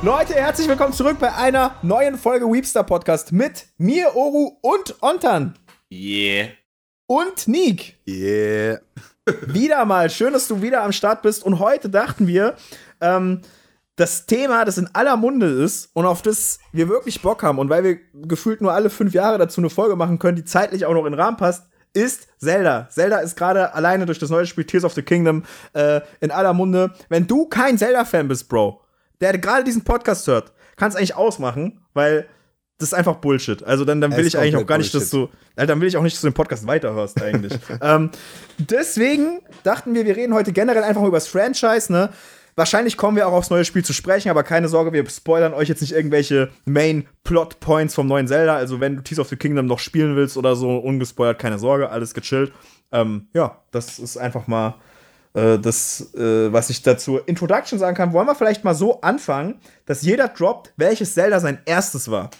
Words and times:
Leute, 0.00 0.34
herzlich 0.34 0.68
willkommen 0.68 0.92
zurück 0.92 1.16
bei 1.18 1.34
einer 1.34 1.74
neuen 1.82 2.16
Folge 2.16 2.46
Weepstar 2.46 2.84
Podcast 2.84 3.32
mit 3.32 3.66
mir, 3.78 4.14
Oru 4.14 4.56
und 4.62 4.94
Ontan. 5.02 5.58
Yeah. 5.90 6.50
Und 7.08 7.48
Nick. 7.48 7.96
Yeah. 8.06 8.78
wieder 9.48 9.84
mal. 9.86 10.08
Schön, 10.08 10.32
dass 10.32 10.46
du 10.46 10.62
wieder 10.62 10.84
am 10.84 10.92
Start 10.92 11.22
bist. 11.22 11.42
Und 11.42 11.58
heute 11.58 11.90
dachten 11.90 12.28
wir, 12.28 12.54
ähm, 13.00 13.40
das 13.96 14.26
Thema, 14.26 14.64
das 14.64 14.78
in 14.78 14.88
aller 14.92 15.16
Munde 15.16 15.48
ist 15.48 15.90
und 15.94 16.06
auf 16.06 16.22
das 16.22 16.60
wir 16.70 16.88
wirklich 16.88 17.20
Bock 17.20 17.42
haben 17.42 17.58
und 17.58 17.68
weil 17.68 17.82
wir 17.82 17.98
gefühlt 18.28 18.60
nur 18.60 18.72
alle 18.72 18.90
fünf 18.90 19.12
Jahre 19.14 19.36
dazu 19.36 19.60
eine 19.60 19.68
Folge 19.68 19.96
machen 19.96 20.20
können, 20.20 20.36
die 20.36 20.44
zeitlich 20.44 20.86
auch 20.86 20.94
noch 20.94 21.06
in 21.06 21.12
den 21.12 21.20
Rahmen 21.20 21.36
passt, 21.36 21.66
ist 21.92 22.28
Zelda. 22.38 22.88
Zelda 22.88 23.18
ist 23.18 23.36
gerade 23.36 23.74
alleine 23.74 24.06
durch 24.06 24.20
das 24.20 24.30
neue 24.30 24.46
Spiel 24.46 24.64
Tears 24.64 24.84
of 24.84 24.92
the 24.92 25.02
Kingdom 25.02 25.42
äh, 25.72 26.02
in 26.20 26.30
aller 26.30 26.52
Munde. 26.52 26.92
Wenn 27.08 27.26
du 27.26 27.46
kein 27.46 27.76
Zelda-Fan 27.76 28.28
bist, 28.28 28.48
Bro, 28.48 28.80
der 29.20 29.36
gerade 29.38 29.64
diesen 29.64 29.84
Podcast 29.84 30.26
hört, 30.26 30.52
kannst 30.76 30.96
eigentlich 30.96 31.16
ausmachen, 31.16 31.80
weil 31.94 32.26
das 32.78 32.90
ist 32.90 32.94
einfach 32.94 33.16
Bullshit. 33.16 33.62
Also 33.64 33.84
dann, 33.84 34.00
dann 34.00 34.16
will 34.16 34.26
ich 34.26 34.38
eigentlich 34.38 34.56
auch 34.56 34.66
gar 34.66 34.78
nicht, 34.78 34.94
dass 34.94 35.10
du, 35.10 35.28
also 35.56 35.66
dann 35.66 35.80
will 35.80 35.88
ich 35.88 35.96
auch 35.96 36.02
nicht, 36.02 36.14
dass 36.14 36.20
du 36.20 36.28
den 36.28 36.34
Podcast 36.34 36.66
weiterhörst 36.66 37.20
eigentlich. 37.20 37.52
ähm, 37.82 38.10
deswegen 38.58 39.40
dachten 39.64 39.94
wir, 39.94 40.06
wir 40.06 40.16
reden 40.16 40.32
heute 40.32 40.52
generell 40.52 40.84
einfach 40.84 41.02
über 41.02 41.16
das 41.16 41.26
Franchise, 41.26 41.92
ne? 41.92 42.10
Wahrscheinlich 42.54 42.96
kommen 42.96 43.16
wir 43.16 43.28
auch 43.28 43.32
aufs 43.32 43.50
neue 43.50 43.64
Spiel 43.64 43.84
zu 43.84 43.92
sprechen, 43.92 44.30
aber 44.30 44.42
keine 44.42 44.68
Sorge, 44.68 44.92
wir 44.92 45.08
spoilern 45.08 45.54
euch 45.54 45.68
jetzt 45.68 45.80
nicht 45.80 45.92
irgendwelche 45.92 46.50
Main-Plot-Points 46.64 47.94
vom 47.94 48.08
neuen 48.08 48.26
Zelda. 48.26 48.56
Also, 48.56 48.80
wenn 48.80 48.96
du 48.96 49.02
Tears 49.02 49.20
of 49.20 49.28
the 49.28 49.36
Kingdom 49.36 49.66
noch 49.66 49.78
spielen 49.78 50.16
willst 50.16 50.36
oder 50.36 50.56
so, 50.56 50.76
ungespoilert, 50.76 51.38
keine 51.38 51.60
Sorge, 51.60 51.90
alles 51.90 52.14
gechillt. 52.14 52.52
Ähm, 52.90 53.28
ja, 53.32 53.62
das 53.70 54.00
ist 54.00 54.16
einfach 54.16 54.48
mal 54.48 54.74
das, 55.58 56.14
äh, 56.14 56.52
was 56.52 56.70
ich 56.70 56.82
dazu 56.82 57.18
Introduction 57.18 57.78
sagen 57.78 57.96
kann. 57.96 58.12
Wollen 58.12 58.26
wir 58.26 58.34
vielleicht 58.34 58.64
mal 58.64 58.74
so 58.74 59.00
anfangen, 59.00 59.60
dass 59.86 60.02
jeder 60.02 60.28
droppt, 60.28 60.72
welches 60.76 61.14
Zelda 61.14 61.40
sein 61.40 61.60
erstes 61.64 62.10
war? 62.10 62.30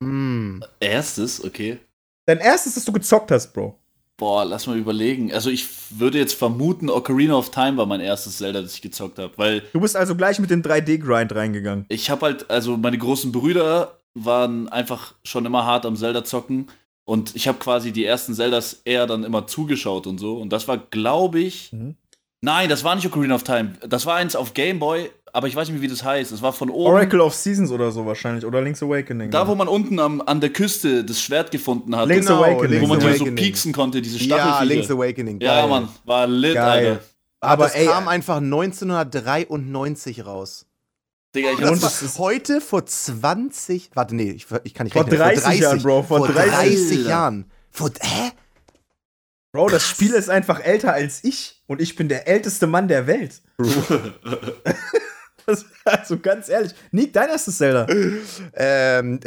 Mm. 0.00 0.60
Erstes, 0.80 1.42
okay. 1.44 1.78
Dein 2.26 2.38
erstes, 2.38 2.74
das 2.74 2.84
du 2.84 2.92
gezockt 2.92 3.30
hast, 3.30 3.52
Bro. 3.52 3.78
Boah, 4.16 4.44
lass 4.44 4.66
mal 4.66 4.78
überlegen. 4.78 5.32
Also 5.32 5.50
ich 5.50 5.66
würde 5.90 6.18
jetzt 6.18 6.34
vermuten, 6.34 6.88
Ocarina 6.88 7.34
of 7.34 7.50
Time 7.50 7.76
war 7.76 7.86
mein 7.86 8.00
erstes 8.00 8.38
Zelda, 8.38 8.62
das 8.62 8.74
ich 8.74 8.82
gezockt 8.82 9.18
habe, 9.18 9.32
weil 9.36 9.62
du 9.72 9.80
bist 9.80 9.96
also 9.96 10.14
gleich 10.14 10.38
mit 10.38 10.50
dem 10.50 10.62
3D-Grind 10.62 11.34
reingegangen. 11.34 11.84
Ich 11.88 12.10
habe 12.10 12.26
halt, 12.26 12.48
also 12.48 12.76
meine 12.76 12.96
großen 12.96 13.32
Brüder 13.32 13.98
waren 14.14 14.68
einfach 14.68 15.14
schon 15.24 15.46
immer 15.46 15.66
hart 15.66 15.84
am 15.84 15.96
Zelda 15.96 16.22
zocken 16.22 16.68
und 17.04 17.34
ich 17.34 17.48
habe 17.48 17.58
quasi 17.58 17.90
die 17.90 18.04
ersten 18.04 18.34
Zeldas 18.34 18.82
eher 18.84 19.08
dann 19.08 19.24
immer 19.24 19.48
zugeschaut 19.48 20.06
und 20.06 20.18
so 20.18 20.36
und 20.38 20.50
das 20.50 20.68
war, 20.68 20.78
glaube 20.78 21.40
ich, 21.40 21.72
mhm. 21.72 21.96
Nein, 22.44 22.68
das 22.68 22.84
war 22.84 22.94
nicht 22.94 23.06
Ocarina 23.06 23.34
of 23.34 23.42
Time, 23.42 23.72
das 23.86 24.06
war 24.06 24.16
eins 24.16 24.36
auf 24.36 24.54
Game 24.54 24.78
Boy 24.78 25.10
aber 25.34 25.48
ich 25.48 25.56
weiß 25.56 25.68
nicht, 25.68 25.82
wie 25.82 25.88
das 25.88 26.04
heißt. 26.04 26.30
Es 26.30 26.42
war 26.42 26.52
von 26.52 26.70
oben. 26.70 26.92
Oracle 26.92 27.20
of 27.20 27.34
Seasons 27.34 27.72
oder 27.72 27.90
so 27.90 28.06
wahrscheinlich. 28.06 28.46
Oder 28.46 28.62
Link's 28.62 28.80
Awakening. 28.84 29.32
Da, 29.32 29.48
wo 29.48 29.56
man 29.56 29.66
unten 29.66 29.98
am, 29.98 30.20
an 30.20 30.40
der 30.40 30.50
Küste 30.50 31.02
das 31.02 31.20
Schwert 31.20 31.50
gefunden 31.50 31.96
hat. 31.96 32.06
Link's 32.06 32.28
genau, 32.28 32.44
Awakening. 32.44 32.80
Wo 32.82 32.86
man 32.86 33.00
die 33.00 33.14
so 33.14 33.24
pieksen 33.24 33.72
konnte, 33.72 34.00
diese 34.00 34.20
Stachelfliege. 34.20 34.54
Ja, 34.58 34.62
Link's 34.62 34.92
Awakening. 34.92 35.40
Geil. 35.40 35.48
Ja, 35.48 35.66
Mann. 35.66 35.88
War 36.04 36.28
lit, 36.28 36.54
Geil. 36.54 36.86
Alter. 36.86 37.00
Aber 37.40 37.64
das 37.64 37.74
ey, 37.74 37.86
kam 37.86 38.06
einfach 38.06 38.36
1993 38.36 40.24
raus. 40.24 40.66
Digga, 41.34 41.50
ich 41.50 41.58
und 41.58 41.82
das 41.82 42.02
ist 42.02 42.20
heute 42.20 42.60
vor 42.60 42.86
20. 42.86 43.90
Warte, 43.94 44.14
nee, 44.14 44.30
ich, 44.30 44.46
ich 44.62 44.72
kann 44.72 44.84
nicht 44.84 44.92
vor 44.92 45.02
rechnen. 45.02 45.18
30 45.18 45.42
vor 45.42 45.50
30 45.50 45.60
Jahren, 45.60 45.82
Bro. 45.82 46.04
Vor, 46.04 46.18
vor 46.18 46.28
30, 46.28 46.52
30 46.52 47.06
Jahren. 47.08 47.50
Vor, 47.72 47.90
hä? 48.00 48.30
Bro, 49.54 49.68
das 49.68 49.86
Spiel 49.88 50.12
ist 50.14 50.28
einfach 50.28 50.58
älter 50.64 50.92
als 50.92 51.22
ich. 51.22 51.62
Und 51.68 51.80
ich 51.80 51.94
bin 51.94 52.08
der 52.08 52.26
älteste 52.26 52.66
Mann 52.66 52.88
der 52.88 53.06
Welt. 53.06 53.40
also 55.84 56.18
ganz 56.18 56.48
ehrlich, 56.48 56.72
Nick, 56.90 57.12
dein 57.12 57.28
erstes 57.28 57.58
Zelda. 57.58 57.86
Ähm, 58.52 59.20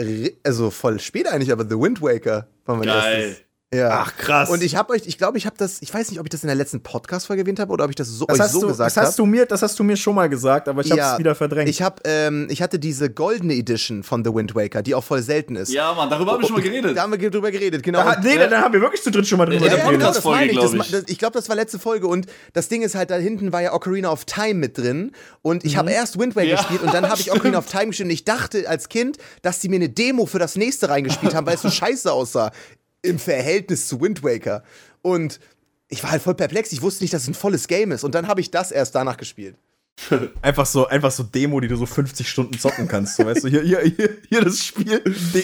also 0.44 0.70
voll 0.70 1.00
spät 1.00 1.28
eigentlich, 1.28 1.54
aber 1.54 1.64
The 1.64 1.80
Wind 1.80 2.02
Waker 2.02 2.50
war 2.66 2.76
mein 2.76 2.88
Geil. 2.88 3.24
erstes. 3.30 3.47
Ja. 3.74 3.90
Ach 4.02 4.16
krass. 4.16 4.50
Und 4.50 4.64
ich 4.64 4.78
habe 4.78 4.94
euch, 4.94 5.02
ich 5.08 5.18
glaube, 5.18 5.38
ich 5.38 5.46
habe 5.46 5.58
das, 5.58 5.82
ich 5.82 5.94
weiß 5.94 6.10
nicht, 6.10 6.22
ob 6.22 6.26
ich 6.26 6.30
das 6.30 6.42
in 6.42 6.48
der 6.48 6.56
letzten 6.56 6.82
Podcast-Folge 6.84 7.42
erwähnt 7.42 7.60
habe 7.60 7.74
oder 7.74 7.84
ob 7.84 7.90
ich 7.90 7.98
das 7.98 8.08
so, 8.08 8.26
das 8.26 8.40
euch 8.40 8.46
so 8.48 8.62
du, 8.62 8.68
gesagt 8.68 8.96
habe. 8.96 9.02
Das 9.02 9.10
hast 9.10 9.20
du 9.20 9.26
mir, 9.26 9.46
das 9.46 9.62
hast 9.62 9.78
du 9.78 9.84
mir 9.84 9.98
schon 9.98 10.16
mal 10.16 10.30
gesagt, 10.30 10.70
aber 10.70 10.86
ich 10.86 10.92
habe 10.92 11.02
es 11.02 11.20
wieder 11.20 11.36
verdrängt. 11.36 11.68
Ich 11.68 11.82
habe, 11.82 12.02
ähm, 12.06 12.48
ich 12.50 12.62
hatte 12.62 12.80
diese 12.80 13.10
goldene 13.10 13.56
Edition 13.56 14.04
von 14.04 14.24
The 14.24 14.34
Wind 14.34 14.56
Waker, 14.56 14.84
die 14.84 14.96
auch 14.96 15.04
voll 15.04 15.22
selten 15.22 15.58
ist. 15.58 15.74
Ja, 15.74 15.94
Mann, 15.94 16.10
darüber 16.10 16.32
haben 16.32 16.42
wir 16.42 16.48
schon 16.48 16.56
mal 16.56 16.64
geredet. 16.64 16.96
Da 16.96 17.02
haben 17.02 17.12
wir 17.12 17.30
drüber 17.30 17.52
geredet, 17.52 17.84
genau. 17.84 18.04
Da, 18.04 18.18
nee, 18.22 18.38
da 18.38 18.62
haben 18.62 18.74
wir 18.74 18.80
wirklich 18.80 19.04
zu 19.04 19.12
dritt 19.12 19.28
schon 19.28 19.38
mal 19.38 19.46
drüber 19.46 19.66
ja, 19.66 19.76
geredet. 19.76 19.84
Ja, 19.84 19.92
genau, 19.92 20.14
das 20.14 20.24
meine 20.24 20.52
ich. 20.52 20.58
Das, 20.58 20.72
das, 20.72 21.04
ich 21.08 21.20
glaube, 21.20 21.34
das 21.34 21.50
war 21.50 21.58
letzte 21.58 21.78
Folge 21.78 22.08
und 22.08 22.28
das 22.54 22.70
Ding 22.70 22.84
ist 22.84 22.96
halt, 22.96 23.12
da 23.12 23.16
hinten 23.16 23.52
war 23.52 23.62
ja 23.62 23.74
Ocarina 23.74 24.10
of 24.10 24.24
Time 24.24 24.54
mit 24.54 24.78
drin 24.78 25.12
und 25.42 25.66
ich 25.66 25.74
mhm. 25.74 25.80
habe 25.80 25.92
erst 25.92 26.18
Wind 26.18 26.38
Waker 26.38 26.48
ja, 26.48 26.56
gespielt 26.56 26.84
und 26.84 26.94
dann 26.94 27.10
habe 27.10 27.20
ich 27.20 27.32
Ocarina 27.34 27.58
of 27.58 27.66
Time 27.66 27.88
gespielt 27.88 28.08
und 28.08 28.14
ich 28.14 28.24
dachte 28.24 28.70
als 28.70 28.88
Kind, 28.88 29.18
dass 29.42 29.60
die 29.60 29.68
mir 29.68 29.76
eine 29.76 29.90
Demo 29.90 30.26
für 30.26 30.40
das 30.40 30.56
nächste 30.56 30.88
reingespielt 30.88 31.36
haben, 31.36 31.46
weil 31.46 31.56
es 31.56 31.62
so 31.64 31.70
scheiße 31.78 32.10
aussah 32.10 32.54
im 33.02 33.20
Verhältnis 33.20 33.88
zu 33.88 34.02
Wind 34.02 34.24
Waker. 34.24 34.64
Und 35.02 35.40
ich 35.88 36.04
war 36.04 36.12
halt 36.12 36.22
voll 36.22 36.36
perplex. 36.36 36.72
Ich 36.72 36.82
wusste 36.82 37.04
nicht, 37.04 37.14
dass 37.14 37.24
es 37.24 37.28
ein 37.28 37.34
volles 37.34 37.68
Game 37.68 37.92
ist. 37.92 38.04
Und 38.04 38.16
dann 38.16 38.28
habe 38.28 38.42
ich 38.42 38.52
das 38.52 38.72
erst 38.72 38.96
danach 38.96 39.18
gespielt. 39.18 39.56
Einfach 40.42 40.66
so, 40.66 40.88
einfach 40.88 41.12
so 41.12 41.24
Demo, 41.24 41.60
die 41.60 41.68
du 41.68 41.76
so 41.76 41.86
50 41.86 42.30
Stunden 42.30 42.58
zocken 42.60 42.88
kannst. 42.88 43.16
So, 43.16 43.26
weißt 43.26 43.44
du, 43.44 43.48
hier, 43.48 43.64
hier, 43.64 43.82
hier, 43.82 44.18
hier 44.30 44.42
das 44.42 44.64
Spiel. 44.64 45.02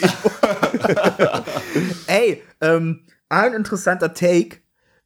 Ey, 2.08 2.44
ähm, 2.62 3.02
ein 3.30 3.54
interessanter 3.54 4.14
Take. 4.14 4.58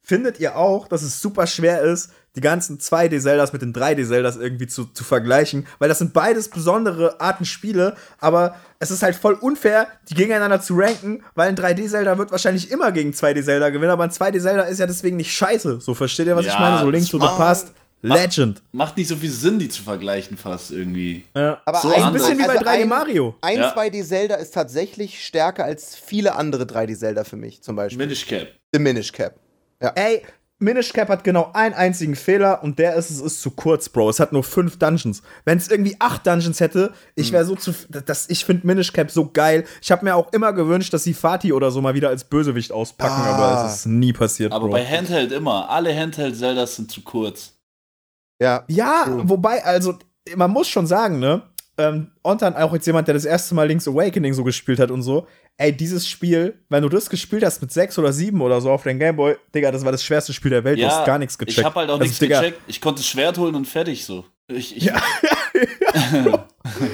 Findet 0.02 0.38
ihr 0.38 0.56
auch, 0.56 0.86
dass 0.88 1.02
es 1.02 1.20
super 1.20 1.46
schwer 1.46 1.82
ist, 1.82 2.10
die 2.36 2.40
ganzen 2.40 2.78
2D-Zeldas 2.78 3.52
mit 3.52 3.62
den 3.62 3.72
3D-Zeldas 3.72 4.36
irgendwie 4.36 4.66
zu, 4.66 4.84
zu 4.84 5.04
vergleichen, 5.04 5.66
weil 5.78 5.88
das 5.88 5.98
sind 5.98 6.12
beides 6.12 6.48
besondere 6.48 7.20
Arten 7.20 7.44
Spiele, 7.44 7.96
aber 8.20 8.56
es 8.78 8.90
ist 8.90 9.02
halt 9.02 9.16
voll 9.16 9.34
unfair, 9.34 9.88
die 10.08 10.14
gegeneinander 10.14 10.60
zu 10.60 10.74
ranken, 10.76 11.22
weil 11.34 11.48
ein 11.48 11.56
3D-Zelda 11.56 12.16
wird 12.18 12.30
wahrscheinlich 12.30 12.70
immer 12.70 12.92
gegen 12.92 13.10
2D-Zelda 13.10 13.70
gewinnen, 13.70 13.90
aber 13.90 14.04
ein 14.04 14.10
2D-Zelda 14.10 14.62
ist 14.64 14.78
ja 14.78 14.86
deswegen 14.86 15.16
nicht 15.16 15.32
scheiße. 15.32 15.80
So 15.80 15.94
versteht 15.94 16.26
ihr, 16.26 16.36
was 16.36 16.46
ja, 16.46 16.52
ich 16.52 16.58
meine? 16.58 16.78
So 16.80 16.90
Link 16.90 17.08
to 17.08 17.18
the 17.18 17.26
Past. 17.26 17.72
Legend. 18.00 18.62
Macht, 18.70 18.74
macht, 18.90 18.96
nicht 18.96 19.08
so 19.08 19.16
viel 19.16 19.30
Sinn, 19.30 19.58
die 19.58 19.68
zu 19.68 19.82
vergleichen, 19.82 20.36
fast 20.36 20.70
irgendwie. 20.70 21.24
Ja. 21.34 21.60
Aber 21.64 21.80
so 21.80 21.90
ein 21.90 22.12
bisschen 22.12 22.38
wie 22.38 22.46
bei 22.46 22.58
3D 22.58 22.66
also 22.66 22.86
Mario. 22.86 23.34
Ein 23.40 23.58
ja. 23.58 23.74
2D-Zelda 23.74 24.36
ist 24.36 24.54
tatsächlich 24.54 25.24
stärker 25.24 25.64
als 25.64 25.96
viele 25.96 26.36
andere 26.36 26.62
3D-Zelda 26.62 27.24
für 27.24 27.36
mich, 27.36 27.60
zum 27.62 27.74
Beispiel. 27.74 27.98
Minish 27.98 28.26
Cap. 28.26 28.48
The 28.72 28.78
Minish 28.78 29.10
Cap. 29.10 29.34
Ja. 29.82 29.92
Ey, 29.96 30.22
Minish 30.60 30.92
Cap 30.92 31.08
hat 31.08 31.22
genau 31.22 31.50
einen 31.54 31.74
einzigen 31.74 32.16
Fehler 32.16 32.64
und 32.64 32.80
der 32.80 32.96
ist, 32.96 33.10
es 33.10 33.20
ist 33.20 33.40
zu 33.40 33.52
kurz, 33.52 33.88
Bro. 33.88 34.10
Es 34.10 34.18
hat 34.18 34.32
nur 34.32 34.42
fünf 34.42 34.76
Dungeons. 34.76 35.22
Wenn 35.44 35.56
es 35.56 35.68
irgendwie 35.68 35.94
acht 36.00 36.26
Dungeons 36.26 36.58
hätte, 36.58 36.92
ich 37.14 37.30
wäre 37.30 37.44
so 37.44 37.54
zu. 37.54 37.72
Das, 38.06 38.28
ich 38.28 38.44
finde 38.44 38.66
Minish 38.66 38.92
Cap 38.92 39.10
so 39.10 39.30
geil. 39.30 39.64
Ich 39.80 39.92
habe 39.92 40.04
mir 40.04 40.16
auch 40.16 40.32
immer 40.32 40.52
gewünscht, 40.52 40.92
dass 40.92 41.04
sie 41.04 41.14
Fatih 41.14 41.52
oder 41.52 41.70
so 41.70 41.80
mal 41.80 41.94
wieder 41.94 42.08
als 42.08 42.24
Bösewicht 42.24 42.72
auspacken, 42.72 43.22
ah. 43.22 43.34
aber 43.36 43.66
es 43.66 43.76
ist 43.76 43.86
nie 43.86 44.12
passiert. 44.12 44.52
Aber 44.52 44.66
Bro. 44.66 44.72
bei 44.72 44.84
Handheld 44.84 45.30
immer. 45.30 45.70
Alle 45.70 45.96
Handheld-Zeldas 45.96 46.74
sind 46.74 46.90
zu 46.90 47.02
kurz. 47.02 47.54
Ja. 48.42 48.64
Ja, 48.66 49.04
true. 49.04 49.22
wobei, 49.26 49.64
also, 49.64 49.96
man 50.34 50.50
muss 50.50 50.68
schon 50.68 50.88
sagen, 50.88 51.20
ne? 51.20 51.42
Ähm, 51.76 52.10
Ontan 52.24 52.56
auch 52.56 52.74
jetzt 52.74 52.86
jemand, 52.86 53.06
der 53.06 53.14
das 53.14 53.24
erste 53.24 53.54
Mal 53.54 53.68
Link's 53.68 53.86
Awakening 53.86 54.34
so 54.34 54.42
gespielt 54.42 54.80
hat 54.80 54.90
und 54.90 55.02
so 55.02 55.28
ey, 55.58 55.76
dieses 55.76 56.08
Spiel, 56.08 56.54
wenn 56.68 56.82
du 56.82 56.88
das 56.88 57.10
gespielt 57.10 57.44
hast 57.44 57.60
mit 57.60 57.72
sechs 57.72 57.98
oder 57.98 58.12
sieben 58.12 58.40
oder 58.40 58.60
so 58.60 58.70
auf 58.70 58.84
deinem 58.84 59.00
Gameboy, 59.00 59.36
Digga, 59.54 59.70
das 59.70 59.84
war 59.84 59.92
das 59.92 60.02
schwerste 60.02 60.32
Spiel 60.32 60.52
der 60.52 60.64
Welt, 60.64 60.78
ja, 60.78 60.88
du 60.88 60.94
hast 60.94 61.04
gar 61.04 61.18
nichts 61.18 61.36
gecheckt. 61.36 61.58
Ich 61.58 61.64
hab 61.64 61.74
halt 61.74 61.90
auch 61.90 61.94
also, 61.94 62.04
nichts 62.04 62.18
gecheckt. 62.18 62.60
Ich 62.66 62.80
konnte 62.80 63.00
das 63.00 63.08
Schwert 63.08 63.36
holen 63.36 63.54
und 63.54 63.66
fertig 63.66 64.04
so. 64.04 64.24
Ich, 64.46 64.76
ich 64.76 64.84
ja. 64.84 65.02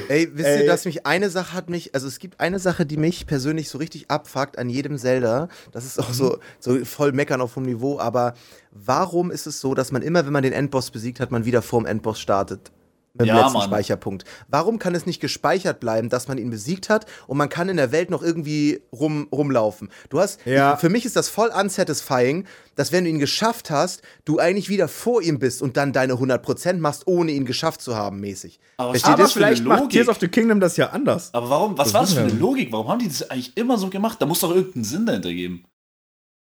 Ey, 0.08 0.28
wisst 0.32 0.48
ihr, 0.48 0.66
dass 0.66 0.86
mich 0.86 1.06
eine 1.06 1.30
Sache 1.30 1.52
hat 1.52 1.68
mich, 1.68 1.94
also 1.94 2.08
es 2.08 2.18
gibt 2.18 2.40
eine 2.40 2.58
Sache, 2.58 2.86
die 2.86 2.96
mich 2.96 3.26
persönlich 3.26 3.68
so 3.68 3.78
richtig 3.78 4.10
abfuckt 4.10 4.58
an 4.58 4.70
jedem 4.70 4.98
Zelda. 4.98 5.48
Das 5.70 5.84
ist 5.84 6.00
auch 6.00 6.12
so, 6.12 6.38
so 6.58 6.84
voll 6.84 7.12
meckern 7.12 7.40
auf 7.40 7.54
dem 7.54 7.64
Niveau, 7.64 8.00
aber 8.00 8.34
warum 8.72 9.30
ist 9.30 9.46
es 9.46 9.60
so, 9.60 9.74
dass 9.74 9.92
man 9.92 10.02
immer, 10.02 10.24
wenn 10.24 10.32
man 10.32 10.42
den 10.42 10.52
Endboss 10.52 10.90
besiegt 10.90 11.20
hat, 11.20 11.30
man 11.30 11.44
wieder 11.44 11.62
vorm 11.62 11.86
Endboss 11.86 12.18
startet? 12.18 12.72
Mit 13.14 13.28
dem 13.28 13.28
ja, 13.28 13.42
letzten 13.42 13.58
Mann. 13.58 13.68
Speicherpunkt. 13.68 14.24
Warum 14.48 14.78
kann 14.78 14.94
es 14.94 15.06
nicht 15.06 15.20
gespeichert 15.20 15.80
bleiben, 15.80 16.08
dass 16.08 16.26
man 16.26 16.36
ihn 16.36 16.50
besiegt 16.50 16.88
hat 16.88 17.06
und 17.26 17.38
man 17.38 17.48
kann 17.48 17.68
in 17.68 17.76
der 17.76 17.92
Welt 17.92 18.10
noch 18.10 18.22
irgendwie 18.22 18.82
rum, 18.92 19.28
rumlaufen? 19.32 19.90
Du 20.10 20.18
hast, 20.18 20.44
ja. 20.44 20.76
für 20.76 20.88
mich 20.88 21.04
ist 21.04 21.14
das 21.14 21.28
voll 21.28 21.48
unsatisfying, 21.48 22.44
dass 22.74 22.90
wenn 22.90 23.04
du 23.04 23.10
ihn 23.10 23.20
geschafft 23.20 23.70
hast, 23.70 24.02
du 24.24 24.38
eigentlich 24.38 24.68
wieder 24.68 24.88
vor 24.88 25.22
ihm 25.22 25.38
bist 25.38 25.62
und 25.62 25.76
dann 25.76 25.92
deine 25.92 26.14
100% 26.14 26.78
machst, 26.78 27.06
ohne 27.06 27.30
ihn 27.30 27.44
geschafft 27.44 27.80
zu 27.80 27.94
haben, 27.94 28.18
mäßig. 28.20 28.58
Aber, 28.78 28.90
Versteht 28.90 29.12
aber 29.12 29.28
vielleicht 29.28 29.64
macht 29.64 29.90
Tears 29.90 30.08
of 30.08 30.18
the 30.20 30.28
Kingdom 30.28 30.58
das 30.58 30.76
ja 30.76 30.90
anders. 30.90 31.32
Aber 31.32 31.50
warum, 31.50 31.78
was 31.78 31.88
das 31.88 31.94
war 31.94 32.00
das 32.00 32.14
für 32.14 32.20
eine 32.20 32.32
Logik? 32.32 32.72
Warum 32.72 32.88
haben 32.88 32.98
die 32.98 33.08
das 33.08 33.30
eigentlich 33.30 33.56
immer 33.56 33.78
so 33.78 33.90
gemacht? 33.90 34.20
Da 34.20 34.26
muss 34.26 34.40
doch 34.40 34.50
irgendeinen 34.50 34.84
Sinn 34.84 35.06
dahinter 35.06 35.32
geben. 35.32 35.64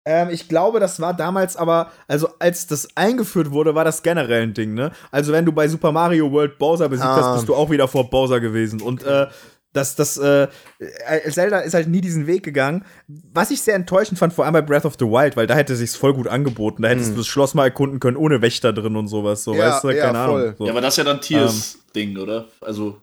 Ähm, 0.08 0.30
ich 0.30 0.48
glaube, 0.48 0.80
das 0.80 1.00
war 1.00 1.12
damals 1.12 1.54
aber, 1.54 1.92
also 2.06 2.30
als 2.38 2.66
das 2.66 2.88
eingeführt 2.96 3.50
wurde, 3.50 3.74
war 3.74 3.84
das 3.84 4.02
generell 4.02 4.42
ein 4.42 4.54
Ding, 4.54 4.72
ne? 4.72 4.90
Also 5.10 5.34
wenn 5.34 5.44
du 5.44 5.52
bei 5.52 5.68
Super 5.68 5.92
Mario 5.92 6.32
World 6.32 6.58
Bowser 6.58 6.88
besiegt 6.88 7.06
ah. 7.06 7.16
hast, 7.16 7.34
bist 7.34 7.48
du 7.48 7.54
auch 7.54 7.68
wieder 7.68 7.86
vor 7.88 8.08
Bowser 8.08 8.40
gewesen. 8.40 8.80
Und 8.80 9.02
äh, 9.02 9.26
das, 9.74 9.96
das, 9.96 10.16
äh, 10.16 10.48
äh, 10.78 11.30
Zelda 11.30 11.58
ist 11.58 11.74
halt 11.74 11.88
nie 11.88 12.00
diesen 12.00 12.26
Weg 12.26 12.42
gegangen. 12.42 12.86
Was 13.06 13.50
ich 13.50 13.60
sehr 13.60 13.74
enttäuschend 13.74 14.18
fand, 14.18 14.32
vor 14.32 14.46
allem 14.46 14.54
bei 14.54 14.62
Breath 14.62 14.86
of 14.86 14.94
the 14.98 15.04
Wild, 15.04 15.36
weil 15.36 15.46
da 15.46 15.54
hätte 15.54 15.74
es 15.74 15.80
sich 15.80 15.90
voll 15.90 16.14
gut 16.14 16.26
angeboten. 16.26 16.84
Da 16.84 16.88
hättest 16.88 17.10
mm. 17.10 17.12
du 17.12 17.18
das 17.18 17.26
Schloss 17.26 17.52
mal 17.52 17.64
erkunden 17.64 18.00
können, 18.00 18.16
ohne 18.16 18.40
Wächter 18.40 18.72
drin 18.72 18.96
und 18.96 19.08
sowas, 19.08 19.44
so, 19.44 19.52
ja, 19.52 19.68
weißt 19.68 19.84
du? 19.84 19.90
Ja, 19.90 20.06
Keine 20.06 20.24
voll. 20.24 20.40
Ahnung. 20.40 20.54
So. 20.56 20.64
Ja, 20.64 20.72
aber 20.72 20.80
das 20.80 20.94
ist 20.94 20.98
ja 20.98 21.04
dann 21.04 21.20
Tiers 21.20 21.74
ähm, 21.74 21.80
Ding, 21.94 22.16
oder? 22.16 22.46
Also. 22.62 23.02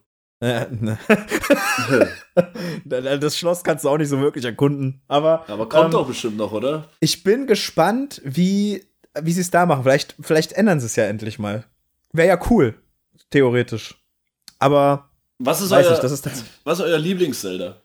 Ne. 0.71 0.97
das 3.19 3.37
Schloss 3.37 3.63
kannst 3.63 3.83
du 3.83 3.89
auch 3.89 3.97
nicht 3.97 4.09
so 4.09 4.19
wirklich 4.19 4.45
erkunden. 4.45 5.01
Aber, 5.07 5.47
Aber 5.49 5.67
kommt 5.69 5.85
ähm, 5.85 5.91
doch 5.91 6.07
bestimmt 6.07 6.37
noch, 6.37 6.51
oder? 6.51 6.89
Ich 6.99 7.23
bin 7.23 7.47
gespannt, 7.47 8.21
wie, 8.23 8.85
wie 9.19 9.31
sie 9.31 9.41
es 9.41 9.51
da 9.51 9.65
machen. 9.65 9.83
Vielleicht, 9.83 10.15
vielleicht 10.19 10.53
ändern 10.53 10.79
sie 10.79 10.85
es 10.85 10.95
ja 10.95 11.05
endlich 11.05 11.39
mal. 11.39 11.65
Wäre 12.11 12.27
ja 12.29 12.39
cool, 12.49 12.75
theoretisch. 13.29 13.95
Aber 14.59 15.09
Was 15.39 15.61
ist, 15.61 15.71
euer, 15.71 15.89
nicht, 15.89 16.03
ist 16.03 16.25
was 16.63 16.79
ist 16.79 16.85
euer 16.85 16.99
Lieblings-Zelda? 16.99 17.81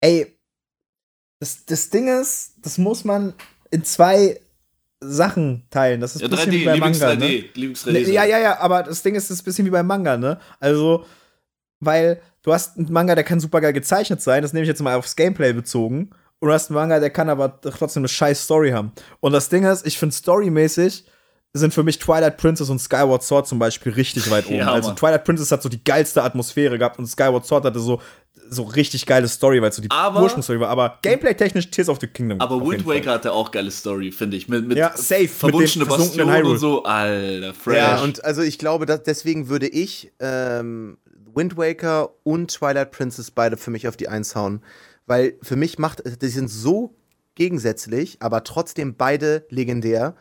Ey, 0.00 0.38
das, 1.40 1.64
das 1.66 1.90
Ding 1.90 2.08
ist, 2.08 2.54
das 2.62 2.78
muss 2.78 3.04
man 3.04 3.34
in 3.70 3.84
zwei 3.84 4.40
Sachen 5.00 5.64
teilen. 5.70 6.00
Das 6.00 6.14
ist 6.14 6.22
Ja, 6.22 6.26
ein 6.26 6.30
bisschen 6.30 6.52
3D, 6.52 6.54
wie 6.60 6.64
bei 6.64 6.74
Lieblings 6.74 7.00
Manga. 7.00 7.12
3D. 7.14 7.18
Ne? 7.18 7.26
Lieblings 7.28 7.86
3D. 7.86 7.92
Ne, 7.92 8.00
Ja, 8.12 8.24
ja, 8.24 8.38
ja, 8.38 8.58
aber 8.60 8.82
das 8.82 9.02
Ding 9.02 9.14
ist, 9.14 9.30
das 9.30 9.36
ist 9.36 9.42
ein 9.42 9.44
bisschen 9.44 9.66
wie 9.66 9.70
beim 9.70 9.86
Manga, 9.86 10.16
ne? 10.16 10.38
Also, 10.60 11.04
weil 11.80 12.20
du 12.42 12.52
hast 12.52 12.76
einen 12.76 12.92
Manga, 12.92 13.14
der 13.14 13.24
kann 13.24 13.40
super 13.40 13.60
geil 13.60 13.72
gezeichnet 13.72 14.20
sein, 14.20 14.42
das 14.42 14.52
nehme 14.52 14.64
ich 14.64 14.68
jetzt 14.68 14.82
mal 14.82 14.96
aufs 14.96 15.14
Gameplay 15.16 15.52
bezogen. 15.52 16.10
Und 16.40 16.48
du 16.48 16.52
hast 16.52 16.70
einen 16.70 16.76
Manga, 16.76 17.00
der 17.00 17.10
kann 17.10 17.28
aber 17.28 17.60
trotzdem 17.60 18.00
eine 18.02 18.08
scheiß 18.08 18.44
Story 18.44 18.70
haben. 18.70 18.92
Und 19.20 19.32
das 19.32 19.48
Ding 19.48 19.64
ist, 19.64 19.86
ich 19.86 19.98
finde 19.98 20.14
storymäßig 20.14 21.04
sind 21.54 21.72
für 21.72 21.82
mich 21.82 21.98
Twilight 21.98 22.36
Princess 22.36 22.68
und 22.70 22.78
Skyward 22.78 23.22
Sword 23.22 23.46
zum 23.46 23.58
Beispiel 23.58 23.92
richtig 23.92 24.30
weit 24.30 24.46
oben. 24.48 24.56
Ja, 24.56 24.72
also. 24.72 24.92
Twilight 24.92 25.24
Princess 25.24 25.50
hat 25.50 25.62
so 25.62 25.68
die 25.68 25.82
geilste 25.82 26.22
Atmosphäre 26.22 26.78
gehabt 26.78 26.98
und 26.98 27.06
Skyward 27.06 27.46
Sword 27.46 27.64
hatte 27.64 27.80
so, 27.80 28.00
so 28.50 28.62
richtig 28.62 29.06
geile 29.06 29.28
Story, 29.28 29.60
weil 29.60 29.70
es 29.70 29.76
so 29.76 29.82
die 29.82 29.88
Ursprungsstory 29.88 30.60
war. 30.60 30.68
Aber 30.68 30.98
Gameplay-technisch 31.02 31.70
Tears 31.70 31.88
of 31.88 31.98
the 32.00 32.06
Kingdom. 32.06 32.40
Aber 32.40 32.60
Wind. 32.66 32.86
Waker 32.86 33.12
hatte 33.12 33.32
auch 33.32 33.50
geile 33.50 33.70
Story, 33.70 34.12
finde 34.12 34.36
ich. 34.36 34.48
Mit, 34.48 34.66
mit 34.66 34.76
Ja, 34.78 34.92
safe, 34.94 35.22
mit 35.22 35.30
Verwunschene 35.30 35.84
dem 35.84 35.88
versunkenen 35.88 36.26
Bastion 36.26 36.36
Hyrule. 36.36 36.52
und 36.54 36.58
so. 36.58 36.82
Alter, 36.84 37.54
fresh. 37.54 37.76
Ja, 37.76 38.02
und 38.02 38.24
also 38.24 38.42
ich 38.42 38.58
glaube, 38.58 38.86
dass 38.86 39.02
deswegen 39.02 39.48
würde 39.48 39.68
ich 39.68 40.12
ähm, 40.20 40.98
Wind 41.34 41.56
Waker 41.56 42.10
und 42.24 42.50
Twilight 42.50 42.90
Princess 42.90 43.30
beide 43.30 43.56
für 43.56 43.70
mich 43.70 43.88
auf 43.88 43.96
die 43.96 44.08
Eins 44.08 44.34
hauen. 44.34 44.62
Weil 45.06 45.36
für 45.42 45.56
mich 45.56 45.78
macht, 45.78 46.02
die 46.22 46.28
sind 46.28 46.48
so 46.48 46.94
gegensätzlich, 47.34 48.18
aber 48.20 48.44
trotzdem 48.44 48.96
beide 48.96 49.46
legendär, 49.48 50.14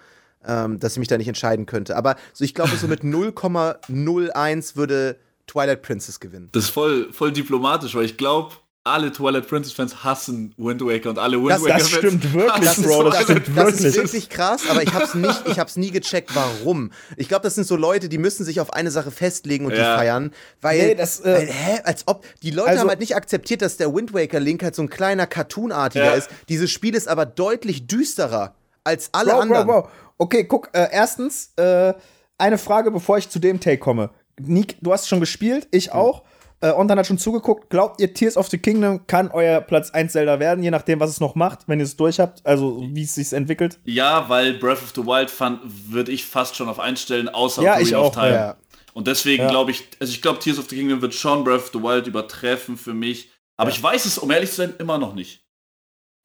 ähm, 0.46 0.80
dass 0.80 0.94
ich 0.94 1.00
mich 1.00 1.08
da 1.08 1.18
nicht 1.18 1.28
entscheiden 1.28 1.66
könnte. 1.66 1.96
Aber 1.96 2.16
so, 2.34 2.44
ich 2.44 2.54
glaube, 2.54 2.76
so 2.76 2.88
mit 2.88 3.02
0,01 3.04 4.76
würde 4.76 5.18
Twilight 5.48 5.82
Princess 5.82 6.20
gewinnen. 6.20 6.50
das 6.52 6.66
ist 6.66 6.70
voll, 6.72 7.12
voll 7.14 7.32
diplomatisch, 7.32 7.96
weil 7.96 8.04
ich 8.06 8.18
glaube, 8.18 8.56
alle 8.84 9.12
Twilight 9.12 9.48
Princess-Fans 9.50 10.06
hassen 10.06 10.54
Wind 10.58 10.82
Waker 10.82 11.10
und 11.10 11.20
alle 11.20 11.38
Wind 11.40 11.50
Das- 11.52 11.62
das 11.62 11.70
Waker-Fans. 11.70 11.90
stimmt 11.98 12.34
wirklich, 12.34 12.54
Bro, 12.88 13.04
das 13.04 13.16
Twilight 13.18 13.24
stimmt 13.24 13.58
Das 13.58 13.70
ist 13.74 13.84
Wirklich? 13.84 13.96
wirklich 13.96 14.30
krass, 14.30 14.62
aber 14.70 14.82
ich 14.84 14.94
hab's 14.94 15.14
nicht, 15.14 15.44
ich 15.48 15.60
hab's 15.60 15.76
nie 15.76 15.92
gecheckt, 15.92 16.34
warum. 16.36 16.92
Ich 17.18 17.28
glaube, 17.28 17.44
das 17.44 17.56
sind 17.56 17.68
so 17.68 17.76
Leute, 17.76 18.08
die 18.08 18.18
müssen 18.18 18.46
sich 18.46 18.62
auf 18.62 18.72
eine 18.72 18.90
Sache 18.92 19.12
festlegen 19.12 19.66
und 19.66 19.72
die 19.72 19.78
Ja. 19.78 19.98
feiern, 19.98 20.32
weil, 20.62 20.88
Nee, 20.88 20.96
das, 20.96 21.20
äh, 21.20 21.34
weil, 21.34 21.48
hä, 21.48 21.80
als 21.84 22.04
ob 22.08 22.26
die 22.44 22.52
Leute 22.52 22.70
also- 22.70 22.82
haben 22.82 22.90
halt 22.90 23.02
nicht 23.02 23.16
akzeptiert, 23.18 23.62
dass 23.62 23.76
der 23.76 23.94
Wind 23.94 24.14
Waker 24.14 24.40
Link 24.40 24.64
halt 24.64 24.76
so 24.76 24.82
ein 24.84 24.90
kleiner 24.90 25.28
Cartoonartiger 25.28 26.06
Ja. 26.06 26.12
ist. 26.14 26.30
Dieses 26.48 26.72
Spiel 26.72 26.96
ist 26.96 27.10
aber 27.10 27.26
deutlich 27.26 27.88
düsterer 27.88 28.56
als 28.86 29.10
alle 29.12 29.32
Bro, 29.32 29.40
anderen. 29.42 29.68
Bro, 29.68 29.82
Bro. 29.82 29.90
Okay, 30.18 30.44
guck, 30.46 30.70
äh, 30.74 30.88
erstens, 30.92 31.54
äh, 31.58 31.94
eine 32.38 32.58
Frage, 32.58 32.92
bevor 32.92 33.18
ich 33.18 33.30
zu 33.30 33.40
dem 33.40 33.60
Take 33.60 33.78
komme. 33.80 34.10
Nick, 34.40 34.78
du 34.82 34.92
hast 34.94 35.08
schon 35.08 35.20
gespielt, 35.20 35.68
ich 35.72 35.92
auch. 35.92 36.24
Äh, 36.60 36.72
und 36.72 36.88
dann 36.88 36.98
hat 36.98 37.06
schon 37.06 37.20
zugeguckt. 37.20 37.70
Glaubt 37.70 38.02
ihr, 38.02 38.14
Tears 38.16 38.36
of 38.36 38.48
the 38.50 38.58
Kingdom 38.58 39.06
kann 39.06 39.30
euer 39.30 39.62
Platz 39.62 39.92
1 39.92 40.12
Zelda 40.12 40.40
werden, 40.40 40.64
je 40.64 40.72
nachdem, 40.72 41.00
was 41.00 41.12
es 41.12 41.20
noch 41.20 41.36
macht, 41.36 41.68
wenn 41.68 41.80
ihr 41.80 41.86
es 41.86 41.96
durch 41.98 42.20
habt, 42.20 42.44
also 42.46 42.84
wie 42.94 43.04
es 43.04 43.14
sich 43.14 43.32
entwickelt? 43.34 43.78
Ja, 43.86 44.28
weil 44.28 44.54
Breath 44.56 44.82
of 44.82 44.92
the 44.96 45.06
Wild 45.06 45.30
fand, 45.30 45.60
würde 45.92 46.12
ich 46.12 46.26
fast 46.26 46.56
schon 46.56 46.68
auf 46.68 46.80
einstellen, 46.80 47.30
außer 47.30 47.62
Ja, 47.62 47.74
Ocarina 47.74 47.88
ich 47.90 47.96
of 47.96 48.06
auch, 48.08 48.14
Time. 48.14 48.34
ja. 48.34 48.56
Und 48.94 49.06
deswegen 49.06 49.44
Ja. 49.44 49.50
glaube 49.50 49.70
ich, 49.70 49.88
also 50.00 50.12
ich 50.12 50.22
glaube, 50.24 50.40
Tears 50.40 50.58
of 50.58 50.68
the 50.70 50.76
Kingdom 50.76 51.02
wird 51.04 51.14
schon 51.14 51.44
Breath 51.44 51.62
of 51.66 51.70
the 51.74 51.80
Wild 51.84 52.08
übertreffen 52.08 52.76
für 52.78 52.96
mich. 52.96 53.30
Aber 53.56 53.70
Ja. 53.70 53.76
ich 53.76 53.84
weiß 53.84 54.06
es, 54.06 54.18
um 54.18 54.32
ehrlich 54.32 54.50
zu 54.50 54.56
sein, 54.58 54.74
immer 54.80 54.98
noch 54.98 55.14
nicht. 55.14 55.44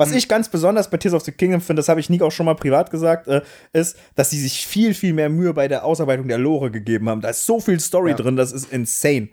Was 0.02 0.10
Hm. 0.10 0.18
ich 0.18 0.28
ganz 0.28 0.48
besonders 0.48 0.90
bei 0.90 0.96
Tears 0.98 1.14
of 1.14 1.22
the 1.24 1.32
Kingdom 1.32 1.60
finde, 1.60 1.80
das 1.80 1.88
habe 1.88 2.00
ich 2.00 2.10
Nick 2.10 2.22
auch 2.22 2.32
schon 2.32 2.46
mal 2.46 2.54
privat 2.54 2.90
gesagt, 2.90 3.28
äh, 3.28 3.42
ist, 3.72 3.96
dass 4.14 4.30
sie 4.30 4.40
sich 4.40 4.66
viel, 4.66 4.94
viel 4.94 5.12
mehr 5.12 5.28
Mühe 5.28 5.54
bei 5.54 5.68
der 5.68 5.84
Ausarbeitung 5.84 6.28
der 6.28 6.38
Lore 6.38 6.70
gegeben 6.70 7.08
haben. 7.08 7.20
Da 7.20 7.30
ist 7.30 7.46
so 7.46 7.60
viel 7.60 7.78
Story 7.80 8.10
Ja. 8.10 8.16
drin, 8.16 8.36
das 8.36 8.52
ist 8.52 8.72
insane. 8.72 9.28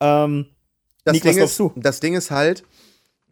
Ähm, 0.00 0.46
Das, 1.04 1.14
Nick, 1.14 1.24
was 1.24 1.30
Ding 1.30 1.36
glaubst 1.38 1.52
ist, 1.52 1.58
du? 1.60 1.72
das 1.76 2.00
Ding 2.00 2.14
ist 2.14 2.30
halt, 2.30 2.62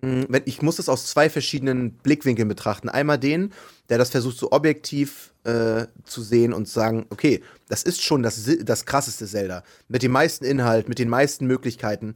mh, 0.01 0.27
wenn, 0.29 0.43
ich 0.47 0.63
muss 0.63 0.77
das 0.77 0.89
aus 0.89 1.07
zwei 1.07 1.29
verschiedenen 1.31 1.93
Blickwinkeln 1.99 2.49
betrachten. 2.49 2.89
Einmal 2.89 3.19
den, 3.19 3.53
der 3.89 3.99
das 3.99 4.11
versucht, 4.11 4.39
so 4.39 4.53
objektiv 4.53 5.33
äh, 5.45 5.87
zu 6.05 6.23
sehen 6.23 6.53
und 6.53 6.67
zu 6.67 6.75
sagen, 6.75 7.07
okay, 7.11 7.43
das 7.69 7.83
ist 7.83 8.03
schon 8.03 8.23
das, 8.23 8.49
das 8.63 8.85
krasseste 8.87 9.27
Zelda. 9.27 9.63
Mit 9.89 10.03
dem 10.03 10.13
meisten 10.13 10.45
Inhalt, 10.45 10.89
mit 10.89 10.99
den 10.99 11.09
meisten 11.09 11.47
Möglichkeiten. 11.47 12.15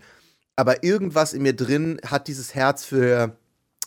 Aber 0.56 0.84
irgendwas 0.84 1.32
in 1.32 1.42
mir 1.42 1.54
drin 1.54 1.98
hat 2.06 2.28
dieses 2.28 2.54
Herz 2.54 2.84
für 2.84 3.36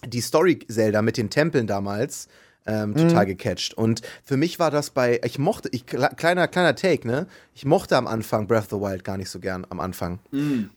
die 0.08 0.22
Story-Zelda 0.22 1.02
mit 1.02 1.18
den 1.18 1.30
Tempeln 1.30 1.68
damals 1.68 2.28
ähm, 2.68 2.92
Mhm. 2.92 2.96
total 3.10 3.26
gecatcht. 3.26 3.74
Und 3.76 4.02
für 4.24 4.38
mich 4.38 4.58
war 4.60 4.72
das 4.72 4.90
bei, 4.90 5.22
ich 5.24 5.38
mochte, 5.40 5.70
ich, 5.72 5.84
kle- 5.84 6.16
kleiner, 6.16 6.48
kleiner 6.48 6.76
Take, 6.76 7.08
ne? 7.08 7.28
Ich 7.54 7.64
mochte 7.66 7.96
am 7.96 8.08
Anfang 8.08 8.48
Breath 8.48 8.72
of 8.74 8.80
the 8.82 8.86
Wild 8.86 9.04
gar 9.04 9.18
nicht 9.18 9.30
so 9.30 9.40
gern 9.40 9.66
am 9.70 9.80
Anfang. 9.80 10.20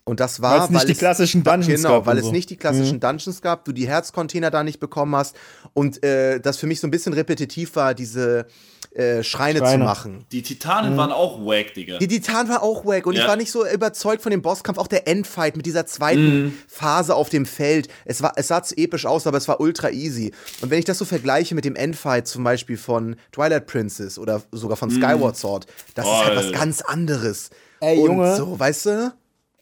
Und 0.05 0.21
das 0.21 0.41
war, 0.43 0.59
Weil 0.59 0.65
es 0.65 0.71
nicht 0.71 0.89
die 0.89 0.95
klassischen 0.95 1.43
Dungeons 1.43 1.83
genau, 1.83 1.97
gab 1.97 2.07
weil 2.07 2.19
und 2.19 2.25
es 2.27 2.31
nicht 2.33 2.51
die 2.51 2.57
klassischen 2.57 3.01
Dungeons 3.01 3.41
gab, 3.43 3.65
du 3.65 3.73
die 3.73 3.89
Herzcontainer 3.89 4.51
da 4.51 4.63
nicht 4.63 4.79
bekommen 4.81 5.17
hast 5.17 5.35
und 5.75 6.03
äh, 6.05 6.39
das 6.41 6.59
für 6.59 6.67
mich 6.67 6.79
so 6.81 6.87
ein 6.87 6.91
bisschen 6.93 7.13
repetitiv 7.15 7.75
war, 7.75 7.95
diese 7.95 8.47
äh, 8.95 9.23
Schreine, 9.23 9.59
zu 9.59 9.65
Schreine. 9.67 9.85
machen. 9.85 10.25
Die 10.33 10.43
Titanen 10.43 10.97
waren 10.97 11.13
auch 11.13 11.45
wack, 11.45 11.75
Digga. 11.75 11.99
Die 11.99 12.09
Titan 12.09 12.49
war 12.49 12.63
auch 12.63 12.87
wack 12.87 13.07
und 13.07 13.15
ich 13.15 13.21
Ja. 13.21 13.29
war 13.29 13.37
nicht 13.37 13.51
so 13.51 13.67
überzeugt 13.67 14.23
von 14.23 14.31
dem 14.31 14.41
Bosskampf, 14.41 14.79
auch 14.79 14.87
der 14.87 15.07
Endfight 15.07 15.57
mit 15.57 15.67
dieser 15.67 15.85
zweiten 15.85 16.57
Phase 16.69 17.15
auf 17.15 17.29
dem 17.29 17.45
Feld. 17.45 17.89
Es, 18.05 18.23
war, 18.23 18.33
es 18.37 18.49
sah 18.49 18.63
zu 18.63 18.77
episch 18.77 19.05
aus, 19.05 19.27
aber 19.27 19.37
es 19.37 19.47
war 19.47 19.61
ultra 19.61 19.91
easy. 19.91 20.33
Und 20.63 20.71
wenn 20.71 20.79
ich 20.79 20.85
das 20.85 20.99
so 20.99 21.05
vergleiche 21.05 21.55
mit 21.55 21.65
dem 21.65 21.77
Endfight 21.79 22.27
zum 22.27 22.45
Beispiel 22.45 22.77
von 22.77 23.17
Twilight 23.33 23.67
Princess 23.67 24.19
oder 24.19 24.43
sogar 24.53 24.77
von 24.77 24.91
Skyward 24.91 25.37
Sword, 25.37 25.67
das 25.95 26.05
ist 26.07 26.13
halt 26.13 26.37
was 26.37 26.45
Voll. 26.47 26.53
ganz 26.55 26.81
anderes. 26.83 27.51
Ey, 27.81 27.99
und 27.99 28.07
Junge. 28.07 28.37
so, 28.37 28.59
weißt 28.59 28.87
du? 28.87 29.13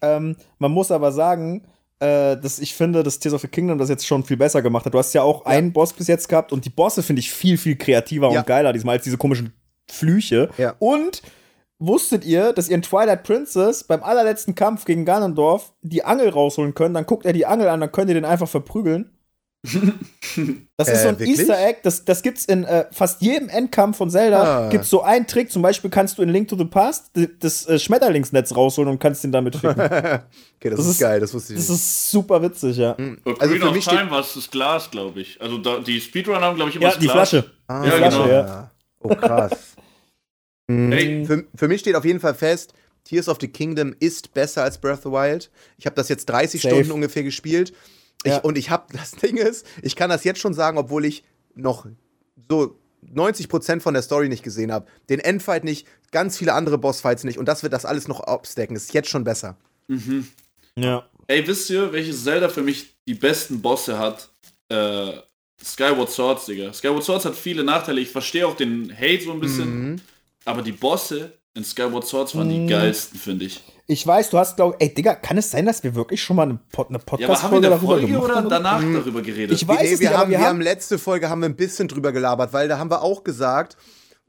Ähm, 0.02 0.36
man 0.58 0.72
muss 0.72 0.90
aber 0.90 1.12
sagen, 1.12 1.62
äh, 2.00 2.36
dass 2.36 2.58
ich 2.58 2.74
finde, 2.74 3.02
dass 3.02 3.18
Tears 3.18 3.34
of 3.34 3.40
the 3.42 3.48
Kingdom 3.48 3.78
das 3.78 3.88
jetzt 3.88 4.06
schon 4.06 4.24
viel 4.24 4.36
besser 4.36 4.60
gemacht 4.62 4.84
hat. 4.86 4.92
Du 4.94 4.98
hast 4.98 5.12
ja 5.14 5.22
auch 5.22 5.44
einen 5.46 5.72
Boss 5.72 5.92
bis 5.92 6.06
jetzt 6.08 6.28
gehabt 6.28 6.52
und 6.52 6.64
die 6.64 6.70
Bosse 6.70 7.02
finde 7.02 7.20
ich 7.20 7.30
viel, 7.30 7.56
viel 7.58 7.76
kreativer 7.76 8.30
Ja. 8.32 8.40
und 8.40 8.46
geiler 8.46 8.72
diesmal 8.72 8.96
als 8.96 9.04
diese 9.04 9.16
komischen 9.18 9.52
Flüche. 9.90 10.50
Ja. 10.58 10.74
Und 10.78 11.22
wusstet 11.78 12.24
ihr, 12.24 12.52
dass 12.52 12.68
ihr 12.68 12.74
in 12.76 12.82
Twilight 12.82 13.23
Princess 13.23 13.85
beim 13.85 14.02
allerletzten 14.02 14.54
Kampf 14.54 14.85
gegen 14.85 15.04
Ganondorf 15.04 15.73
die 15.82 16.04
Angel 16.04 16.28
rausholen 16.28 16.75
könnt? 16.75 16.94
Dann 16.96 17.06
guckt 17.06 17.25
er 17.26 17.32
die 17.32 17.46
Angel 17.46 17.68
an, 17.68 17.80
dann 17.80 17.92
könnt 17.92 18.08
ihr 18.08 18.14
den 18.14 18.25
einfach 18.25 18.49
verprügeln. 18.49 19.15
Das 20.76 20.88
ist 20.88 20.94
Äh, 20.99 21.02
so 21.02 21.08
ein 21.08 21.18
wirklich? 21.18 21.38
Easter 21.40 21.58
Egg, 21.66 21.78
das, 21.82 22.04
das 22.04 22.23
gibt's 22.23 22.44
in 22.44 22.64
äh, 22.64 22.85
fast 22.92 23.23
jedem 23.23 23.49
Endkampf 23.49 23.96
von 23.96 24.11
Zelda. 24.11 24.66
Ah. 24.66 24.68
Gibt's 24.68 24.90
so 24.90 25.02
einen 25.02 25.26
Trick, 25.26 25.50
zum 25.50 25.62
Beispiel 25.62 25.88
kannst 25.90 26.18
du 26.18 26.23
in 26.23 26.28
Link 26.28 26.49
to 26.49 26.56
the 26.56 26.64
Past 26.66 27.11
das 27.40 27.66
äh, 27.66 27.78
Schmetterlingsnetz 27.78 28.54
rausholen 28.54 28.90
und 28.90 28.99
kannst 28.99 29.25
den 29.25 29.32
damit 29.32 29.56
ficken. 29.56 29.80
Okay, 29.80 30.20
das, 30.64 30.76
Das 30.76 30.80
ist, 30.87 30.92
ist- 30.92 31.00
geil, 31.00 31.20
das 31.20 31.32
wusste 31.32 31.54
ich 31.54 31.58
Das 31.61 31.68
nicht. 31.70 31.78
ist 31.78 32.11
super 32.11 32.42
witzig, 32.42 32.76
ja. 32.76 32.92
Also 32.94 33.16
Ocarina 33.25 33.61
für 33.61 33.68
of 33.68 33.75
mich 33.75 33.85
steht 33.85 33.99
Time 33.99 34.11
war 34.11 34.20
es 34.20 34.35
das 34.35 34.50
Glas, 34.50 34.90
glaube 34.90 35.20
ich. 35.20 35.40
Also 35.40 35.58
da, 35.58 35.78
die 35.78 36.00
Speedrunner 36.00 36.42
haben, 36.42 36.56
glaube 36.56 36.70
ich, 36.70 36.76
immer 36.76 36.85
Ja, 36.85 36.90
das 36.90 36.99
die 36.99 37.06
Glas. 37.06 37.30
Flasche. 37.30 37.50
Ah, 37.68 37.82
die 37.82 37.88
Ja, 37.88 37.94
Flasche, 37.96 38.16
genau. 38.18 38.28
ja. 38.28 38.70
Oh, 39.00 39.08
krass. 39.08 39.52
Mm, 40.68 40.92
Hey. 40.92 41.25
für, 41.25 41.44
für 41.54 41.68
mich 41.68 41.80
steht 41.80 41.94
auf 41.94 42.04
jeden 42.04 42.20
Fall 42.20 42.35
fest, 42.35 42.75
Tears 43.04 43.28
of 43.28 43.38
the 43.40 43.49
Kingdom 43.49 43.94
ist 44.00 44.35
besser 44.35 44.64
als 44.64 44.78
Breath 44.78 44.99
of 44.99 45.02
the 45.04 45.11
Wild. 45.11 45.50
Ich 45.78 45.87
habe 45.87 45.94
das 45.96 46.08
jetzt 46.08 46.26
30 46.26 46.61
Safe. 46.61 46.75
Stunden 46.75 46.90
ungefähr 46.92 47.23
gespielt. 47.23 47.73
Ich, 48.25 48.32
Ja. 48.32 48.38
Und 48.38 48.58
ich 48.58 48.70
habe, 48.70 48.92
das 48.96 49.12
Ding 49.12 49.37
ist, 49.37 49.66
ich 49.82 49.96
kann 49.96 50.11
das 50.11 50.25
jetzt 50.25 50.40
schon 50.40 50.54
sagen, 50.54 50.78
obwohl 50.78 51.04
ich 51.04 51.25
noch 51.54 51.87
so 52.49 52.78
90% 53.14 53.80
von 53.80 53.94
der 53.94 54.02
Story 54.02 54.28
nicht 54.28 54.42
gesehen 54.42 54.73
habe. 54.73 54.87
Den 55.08 55.20
Endfight 55.20 55.64
nicht, 55.64 55.87
ganz 56.11 56.37
viele 56.37 56.54
andere 56.54 56.78
Bossfights 56.78 57.25
nicht. 57.25 57.38
Und 57.38 57.46
das 57.46 57.62
wird 57.62 57.73
das 57.73 57.85
alles 57.85 58.08
noch 58.08 58.20
abstacken. 58.20 58.76
Ist 58.76 58.92
jetzt 58.94 59.08
schon 59.08 59.25
besser. 59.25 59.56
Ja. 60.76 61.08
Ey, 61.28 61.46
wisst 61.46 61.70
ihr, 61.70 61.92
welches 61.92 62.23
Zelda 62.25 62.49
für 62.49 62.62
mich 62.62 62.96
die 63.06 63.14
besten 63.14 63.61
Bosse 63.62 63.99
hat? 63.99 64.30
Äh, 64.68 65.12
Skyward 65.64 66.11
Swords, 66.11 66.46
Digga. 66.46 66.73
Skyward 66.73 67.04
Swords 67.04 67.25
hat 67.25 67.35
viele 67.35 67.64
Nachteile. 67.64 68.00
Ich 68.00 68.11
verstehe 68.11 68.46
auch 68.46 68.56
den 68.56 68.92
Hate 68.96 69.23
so 69.25 69.32
ein 69.32 69.40
bisschen. 69.40 69.90
Mhm. 69.90 69.96
Aber 70.44 70.62
die 70.62 70.73
Bosse 70.73 71.32
in 71.56 71.64
Skyward 71.64 72.06
Swords 72.06 72.36
waren 72.36 72.48
die 72.48 72.66
geilsten, 72.66 73.18
finde 73.18 73.46
ich. 73.46 73.62
Ich 73.88 74.04
weiß, 74.06 74.30
du 74.30 74.38
hast, 74.38 74.56
glaube 74.56 74.76
ey, 74.80 74.92
Digga, 74.92 75.14
kann 75.14 75.38
es 75.38 75.50
sein, 75.52 75.64
dass 75.64 75.82
wir 75.84 75.94
wirklich 75.94 76.20
schon 76.22 76.36
mal 76.36 76.42
eine, 76.42 76.58
Pod 76.72 76.88
eine 76.88 76.98
Ja, 76.98 77.28
aber 77.28 77.42
haben 77.42 77.52
wir 77.52 77.56
Podcast-Folge 77.56 77.56
in 77.56 77.62
der 77.62 77.70
darüber 77.70 77.86
Folge 77.92 78.06
gemacht 78.08 78.25
oder 78.25 78.34
haben? 78.36 78.48
danach 78.48 78.80
darüber 78.82 79.22
geredet? 79.22 79.52
Ich 79.60 79.66
weiß 79.68 79.80
nee, 79.80 79.92
es 79.92 80.00
wir, 80.00 80.08
nicht, 80.10 80.18
haben, 80.18 80.30
wir 80.30 80.38
wir 80.38 80.44
haben- 80.44 80.56
haben 80.56 80.60
letzte 80.60 80.98
Folge 80.98 81.28
haben 81.30 81.40
wir 81.40 81.48
ein 81.48 81.56
bisschen 81.56 81.86
drüber 81.88 82.12
gelabert, 82.12 82.52
weil 82.52 82.68
da 82.68 82.78
haben 82.78 82.90
wir 82.90 83.02
auch 83.02 83.22
gesagt, 83.25 83.76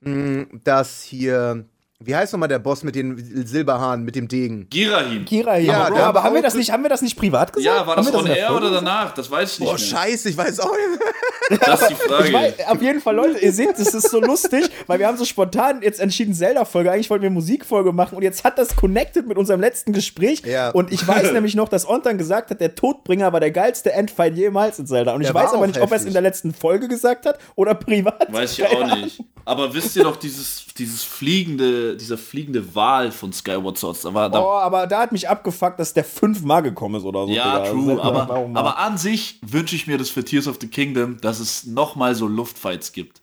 mh, 0.02 0.46
dass 0.64 1.02
hier 1.02 1.66
wie 2.00 2.16
heißt 2.16 2.32
nochmal 2.32 2.48
der 2.48 2.60
Boss 2.60 2.84
mit 2.84 2.94
den 2.96 3.18
Silberhaaren, 3.48 4.04
mit 4.04 4.16
dem 4.16 4.28
Degen? 4.28 4.70
Girahim. 4.70 5.26
Kira, 5.26 5.58
Ja, 5.58 5.88
ja, 5.88 5.90
der 5.90 6.06
aber 6.06 6.22
haben 6.24 6.36
wir 6.36 6.44
das 6.44 6.54
nicht, 6.54 6.72
haben 6.72 6.84
wir 6.84 6.90
das 6.92 7.02
nicht 7.02 7.18
privat 7.18 7.54
gesagt? 7.54 7.66
Ja, 7.80 7.88
war 7.88 7.96
das 7.96 8.06
wir 8.06 8.14
on 8.14 8.20
in 8.22 8.26
der 8.28 8.38
air 8.38 8.48
Folge 8.50 8.66
oder 8.68 8.76
danach? 8.76 9.14
Das 9.16 9.32
weiß 9.32 9.54
ich 9.54 9.60
nicht. 9.62 9.70
Boah, 9.70 9.78
scheiße, 9.80 10.30
ich 10.30 10.38
weiß 10.38 10.60
auch 10.60 10.72
nicht. 10.72 11.62
Das 11.66 11.82
ist 11.82 11.90
die 11.90 11.94
Ich 11.94 12.00
Frage. 12.00 12.34
weiß, 12.34 12.54
auf 12.68 12.82
jeden 12.82 13.02
Fall, 13.02 13.16
Leute, 13.16 13.40
ihr 13.40 13.52
seht, 13.54 13.80
das 13.80 13.94
ist 13.94 14.12
so 14.12 14.20
lustig, 14.20 14.70
weil 14.86 15.00
wir 15.00 15.08
haben 15.08 15.18
so 15.18 15.26
spontan 15.26 15.82
jetzt 15.82 16.00
entschieden, 16.00 16.34
Zelda-Folge, 16.34 16.92
eigentlich 16.92 17.10
wollten 17.10 17.24
wir 17.24 17.30
Musikfolge 17.32 17.94
machen 17.94 18.16
und 18.18 18.22
jetzt 18.22 18.44
hat 18.44 18.58
das 18.60 18.76
connected 18.76 19.26
mit 19.28 19.38
unserem 19.38 19.62
letzten 19.62 19.92
Gespräch 19.94 20.44
Ja. 20.46 20.70
und 20.72 20.92
ich 20.92 21.08
weiß 21.08 21.32
nämlich 21.34 21.56
noch, 21.56 21.70
dass 21.70 21.88
Ontan 21.88 22.18
gesagt 22.18 22.52
hat, 22.52 22.60
der 22.62 22.76
Todbringer 22.76 23.32
war 23.34 23.40
der 23.40 23.52
geilste 23.52 23.92
Endfight 23.94 24.36
jemals 24.36 24.78
in 24.78 24.86
Zelda 24.88 25.14
und 25.14 25.22
ich 25.22 25.28
Der 25.28 25.34
war 25.36 25.46
weiß 25.46 25.54
aber 25.54 25.66
nicht, 25.66 25.78
ob 25.78 25.84
er 25.84 25.96
es 25.96 26.02
heftig. 26.02 26.08
in 26.08 26.14
der 26.14 26.22
letzten 26.22 26.54
Folge 26.54 26.88
gesagt 26.90 27.26
hat 27.26 27.40
oder 27.56 27.74
privat. 27.76 28.32
Weiß 28.32 28.52
ich 28.60 28.66
auch 28.68 28.96
nicht. 28.98 29.24
Aber 29.46 29.74
wisst 29.74 29.96
ihr 29.96 30.04
doch, 30.04 30.18
dieses, 30.18 30.66
dieses 30.78 31.04
fliegende, 31.06 31.87
dieser 31.96 32.18
fliegende 32.18 32.76
Wal 32.76 33.12
von 33.12 33.32
Skyward 33.32 33.78
Sword, 33.78 34.04
war, 34.14 34.30
da, 34.30 34.42
Oh, 34.42 34.50
aber 34.52 34.88
da 34.88 35.00
hat 35.02 35.12
mich 35.12 35.30
abgefuckt, 35.30 35.80
dass 35.80 35.94
der 35.94 36.04
fünfmal 36.04 36.62
gekommen 36.64 36.96
ist 36.96 37.04
oder 37.04 37.26
so. 37.26 37.32
ja, 37.34 37.60
Digga. 37.60 37.72
true, 37.72 38.02
aber, 38.02 38.30
aber 38.32 38.78
an 38.80 38.98
sich 38.98 39.40
wünsche 39.46 39.76
ich 39.76 39.88
mir 39.88 39.98
das 39.98 40.10
für 40.10 40.24
Tears 40.26 40.48
of 40.48 40.58
the 40.60 40.68
Kingdom, 40.68 41.20
dass 41.22 41.40
es 41.40 41.66
nochmal 41.66 42.16
so 42.16 42.28
Luftfights 42.28 42.92
gibt. 42.92 43.22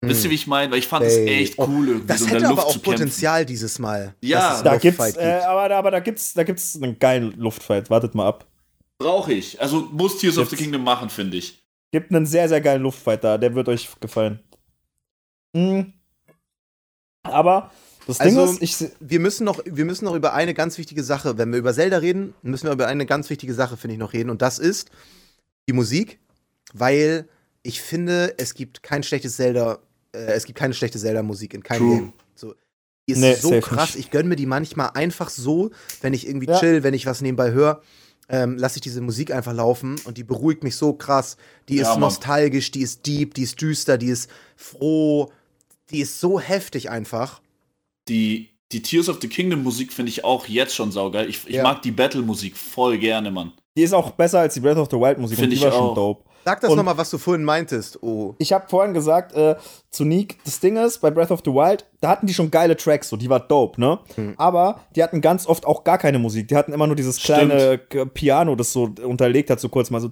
Wisst 0.00 0.24
ihr, 0.24 0.30
wie 0.30 0.36
ich 0.36 0.46
meine? 0.46 0.70
Weil 0.70 0.78
ich 0.78 0.86
fand 0.86 1.04
es 1.04 1.16
echt 1.16 1.58
Oh, 1.58 1.66
cool, 1.68 1.88
irgendwie 1.88 2.06
Das 2.06 2.20
so 2.20 2.24
in 2.26 2.30
hätte 2.30 2.40
der 2.42 2.48
aber 2.50 2.56
Luft 2.56 2.68
auch 2.68 2.72
zu 2.72 2.78
kämpfen. 2.78 2.92
Potenzial 3.00 3.44
dieses 3.44 3.78
Mal. 3.80 4.14
Ja. 4.22 4.38
dass 4.50 4.56
es 4.58 4.62
da 4.62 4.76
gibt's, 4.76 4.98
Luftfight 4.98 5.16
äh, 5.16 5.32
gibt. 5.34 5.46
aber, 5.46 5.74
aber 5.74 5.90
da 5.90 5.98
gibt's, 6.00 6.34
da 6.34 6.44
gibt's 6.44 6.76
einen 6.80 6.98
geilen 7.00 7.32
Luftfight. 7.36 7.90
Wartet 7.90 8.14
mal 8.14 8.28
ab. 8.28 8.46
Brauche 9.00 9.32
ich. 9.32 9.60
Also 9.60 9.88
muss 9.92 10.18
Tears 10.18 10.38
of 10.38 10.48
the 10.50 10.56
Kingdom 10.56 10.84
machen, 10.84 11.10
finde 11.10 11.36
ich. 11.38 11.60
Gibt 11.90 12.12
einen 12.14 12.26
sehr, 12.26 12.48
sehr 12.48 12.60
geilen 12.60 12.82
Luftfight 12.82 13.24
da. 13.24 13.38
Der 13.38 13.54
wird 13.56 13.68
euch 13.68 13.88
gefallen. 13.98 14.38
Mhm. 15.52 15.92
Aber 17.24 17.70
das 18.08 18.18
Ding 18.18 18.36
Also- 18.38 18.58
ist, 18.58 18.82
ich, 18.82 18.90
wir 19.00 19.20
müssen 19.20 19.44
noch, 19.44 19.60
wir 19.64 19.84
müssen 19.84 20.04
noch 20.06 20.14
über 20.14 20.34
eine 20.34 20.54
ganz 20.54 20.78
wichtige 20.78 21.04
Sache, 21.04 21.38
wenn 21.38 21.50
wir 21.52 21.58
über 21.58 21.72
Zelda 21.72 21.98
reden, 21.98 22.34
müssen 22.42 22.66
wir 22.66 22.72
über 22.72 22.86
eine 22.88 23.06
ganz 23.06 23.30
wichtige 23.30 23.54
Sache, 23.54 23.76
finde 23.76 23.94
ich, 23.94 24.00
noch 24.00 24.12
reden. 24.12 24.30
Und 24.30 24.42
das 24.42 24.58
ist 24.58 24.90
die 25.68 25.72
Musik, 25.72 26.18
weil 26.72 27.28
ich 27.62 27.80
finde, 27.82 28.34
es 28.38 28.54
gibt 28.54 28.82
kein 28.82 29.02
schlechtes 29.02 29.36
Zelda, 29.36 29.78
äh, 30.12 30.18
es 30.32 30.44
gibt 30.44 30.58
keine 30.58 30.74
schlechte 30.74 30.98
Zelda-Musik 30.98 31.54
in 31.54 31.62
keinem 31.62 31.78
True. 31.80 31.96
Game. 31.98 32.12
So, 32.34 32.54
die 33.08 33.12
ist 33.12 33.18
Nee, 33.18 33.34
so 33.34 33.60
krass. 33.60 33.94
nicht. 33.94 34.06
Ich 34.06 34.10
gönne 34.10 34.28
mir 34.28 34.36
die 34.36 34.46
manchmal 34.46 34.90
einfach 34.94 35.28
so, 35.30 35.70
wenn 36.00 36.14
ich 36.14 36.26
irgendwie 36.26 36.46
Ja. 36.48 36.58
chill, 36.58 36.82
wenn 36.82 36.94
ich 36.94 37.06
was 37.06 37.20
nebenbei 37.20 37.52
höre. 37.52 37.82
Ähm, 38.30 38.58
lasse 38.58 38.76
ich 38.76 38.82
diese 38.82 39.00
Musik 39.00 39.30
einfach 39.32 39.54
laufen 39.54 39.96
und 40.04 40.18
die 40.18 40.24
beruhigt 40.24 40.62
mich 40.62 40.76
so 40.76 40.92
krass. 40.92 41.38
Die 41.70 41.76
Ja, 41.76 41.82
ist 41.84 41.88
Mann. 41.92 42.00
nostalgisch, 42.00 42.70
die 42.70 42.82
ist 42.82 43.06
deep, 43.06 43.32
die 43.32 43.42
ist 43.44 43.58
düster, 43.62 43.96
die 43.96 44.08
ist 44.08 44.28
froh, 44.54 45.32
die 45.90 46.00
ist 46.00 46.20
so 46.20 46.38
heftig 46.38 46.90
einfach. 46.90 47.40
Die, 48.08 48.48
die 48.72 48.82
Tears 48.82 49.08
of 49.08 49.18
the 49.20 49.28
Kingdom 49.28 49.62
Musik 49.62 49.92
finde 49.92 50.10
ich 50.10 50.24
auch 50.24 50.46
jetzt 50.46 50.74
schon 50.74 50.90
saugeil. 50.92 51.28
Ich, 51.28 51.40
ich 51.46 51.56
Ja. 51.56 51.62
mag 51.62 51.82
die 51.82 51.90
Battle-Musik 51.92 52.56
voll 52.56 52.98
gerne, 52.98 53.30
Mann. 53.30 53.52
die 53.76 53.82
ist 53.84 53.92
auch 53.92 54.10
besser 54.12 54.40
als 54.40 54.54
die 54.54 54.60
Breath 54.60 54.76
of 54.78 54.88
the 54.90 54.96
Wild 54.96 55.18
Musik. 55.18 55.38
und 55.38 55.42
Find 55.44 55.52
die 55.52 55.56
ich 55.56 55.62
war 55.64 55.72
schon 55.72 55.80
auch. 55.90 55.94
dope. 55.94 56.24
Sag 56.44 56.60
das 56.62 56.74
nochmal, 56.74 56.96
was 56.96 57.10
du 57.10 57.18
vorhin 57.18 57.44
meintest. 57.44 58.02
Oh. 58.02 58.34
Ich 58.38 58.54
habe 58.54 58.66
vorhin 58.68 58.94
gesagt, 58.94 59.34
äh, 59.34 59.56
zu 59.90 60.04
Nick, 60.06 60.38
das 60.44 60.60
Ding 60.60 60.76
ist, 60.76 60.98
bei 61.00 61.10
Breath 61.10 61.30
of 61.30 61.40
the 61.44 61.50
Wild, 61.50 61.84
da 62.00 62.08
hatten 62.08 62.26
die 62.26 62.32
schon 62.32 62.50
geile 62.50 62.74
Tracks, 62.74 63.10
so, 63.10 63.16
die 63.18 63.28
war 63.28 63.40
dope, 63.40 63.78
ne? 63.78 63.98
Hm. 64.14 64.34
Aber 64.38 64.80
die 64.96 65.02
hatten 65.02 65.20
ganz 65.20 65.46
oft 65.46 65.66
auch 65.66 65.84
gar 65.84 65.98
keine 65.98 66.18
Musik. 66.18 66.48
Die 66.48 66.56
hatten 66.56 66.72
immer 66.72 66.86
nur 66.86 66.96
dieses 66.96 67.18
kleine 67.18 67.76
K- 67.78 68.06
Piano, 68.06 68.54
das 68.56 68.72
so 68.72 68.88
unterlegt 69.04 69.50
hat, 69.50 69.60
so 69.60 69.68
kurz 69.68 69.90
mal 69.90 70.00
so. 70.00 70.10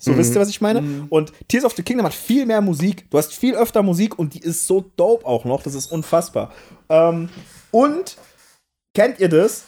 So, 0.00 0.12
Mhm. 0.12 0.18
wisst 0.18 0.34
ihr, 0.34 0.40
was 0.40 0.48
ich 0.48 0.60
meine? 0.60 1.06
Und 1.10 1.32
Tears 1.46 1.64
of 1.64 1.74
the 1.76 1.82
Kingdom 1.82 2.06
hat 2.06 2.14
viel 2.14 2.44
mehr 2.46 2.60
Musik. 2.60 3.08
Du 3.10 3.18
hast 3.18 3.32
viel 3.34 3.54
öfter 3.54 3.82
Musik 3.82 4.18
und 4.18 4.34
die 4.34 4.40
ist 4.40 4.66
so 4.66 4.84
dope 4.96 5.24
auch 5.26 5.44
noch. 5.44 5.62
Das 5.62 5.74
ist 5.74 5.92
unfassbar. 5.92 6.52
Ähm, 6.88 7.28
und 7.70 8.16
kennt 8.94 9.20
ihr 9.20 9.28
das? 9.28 9.64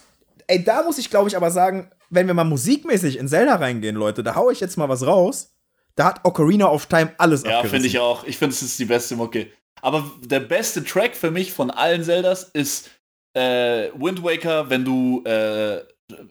Ey, 0.46 0.64
da 0.64 0.82
muss 0.82 0.98
ich, 0.98 1.10
glaube 1.10 1.28
ich, 1.28 1.36
aber 1.36 1.50
sagen, 1.50 1.90
wenn 2.10 2.26
wir 2.26 2.34
mal 2.34 2.44
musikmäßig 2.44 3.18
in 3.18 3.28
Zelda 3.28 3.56
reingehen, 3.56 3.96
Leute, 3.96 4.22
da 4.22 4.34
hau 4.34 4.50
ich 4.50 4.60
jetzt 4.60 4.76
mal 4.76 4.88
was 4.88 5.06
raus. 5.06 5.54
Da 5.96 6.06
hat 6.06 6.24
Ocarina 6.24 6.70
of 6.70 6.86
Time 6.86 7.12
alles 7.18 7.42
Ja, 7.44 7.62
finde 7.62 7.86
ich 7.86 7.98
auch. 7.98 8.24
Ich 8.24 8.38
finde, 8.38 8.54
es 8.54 8.62
ist 8.62 8.78
die 8.78 8.84
beste 8.84 9.16
Mucke. 9.16 9.48
Aber 9.82 10.10
der 10.20 10.40
beste 10.40 10.84
Track 10.84 11.14
für 11.14 11.30
mich 11.30 11.52
von 11.52 11.70
allen 11.70 12.02
Zeldas 12.02 12.44
ist 12.52 12.90
äh, 13.34 13.90
Wind 13.94 14.22
Waker, 14.22 14.70
wenn 14.70 14.84
du 14.84 15.22
äh, 15.24 15.82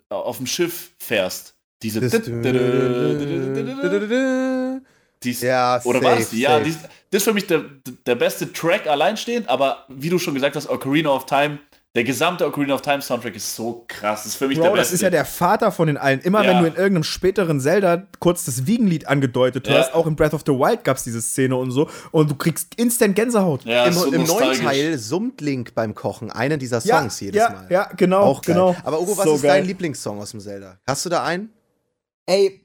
auf 0.10 0.38
dem 0.38 0.48
Schiff 0.48 0.92
fährst. 1.00 1.56
Diese. 1.82 2.02
Das- 5.20 5.24
Dies, 5.24 5.42
Ja, 5.42 5.82
oder 5.84 6.02
safe, 6.02 6.16
das 6.20 6.30
die? 6.30 6.40
Ja, 6.42 6.60
dies, 6.62 6.78
das 6.82 6.90
ist 7.22 7.24
für 7.24 7.34
mich 7.34 7.46
der, 7.46 7.64
der 8.06 8.16
beste 8.16 8.54
Track 8.54 8.88
alleinstehend, 8.88 9.50
aber 9.50 9.86
wie 9.90 10.10
du 10.10 10.18
schon 10.18 10.34
gesagt 10.34 10.56
hast, 10.56 10.70
Ocarina 10.70 11.10
of 11.10 11.26
Time, 11.26 11.60
der 11.96 12.06
gesamte 12.06 12.46
Ocarina 12.48 12.76
of 12.76 12.82
Time 12.84 13.02
Soundtrack 13.02 13.36
ist 13.36 13.54
so 13.54 13.84
krass. 13.88 14.20
Das 14.24 14.28
ist 14.28 14.36
für 14.36 14.48
mich 14.48 14.58
der 14.60 14.68
Bro, 14.70 14.76
das 14.78 14.84
beste. 14.92 14.96
ist 14.96 15.02
ja 15.02 15.10
der 15.10 15.26
Vater 15.26 15.72
von 15.74 15.88
den 15.88 15.98
allen. 15.98 16.22
Immer 16.22 16.44
Ja. 16.46 16.52
wenn 16.52 16.60
du 16.60 16.68
in 16.70 16.76
irgendeinem 16.76 17.04
späteren 17.04 17.60
Zelda 17.60 18.08
kurz 18.20 18.46
das 18.46 18.66
Wiegenlied 18.68 19.08
angedeutet 19.08 19.68
Ja. 19.68 19.80
hast, 19.80 19.94
auch 19.94 20.06
in 20.08 20.16
Breath 20.16 20.34
of 20.36 20.44
the 20.46 20.54
Wild 20.54 20.84
gab 20.86 20.96
es 20.98 21.04
diese 21.04 21.20
Szene 21.22 21.56
und 21.58 21.72
so, 21.72 21.90
und 22.12 22.30
du 22.32 22.36
kriegst 22.36 22.76
instant 22.76 23.16
Gänsehaut. 23.16 23.66
ja, 23.66 23.86
Im, 23.88 23.94
so 23.94 24.06
im 24.06 24.24
neuen. 24.24 24.58
Teil 24.62 24.98
summt 25.00 25.42
Link 25.42 25.74
beim 25.76 25.94
Kochen 25.96 26.32
einen 26.32 26.60
dieser 26.60 26.80
Songs 26.80 27.20
jedes 27.20 27.40
ja, 27.42 27.50
Mal. 27.50 27.68
Ja, 27.70 27.90
genau, 27.98 28.22
Auch 28.22 28.42
geil. 28.44 28.56
genau. 28.56 28.76
Aber 28.86 29.02
Ugo, 29.02 29.18
was 29.18 29.26
So 29.26 29.36
ist 29.36 29.42
geil. 29.42 29.58
dein 29.60 29.66
Lieblingssong 29.66 30.22
aus 30.22 30.32
dem 30.32 30.40
Zelda? 30.40 30.78
Hast 30.88 31.06
du 31.06 31.10
da 31.10 31.24
einen, 31.24 31.50
Ey, 32.28 32.64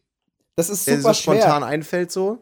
das 0.57 0.71
ist 0.71 0.87
der 0.87 0.97
super 0.99 1.15
so 1.15 1.21
spontan 1.23 1.63
schwer. 1.63 1.67
einfällt 1.67 2.13
so? 2.13 2.39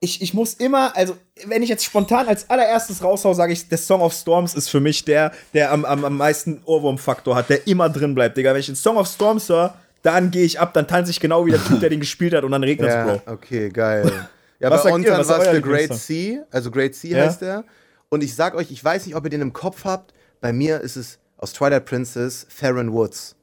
Ich, 0.00 0.20
ich 0.20 0.34
muss 0.34 0.54
immer, 0.54 0.94
also 0.96 1.16
wenn 1.46 1.62
ich 1.62 1.68
jetzt 1.70 1.84
spontan 1.84 2.28
als 2.28 2.50
allererstes 2.50 3.02
raushau, 3.02 3.32
sage 3.32 3.52
ich, 3.54 3.68
der 3.68 3.78
Song 3.78 4.02
of 4.02 4.12
Storms 4.12 4.54
ist 4.54 4.68
für 4.68 4.80
mich 4.80 5.04
der, 5.04 5.32
der 5.54 5.72
am, 5.72 5.84
am, 5.86 6.04
am 6.04 6.16
meisten 6.18 6.60
Ohrwurmfaktor 6.66 7.34
hat, 7.34 7.48
der 7.48 7.66
immer 7.66 7.88
drin 7.88 8.14
bleibt, 8.14 8.36
Digga. 8.36 8.52
Wenn 8.52 8.60
ich 8.60 8.66
den 8.66 8.76
Song 8.76 8.96
of 8.98 9.08
Storms 9.08 9.48
höre, 9.48 9.74
dann 10.02 10.30
gehe 10.30 10.44
ich 10.44 10.60
ab, 10.60 10.74
dann 10.74 10.86
tanze 10.86 11.10
ich 11.10 11.20
genau 11.20 11.46
wie 11.46 11.52
der 11.52 11.64
Typ, 11.64 11.80
der 11.80 11.88
den 11.88 12.00
gespielt 12.00 12.34
hat 12.34 12.44
und 12.44 12.50
dann 12.50 12.62
regnet 12.62 12.90
es, 12.90 13.22
Bro. 13.22 13.32
okay, 13.32 13.70
geil. 13.70 14.10
Ja, 14.60 14.70
Was 14.70 14.84
bei 14.84 14.90
sagt 14.90 15.04
ihr? 15.04 15.18
Ist 15.18 15.28
war 15.28 15.40
es 15.42 15.54
The 15.56 15.60
Great? 15.60 15.92
Sea, 15.94 16.44
also 16.50 16.70
Great 16.70 16.94
Sea 16.94 17.18
Ja? 17.18 17.24
heißt 17.26 17.42
der. 17.42 17.64
Und 18.08 18.22
ich 18.22 18.34
sag 18.34 18.54
euch, 18.54 18.70
ich 18.70 18.82
weiß 18.82 19.04
nicht, 19.04 19.16
ob 19.16 19.24
ihr 19.24 19.30
den 19.30 19.40
im 19.42 19.52
Kopf 19.52 19.84
habt, 19.84 20.14
bei 20.40 20.52
mir 20.52 20.80
ist 20.80 20.96
es 20.96 21.18
aus 21.38 21.52
Twilight 21.52 21.84
Princess 21.84 22.46
Farron 22.48 22.92
Woods. 22.92 23.34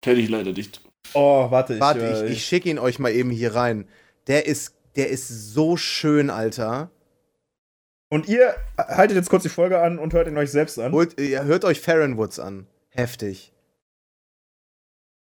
Kenn 0.00 0.16
ich 0.18 0.28
leider 0.28 0.52
nicht. 0.52 0.80
Oh, 1.14 1.50
warte, 1.50 1.74
ich, 1.74 1.80
Warte, 1.80 2.00
äh, 2.00 2.26
ich, 2.26 2.32
ich 2.32 2.44
schicke 2.44 2.68
ihn 2.68 2.78
euch 2.78 2.98
mal 2.98 3.12
eben 3.12 3.30
hier 3.30 3.54
rein. 3.54 3.88
Der 4.26 4.46
ist, 4.46 4.74
der 4.96 5.08
ist 5.08 5.28
so 5.28 5.76
schön, 5.76 6.30
Alter. 6.30 6.90
Und 8.10 8.28
ihr 8.28 8.54
haltet 8.78 9.16
jetzt 9.16 9.30
kurz 9.30 9.42
die 9.42 9.48
Folge 9.48 9.80
an 9.80 9.98
und 9.98 10.14
hört 10.14 10.28
ihn 10.28 10.38
euch 10.38 10.50
selbst 10.50 10.78
an. 10.78 10.92
Holt, 10.92 11.20
ihr 11.20 11.44
hört 11.44 11.64
euch 11.64 11.80
Farron 11.80 12.16
Woods 12.16 12.38
an. 12.38 12.66
Heftig. 12.88 13.52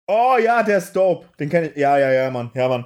Oh 0.07 0.35
ja, 0.41 0.63
der 0.63 0.79
ist 0.79 0.93
dope. 0.93 1.27
Den 1.39 1.49
kenne 1.49 1.69
ich. 1.69 1.77
Ja, 1.77 1.97
ja, 1.97 2.11
ja, 2.11 2.29
Mann. 2.29 2.51
Ja, 2.53 2.67
Mann. 2.67 2.85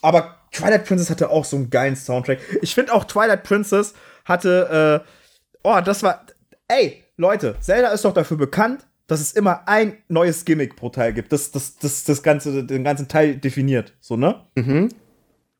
Aber 0.00 0.36
Twilight 0.52 0.86
Princess 0.86 1.10
hatte 1.10 1.28
auch 1.30 1.44
so 1.44 1.56
einen 1.56 1.70
geilen 1.70 1.96
Soundtrack. 1.96 2.38
Ich 2.62 2.74
finde 2.74 2.94
auch 2.94 3.04
Twilight 3.04 3.42
Princess 3.42 3.94
hatte, 4.24 5.04
äh, 5.04 5.08
oh, 5.62 5.80
das 5.84 6.02
war, 6.02 6.24
ey, 6.68 7.04
Leute, 7.16 7.56
Zelda 7.60 7.88
ist 7.88 8.04
doch 8.04 8.14
dafür 8.14 8.36
bekannt, 8.36 8.86
dass 9.06 9.20
es 9.20 9.32
immer 9.32 9.68
ein 9.68 9.98
neues 10.08 10.44
Gimmick 10.44 10.76
pro 10.76 10.88
Teil 10.88 11.12
gibt, 11.12 11.32
das, 11.32 11.50
das, 11.50 11.76
das, 11.76 12.04
das 12.04 12.22
ganze, 12.22 12.64
den 12.64 12.84
ganzen 12.84 13.08
Teil 13.08 13.36
definiert, 13.36 13.94
so, 14.00 14.16
ne? 14.16 14.44
Mhm. 14.56 14.88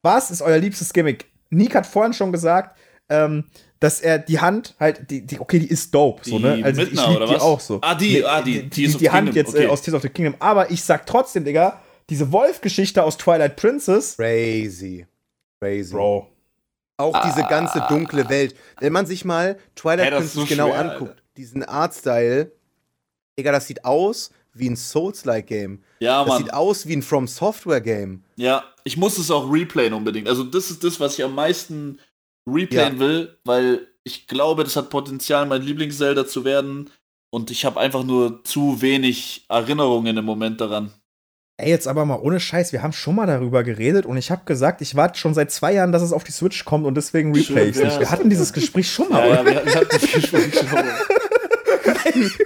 Was 0.03 0.31
ist 0.31 0.43
euer 0.43 0.59
liebstes 0.59 0.93
Gimmick? 0.93 1.27
Nick 1.51 1.75
hat 1.75 1.87
vorhin 1.87 2.13
schon 2.13 2.33
gesagt, 2.33 2.77
ähm, 3.09 3.45
dass 3.81 4.01
er 4.01 4.19
die 4.19 4.41
Hand 4.41 4.75
halt, 4.81 5.11
die, 5.11 5.27
die 5.27 5.39
okay, 5.39 5.59
die 5.59 5.69
ist 5.69 5.95
dope, 5.95 6.23
so, 6.25 6.39
Die 6.39 6.45
ne? 6.45 6.61
Also 6.65 6.83
ich 6.83 6.89
Midna, 6.89 7.09
lieb 7.09 7.17
oder 7.17 7.27
die 7.27 7.35
was? 7.35 7.43
auch 7.43 7.61
so. 7.61 7.79
Ah, 7.83 7.95
die, 7.95 8.25
ah, 8.25 8.43
die, 8.43 8.63
die, 8.63 8.69
die, 8.69 8.89
of 8.89 8.97
die 8.97 9.11
Hand 9.11 9.27
Kingdom, 9.27 9.35
jetzt 9.37 9.55
äh, 9.55 9.59
okay. 9.59 9.67
aus 9.69 9.83
Tears 9.83 9.95
of 9.97 10.03
the 10.03 10.09
Kingdom. 10.09 10.35
Aber 10.39 10.71
ich 10.71 10.83
sag 10.83 11.07
trotzdem, 11.07 11.45
Digga, 11.45 11.81
diese 12.09 12.33
Wolf-Geschichte 12.33 13.03
aus 13.03 13.17
Twilight 13.17 13.57
Princess, 13.57 14.17
Crazy. 14.17 15.07
Crazy. 15.61 15.93
Bro. 15.93 16.29
Auch 16.99 17.21
diese 17.27 17.47
ganze 17.47 17.85
dunkle 17.89 18.29
Welt. 18.31 18.57
Wenn 18.81 18.93
man 18.93 19.05
sich 19.05 19.25
mal 19.25 19.59
Twilight 19.75 20.07
Ey, 20.07 20.11
das 20.11 20.25
ist 20.25 20.35
Princess 20.35 20.49
so 20.49 20.63
genau 20.63 20.73
schwer, 20.73 20.93
anguckt, 20.93 21.11
Alter. 21.11 21.23
diesen 21.37 21.63
Artstyle, 21.63 22.53
Digga, 23.39 23.53
das 23.53 23.67
sieht 23.67 23.85
aus 23.85 24.31
wie 24.55 24.71
ein 24.71 24.77
Souls-like-Game. 24.77 25.83
Ja, 26.01 26.21
Das 26.21 26.29
Mann. 26.29 26.39
sieht 26.43 26.55
aus 26.55 26.87
wie 26.87 26.97
ein 26.97 27.03
From 27.03 27.27
Software-Game. 27.29 28.23
Ja, 28.37 28.65
ich 28.85 28.97
muss 28.97 29.19
es 29.19 29.31
auch 29.31 29.51
replayen 29.53 29.93
unbedingt. 29.93 30.29
Also 30.29 30.45
das 30.45 30.71
ist 30.71 30.83
das, 30.83 30.99
was 30.99 31.19
ich 31.19 31.25
am 31.25 31.35
meisten 31.35 31.99
replayen 32.49 32.95
Ja. 32.95 33.01
will, 33.01 33.37
weil 33.45 33.87
ich 34.05 34.27
glaube, 34.27 34.65
das 34.65 34.77
hat 34.77 34.89
Potenzial, 34.89 35.45
mein 35.47 35.63
Lieblings-Zelda 35.63 36.27
zu 36.27 36.45
werden. 36.45 36.91
Und 37.31 37.51
ich 37.51 37.65
habe 37.67 37.79
einfach 37.81 38.05
nur 38.05 38.45
zu 38.45 38.81
wenig 38.81 39.45
Erinnerungen 39.51 40.17
im 40.17 40.25
Moment 40.25 40.61
daran. 40.61 40.93
Ey, 41.59 41.71
jetzt 41.71 41.89
aber 41.89 42.05
mal 42.05 42.21
ohne 42.21 42.39
Scheiß, 42.39 42.73
wir 42.73 42.83
haben 42.83 42.93
schon 42.93 43.15
mal 43.17 43.27
darüber 43.27 43.65
geredet 43.65 44.05
und 44.07 44.17
ich 44.19 44.31
habe 44.31 44.43
gesagt, 44.45 44.81
ich 44.83 44.95
warte 44.95 45.19
schon 45.19 45.33
seit 45.35 45.51
zwei 45.51 45.73
Jahren, 45.73 45.91
dass 45.91 46.03
es 46.03 46.13
auf 46.13 46.23
die 46.23 46.31
Switch 46.33 46.65
kommt 46.67 46.85
und 46.87 46.95
deswegen 46.95 47.35
replay 47.35 47.71
ich 47.71 47.77
Schön 47.77 47.87
nicht. 47.87 47.99
Wir 47.99 48.11
hatten 48.11 48.29
dieses 48.31 48.53
Gespräch 48.53 48.91
schon 48.91 49.09
mal, 49.11 49.27
Ja, 49.29 49.41
oder? 49.41 49.53
ja, 49.53 49.65
wir, 49.67 49.75
hatten 49.75 49.89
das 49.91 50.03
Gespräch 50.13 50.55
schon. 50.55 50.69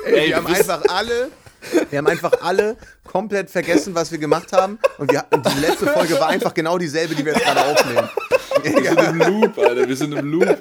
Ey, 0.07 0.29
wir 0.29 0.37
haben 0.37 0.47
einfach 0.47 0.83
alle, 0.89 1.31
wir 1.91 1.99
haben 1.99 2.07
einfach 2.07 2.33
alle 2.43 2.77
komplett 3.05 3.51
vergessen, 3.51 3.95
was 3.95 4.11
wir 4.13 4.19
gemacht 4.19 4.53
haben. 4.53 4.79
Und, 4.99 5.13
wir, 5.13 5.25
und 5.31 5.45
die 5.47 5.61
letzte 5.61 5.87
Folge 5.87 6.15
war 6.21 6.29
einfach 6.29 6.55
genau 6.55 6.79
dieselbe, 6.79 7.15
die 7.15 7.25
wir 7.25 7.33
jetzt 7.33 7.45
gerade 7.45 7.65
aufnehmen. 7.65 8.09
Wir 8.63 8.73
sind 8.83 9.01
im 9.01 9.19
Loop, 9.19 9.59
Alter. 9.59 9.89
Wir 9.89 9.97
sind 9.97 10.13
im 10.13 10.31
Loop. 10.31 10.59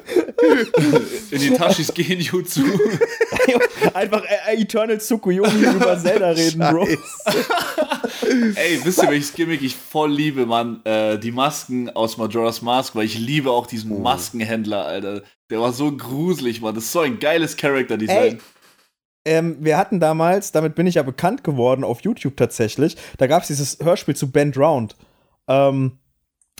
In 1.30 1.38
die 1.38 1.50
Tashis 1.50 1.92
Genjutsu. 1.92 2.64
Einfach 3.92 4.22
äh, 4.24 4.56
Eternal 4.60 4.98
Tsukuyomi 4.98 5.64
über 5.64 5.98
Zelda 5.98 6.30
reden, 6.30 6.60
Bro. 6.60 6.88
Ey, 8.54 8.80
wisst 8.84 9.02
ihr, 9.02 9.10
welches 9.10 9.34
Gimmick 9.34 9.62
ich 9.62 9.76
voll 9.76 10.12
liebe, 10.12 10.46
Mann? 10.46 10.80
Äh, 10.84 11.18
die 11.18 11.32
Masken 11.32 11.90
aus 11.90 12.16
Majora's 12.16 12.62
Mask, 12.62 12.94
weil 12.94 13.04
ich 13.04 13.18
liebe 13.18 13.50
auch 13.50 13.66
diesen 13.66 13.92
Oh. 13.92 13.98
Maskenhändler, 13.98 14.86
Alter. 14.86 15.22
Der 15.50 15.60
war 15.60 15.72
so 15.72 15.92
gruselig, 15.92 16.60
Mann. 16.60 16.74
Das 16.74 16.84
ist 16.84 16.92
so 16.92 17.00
ein 17.00 17.18
geiles 17.18 17.56
Charakter-Design. 17.56 18.40
Ähm, 19.24 19.58
wir 19.60 19.76
hatten 19.76 20.00
damals, 20.00 20.52
damit 20.52 20.74
bin 20.74 20.86
ich 20.86 20.94
ja 20.94 21.02
bekannt 21.02 21.44
geworden 21.44 21.84
auf 21.84 22.00
YouTube 22.00 22.36
tatsächlich, 22.36 22.96
da 23.18 23.26
gab 23.26 23.42
es 23.42 23.48
dieses 23.48 23.78
Hörspiel 23.82 24.16
zu 24.16 24.30
Ben 24.30 24.50
Drowned. 24.50 24.96
Ähm, 25.46 25.98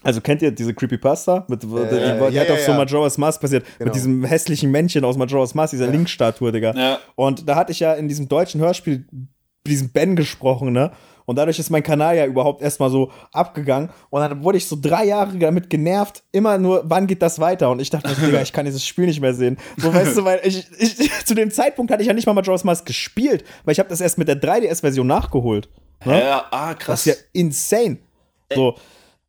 also 0.03 0.21
kennt 0.21 0.41
ihr 0.43 0.51
diese 0.51 0.73
Creepypasta? 0.75 1.45
Mit, 1.49 1.63
die, 1.63 1.67
die, 1.67 1.75
die 1.75 1.97
ja, 1.97 2.41
hat 2.41 2.49
ja, 2.49 2.55
auf 2.55 2.61
so 2.61 2.73
ja. 2.73 2.77
Majora's 2.77 3.19
Mask 3.19 3.41
basiert. 3.41 3.65
Genau. 3.79 3.87
Mit 3.87 3.95
diesem 3.95 4.25
hässlichen 4.25 4.71
Männchen 4.71 5.05
aus 5.05 5.17
Majora's 5.17 5.55
Mask, 5.55 5.73
dieser 5.73 5.89
Link-Statue, 5.89 6.53
Digga. 6.53 6.75
Ja. 6.75 6.99
Und 7.17 7.49
da 7.49 7.57
hatte 7.57 7.73
ich 7.73 7.81
ja 7.81 7.93
in 7.95 8.09
diesem 8.09 8.29
deutschen 8.29 8.61
Hörspiel 8.61 9.07
diesen 9.67 9.91
Ben 9.91 10.17
gesprochen, 10.17 10.73
ne? 10.73 10.93
Und 11.31 11.37
dadurch 11.37 11.61
ist 11.61 11.71
mein 11.71 11.85
Kanal 11.85 12.17
ja 12.17 12.27
überhaupt 12.27 12.61
erstmal 12.61 12.91
so 12.91 13.13
abgegangen. 13.33 13.91
Und 14.11 14.21
dann 14.21 14.43
wurde 14.43 14.59
ich 14.59 14.67
so 14.67 14.77
drei 14.81 15.05
Jahre 15.05 15.39
damit 15.39 15.71
genervt, 15.71 16.25
immer 16.33 16.59
nur, 16.59 16.83
wann 16.87 17.07
geht 17.07 17.23
das 17.23 17.39
weiter? 17.39 17.71
Und 17.71 17.79
ich 17.79 17.89
dachte, 17.89 18.13
Digga, 18.17 18.43
ich 18.43 18.53
kann 18.53 18.65
dieses 18.67 18.85
Spiel 18.85 19.07
nicht 19.07 19.21
mehr 19.21 19.33
sehen. 19.33 19.57
So, 19.77 19.95
weißt 19.95 20.17
du, 20.17 20.25
weil 20.25 20.41
ich, 20.43 20.67
ich 20.77 21.13
zu 21.25 21.37
dem 21.37 21.53
Zeitpunkt 21.53 21.93
hatte 21.93 22.03
ich 22.03 22.09
ja 22.09 22.15
nicht 22.15 22.27
mal 22.27 22.33
Majora's 22.33 22.65
Mask 22.65 22.85
gespielt, 22.85 23.45
weil 23.65 23.71
ich 23.75 23.79
habe 23.79 23.89
das 23.89 24.01
erst 24.01 24.19
mit 24.19 24.27
der 24.27 24.43
3DS-Version 24.43 25.07
nachgeholt. 25.07 25.69
Ne? 26.05 26.19
Ja, 26.21 26.47
ah, 26.51 26.75
Das 26.75 26.85
krass. 26.85 27.07
ist 27.07 27.17
ja 27.17 27.23
insane. 27.33 27.99
So, 28.53 28.75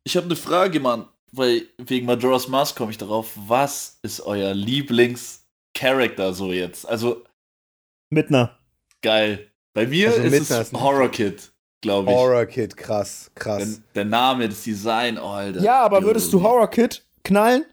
Ich 0.02 0.16
habe 0.16 0.26
eine 0.26 0.34
Frage, 0.34 0.80
Mann, 0.80 1.06
weil 1.30 1.62
wegen 1.78 2.06
Majora's 2.06 2.48
Mask 2.48 2.76
komme 2.76 2.90
ich 2.90 2.98
darauf. 2.98 3.30
Was 3.36 4.00
ist 4.02 4.22
euer 4.22 4.54
Lieblings-Charakter 4.54 6.32
so 6.32 6.50
jetzt? 6.52 6.88
Also, 6.88 7.22
einer. 8.12 8.58
geil. 9.02 9.52
Bei 9.74 9.86
mir 9.86 10.08
Also 10.08 10.22
ist 10.22 10.30
Midna 10.30 10.60
es 10.60 10.72
ist 10.72 10.80
Horror 10.80 11.10
Kid, 11.10 11.51
glaube 11.82 12.10
ich. 12.10 12.16
Horror 12.16 12.46
Kid, 12.46 12.76
krass, 12.76 13.30
krass. 13.34 13.58
Der, 13.94 14.04
der 14.04 14.04
Name, 14.06 14.48
das 14.48 14.62
Design, 14.62 15.18
oh, 15.18 15.26
Alter. 15.28 15.60
Ja, 15.60 15.82
aber 15.82 16.02
würdest 16.02 16.32
du 16.32 16.42
Horror 16.42 16.70
Kid 16.70 17.04
knallen? 17.24 17.64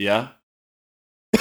Ja. 0.00 0.36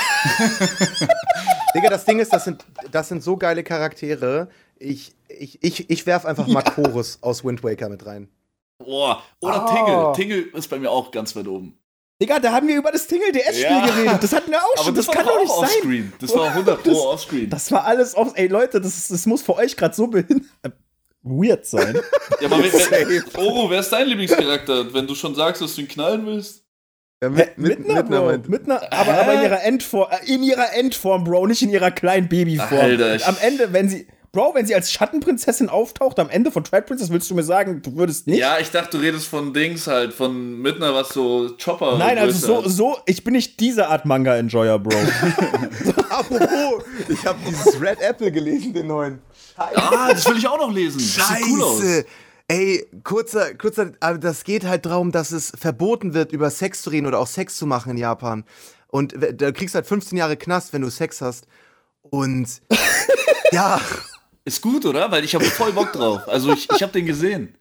Digga, 1.76 1.90
das 1.90 2.06
Ding 2.06 2.20
ist, 2.20 2.34
das 2.34 2.44
sind, 2.46 2.66
das 2.92 3.10
sind 3.10 3.24
so 3.24 3.38
geile 3.38 3.64
Charaktere. 3.64 4.50
Ich, 4.80 5.14
ich, 5.30 5.64
ich, 5.64 5.90
ich 5.90 6.06
werf 6.06 6.26
einfach 6.26 6.48
mal 6.48 6.62
Chorus 6.64 7.20
aus 7.22 7.44
Wind 7.44 7.64
Waker 7.64 7.90
mit 7.90 8.06
rein. 8.06 8.30
Boah. 8.84 9.22
Oder 9.42 9.64
Ah. 9.68 10.14
Tingle. 10.14 10.14
Tingle 10.16 10.58
ist 10.58 10.70
bei 10.70 10.80
mir 10.80 10.90
auch 10.92 11.12
ganz 11.12 11.36
weit 11.36 11.48
oben. 11.48 11.78
Digga, 12.22 12.40
da 12.40 12.52
haben 12.52 12.68
wir 12.68 12.78
über 12.78 12.92
das 12.92 13.06
Tingle 13.06 13.32
DS-Spiel 13.32 13.62
Ja. 13.64 13.86
geredet. 13.86 14.24
Das 14.24 14.34
hatten 14.34 14.50
wir 14.50 14.60
auch 14.60 14.84
schon. 14.84 14.96
Das, 14.96 15.08
war 15.08 15.14
kann 15.16 15.26
doch 15.26 15.40
nicht 15.40 15.52
auch 15.52 15.62
sein. 15.66 15.70
offscreen. 15.78 16.14
Das 16.20 16.36
war 16.36 16.50
100 16.50 16.86
Das- 16.86 16.94
Pro 16.94 17.08
offscreen. 17.10 17.50
Das 17.50 17.72
war 17.72 17.86
alles 17.86 18.16
auf. 18.16 18.32
Ey, 18.36 18.48
Leute, 18.48 18.82
das, 18.82 18.98
ist, 18.98 19.12
das 19.12 19.26
muss 19.28 19.42
für 19.44 19.56
euch 19.56 19.76
gerade 19.78 19.96
so 19.96 20.08
behindert. 20.08 20.48
Weird 21.30 21.66
sein. 21.66 22.00
Ja, 22.40 22.48
aber 22.48 22.64
wer, 22.64 23.08
wer, 23.10 23.22
Oro, 23.46 23.70
wer 23.70 23.80
ist 23.80 23.90
dein 23.90 24.08
Lieblingscharakter, 24.08 24.94
wenn 24.94 25.08
du 25.08 25.16
schon 25.16 25.36
sagst, 25.36 25.62
dass 25.62 25.76
du 25.76 25.82
ihn 25.82 25.88
knallen 25.88 26.26
willst? 26.26 26.64
Ja, 27.24 27.30
Hä, 27.34 27.48
mit, 27.58 27.90
einer, 27.90 28.04
Bro. 28.04 28.26
meint- 28.26 28.48
Mit 28.50 28.66
einer, 28.66 28.82
aber, 28.94 29.14
aber 29.20 29.34
in 29.34 29.42
ihrer 29.44 29.64
Endform, 29.64 30.08
äh, 30.12 30.32
in 30.34 30.44
ihrer 30.44 30.74
Endform, 30.74 31.24
Bro, 31.24 31.48
nicht 31.48 31.62
in 31.64 31.70
ihrer 31.72 31.90
kleinen 31.92 32.30
Babyform. 32.30 32.80
Alter, 32.80 33.16
ich- 33.16 33.26
Am 33.26 33.36
Ende, 33.42 33.74
wenn 33.74 33.90
sie, 33.90 34.08
Bro, 34.32 34.54
wenn 34.54 34.68
sie 34.68 34.76
als 34.76 34.92
Schattenprinzessin 34.92 35.68
auftaucht, 35.68 36.20
am 36.20 36.30
Ende 36.30 36.52
von 36.52 36.64
Twilight 36.64 36.86
Princess, 36.86 37.10
willst 37.10 37.28
du 37.32 37.34
mir 37.34 37.42
sagen, 37.44 37.82
du 37.82 37.96
würdest 37.96 38.28
nicht? 38.28 38.38
Ja, 38.38 38.60
ich 38.60 38.70
dachte, 38.70 38.98
du 38.98 39.04
redest 39.04 39.26
von 39.26 39.52
Dings 39.52 39.88
halt, 39.88 40.14
von 40.14 40.62
Midna, 40.62 40.94
was 40.94 41.10
so 41.10 41.50
Chopper. 41.64 41.98
Nein, 41.98 42.20
also 42.20 42.46
so, 42.46 42.58
hat. 42.64 42.70
so, 42.70 42.98
ich 43.08 43.24
bin 43.24 43.34
nicht 43.34 43.60
diese 43.60 43.88
Art 43.88 44.06
Manga-Enjoyer, 44.06 44.78
Bro. 44.78 44.96
Apropos, 46.10 46.84
ich 47.10 47.26
habe 47.26 47.40
dieses 47.50 47.82
Red 47.82 48.00
Apple 48.02 48.32
gelesen, 48.32 48.74
den 48.74 48.88
neuen. 48.88 49.20
Ah, 49.58 50.10
das 50.14 50.28
will 50.30 50.38
ich 50.38 50.48
auch 50.48 50.58
noch 50.58 50.72
lesen. 50.72 51.00
Das 51.00 51.28
sieht 51.30 51.48
cool 51.48 51.64
aus. 51.64 51.80
Scheiße. 51.80 52.06
Ey, 52.50 52.88
kurzer, 53.04 53.56
kurzer, 53.56 53.92
aber 54.00 54.18
das 54.20 54.46
geht 54.46 54.64
halt 54.64 54.86
darum, 54.86 55.12
dass 55.12 55.32
es 55.32 55.52
verboten 55.58 56.14
wird, 56.14 56.32
über 56.32 56.50
Sex 56.50 56.82
zu 56.82 56.90
reden 56.90 57.06
oder 57.06 57.20
auch 57.20 57.28
Sex 57.28 57.58
zu 57.58 57.66
machen 57.66 57.92
in 57.92 57.98
Japan. 57.98 58.46
Und 58.88 59.14
da 59.34 59.52
kriegst 59.52 59.76
halt 59.76 59.86
15 59.86 60.18
Jahre 60.18 60.38
Knast, 60.38 60.72
wenn 60.72 60.82
du 60.82 60.90
Sex 60.90 61.20
hast. 61.22 61.46
Und 62.04 62.62
ja, 63.52 63.82
Ist 64.46 64.62
gut, 64.62 64.86
oder? 64.86 65.12
Weil 65.12 65.26
ich 65.26 65.36
habe 65.36 65.44
voll 65.44 65.74
Bock 65.74 65.92
drauf. 65.92 66.22
Also 66.28 66.54
ich, 66.54 66.70
ich 66.74 66.82
habe 66.82 66.94
den 66.94 67.06
gesehen. 67.06 67.58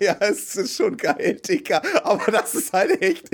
ja, 0.00 0.16
es 0.20 0.54
ist 0.54 0.76
schon 0.76 0.96
geil, 0.96 1.40
Digga. 1.46 1.82
Aber 2.04 2.30
das 2.30 2.54
ist 2.54 2.72
halt 2.72 3.02
echt, 3.02 3.28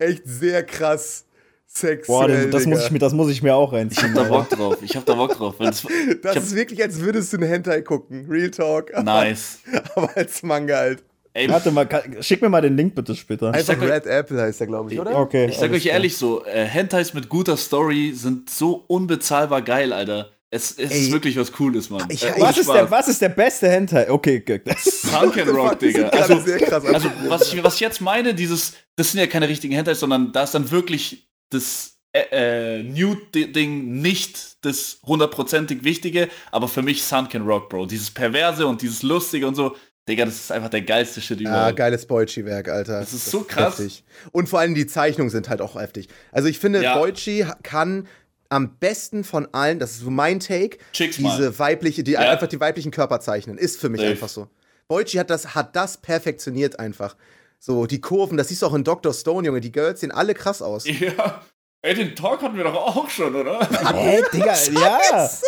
echt 0.00 0.22
sehr 0.24 0.64
krass 0.66 1.24
sexuell. 1.68 2.06
Boah, 2.06 2.28
das, 2.28 2.50
das, 2.50 2.66
muss 2.66 2.84
ich 2.84 2.90
mir, 2.90 2.98
das 2.98 3.12
muss 3.12 3.30
ich 3.30 3.42
mir 3.42 3.54
auch 3.54 3.72
Ich 3.72 3.78
reinziehen. 3.78 4.08
hab 4.14 4.14
da. 4.14 4.28
Bock 4.28 4.48
drauf. 4.50 4.76
Ich 4.82 4.96
hab 4.96 5.04
da 5.06 5.14
Bock 5.14 5.36
drauf. 5.36 5.54
Das, 5.58 5.82
Das 6.22 6.36
ich 6.36 6.42
ist 6.42 6.54
wirklich, 6.56 6.82
als 6.82 7.00
würdest 7.00 7.32
du 7.32 7.36
einen 7.36 7.48
Hentai 7.48 7.82
gucken. 7.82 8.26
Real 8.28 8.50
Talk. 8.50 8.90
nice. 9.04 9.58
Aber 9.94 10.10
als 10.16 10.42
Manga 10.42 10.76
halt. 10.76 11.04
Ey, 11.34 11.48
Warte 11.48 11.70
mal, 11.70 11.86
kann, 11.86 12.16
schick 12.20 12.42
mir 12.42 12.48
mal 12.48 12.62
den 12.62 12.76
Link 12.76 12.94
bitte 12.96 13.14
später. 13.14 13.48
Einfach 13.48 13.60
sag 13.74 13.82
euch- 13.82 13.90
Red 13.90 14.06
Apple 14.06 14.40
heißt 14.40 14.58
der, 14.60 14.66
glaube 14.66 14.92
ich, 14.92 14.98
oder? 14.98 15.16
Okay. 15.16 15.46
ich 15.48 15.56
sag 15.58 15.70
euch 15.70 15.86
ehrlich 15.86 16.16
so, 16.16 16.44
äh, 16.44 16.64
Hentais 16.64 17.14
mit 17.14 17.28
guter 17.28 17.56
Story 17.56 18.12
sind 18.14 18.50
so 18.50 18.82
unbezahlbar 18.88 19.62
geil, 19.62 19.92
Alter. 19.92 20.30
Es, 20.50 20.72
es 20.78 20.90
ist 20.90 21.12
wirklich 21.12 21.36
was 21.36 21.52
Cooles, 21.52 21.90
Mann. 21.90 22.06
Ich- 22.08 22.24
Äh, 22.24 22.32
ich- 22.34 22.42
Was 22.42 22.56
ist, 22.58 22.68
der, 22.72 22.90
was 22.90 23.06
ist 23.06 23.20
der 23.22 23.28
beste 23.28 23.68
Hentai? 23.68 24.10
Okay, 24.10 24.42
okay. 24.42 24.62
Sunken 24.82 25.48
Rock, 25.54 25.78
Digga. 25.78 26.08
gerade 26.08 26.18
Also, 26.34 26.40
sehr 26.40 26.58
krass 26.58 26.84
also 26.86 27.08
was, 27.28 27.52
ich, 27.52 27.62
was 27.62 27.74
ich 27.74 27.80
jetzt 27.80 28.00
meine, 28.00 28.34
dieses, 28.34 28.72
das 28.96 29.12
sind 29.12 29.20
ja 29.20 29.26
keine 29.28 29.48
richtigen 29.48 29.74
Hentais, 29.74 30.00
sondern 30.00 30.32
da 30.32 30.42
ist 30.44 30.54
dann 30.54 30.68
wirklich 30.72 31.27
das 31.50 31.94
äh, 32.12 32.78
äh, 32.78 32.82
Nude-Ding 32.82 34.00
nicht 34.00 34.64
das 34.64 34.98
hundertprozentig 35.04 35.84
Wichtige, 35.84 36.28
aber 36.50 36.68
für 36.68 36.82
mich 36.82 37.02
Sunken 37.04 37.42
Rock, 37.46 37.68
Bro. 37.68 37.86
Dieses 37.86 38.10
Perverse 38.10 38.66
und 38.66 38.82
dieses 38.82 39.02
Lustige 39.02 39.46
und 39.46 39.54
so, 39.54 39.76
Digga, 40.08 40.24
das 40.24 40.36
ist 40.36 40.52
einfach 40.52 40.70
der 40.70 40.80
geilste 40.82 41.20
Shit 41.20 41.40
Ja, 41.42 41.50
überhaupt. 41.50 41.76
geiles 41.76 42.06
Boichi-Werk, 42.06 42.68
Alter. 42.70 43.00
Das 43.00 43.12
ist 43.12 43.30
so 43.30 43.42
krass. 43.42 43.78
Heftig. 43.78 44.04
Und 44.32 44.48
vor 44.48 44.58
allem 44.60 44.74
die 44.74 44.86
Zeichnungen 44.86 45.28
sind 45.30 45.50
halt 45.50 45.60
auch 45.60 45.78
heftig. 45.78 46.08
Also 46.32 46.48
ich 46.48 46.58
finde, 46.58 46.82
Ja. 46.82 46.96
Boichi 46.96 47.44
kann 47.62 48.08
am 48.48 48.78
besten 48.78 49.22
von 49.24 49.46
allen, 49.52 49.78
das 49.78 49.90
ist 49.92 50.00
so 50.00 50.10
mein 50.10 50.40
Take, 50.40 50.78
Chicks 50.94 51.16
diese 51.16 51.26
mal. 51.50 51.58
weibliche, 51.58 52.02
die 52.04 52.12
Ja. 52.12 52.20
einfach 52.20 52.46
die 52.46 52.58
weiblichen 52.58 52.90
Körper 52.90 53.20
zeichnen. 53.20 53.58
Ist 53.58 53.78
für 53.78 53.90
mich 53.90 54.00
Safe. 54.00 54.12
einfach 54.12 54.30
so. 54.30 54.48
Boichi 54.88 55.18
hat 55.18 55.28
das, 55.28 55.54
hat 55.54 55.76
das 55.76 55.98
perfektioniert 55.98 56.80
einfach. 56.80 57.14
So, 57.60 57.86
die 57.86 58.00
Kurven, 58.00 58.36
das 58.36 58.48
siehst 58.48 58.62
du 58.62 58.66
auch 58.66 58.74
in 58.74 58.84
Dr. 58.84 59.12
Stone, 59.12 59.46
Junge, 59.46 59.60
die 59.60 59.72
Girls 59.72 60.00
sehen 60.00 60.10
alle 60.12 60.34
krass 60.34 60.62
aus. 60.62 60.84
Ja. 61.00 61.42
Ey, 61.80 61.94
den 61.94 62.16
Talk 62.16 62.42
hatten 62.42 62.56
wir 62.56 62.64
doch 62.64 62.74
auch 62.74 63.08
schon, 63.08 63.36
oder? 63.36 63.60
Hä, 63.94 64.20
Digga, 64.32 64.52
ja. 64.72 65.30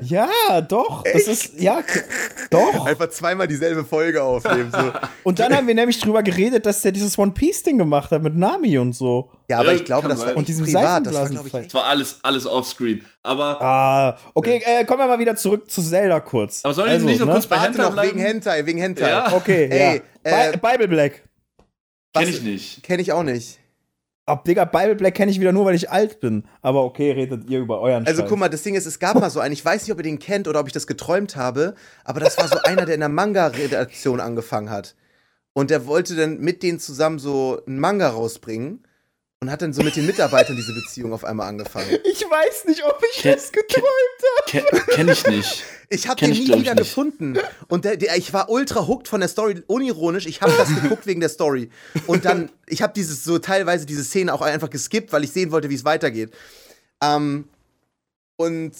Ja, 0.00 0.60
doch. 0.60 1.04
Das 1.04 1.28
ist, 1.28 1.60
ja, 1.60 1.80
doch. 2.50 2.86
Einfach 2.86 3.08
zweimal 3.10 3.46
dieselbe 3.46 3.84
Folge 3.84 4.22
aufnehmen. 4.22 4.72
So. 4.72 4.92
Und 5.22 5.38
dann 5.38 5.54
haben 5.54 5.66
wir 5.68 5.74
nämlich 5.76 6.00
drüber 6.00 6.24
geredet, 6.24 6.66
dass 6.66 6.80
der 6.82 6.90
dieses 6.90 7.16
One 7.16 7.30
Piece 7.30 7.62
Ding 7.62 7.78
gemacht 7.78 8.10
hat 8.10 8.22
mit 8.22 8.34
Nami 8.36 8.76
und 8.78 8.94
so. 8.94 9.30
Ja, 9.48 9.58
aber 9.60 9.70
Ja, 9.70 9.76
ich 9.76 9.84
glaube, 9.84 10.08
das 10.08 10.18
war 10.18 10.26
sein. 10.28 10.34
Und 10.34 10.40
echt 10.42 10.48
diesem 10.48 10.64
privat. 10.66 11.06
Das 11.06 11.14
war, 11.14 11.30
ich, 11.30 11.52
Das 11.52 11.74
war 11.74 11.84
alles, 11.84 12.18
alles 12.22 12.46
offscreen. 12.46 13.04
Aber, 13.22 13.60
Ah, 13.62 14.18
okay, 14.34 14.60
äh, 14.64 14.84
kommen 14.84 15.00
wir 15.00 15.06
mal 15.06 15.18
wieder 15.20 15.36
zurück 15.36 15.70
zu 15.70 15.80
Zelda 15.80 16.18
kurz. 16.18 16.64
aber 16.64 16.74
soll 16.74 16.86
ich 16.88 16.94
Also, 16.94 17.06
nicht 17.06 17.20
noch 17.20 17.26
ne? 17.28 17.32
kurz 17.34 17.46
bei 17.46 17.58
Hentai 17.60 17.82
noch, 17.82 17.92
bleiben? 17.92 18.10
wegen 18.16 18.20
Hentai, 18.20 18.66
wegen 18.66 18.78
Hentai. 18.80 19.08
Ja. 19.08 19.32
Okay, 19.32 19.68
Ey, 19.70 20.02
ja. 20.26 20.48
äh, 20.48 20.52
Bi 20.52 20.58
Bible 20.72 20.88
Black. 20.88 21.22
Kenn 22.12 22.28
ich 22.28 22.42
nicht. 22.42 22.82
Kenne 22.82 23.02
ich 23.02 23.12
auch 23.12 23.22
nicht. 23.22 23.58
Ab, 24.24 24.44
Digga, 24.44 24.64
Bible 24.64 24.94
Black 24.94 25.14
kenne 25.14 25.32
ich 25.32 25.40
wieder 25.40 25.50
nur, 25.52 25.64
weil 25.64 25.74
ich 25.74 25.90
alt 25.90 26.20
bin. 26.20 26.44
Aber 26.60 26.84
okay, 26.84 27.10
redet 27.10 27.50
ihr 27.50 27.58
über 27.58 27.80
euren 27.80 28.06
Also 28.06 28.22
Scheiß. 28.22 28.28
guck 28.30 28.38
mal, 28.38 28.48
das 28.48 28.62
Ding 28.62 28.76
ist, 28.76 28.86
es 28.86 29.00
gab 29.00 29.18
mal 29.18 29.30
so 29.30 29.40
einen, 29.40 29.52
ich 29.52 29.64
weiß 29.64 29.82
nicht, 29.82 29.92
ob 29.92 29.98
ihr 29.98 30.04
den 30.04 30.20
kennt 30.20 30.46
oder 30.46 30.60
ob 30.60 30.68
ich 30.68 30.72
das 30.72 30.86
geträumt 30.86 31.34
habe, 31.34 31.74
aber 32.04 32.20
das 32.20 32.38
war 32.38 32.46
so 32.46 32.56
einer, 32.64 32.86
der 32.86 32.94
in 32.94 33.00
der 33.00 33.08
Manga-Redaktion 33.08 34.20
angefangen 34.20 34.70
hat. 34.70 34.94
Und 35.54 35.70
der 35.70 35.86
wollte 35.86 36.14
dann 36.14 36.38
mit 36.38 36.62
denen 36.62 36.78
zusammen 36.78 37.18
so 37.18 37.60
einen 37.66 37.80
Manga 37.80 38.08
rausbringen 38.10 38.86
und 39.42 39.50
hat 39.50 39.60
dann 39.60 39.72
so 39.72 39.82
mit 39.82 39.96
den 39.96 40.06
Mitarbeitern 40.06 40.54
diese 40.54 40.72
Beziehung 40.72 41.12
auf 41.12 41.24
einmal 41.24 41.48
angefangen. 41.48 41.88
Ich 42.04 42.22
weiß 42.22 42.66
nicht, 42.66 42.84
ob 42.84 43.02
ich 43.12 43.22
Ke- 43.22 43.32
das 43.32 43.50
geträumt 43.50 43.84
Ke 44.46 44.62
kenn 44.94 45.08
ich 45.08 45.26
nicht. 45.26 45.64
Ich 45.88 46.06
habe 46.08 46.20
den 46.20 46.30
nie 46.30 46.46
wieder 46.46 46.74
nicht. 46.74 46.76
gefunden. 46.76 47.36
Und 47.68 47.84
der, 47.84 47.96
der, 47.96 48.16
ich 48.16 48.32
war 48.32 48.48
ultra 48.48 48.86
hooked 48.86 49.08
von 49.08 49.18
der 49.20 49.28
Story, 49.28 49.60
unironisch. 49.66 50.26
Ich 50.26 50.40
habe 50.42 50.52
das 50.56 50.68
geguckt 50.82 51.06
wegen 51.06 51.18
der 51.20 51.28
Story. 51.28 51.70
Und 52.06 52.24
dann, 52.24 52.50
ich 52.68 52.80
habe 52.82 52.92
dieses 52.94 53.24
so 53.24 53.38
teilweise 53.40 53.84
diese 53.84 54.04
Szene 54.04 54.32
auch 54.32 54.40
einfach 54.42 54.70
geskippt, 54.70 55.12
weil 55.12 55.24
ich 55.24 55.32
sehen 55.32 55.50
wollte, 55.50 55.68
wie 55.68 55.74
es 55.74 55.84
weitergeht. 55.84 56.32
Ähm, 57.02 57.48
und 58.36 58.72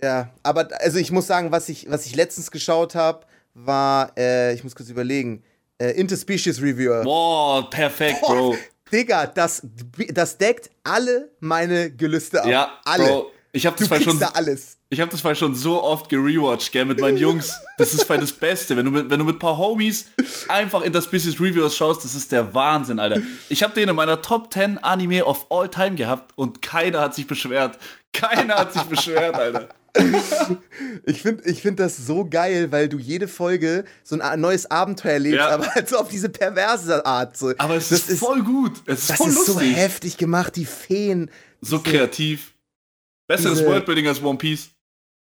ja, 0.00 0.30
aber 0.44 0.68
also 0.80 0.98
ich 0.98 1.10
muss 1.10 1.26
sagen, 1.26 1.50
was 1.50 1.68
ich, 1.68 1.90
was 1.90 2.06
ich 2.06 2.14
letztens 2.14 2.50
geschaut 2.52 2.94
habe, 2.94 3.26
war, 3.54 4.12
äh, 4.16 4.54
ich 4.54 4.62
muss 4.62 4.74
kurz 4.76 4.88
überlegen, 4.88 5.42
äh, 5.78 5.90
Interspecies 5.90 6.62
Reviewer. 6.62 7.02
Boah, 7.02 7.68
perfekt, 7.68 8.20
Bro. 8.20 8.56
Digga, 8.92 9.26
das, 9.26 9.66
das 10.10 10.38
deckt 10.38 10.70
alle 10.82 11.30
meine 11.40 11.90
Gelüste 11.90 12.42
ab. 12.42 12.48
Ja, 12.48 12.80
alle. 12.84 13.04
Bro. 13.04 13.30
Ich 13.52 13.66
habe 13.66 13.76
das 13.78 13.88
mal 13.88 13.96
kriegst 13.96 14.10
schon 14.10 14.18
da 14.18 14.28
alles. 14.34 14.78
Ich 14.90 15.00
habe 15.00 15.10
das 15.12 15.22
mal 15.22 15.34
schon 15.36 15.54
so 15.54 15.80
oft 15.80 16.08
gerewatcht, 16.08 16.72
gell, 16.72 16.84
mit 16.84 17.00
meinen 17.00 17.16
Jungs. 17.16 17.52
Das 17.78 17.94
ist 17.94 18.02
voll 18.02 18.18
das 18.18 18.32
Beste. 18.32 18.76
Wenn 18.76 18.84
du 18.84 18.90
mit, 18.90 19.10
wenn 19.10 19.18
du 19.20 19.24
mit 19.24 19.36
ein 19.36 19.38
paar 19.38 19.56
Homies 19.56 20.06
einfach 20.48 20.82
in 20.82 20.92
das 20.92 21.04
Species 21.04 21.40
Reviews 21.40 21.76
schaust, 21.76 22.04
das 22.04 22.16
ist 22.16 22.32
der 22.32 22.52
Wahnsinn, 22.52 22.98
Alter. 22.98 23.22
Ich 23.48 23.62
habe 23.62 23.72
den 23.72 23.88
in 23.88 23.94
meiner 23.94 24.20
Top 24.22 24.52
10 24.52 24.78
Anime 24.78 25.24
of 25.24 25.46
all 25.50 25.68
time 25.68 25.94
gehabt 25.94 26.32
und 26.36 26.62
keiner 26.62 27.00
hat 27.00 27.14
sich 27.14 27.28
beschwert. 27.28 27.78
Keiner 28.14 28.54
hat 28.56 28.72
sich 28.72 28.82
beschwert, 28.84 29.34
Alter. 29.34 29.68
Ich 31.06 31.22
finde 31.22 31.44
ich 31.48 31.62
find 31.62 31.78
das 31.78 31.96
so 31.96 32.24
geil, 32.28 32.72
weil 32.72 32.88
du 32.88 32.98
jede 32.98 33.28
Folge 33.28 33.84
so 34.02 34.18
ein 34.18 34.40
neues 34.40 34.68
Abenteuer 34.68 35.12
erlebst, 35.12 35.38
Ja. 35.38 35.50
aber 35.50 35.66
halt 35.72 35.88
so 35.88 35.98
auf 35.98 36.08
diese 36.08 36.28
perverse 36.30 37.06
Art. 37.06 37.36
So. 37.36 37.52
Aber 37.58 37.76
es 37.76 37.90
das 37.90 38.08
ist, 38.08 38.18
voll 38.18 38.42
gut. 38.42 38.72
Es 38.86 39.00
ist 39.02 39.10
das 39.10 39.16
voll 39.18 39.28
ist 39.28 39.46
so 39.46 39.52
lustig. 39.52 39.76
heftig 39.76 40.16
gemacht, 40.16 40.56
die 40.56 40.64
Feen. 40.64 41.30
So 41.60 41.78
kreativ. 41.78 42.54
Besseres 43.28 43.58
diese- 43.58 43.70
Worldbuilding 43.70 44.08
als 44.08 44.20
One 44.22 44.36
Piece. 44.38 44.70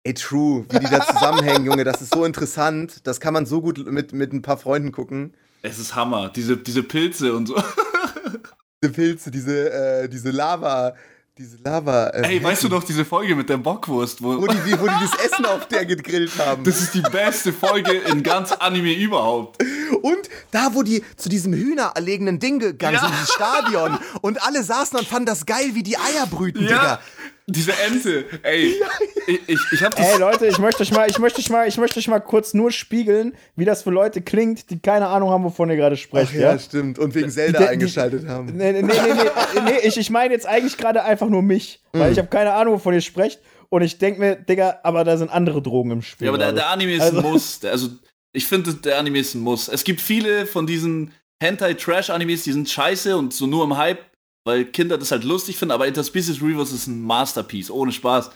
Ey, 0.04 0.13
true, 0.13 0.65
wie 0.69 0.80
die 0.80 0.86
da 0.89 1.06
zusammenhängen, 1.06 1.65
Junge, 1.65 1.84
das 1.86 2.02
ist 2.02 2.13
so 2.13 2.26
interessant. 2.26 3.06
Das 3.08 3.19
kann 3.21 3.34
man 3.34 3.45
so 3.45 3.62
gut 3.62 3.86
mit, 3.89 4.12
mit 4.13 4.34
ein 4.34 4.41
paar 4.41 4.58
Freunden 4.58 4.91
gucken. 4.91 5.34
Es 5.62 5.80
ist 5.80 5.95
Hammer. 5.95 6.30
Diese, 6.36 6.58
diese 6.58 6.84
Pilze 6.84 7.34
und 7.34 7.47
so. 7.47 7.56
Diese 8.84 8.93
Pilze, 8.93 9.32
diese, 9.32 9.71
äh, 9.71 10.08
diese 10.10 10.30
Lava, 10.30 10.93
diese 11.38 11.58
Lava. 11.63 12.08
Äh, 12.08 12.36
Ey, 12.36 12.43
weißt 12.43 12.63
du 12.63 12.69
noch 12.69 12.84
diese 12.84 13.06
Folge 13.06 13.36
mit 13.36 13.47
der 13.50 13.58
Bockwurst, 13.58 14.21
wo, 14.23 14.41
Wo 14.41 14.47
die, 14.47 14.58
wo 14.80 14.88
die 14.88 14.93
das 15.08 15.26
Essen 15.26 15.45
auf 15.45 15.67
der 15.67 15.86
gegrillt 15.86 16.32
haben. 16.39 16.63
das 16.63 16.82
ist 16.82 16.93
die 16.93 17.02
beste 17.02 17.54
Folge 17.54 17.91
in 17.91 18.23
ganz 18.23 18.52
Anime 18.54 18.93
überhaupt. 18.93 19.62
Und 20.02 20.30
da, 20.52 20.69
wo 20.73 20.84
die 20.84 21.04
zu 21.15 21.30
diesem 21.30 21.54
hühnererlegenen 21.54 22.39
Ding 22.39 22.60
gegangen 22.60 22.95
Ja. 22.95 23.02
sind, 23.02 23.13
dieses 23.13 23.34
Stadion. 23.34 23.97
Und 24.21 24.41
alle 24.43 24.63
saßen 24.63 24.97
und 24.97 25.08
fanden 25.08 25.28
das 25.28 25.45
geil, 25.45 25.71
wie 25.73 25.84
die 25.84 25.97
Eier 25.97 26.26
brüten, 26.30 26.60
Digga. 26.62 27.00
Diese 27.49 27.71
Ente. 27.71 28.25
Ey, 28.43 28.73
ich, 29.27 29.39
ich, 29.47 29.60
ich 29.71 29.83
hab 29.83 29.95
das. 29.95 30.05
Ey 30.05 30.19
Leute, 30.19 30.47
ich 30.47 30.57
möchte 30.60 30.83
euch 30.83 30.91
mal, 30.91 31.10
ich 31.10 31.17
möchte 31.17 31.39
euch 31.39 31.49
mal, 31.49 31.65
ich 31.67 31.77
möchte 31.77 31.97
euch 31.99 32.07
mal 32.10 32.19
kurz 32.19 32.53
nur 32.53 32.71
spiegeln, 32.71 33.36
wie 33.55 33.63
das 33.63 33.83
für 33.83 33.89
Leute 33.89 34.21
klingt, 34.21 34.69
die 34.69 34.79
keine 34.79 35.07
Ahnung 35.07 35.29
haben, 35.29 35.45
wovon 35.45 35.69
ihr 35.69 35.77
gerade 35.77 35.95
sprecht, 35.95 36.31
Ach 36.36 36.39
ja? 36.39 36.60
stimmt. 36.60 36.99
Und 36.99 37.15
wegen 37.15 37.29
Zelda 37.29 37.60
Die- 37.60 37.63
die- 37.65 37.69
eingeschaltet 37.69 38.27
haben. 38.27 38.47
Nee, 38.55 38.73
nee, 38.73 38.81
nee, 38.81 38.93
nee, 38.93 39.13
nee, 39.13 39.62
nee 39.63 39.88
ich, 39.88 39.97
ich 39.97 40.10
meine 40.10 40.33
jetzt 40.33 40.45
eigentlich 40.45 40.77
gerade 40.77 41.03
einfach 41.03 41.29
nur 41.29 41.41
mich, 41.41 41.81
weil 41.93 42.12
ich 42.12 42.17
habe 42.17 42.27
keine 42.27 42.51
Ahnung, 42.51 42.73
wovon 42.75 42.93
ihr 42.93 43.01
sprecht 43.01 43.39
und 43.69 43.81
ich 43.81 43.97
denke 43.97 44.19
mir, 44.19 44.36
Digga, 44.36 44.79
aber 44.83 45.05
da 45.05 45.15
sind 45.17 45.29
andere 45.31 45.62
Drogen 45.62 45.91
im 45.91 46.01
Spiel. 46.01 46.25
Ja, 46.25 46.31
aber 46.31 46.38
der, 46.38 46.51
der 46.51 46.69
Anime 46.69 46.95
ist 46.95 47.01
Also- 47.01 47.17
ein 47.19 47.23
Muss. 47.23 47.60
Der, 47.62 47.71
also, 47.71 47.88
ich 48.33 48.45
finde, 48.45 48.73
der 48.73 48.97
Anime 48.99 49.19
ist 49.19 49.36
ein 49.36 49.41
Muss. 49.41 49.69
Es 49.69 49.86
gibt 49.86 50.01
viele 50.01 50.45
von 50.47 50.67
diesen 50.67 51.13
Hentai-Trash-Animes, 51.41 52.43
die 52.43 52.51
sind 52.51 52.69
scheiße 52.69 53.15
und 53.17 53.33
so 53.33 53.47
nur 53.47 53.63
im 53.63 53.77
Hype, 53.77 53.99
weil 54.47 54.65
Kinder 54.65 54.97
das 54.97 55.12
halt 55.12 55.23
lustig 55.23 55.57
finden, 55.57 55.71
aber 55.73 55.86
Interspecies 55.88 56.41
Reverse 56.41 56.73
ist 56.73 56.88
ein 56.88 57.01
Masterpiece, 57.03 57.69
ohne 57.69 57.91
Spaß. 57.91 58.31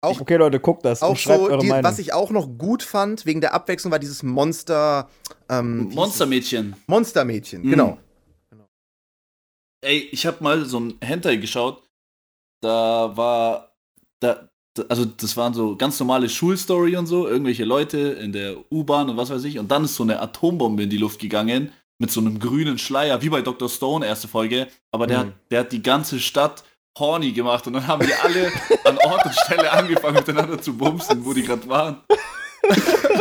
Okay, 0.00 0.36
Leute, 0.36 0.60
guckt 0.60 0.84
das 0.84 1.02
Auch 1.02 1.16
so, 1.16 1.30
eure 1.32 1.58
die, 1.58 1.68
was 1.70 1.98
ich 1.98 2.12
auch 2.12 2.30
noch 2.30 2.46
gut 2.56 2.82
fand, 2.82 3.26
wegen 3.26 3.40
der 3.40 3.52
Abwechslung, 3.54 3.90
war 3.92 3.98
dieses 3.98 4.22
Monster. 4.22 5.08
Ähm, 5.48 5.90
Monstermädchen. 5.94 6.76
Monstermädchen, 6.86 7.62
Mhm. 7.62 7.70
genau. 7.70 7.98
Ey, 9.84 10.08
ich 10.10 10.26
habe 10.26 10.42
mal 10.42 10.64
so 10.64 10.80
ein 10.80 10.94
Hentai 11.00 11.36
geschaut. 11.36 11.82
Da 12.62 13.16
war. 13.16 13.72
Da, 14.20 14.48
da- 14.74 14.82
also, 14.88 15.04
das 15.04 15.36
waren 15.36 15.54
so 15.54 15.76
ganz 15.76 15.98
normale 16.00 16.28
Schulstory 16.28 16.96
und 16.96 17.06
so. 17.06 17.28
Irgendwelche 17.28 17.64
Leute 17.64 17.98
in 17.98 18.32
der 18.32 18.56
U-Bahn 18.72 19.08
und 19.10 19.16
was 19.16 19.30
weiß 19.30 19.44
ich. 19.44 19.58
Und 19.58 19.70
dann 19.70 19.84
ist 19.84 19.94
so 19.94 20.02
eine 20.02 20.20
Atombombe 20.20 20.82
in 20.84 20.90
die 20.90 20.96
Luft 20.98 21.20
gegangen. 21.20 21.72
Mit 22.00 22.10
so 22.12 22.20
einem 22.20 22.38
grünen 22.38 22.78
Schleier, 22.78 23.20
wie 23.22 23.28
bei 23.28 23.42
Dr. 23.42 23.68
Stone, 23.68 24.06
erste 24.06 24.28
Folge. 24.28 24.68
Aber 24.92 25.06
der, 25.08 25.18
Mhm. 25.18 25.26
hat, 25.28 25.32
der 25.50 25.60
hat 25.60 25.72
die 25.72 25.82
ganze 25.82 26.20
Stadt 26.20 26.62
horny 26.98 27.32
gemacht. 27.32 27.66
Und 27.66 27.72
dann 27.74 27.86
haben 27.88 28.06
die 28.06 28.14
alle 28.14 28.52
an 28.84 28.98
Ort 28.98 29.24
und 29.26 29.34
Stelle 29.34 29.70
angefangen, 29.72 30.14
miteinander 30.16 30.60
zu 30.60 30.76
bumsen, 30.76 31.24
wo 31.24 31.32
die 31.34 31.42
gerade 31.42 31.68
waren. 31.68 32.00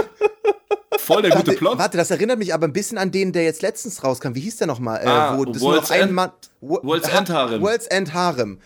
Voll 0.99 1.21
der 1.21 1.31
gute 1.31 1.53
Plot. 1.53 1.77
warte, 1.77 1.95
das 1.97 2.11
erinnert 2.11 2.37
mich 2.37 2.53
aber 2.53 2.67
ein 2.67 2.73
bisschen 2.73 2.97
an 2.97 3.11
den, 3.11 3.31
der 3.31 3.43
jetzt 3.45 3.61
letztens 3.61 4.03
rauskam. 4.03 4.35
Wie 4.35 4.41
hieß 4.41 4.57
der 4.57 4.67
nochmal? 4.67 5.01
Äh, 5.01 5.07
Ah, 5.07 5.37
wo 5.37 5.45
das 5.45 5.61
World's 5.61 5.61
nur 5.61 5.97
noch 5.97 6.03
ein 6.03 6.09
End- 6.09 6.11
Mann. 6.13 6.31
Wo- 6.59 6.79
World's 6.83 7.07
End 7.07 7.29
Harem. 7.29 7.61
World's 7.61 7.87
End 7.87 8.13
Harem. 8.13 8.59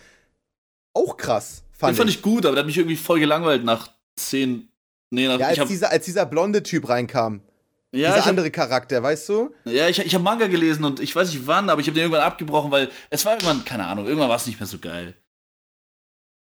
Auch 0.92 1.16
krass. 1.16 1.62
Den 1.74 1.78
Fand, 1.78 1.96
fand 1.96 2.10
ich. 2.10 2.16
ich 2.16 2.22
gut, 2.22 2.44
aber 2.44 2.54
der 2.56 2.60
hat 2.62 2.66
mich 2.66 2.76
irgendwie 2.78 2.96
voll 2.96 3.20
gelangweilt 3.20 3.64
nach 3.64 3.90
zehn. 4.16 4.68
Nee, 5.10 5.26
nach, 5.28 5.38
Ja, 5.38 5.46
ich 5.46 5.50
als, 5.50 5.58
hab, 5.60 5.68
dieser, 5.68 5.90
als 5.90 6.04
dieser 6.04 6.26
blonde 6.26 6.62
Typ 6.62 6.88
reinkam. 6.88 7.42
Ja, 7.94 8.08
dieser 8.08 8.16
ich 8.18 8.22
hab, 8.22 8.28
andere 8.30 8.50
Charakter, 8.50 9.02
weißt 9.02 9.28
du? 9.28 9.54
Ja, 9.64 9.88
ich, 9.88 9.98
ich 9.98 10.14
habe 10.14 10.24
Manga 10.24 10.46
gelesen 10.46 10.84
und 10.84 11.00
ich 11.00 11.14
weiß 11.14 11.32
nicht 11.32 11.46
wann, 11.46 11.70
aber 11.70 11.80
ich 11.80 11.86
habe 11.86 11.94
den 11.94 12.02
irgendwann 12.04 12.22
abgebrochen, 12.22 12.70
weil 12.70 12.90
es 13.10 13.24
war 13.24 13.34
irgendwann, 13.34 13.64
keine 13.64 13.86
Ahnung, 13.86 14.06
irgendwann 14.06 14.28
war 14.28 14.36
es 14.36 14.46
nicht 14.46 14.58
mehr 14.58 14.66
so 14.66 14.78
geil. 14.78 15.14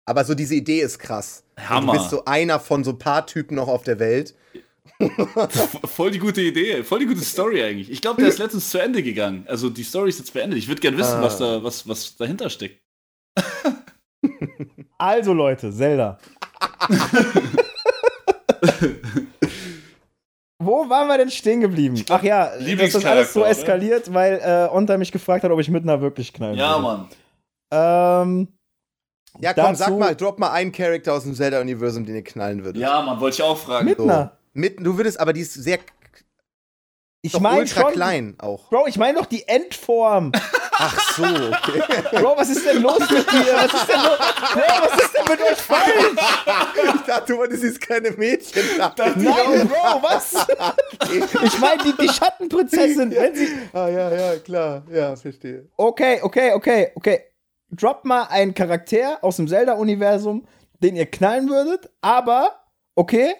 Aber 0.09 0.24
so 0.24 0.35
diese 0.35 0.54
Idee 0.54 0.80
ist 0.80 0.98
krass. 0.98 1.44
Hammer. 1.59 1.92
Du 1.94 1.98
bist 1.98 2.11
so 2.11 2.24
einer 2.24 2.61
von 2.61 2.85
so 2.85 2.94
paar 2.94 3.26
Typen 3.26 3.56
noch 3.56 3.68
auf 3.68 3.82
der 3.82 3.98
Welt. 3.98 4.35
Voll 5.85 6.12
die 6.12 6.20
gute 6.20 6.40
Idee, 6.40 6.82
voll 6.85 7.00
die 7.00 7.06
gute 7.06 7.20
Story 7.20 7.62
eigentlich. 7.62 7.90
Ich 7.90 8.00
glaube, 8.00 8.22
der 8.22 8.30
ist 8.30 8.38
letztens 8.38 8.70
zu 8.70 8.78
Ende 8.78 9.02
gegangen. 9.02 9.44
Also 9.48 9.68
die 9.68 9.82
Story 9.82 10.09
ist 10.09 10.18
jetzt 10.20 10.32
beendet. 10.32 10.59
Ich 10.59 10.68
würde 10.68 10.80
gerne 10.80 10.96
wissen, 10.96 11.18
Ah. 11.18 11.22
was, 11.22 11.38
da, 11.38 11.62
was, 11.62 11.87
was 11.88 12.16
dahinter 12.16 12.48
steckt. 12.50 12.80
Also 14.96 15.32
Leute, 15.35 15.72
Zelda. 15.72 16.18
Wo 20.66 20.88
waren 20.90 21.09
wir 21.09 21.16
denn 21.18 21.31
stehen 21.31 21.61
geblieben? 21.61 22.02
Ach 22.11 22.22
ja, 22.22 22.50
das 22.59 22.94
ist 22.94 23.05
alles 23.07 23.33
so 23.33 23.44
eskaliert, 23.44 24.12
weil 24.12 24.40
äh, 24.42 24.68
Onta 24.74 24.98
mich 24.98 25.12
gefragt 25.12 25.44
hat, 25.44 25.50
ob 25.50 25.61
ich 25.61 25.70
Midna 25.70 26.00
wirklich 26.00 26.33
knallen 26.33 26.57
Ja, 26.59 26.74
würde. 26.76 26.83
Mann. 26.83 27.09
Ähm, 27.72 28.48
Ja, 29.40 29.52
komm, 29.55 29.64
Dazu- 29.64 29.76
sag 29.85 29.98
mal, 29.98 30.14
drop 30.16 30.38
mal 30.38 30.50
einen 30.50 30.72
Charakter 30.72 31.12
aus 31.14 31.24
dem 31.24 31.35
Zelda-Universum, 31.35 32.05
den 32.07 32.14
ihr 32.16 32.24
knallen 32.24 32.64
würdet. 32.64 32.81
Ja, 32.83 33.02
Mann, 33.02 33.20
wollte 33.20 33.37
ich 33.37 33.42
auch 33.42 33.59
fragen. 33.59 33.85
Midna. 33.87 34.37
Mit, 34.55 34.79
du 34.85 34.96
würdest, 34.96 35.20
aber 35.20 35.33
die 35.35 35.40
ist 35.42 35.52
sehr 35.55 35.79
Ich 37.22 37.38
meine 37.38 37.61
ultra 37.61 37.83
schon. 37.83 37.92
klein 37.92 38.35
auch. 38.38 38.70
Bro, 38.70 38.87
ich 38.87 38.96
meine 38.96 39.18
doch 39.18 39.26
die 39.26 39.46
Endform. 39.46 40.33
Ach 40.78 41.12
so, 41.14 41.24
okay. 41.24 42.20
Bro, 42.20 42.36
was 42.36 42.50
ist 42.50 42.66
denn 42.66 42.82
los 42.82 43.00
mit 43.10 43.30
dir? 43.32 43.54
Was 43.54 43.72
ist 43.72 43.88
denn 43.88 44.02
los? 44.02 44.18
Bro, 44.52 44.62
was 44.82 45.04
ist 45.04 45.14
denn 45.14 45.24
mit 45.28 45.40
euch 45.40 45.58
falsch? 45.58 46.94
ich 46.94 47.00
dachte, 47.02 47.32
du 47.32 47.38
wolltest 47.38 47.62
jetzt 47.62 47.80
keine 47.80 48.10
Mädchen. 48.10 48.62
Nein, 48.78 49.68
Bro, 49.68 50.02
was? 50.02 50.34
Ich 51.42 51.58
meine 51.58 51.82
die, 51.82 51.94
die 51.96 52.08
Schattenprinzessin, 52.08 53.10
wenn 53.10 53.34
sie. 53.34 53.48
ah, 53.72 53.88
ja, 53.88 54.10
ja, 54.14 54.38
klar. 54.38 54.82
Ja, 54.90 55.16
verstehe. 55.16 55.66
Okay, 55.76 56.20
okay, 56.22 56.52
okay, 56.52 56.92
okay. 56.94 57.20
Droppt 57.70 58.04
mal 58.04 58.24
einen 58.24 58.54
Charakter 58.54 59.18
aus 59.22 59.36
dem 59.36 59.48
Zelda-Universum, 59.48 60.46
den 60.82 60.94
ihr 60.94 61.06
knallen 61.06 61.48
würdet, 61.48 61.90
aber, 62.00 62.60
okay, 62.94 63.34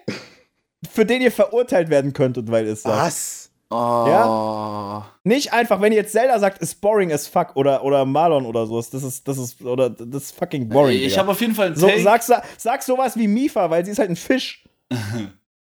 für 0.91 1.05
den 1.05 1.21
ihr 1.21 1.31
verurteilt 1.31 1.89
werden 1.89 2.13
könntet, 2.13 2.51
weil 2.51 2.67
es 2.67 2.81
sagt. 2.83 2.97
Was? 2.97 3.46
Oh. 3.69 5.03
Nicht 5.23 5.51
einfach, 5.51 5.81
wenn 5.81 5.91
ihr 5.91 5.97
jetzt 5.97 6.13
Zelda 6.13 6.39
sagt, 6.39 6.61
ist 6.61 6.79
boring 6.79 7.11
as 7.11 7.27
fuck 7.27 7.55
oder, 7.55 7.83
oder 7.83 8.05
Marlon 8.05 8.45
oder 8.45 8.65
sowas. 8.65 8.89
Das 8.89 9.03
ist, 9.03 9.27
das 9.27 9.37
ist, 9.37 9.61
oder 9.61 9.89
das 9.89 10.23
ist 10.23 10.31
fucking 10.35 10.69
boring. 10.69 10.97
Ich 10.99 11.17
habe 11.17 11.31
auf 11.31 11.41
jeden 11.41 11.53
Fall 11.53 11.67
einen 11.67 11.75
so, 11.75 11.87
Take. 11.87 12.01
sag, 12.01 12.23
sag, 12.23 12.45
sag 12.57 12.83
sowas 12.83 13.17
wie 13.17 13.27
Mifa, 13.27 13.69
weil 13.69 13.83
sie 13.83 13.91
ist 13.91 13.99
halt 13.99 14.09
ein 14.09 14.15
Fisch. 14.15 14.63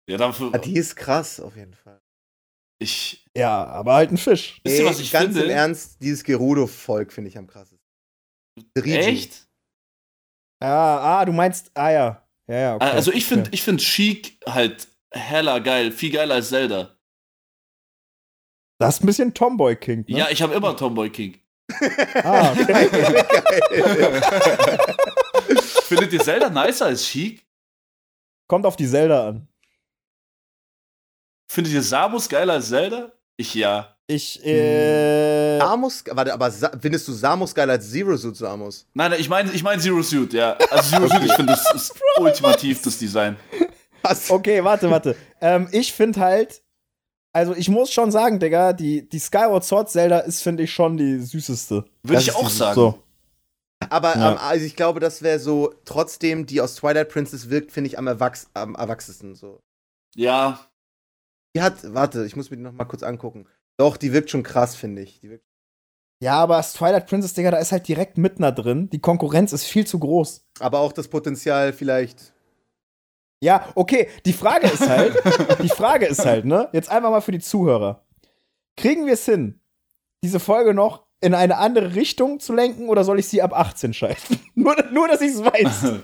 ja, 0.07 0.19
dafür, 0.19 0.51
Ah, 0.53 0.59
die 0.59 0.77
ist 0.77 0.97
krass, 0.97 1.40
auf 1.40 1.57
jeden 1.57 1.73
Fall. 1.73 2.01
ich, 2.79 3.25
Ja, 3.35 3.64
aber 3.67 3.95
halt 3.95 4.11
ein 4.11 4.19
Fisch. 4.19 4.61
Wisst 4.64 4.81
ihr, 4.81 4.85
was 4.85 5.01
ich 5.01 5.11
ganz 5.11 5.35
finde? 5.35 5.45
im 5.45 5.51
Ernst, 5.51 6.03
dieses 6.03 6.25
Gerudo-Volk 6.25 7.11
finde 7.11 7.31
ich 7.31 7.38
am 7.38 7.47
krassesten. 7.47 7.79
Riju. 8.77 8.97
echt? 8.97 9.47
Ja, 10.62 10.99
ah, 10.99 11.25
du 11.25 11.33
meinst, 11.33 11.71
ah 11.75 11.90
ja. 11.90 12.21
Ja, 12.47 12.59
ja, 12.59 12.75
okay. 12.77 12.85
Also 12.85 13.12
ich 13.12 13.25
finde 13.25 13.49
ich 13.53 13.62
find 13.62 13.81
Chic 13.81 14.38
halt 14.47 14.88
heller 15.11 15.61
geil, 15.61 15.90
viel 15.90 16.12
geiler 16.12 16.35
als 16.35 16.51
Zelda. 16.51 16.93
Das 18.85 18.97
ist 18.97 19.03
ein 19.03 19.07
bisschen 19.07 19.33
Tomboy-King. 19.33 20.05
Ne? 20.07 20.18
Ja, 20.18 20.29
ich 20.31 20.42
habe 20.42 20.53
immer 20.53 20.77
Tomboy 20.77 21.09
King. 21.09 21.38
Ah, 22.23 22.53
okay. 22.53 22.88
Findet 25.85 26.12
ihr 26.12 26.20
Zelda 26.20 26.51
nicer 26.51 26.87
als 26.87 27.03
Chic? 27.03 27.47
Kommt 28.47 28.66
auf 28.66 28.77
die 28.77 28.87
Zelda 28.87 29.29
an. 29.29 29.49
Findet 31.51 31.73
ihr 31.73 31.83
Samus 31.83 32.29
geiler 32.29 32.55
als 32.55 32.68
Zelda? 32.68 33.11
Ich 33.38 33.55
ja. 33.55 33.97
Ich, 34.07 34.44
äh. 34.44 35.59
Samus, 35.59 36.05
warte, 36.11 36.35
aber 36.35 36.51
Sa 36.51 36.70
findest 36.79 37.09
du 37.09 37.12
Samus 37.12 37.55
geiler 37.55 37.73
als 37.73 37.90
Zero 37.90 38.18
Suit 38.18 38.37
Samus? 38.37 38.87
Nein, 38.92 39.12
nein, 39.12 39.20
ich 39.20 39.31
meine 39.31 39.51
ich 39.51 39.62
mein 39.62 39.81
Zero 39.81 40.03
Suit, 40.03 40.35
ja. 40.35 40.59
Also 40.70 40.90
Zero 40.90 41.09
Suit, 41.09 41.25
ich 41.25 41.33
finde, 41.33 41.55
das 41.55 41.75
ist 41.75 41.94
ultimativ, 42.18 42.83
das 42.83 42.99
Design. 42.99 43.38
Was? 44.03 44.31
Okay, 44.31 44.62
warte, 44.62 44.90
warte. 44.90 45.16
ähm, 45.40 45.68
ich 45.73 45.94
finde 45.94 46.20
halt, 46.20 46.61
also 47.35 47.55
ich 47.55 47.68
muss 47.68 47.92
schon 47.92 48.11
sagen, 48.11 48.38
Digga, 48.40 48.73
die, 48.73 49.07
die 49.07 49.18
Skyward 49.18 49.64
Sword 49.64 49.90
Zelda 49.90 50.20
ist, 50.20 50.42
finde 50.42 50.62
ich, 50.62 50.73
schon 50.73 50.97
die 50.97 51.18
süßeste. 51.20 51.85
Würde 52.03 52.14
Das 52.14 52.23
ich 52.23 52.35
auch 52.35 52.49
die- 52.49 52.55
sagen. 52.55 52.75
So. 52.75 52.99
Aber 53.90 54.16
Ja. 54.16 54.33
ähm, 54.33 54.38
also 54.40 54.64
ich 54.64 54.77
glaube, 54.77 55.01
das 55.01 55.20
wäre 55.20 55.38
so, 55.38 55.75
trotzdem, 55.85 56.47
die 56.47 56.61
aus 56.62 56.77
Twilight 56.77 57.11
Princess 57.11 57.51
wirkt, 57.51 57.70
finde 57.73 57.88
ich, 57.88 57.99
am, 57.99 58.07
Erwachs 58.07 58.49
am 58.55 58.75
erwachsensten 58.77 59.35
so. 59.35 59.61
Ja, 60.16 60.61
Die 61.57 61.62
hat, 61.62 61.75
warte, 61.94 62.25
ich 62.25 62.35
muss 62.35 62.51
mir 62.51 62.57
die 62.57 62.62
noch 62.64 62.73
mal 62.73 62.85
kurz 62.85 63.03
angucken. 63.05 63.47
Doch, 63.77 63.97
die 63.97 64.12
wirkt 64.12 64.31
schon 64.31 64.42
krass, 64.42 64.75
finde 64.77 65.03
ich. 65.03 65.20
Die 65.20 65.31
wirkt, 65.31 65.44
Ja, 66.20 66.35
aber 66.42 66.57
das 66.57 66.73
Twilight 66.73 67.07
Princess, 67.09 67.35
Digga, 67.35 67.51
da 67.53 67.59
ist 67.59 67.73
halt 67.73 67.87
direkt 67.88 68.18
Mittner 68.18 68.51
drin. 68.53 68.88
Die 68.90 69.01
Konkurrenz 69.01 69.53
ist 69.53 69.64
viel 69.64 69.87
zu 69.87 69.99
groß. 69.99 70.44
aber 70.61 70.79
auch 70.81 70.92
das 70.92 71.09
Potenzial 71.09 71.73
vielleicht. 71.73 72.34
Ja, 73.40 73.68
okay, 73.75 74.09
die 74.25 74.33
Frage 74.33 74.66
ist 74.68 74.88
halt, 74.88 75.14
die 75.62 75.68
Frage 75.68 76.07
ist 76.07 76.25
halt, 76.25 76.44
ne, 76.44 76.68
jetzt 76.73 76.88
einfach 76.88 77.11
mal 77.11 77.20
für 77.20 77.33
die 77.33 77.40
Zuhörer. 77.40 78.05
Kriegen 78.77 79.07
wir 79.07 79.14
es 79.14 79.25
hin, 79.25 79.61
diese 80.23 80.40
Folge 80.40 80.73
noch 80.75 81.05
in 81.20 81.35
eine 81.35 81.59
andere 81.59 81.94
Richtung 81.94 82.40
zu 82.40 82.53
lenken 82.55 82.88
oder 82.88 83.05
soll 83.05 83.18
ich 83.18 83.29
sie 83.29 83.42
ab 83.42 83.53
18 83.55 83.92
schalten? 83.94 84.40
nur, 84.55 84.77
nur, 84.92 85.09
dass 85.09 85.20
ich 85.20 85.33
es 85.33 85.44
weiß. 85.44 85.92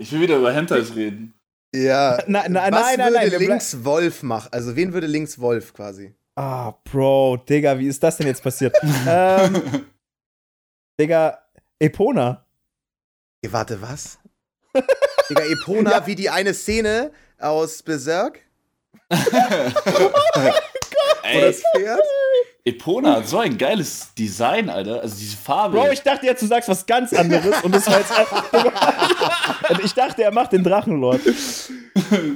Ich 0.00 0.10
will 0.10 0.22
wieder 0.22 0.38
über 0.38 0.54
Hentais 0.54 0.94
reden. 0.96 1.34
Ja. 1.74 2.16
Nein, 2.26 2.52
nein, 2.52 2.72
Was 2.72 2.96
nein, 2.96 3.12
nein, 3.12 3.24
würde 3.24 3.36
nein. 3.36 3.46
links 3.48 3.84
Wolf 3.84 4.22
machen? 4.22 4.48
Also 4.50 4.74
wen 4.74 4.94
würde 4.94 5.06
links 5.06 5.38
Wolf 5.38 5.74
quasi? 5.74 6.14
Ah, 6.34 6.72
Bro, 6.84 7.44
Digga, 7.46 7.78
wie 7.78 7.86
ist 7.88 8.02
das 8.02 8.16
denn 8.16 8.26
jetzt 8.26 8.42
passiert? 8.42 8.74
ähm, 9.06 9.84
Digga, 10.98 11.38
Epona. 11.78 12.46
Hey, 13.44 13.52
warte, 13.52 13.82
was? 13.82 14.18
Digga, 15.30 15.42
Epona, 15.44 15.90
Ja. 15.90 16.06
wie 16.06 16.14
die 16.14 16.30
eine 16.30 16.54
Szene 16.54 17.12
aus 17.38 17.82
Berserk, 17.82 18.40
wo 19.10 19.16
Ey, 21.22 21.40
das 21.40 21.62
Pferd. 21.74 22.00
Epona 22.64 23.16
hat 23.16 23.28
so 23.28 23.38
ein 23.38 23.56
geiles 23.58 24.12
Design, 24.14 24.68
Alter. 24.70 25.00
Also 25.02 25.16
diese 25.16 25.36
Farbe. 25.36 25.76
Bro, 25.78 25.90
ich 25.90 26.02
dachte 26.02 26.26
jetzt, 26.26 26.42
du 26.42 26.46
sagst 26.46 26.68
was 26.68 26.84
ganz 26.86 27.12
anderes 27.12 27.62
und 27.62 27.72
das 27.74 27.86
war 27.86 27.98
jetzt 27.98 28.12
einfach. 28.12 28.52
Und 29.70 29.84
ich 29.84 29.94
dachte, 29.94 30.22
er 30.22 30.30
macht 30.32 30.52
den 30.52 30.62
Drachenlord. 30.62 31.20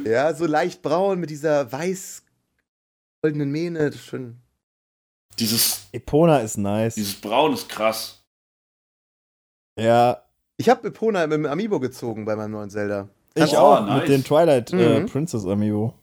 Ja, 0.04 0.34
so 0.34 0.46
leicht 0.46 0.82
braun 0.82 1.20
mit 1.20 1.30
dieser 1.30 1.70
weiß-goldenen 1.70 3.50
Mähne. 3.50 3.86
Das 3.90 3.96
ist 3.96 4.06
schön. 4.06 4.40
dieses, 5.38 5.80
Epona 5.92 6.38
ist 6.38 6.58
nice. 6.58 6.94
dieses 6.96 7.20
Braun 7.20 7.54
ist 7.54 7.68
krass. 7.68 8.24
Ja, 9.78 10.22
Ich 10.60 10.68
habe 10.68 10.88
Epona 10.88 11.24
im 11.24 11.46
Amiibo 11.46 11.80
gezogen 11.80 12.26
bei 12.26 12.36
meinem 12.36 12.50
neuen 12.50 12.68
Zelda. 12.68 13.08
ich 13.34 13.54
Oh, 13.54 13.60
auch 13.60 13.86
nice. 13.86 14.00
mit 14.00 14.08
den 14.10 14.24
Twilight 14.24 14.70
äh, 14.74 15.00
Mhm. 15.00 15.06
Princess 15.06 15.46
Amiibo. 15.46 15.94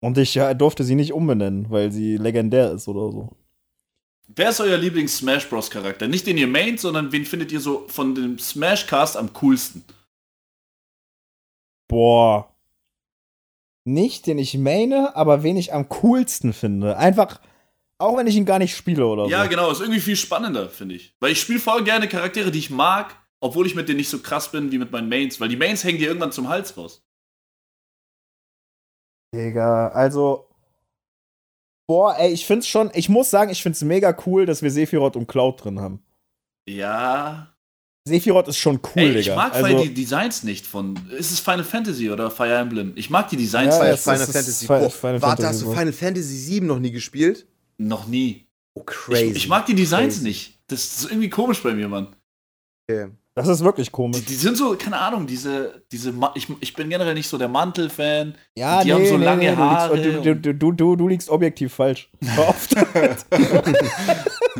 Und 0.00 0.16
ich 0.16 0.34
ja, 0.34 0.54
durfte 0.54 0.82
sie 0.82 0.94
nicht 0.94 1.12
umbenennen, 1.12 1.66
weil 1.68 1.92
sie 1.92 2.16
legendär 2.16 2.72
ist 2.72 2.88
oder 2.88 3.12
so. 3.12 3.36
Wer 4.28 4.48
ist 4.48 4.60
euer 4.62 4.78
Lieblings-Smash 4.78 5.50
Bros. 5.50 5.68
Charakter? 5.70 6.08
Nicht 6.08 6.26
den 6.26 6.38
ihr 6.38 6.46
maint, 6.46 6.80
sondern 6.80 7.12
wen 7.12 7.26
findet 7.26 7.52
ihr 7.52 7.60
so 7.60 7.84
von 7.88 8.14
dem 8.14 8.38
Smash-Cast 8.38 9.18
am 9.18 9.30
coolsten? 9.34 9.84
Boah. 11.86 12.50
Nicht, 13.84 14.26
den 14.26 14.38
ich 14.38 14.56
meine, 14.56 15.16
aber 15.16 15.42
wen 15.42 15.56
ich 15.58 15.74
am 15.74 15.90
coolsten 15.90 16.54
finde. 16.54 16.96
Einfach, 16.96 17.40
auch 17.98 18.16
wenn 18.16 18.26
ich 18.26 18.36
ihn 18.36 18.44
gar 18.44 18.58
nicht 18.58 18.76
spiele 18.76 19.06
oder 19.06 19.26
Ja, 19.26 19.44
so. 19.44 19.48
genau, 19.50 19.70
ist 19.70 19.80
irgendwie 19.80 20.00
viel 20.00 20.16
spannender, 20.16 20.68
finde 20.70 20.94
ich. 20.94 21.14
Weil 21.20 21.32
ich 21.32 21.40
spiele 21.40 21.58
voll 21.60 21.82
gerne 21.84 22.08
Charaktere, 22.08 22.50
die 22.50 22.58
ich 22.60 22.70
mag, 22.70 23.14
obwohl 23.40 23.66
ich 23.66 23.74
mit 23.74 23.88
denen 23.88 23.98
nicht 23.98 24.08
so 24.08 24.20
krass 24.20 24.50
bin 24.52 24.70
wie 24.72 24.78
mit 24.78 24.90
meinen 24.92 25.08
Mains, 25.08 25.40
weil 25.40 25.48
die 25.48 25.56
Mains 25.56 25.84
hängen 25.84 25.98
dir 25.98 26.08
irgendwann 26.08 26.32
zum 26.32 26.48
Hals 26.48 26.76
raus. 26.76 27.04
Digga, 29.34 29.88
also. 29.88 30.46
Boah, 31.88 32.16
ey, 32.18 32.32
ich 32.32 32.46
find's 32.46 32.68
schon, 32.68 32.90
ich 32.94 33.08
muss 33.08 33.30
sagen, 33.30 33.50
ich 33.50 33.62
find's 33.62 33.82
mega 33.82 34.14
cool, 34.26 34.44
dass 34.44 34.62
wir 34.62 34.70
Sephiroth 34.70 35.16
und 35.16 35.26
Cloud 35.26 35.64
drin 35.64 35.80
haben. 35.80 36.02
Ja. 36.68 37.54
Sephiroth 38.06 38.48
ist 38.48 38.58
schon 38.58 38.76
cool, 38.94 39.02
Ey, 39.02 39.16
ich 39.18 39.26
Digga. 39.26 39.36
mag 39.36 39.54
also, 39.54 39.82
die 39.82 39.92
Designs 39.94 40.42
nicht 40.42 40.66
von. 40.66 40.98
Ist 41.10 41.30
es 41.30 41.40
Final 41.40 41.64
Fantasy 41.64 42.10
oder 42.10 42.30
Fire 42.30 42.54
Emblem? 42.56 42.92
Ich 42.96 43.10
mag 43.10 43.28
die 43.28 43.36
Designs 43.36 43.76
Ja, 43.76 43.84
ja, 43.86 43.90
nicht. 43.92 44.02
Final 44.02 44.20
ist- 44.20 44.32
Fantasy. 44.32 44.66
Final- 44.66 44.84
Oh, 44.86 44.88
Final 44.90 45.22
warte, 45.22 45.42
Fantasy 45.42 45.46
hast 45.48 45.60
du 45.62 45.66
so. 45.66 45.72
Final 45.72 45.92
Fantasy 45.92 46.50
VII 46.52 46.60
noch 46.62 46.78
nie 46.78 46.90
gespielt? 46.90 47.46
Noch 47.78 48.06
nie. 48.06 48.46
Oh, 48.74 48.82
crazy. 48.84 49.24
Ich, 49.30 49.36
ich 49.36 49.48
mag 49.48 49.66
die 49.66 49.74
Designs 49.74 50.14
Crazy. 50.16 50.24
nicht. 50.24 50.58
Das 50.68 50.84
ist 50.84 51.04
irgendwie 51.10 51.30
komisch 51.30 51.62
bei 51.62 51.72
mir, 51.74 51.88
Mann. 51.88 52.14
Okay. 52.90 53.08
das 53.34 53.48
ist 53.48 53.64
wirklich 53.64 53.88
Die, 53.88 53.92
komisch. 53.92 54.24
die 54.24 54.34
sind 54.34 54.56
so, 54.56 54.76
keine 54.76 54.98
Ahnung, 54.98 55.26
diese, 55.26 55.82
diese 55.92 56.12
ich, 56.34 56.48
ich 56.60 56.74
bin 56.74 56.88
generell 56.90 57.14
nicht 57.14 57.28
so 57.28 57.38
der 57.38 57.48
Mantel-Fan. 57.48 58.34
Ja, 58.56 58.82
die 58.84 58.92
haben 58.92 59.06
so 59.06 59.16
lange 59.16 59.42
du, 59.42 59.48
liegst, 59.48 59.58
Haare 59.58 60.02
du, 60.02 60.36
du, 60.36 60.54
du, 60.54 60.72
du, 60.72 60.96
du 60.96 61.08
liegst 61.08 61.28
objektiv 61.28 61.72
falsch. 61.74 62.10
Damit. 62.20 63.24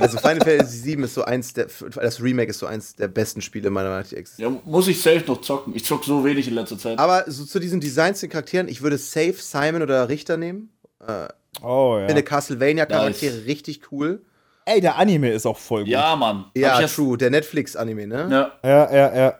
Also 0.01 0.19
Final 0.19 0.41
Fantasy 0.41 0.97
VII 0.97 1.05
ist 1.05 1.15
so 1.15 1.25
eins 1.25 1.53
der, 1.55 1.67
das 2.01 2.23
Remake 2.23 2.51
ist 2.51 2.59
so 2.61 2.67
eins 2.67 2.95
der 2.95 3.09
besten 3.09 3.41
Spiele 3.41 3.71
meiner 3.71 3.89
Meinung 3.89 4.03
nach, 4.05 4.09
die 4.09 4.17
existieren. 4.17 4.55
Ja, 4.55 4.61
muss 4.71 4.87
ich 4.89 5.01
safe 5.03 5.25
noch 5.27 5.41
zocken. 5.41 5.75
Ich 5.75 5.85
zock 5.85 6.05
so 6.05 6.25
wenig 6.25 6.47
in 6.49 6.55
letzter 6.55 6.79
Zeit. 6.79 6.99
Aber 6.99 7.25
so 7.31 7.45
zu 7.45 7.59
diesen 7.59 7.81
Designs 7.81 8.21
den 8.21 8.31
Charakteren, 8.31 8.69
ich 8.69 8.83
würde 8.83 8.99
safe 8.99 9.35
Simon 9.39 9.83
oder 9.83 10.09
Richter 10.09 10.37
nehmen. 10.37 10.71
Äh, 11.07 11.29
Oh 11.62 11.94
Ich 11.97 12.03
ja. 12.03 12.07
finde 12.09 12.23
Castlevania-Charaktere 12.23 13.47
richtig 13.47 13.92
cool. 13.92 14.25
Ey, 14.64 14.81
der 14.81 14.97
Anime 14.97 15.31
ist 15.31 15.47
auch 15.47 15.57
voll 15.57 15.85
gut. 15.85 15.88
ja, 15.88 16.14
Mann. 16.14 16.51
Ja, 16.55 16.81
ich 16.81 16.94
true. 16.94 17.16
Der 17.16 17.31
Netflix-Anime, 17.31 18.07
ne? 18.07 18.29
Ja, 18.62 18.68
ja, 18.68 18.94
ja. 18.94 19.16
ja. 19.16 19.38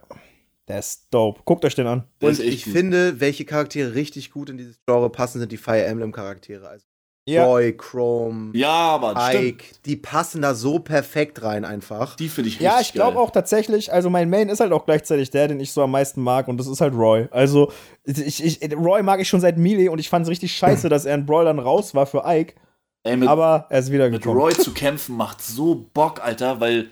Der 0.68 0.78
ist 0.78 1.07
dope. 1.11 1.42
Guckt 1.44 1.64
euch 1.64 1.74
den 1.74 1.87
an. 1.87 2.04
Und 2.20 2.40
ich 2.40 2.64
gut. 2.64 2.72
finde, 2.74 3.20
welche 3.20 3.44
Charaktere 3.44 3.94
richtig 3.94 4.31
gut 4.31 4.50
in 4.50 4.59
dieses 4.59 4.81
Genre 4.87 5.11
passen, 5.11 5.38
sind 5.38 5.50
die 5.50 5.57
Fire 5.57 5.85
Emblem-Charaktere. 5.85 6.68
Also 6.68 6.87
Ja. 7.29 7.45
Roy, 7.45 7.77
Chrome, 7.77 8.57
Ja, 8.57 8.99
Mann, 8.99 9.17
stimmt. 9.29 9.45
Ike, 9.45 9.64
die 9.85 9.97
passen 9.97 10.41
da 10.41 10.55
so 10.55 10.79
perfekt 10.79 11.43
rein 11.43 11.67
einfach. 11.67 12.17
Die 12.17 12.31
finde 12.31 12.49
ich 12.49 12.55
richtig 12.55 12.64
Ja, 12.64 12.81
ich 12.81 12.95
glaube 12.95 13.19
auch 13.19 13.31
tatsächlich, 13.31 13.93
also 13.93 14.09
mein 14.09 14.31
Main 14.31 14.49
ist 14.49 14.61
halt 14.61 14.73
auch 14.73 14.87
gleichzeitig 14.87 15.29
der, 15.29 15.49
den 15.49 15.61
ich 15.61 15.73
so 15.73 15.83
am 15.83 15.91
meisten 15.91 16.23
mag 16.23 16.49
und 16.49 16.57
das 16.57 16.67
ist 16.67 16.81
halt 16.81 16.95
Roy. 16.95 17.29
Also 17.31 17.71
ich, 18.05 18.43
ich, 18.43 18.75
Roy 18.75 19.03
mag 19.03 19.21
ich 19.21 19.29
schon 19.29 19.41
seit 19.41 19.59
Melee 19.59 19.91
und 19.91 19.99
ich 19.99 20.09
fand 20.09 20.25
es 20.25 20.31
richtig 20.31 20.57
scheiße, 20.57 20.88
dass 20.91 21.05
er 21.05 21.17
in 21.17 21.27
Brawl 21.27 21.45
dann 21.45 21.59
raus 21.59 21.95
war 21.95 22.07
für 22.07 22.23
Ike, 22.25 22.55
Ey, 23.03 23.17
mit, 23.19 23.29
aber 23.29 23.67
er 23.69 23.79
ist 23.79 23.87
mit 23.87 23.95
wiedergekommen. 23.95 24.41
Roy 24.41 24.55
zu 24.55 24.73
kämpfen 24.73 25.14
macht 25.14 25.43
so 25.43 25.87
Bock, 25.93 26.25
Alter, 26.25 26.61
weil 26.61 26.91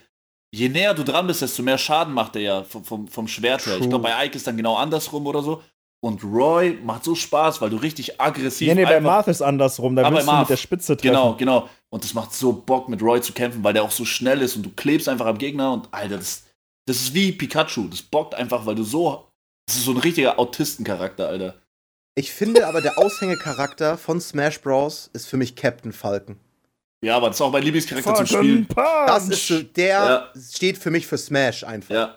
je 0.52 0.68
näher 0.68 0.92
du 0.92 1.02
dran 1.02 1.26
bist, 1.26 1.40
desto 1.40 1.62
mehr 1.62 1.78
Schaden 1.78 2.12
macht 2.12 2.36
er 2.36 2.42
ja 2.42 2.62
vom, 2.64 2.84
vom, 2.84 3.08
vom 3.08 3.26
Schwert 3.26 3.64
her. 3.66 3.78
Ich 3.78 3.88
glaube, 3.88 4.04
bei 4.04 4.26
Ike 4.26 4.36
ist 4.36 4.46
dann 4.46 4.58
genau 4.58 4.76
andersrum 4.76 5.26
oder 5.26 5.42
so. 5.42 5.62
Und 6.06 6.22
Roy 6.22 6.78
macht 6.84 7.02
so 7.02 7.16
Spaß, 7.16 7.60
weil 7.60 7.70
du 7.70 7.78
richtig 7.78 8.20
aggressiv 8.20 8.68
Nee, 8.68 8.76
nee, 8.76 8.84
bei 8.84 9.00
Marth 9.00 9.26
ist 9.26 9.42
andersrum, 9.42 9.96
da 9.96 10.08
willst 10.08 10.28
du 10.28 10.32
mit 10.36 10.48
der 10.48 10.56
Spitze 10.56 10.96
treffen. 10.96 11.08
Genau, 11.12 11.34
genau. 11.34 11.68
Und 11.88 12.04
das 12.04 12.14
macht 12.14 12.32
so 12.32 12.52
Bock, 12.52 12.88
mit 12.88 13.02
Roy 13.02 13.20
zu 13.20 13.32
kämpfen, 13.32 13.64
weil 13.64 13.72
der 13.72 13.82
auch 13.82 13.90
so 13.90 14.04
schnell 14.04 14.40
ist 14.40 14.54
und 14.54 14.62
du 14.62 14.70
klebst 14.70 15.08
einfach 15.08 15.26
am 15.26 15.36
Gegner 15.36 15.72
und 15.72 15.88
Alter, 15.92 16.18
das, 16.18 16.44
das 16.86 16.98
ist 16.98 17.14
wie 17.14 17.32
Pikachu. 17.32 17.88
Das 17.88 18.02
bockt 18.02 18.36
einfach, 18.36 18.66
weil 18.66 18.76
du 18.76 18.84
so. 18.84 19.26
Das 19.66 19.76
ist 19.78 19.84
so 19.84 19.90
ein 19.90 19.96
richtiger 19.96 20.38
Autistencharakter, 20.38 21.26
Alter. 21.26 21.56
Ich 22.14 22.32
finde 22.32 22.68
aber, 22.68 22.80
der 22.80 22.96
Aushängecharakter 22.98 23.98
von 23.98 24.20
Smash 24.20 24.60
Bros. 24.60 25.10
ist 25.12 25.26
für 25.26 25.36
mich 25.36 25.56
Captain 25.56 25.92
Falcon. 25.92 26.38
Ja, 27.04 27.16
aber 27.16 27.26
das 27.28 27.36
ist 27.38 27.40
auch 27.42 27.50
mein 27.50 27.64
Lieblingscharakter 27.64 28.14
zum 28.14 28.26
Fucking 28.26 28.42
Spielen. 28.44 28.66
Punch! 28.66 29.06
Das 29.08 29.28
ist 29.28 29.76
der 29.76 29.88
Ja. 30.34 30.40
steht 30.40 30.78
für 30.78 30.92
mich 30.92 31.06
für 31.06 31.18
Smash 31.18 31.64
einfach. 31.64 31.94
Ja. 31.94 32.16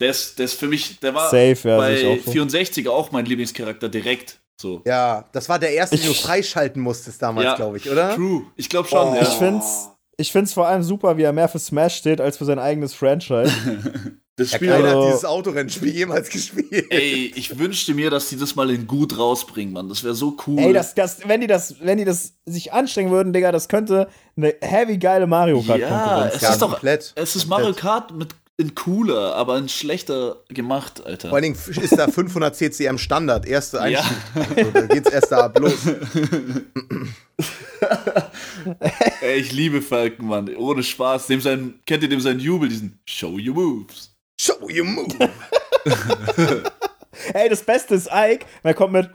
Der 0.00 0.10
ist, 0.10 0.38
der 0.38 0.46
ist 0.46 0.54
für 0.58 0.66
mich, 0.66 0.98
der 1.00 1.14
war 1.14 1.26
Safe, 1.30 1.56
ja, 1.64 1.76
bei 1.76 2.06
auch 2.08 2.24
so. 2.24 2.30
64 2.32 2.88
auch 2.88 3.12
mein 3.12 3.24
Lieblingscharakter 3.26 3.88
direkt. 3.88 4.40
So. 4.60 4.82
Ja, 4.84 5.28
das 5.32 5.48
war 5.48 5.58
der 5.58 5.72
erste, 5.72 5.96
den 5.96 6.06
du 6.06 6.12
Ich- 6.12 6.22
freischalten 6.22 6.80
musstest 6.82 7.20
damals, 7.22 7.44
Ja. 7.44 7.56
glaube 7.56 7.76
ich, 7.76 7.90
oder? 7.90 8.14
True. 8.14 8.42
Ich 8.56 8.68
glaube 8.68 8.88
schon, 8.88 9.08
Oh. 9.08 9.14
ja. 9.14 9.22
Ich 9.22 9.28
find's, 9.28 9.88
ich 10.16 10.32
find's 10.32 10.52
vor 10.52 10.66
allem 10.66 10.82
super, 10.82 11.16
wie 11.16 11.22
er 11.22 11.32
mehr 11.32 11.48
für 11.48 11.58
Smash 11.58 11.96
steht, 11.96 12.20
als 12.20 12.38
für 12.38 12.44
sein 12.44 12.58
eigenes 12.58 12.94
Franchise. 12.94 13.52
Das 14.36 14.50
Ja, 14.50 14.56
Spiel 14.56 14.68
keiner 14.70 14.88
Also- 14.88 15.00
hat 15.02 15.08
dieses 15.10 15.24
Autorennspiel 15.26 15.94
jemals 15.94 16.28
gespielt. 16.28 16.86
Ey, 16.90 17.32
ich 17.36 17.56
wünschte 17.56 17.94
mir, 17.94 18.10
dass 18.10 18.30
die 18.30 18.36
das 18.36 18.56
mal 18.56 18.68
in 18.68 18.88
gut 18.88 19.16
rausbringen, 19.16 19.72
Mann. 19.72 19.88
Das 19.88 20.02
wäre 20.02 20.16
so 20.16 20.36
cool. 20.48 20.58
Ey, 20.58 20.72
das, 20.72 20.96
das, 20.96 21.18
wenn 21.28 21.40
die 21.40 21.46
das, 21.46 21.76
wenn 21.80 21.98
die 21.98 22.04
das 22.04 22.32
sich 22.44 22.72
anstrengen 22.72 23.12
würden, 23.12 23.32
Digga, 23.32 23.52
das 23.52 23.68
könnte 23.68 24.08
eine 24.36 24.52
heavy 24.60 24.98
geile 24.98 25.28
Mario 25.28 25.62
Kart 25.62 25.78
Ja, 25.78 25.88
Konkurrenz 25.88 26.34
es 26.34 26.40
ja, 26.42 26.50
ist 26.50 26.60
doch- 26.62 26.70
komplett. 26.72 27.12
es 27.14 27.36
ist 27.36 27.48
komplett. 27.48 27.48
Mario 27.48 27.74
Kart 27.76 28.10
mit 28.16 28.34
in 28.56 28.74
cooler, 28.74 29.34
aber 29.34 29.58
in 29.58 29.68
schlechter 29.68 30.36
gemacht, 30.48 31.04
Alter. 31.04 31.28
Vor 31.28 31.36
allen 31.36 31.54
Dingen 31.54 31.58
ist 31.82 31.98
da 31.98 32.06
500 32.08 32.54
CCM 32.54 32.98
Standard, 32.98 33.46
erste 33.46 33.78
Ja. 33.78 33.82
Einstieg. 33.82 34.16
Also, 34.56 34.70
da 34.70 34.86
geht's 34.86 35.10
erst 35.10 35.32
da 35.32 35.38
ab 35.46 35.58
los. 35.58 35.74
Ey, 39.20 39.40
ich 39.40 39.52
liebe 39.52 39.82
Falcon, 39.82 40.26
Mann. 40.26 40.54
Ohne 40.56 40.82
Spaß. 40.82 41.26
Dem 41.26 41.40
sein, 41.40 41.80
kennt 41.86 42.02
ihr 42.04 42.08
dem 42.08 42.20
seinen 42.20 42.40
Jubel, 42.40 42.68
diesen 42.68 43.00
Show 43.04 43.32
Your 43.38 43.54
Moves? 43.54 44.14
Show 44.40 44.68
you 44.68 44.84
move. 44.84 45.08
Ey, 47.32 47.48
das 47.48 47.62
Beste 47.62 47.94
ist 47.94 48.08
Ike, 48.12 48.44
er 48.62 48.74
kommt 48.74 48.92
mit 48.92 49.08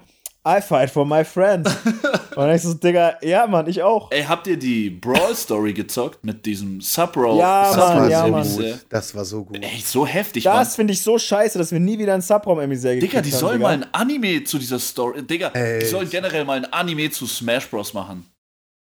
I 0.47 0.62
fight 0.62 0.89
for 0.89 1.06
my 1.06 1.23
friends. 1.25 1.69
Und 1.86 2.38
dann 2.47 2.56
ich 2.56 2.62
so, 2.62 2.73
Digga, 2.73 3.17
ja, 3.21 3.45
Mann, 3.45 3.67
ich 3.67 3.84
auch. 3.84 4.10
Ey, 4.12 4.23
habt 4.23 4.47
ihr 4.47 4.58
die 4.58 4.89
Brawl 4.89 5.36
Story 5.36 5.73
gezockt 5.73 6.23
mit 6.23 6.45
diesem 6.45 6.80
Sub-Row? 6.80 7.38
Ja, 7.38 7.65
Das 7.67 7.78
Mann, 7.78 7.97
war 7.97 8.10
ja, 8.10 8.25
so 8.25 8.32
Mann. 8.32 8.47
gut. 8.71 8.86
Das 8.89 9.13
war 9.15 9.25
so 9.25 9.43
gut. 9.43 9.58
Ey, 9.62 9.82
so 9.84 10.08
heftig, 10.08 10.45
Das 10.45 10.75
finde 10.78 10.93
ich 10.93 11.02
so 11.02 11.19
scheiße, 11.19 11.58
dass 11.58 11.71
wir 11.73 11.80
nie 11.82 11.99
wieder 11.99 12.13
einen 12.13 12.21
Subraum-Emisär 12.21 12.95
gekriegt 12.95 13.12
Digga, 13.13 13.21
die 13.21 13.32
haben, 13.34 13.39
sollen 13.39 13.58
Digga. 13.58 13.67
mal 13.67 13.73
ein 13.73 13.93
Anime 13.93 14.43
zu 14.45 14.58
dieser 14.58 14.80
Story. 14.80 15.21
Digga, 15.23 15.49
die 15.49 15.58
Ey. 15.60 15.86
sollen 15.86 16.10
generell 16.10 16.45
mal 16.45 16.58
ein 16.58 16.71
Anime 16.71 17.10
zu 17.12 17.28
Smash 17.28 17.67
Bros. 17.69 17.93
machen. 17.93 18.25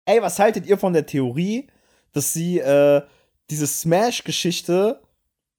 Ey, 0.06 0.20
was 0.20 0.38
haltet 0.40 0.66
ihr 0.66 0.76
von 0.76 0.92
der 0.92 1.06
Theorie, 1.06 1.68
dass 2.12 2.32
sie 2.32 2.58
äh, 2.58 3.00
diese 3.50 3.66
Smash-Geschichte 3.68 5.00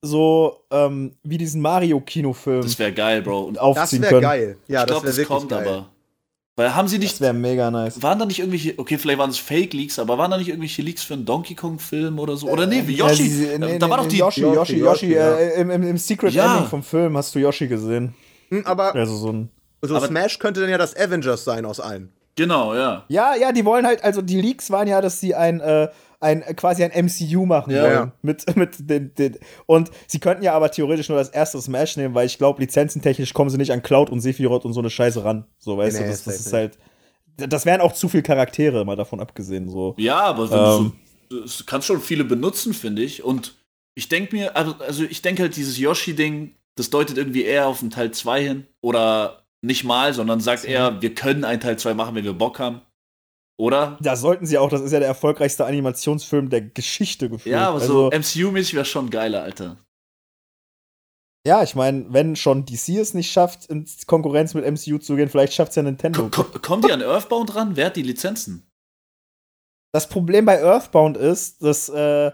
so 0.06 0.62
ähm, 0.72 1.14
wie 1.24 1.38
diesen 1.38 1.62
Mario-Kinofilm 1.62 2.62
Das 2.62 2.78
wäre 2.80 2.94
geil, 2.94 3.22
Bro. 3.22 3.42
Und 3.44 3.56
Das 3.56 3.64
aufziehen 3.64 4.02
wäre 4.02 4.10
können? 4.12 4.22
geil. 4.22 4.58
Ja, 4.68 4.82
ich 4.82 4.86
das 4.86 4.86
glaube, 4.88 5.04
wäre 5.04 5.08
das, 5.12 5.18
wirklich 5.18 5.38
kommt 5.40 5.50
geil. 5.50 5.68
aber. 5.68 5.90
Weil 6.58 6.74
haben 6.74 6.88
sie 6.88 6.98
Das 7.00 7.04
nicht. 7.04 7.22
wäre 7.22 7.34
mega 7.34 7.70
nice. 7.70 8.02
Waren 8.02 8.18
da 8.18 8.26
nicht 8.26 8.40
irgendwelche. 8.40 8.76
Okay, 8.78 8.98
vielleicht 8.98 9.20
waren 9.20 9.30
es 9.30 9.38
Fake-Leaks, 9.38 10.00
aber 10.00 10.18
waren 10.18 10.32
da 10.32 10.38
nicht 10.38 10.48
irgendwelche 10.48 10.82
Leaks 10.82 11.04
für 11.04 11.14
einen 11.16 11.26
Donkey 11.26 11.54
Kong-Film 11.54 12.18
oder 12.18 12.38
so? 12.38 12.48
Oder 12.48 12.66
nee, 12.66 12.84
wie 12.86 12.96
Ja, 12.96 13.10
Yoshi. 13.10 13.24
sie- 13.24 13.46
sie- 13.48 13.60
nee, 13.60 13.78
da 13.78 13.90
war 13.90 13.98
doch 13.98 14.08
die. 14.08 14.18
Yoshi, 14.20 14.40
Yoshi, 14.42 14.56
Yoshi, 14.56 14.78
Yoshi, 14.78 15.06
Yoshi, 15.08 15.14
ja. 15.16 15.36
äh, 15.36 15.60
im, 15.62 15.70
im, 15.70 15.84
im 15.84 15.98
Secret 15.98 16.34
Ja. 16.34 16.54
Ending 16.54 16.70
vom 16.70 16.82
Film 16.82 17.18
hast 17.18 17.36
du 17.36 17.40
Yoshi 17.40 17.68
gesehen. 17.68 18.16
Hm, 18.50 18.66
aber 18.66 18.96
Also 18.96 19.18
so 19.18 19.32
ein. 19.34 19.50
so 19.82 19.96
aber- 19.98 20.08
Smash 20.08 20.40
könnte 20.40 20.62
dann 20.62 20.70
ja 20.70 20.78
das 20.78 20.96
Avengers 20.96 21.44
sein 21.44 21.66
aus 21.66 21.82
allen. 21.82 22.14
Genau, 22.38 22.74
ja. 22.76 23.04
Ja, 23.10 23.34
ja, 23.36 23.52
die 23.52 23.64
wollen 23.66 23.86
halt, 23.86 24.04
also 24.04 24.22
die 24.22 24.40
Leaks 24.40 24.70
waren 24.72 24.88
ja, 24.88 25.02
dass 25.02 25.20
sie 25.20 25.36
ein, 25.36 25.60
äh, 25.62 25.90
ein 26.20 26.42
quasi 26.56 26.84
ein 26.84 26.92
MCU 27.06 27.46
machen 27.46 27.72
Ja. 27.74 27.82
wollen. 27.84 27.94
Ja. 27.94 28.12
Mit, 28.22 28.56
mit 28.58 28.90
den, 28.90 29.14
den, 29.16 29.38
und 29.66 29.92
sie 30.08 30.20
könnten 30.20 30.44
ja 30.44 30.54
aber 30.54 30.72
theoretisch 30.72 31.10
nur 31.10 31.18
das 31.18 31.30
erste 31.30 31.62
Smash 31.62 31.98
nehmen, 31.98 32.16
weil 32.16 32.26
ich 32.26 32.38
glaube, 32.38 32.62
lizenzentechnisch 32.62 33.34
kommen 33.34 33.50
sie 33.50 33.58
nicht 33.58 33.72
an 33.72 33.82
Cloud 33.84 34.10
und 34.10 34.22
Sephiroth 34.22 34.66
und 34.66 34.74
so 34.74 34.80
eine 34.80 34.90
Scheiße 34.90 35.24
ran. 35.24 35.46
So, 35.58 35.78
weißt 35.78 35.98
Nee, 35.98 36.04
du, 36.06 36.10
das, 36.10 36.24
das 36.24 36.40
ist 36.40 36.54
halt. 36.54 36.78
Das 37.38 37.66
wären 37.66 37.82
auch 37.82 37.92
zu 37.92 38.08
viele 38.08 38.24
Charaktere, 38.24 38.86
mal 38.86 38.96
davon 38.96 39.20
abgesehen. 39.20 39.68
So. 39.70 39.94
Ja, 39.98 40.20
aber 40.22 40.44
Ähm. 40.80 40.94
du 41.30 41.42
du 41.42 41.64
kannst 41.66 41.88
schon 41.88 42.00
viele 42.02 42.24
benutzen, 42.24 42.74
finde 42.74 43.02
ich. 43.02 43.24
Und 43.24 43.56
ich 43.96 44.08
denke 44.10 44.36
mir, 44.36 44.56
also, 44.56 44.76
also 44.80 45.04
ich 45.04 45.22
denke 45.22 45.42
halt, 45.42 45.56
dieses 45.56 45.78
Yoshi-Ding, 45.78 46.56
das 46.76 46.90
deutet 46.92 47.18
irgendwie 47.18 47.44
eher 47.44 47.68
auf 47.68 47.82
einen 47.82 47.90
Teil 47.90 48.12
2 48.12 48.42
hin. 48.44 48.68
Oder 48.82 49.44
nicht 49.62 49.84
mal, 49.84 50.14
sondern 50.14 50.40
sagt 50.40 50.64
eher, 50.66 51.02
wir 51.02 51.14
können 51.16 51.44
einen 51.44 51.60
Teil 51.60 51.78
2 51.80 51.94
machen, 51.96 52.16
wenn 52.16 52.24
wir 52.24 52.34
Bock 52.34 52.60
haben. 52.60 52.82
Oder? 53.58 53.98
Da 54.02 54.16
sollten 54.16 54.46
sie 54.46 54.58
auch, 54.58 54.70
das 54.70 54.82
ist 54.82 54.92
ja 54.92 55.00
der 55.00 55.08
erfolgreichste 55.08 55.66
Animationsfilm 55.66 56.50
der 56.50 56.62
Geschichte 56.62 57.30
gefühlt. 57.30 57.54
Ja, 57.54 57.70
aber 57.70 57.80
also, 57.80 58.10
so 58.12 58.18
MCU-mäßig 58.18 58.74
wäre 58.74 58.86
schon 58.86 59.10
geiler, 59.10 59.44
Alter. 59.44 59.78
Ja, 61.48 61.62
ich 61.62 61.76
meine, 61.76 62.06
wenn 62.10 62.36
schon 62.36 62.66
DC 62.66 62.90
es 62.98 63.14
nicht 63.14 63.32
schafft, 63.32 63.68
in 63.68 63.88
Konkurrenz 64.08 64.56
mit 64.56 64.66
MCU 64.66 64.98
zu 64.98 65.16
gehen, 65.16 65.30
vielleicht 65.30 65.54
schafft 65.54 65.70
es 65.70 65.76
ja 65.76 65.84
Nintendo. 65.84 66.30
Ko 66.30 66.44
ko 66.44 66.60
kommen 66.60 66.82
die 66.82 66.92
an 66.92 67.02
Earthbound 67.02 67.56
ran? 67.56 67.76
Wer 67.76 67.88
hat 67.88 67.96
die 67.96 68.02
Lizenzen? 68.02 68.68
Das 69.94 70.10
Problem 70.10 70.46
bei 70.46 70.62
Earthbound 70.62 71.16
ist, 71.16 71.64
dass 71.64 71.88
äh, 71.88 72.32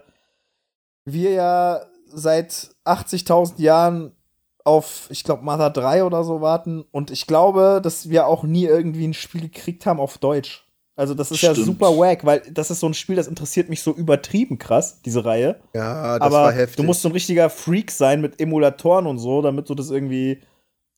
wir 1.06 1.32
ja 1.32 1.86
seit 2.08 2.72
80.000 2.86 3.62
Jahren 3.62 4.16
auf, 4.64 5.08
ich 5.10 5.24
glaube, 5.24 5.44
Mother 5.44 5.70
3 5.70 6.04
oder 6.06 6.24
so 6.24 6.42
warten. 6.42 6.86
Und 6.92 7.12
ich 7.12 7.28
glaube, 7.28 7.82
dass 7.84 8.10
wir 8.10 8.28
auch 8.28 8.44
nie 8.44 8.66
irgendwie 8.66 9.08
ein 9.08 9.14
Spiel 9.14 9.42
gekriegt 9.42 9.86
haben 9.86 10.00
auf 10.00 10.18
Deutsch. 10.18 10.66
Also, 11.02 11.16
das 11.16 11.32
ist 11.32 11.42
ja 11.42 11.52
Stimmt. 11.54 11.66
super 11.66 11.88
wack, 11.98 12.24
weil 12.26 12.42
das 12.52 12.70
ist 12.70 12.80
so 12.80 12.88
ein 12.88 12.94
Spiel, 12.94 13.16
das 13.16 13.28
interessiert 13.28 13.70
mich 13.70 13.82
so 13.82 13.92
übertrieben 13.92 14.60
krass, 14.60 15.02
diese 15.02 15.26
Reihe. 15.26 15.60
Ja, 15.74 16.20
das 16.20 16.26
Aber 16.28 16.44
war 16.44 16.52
heftig. 16.52 16.76
du 16.78 16.84
musst 16.84 17.02
so 17.02 17.10
ein 17.10 17.14
richtiger 17.14 17.50
Freak 17.50 17.90
sein 17.90 18.22
mit 18.22 18.40
Emulatoren 18.40 19.08
und 19.08 19.18
so, 19.18 19.42
damit 19.42 19.68
du 19.68 19.74
das 19.74 19.90
irgendwie 19.90 20.42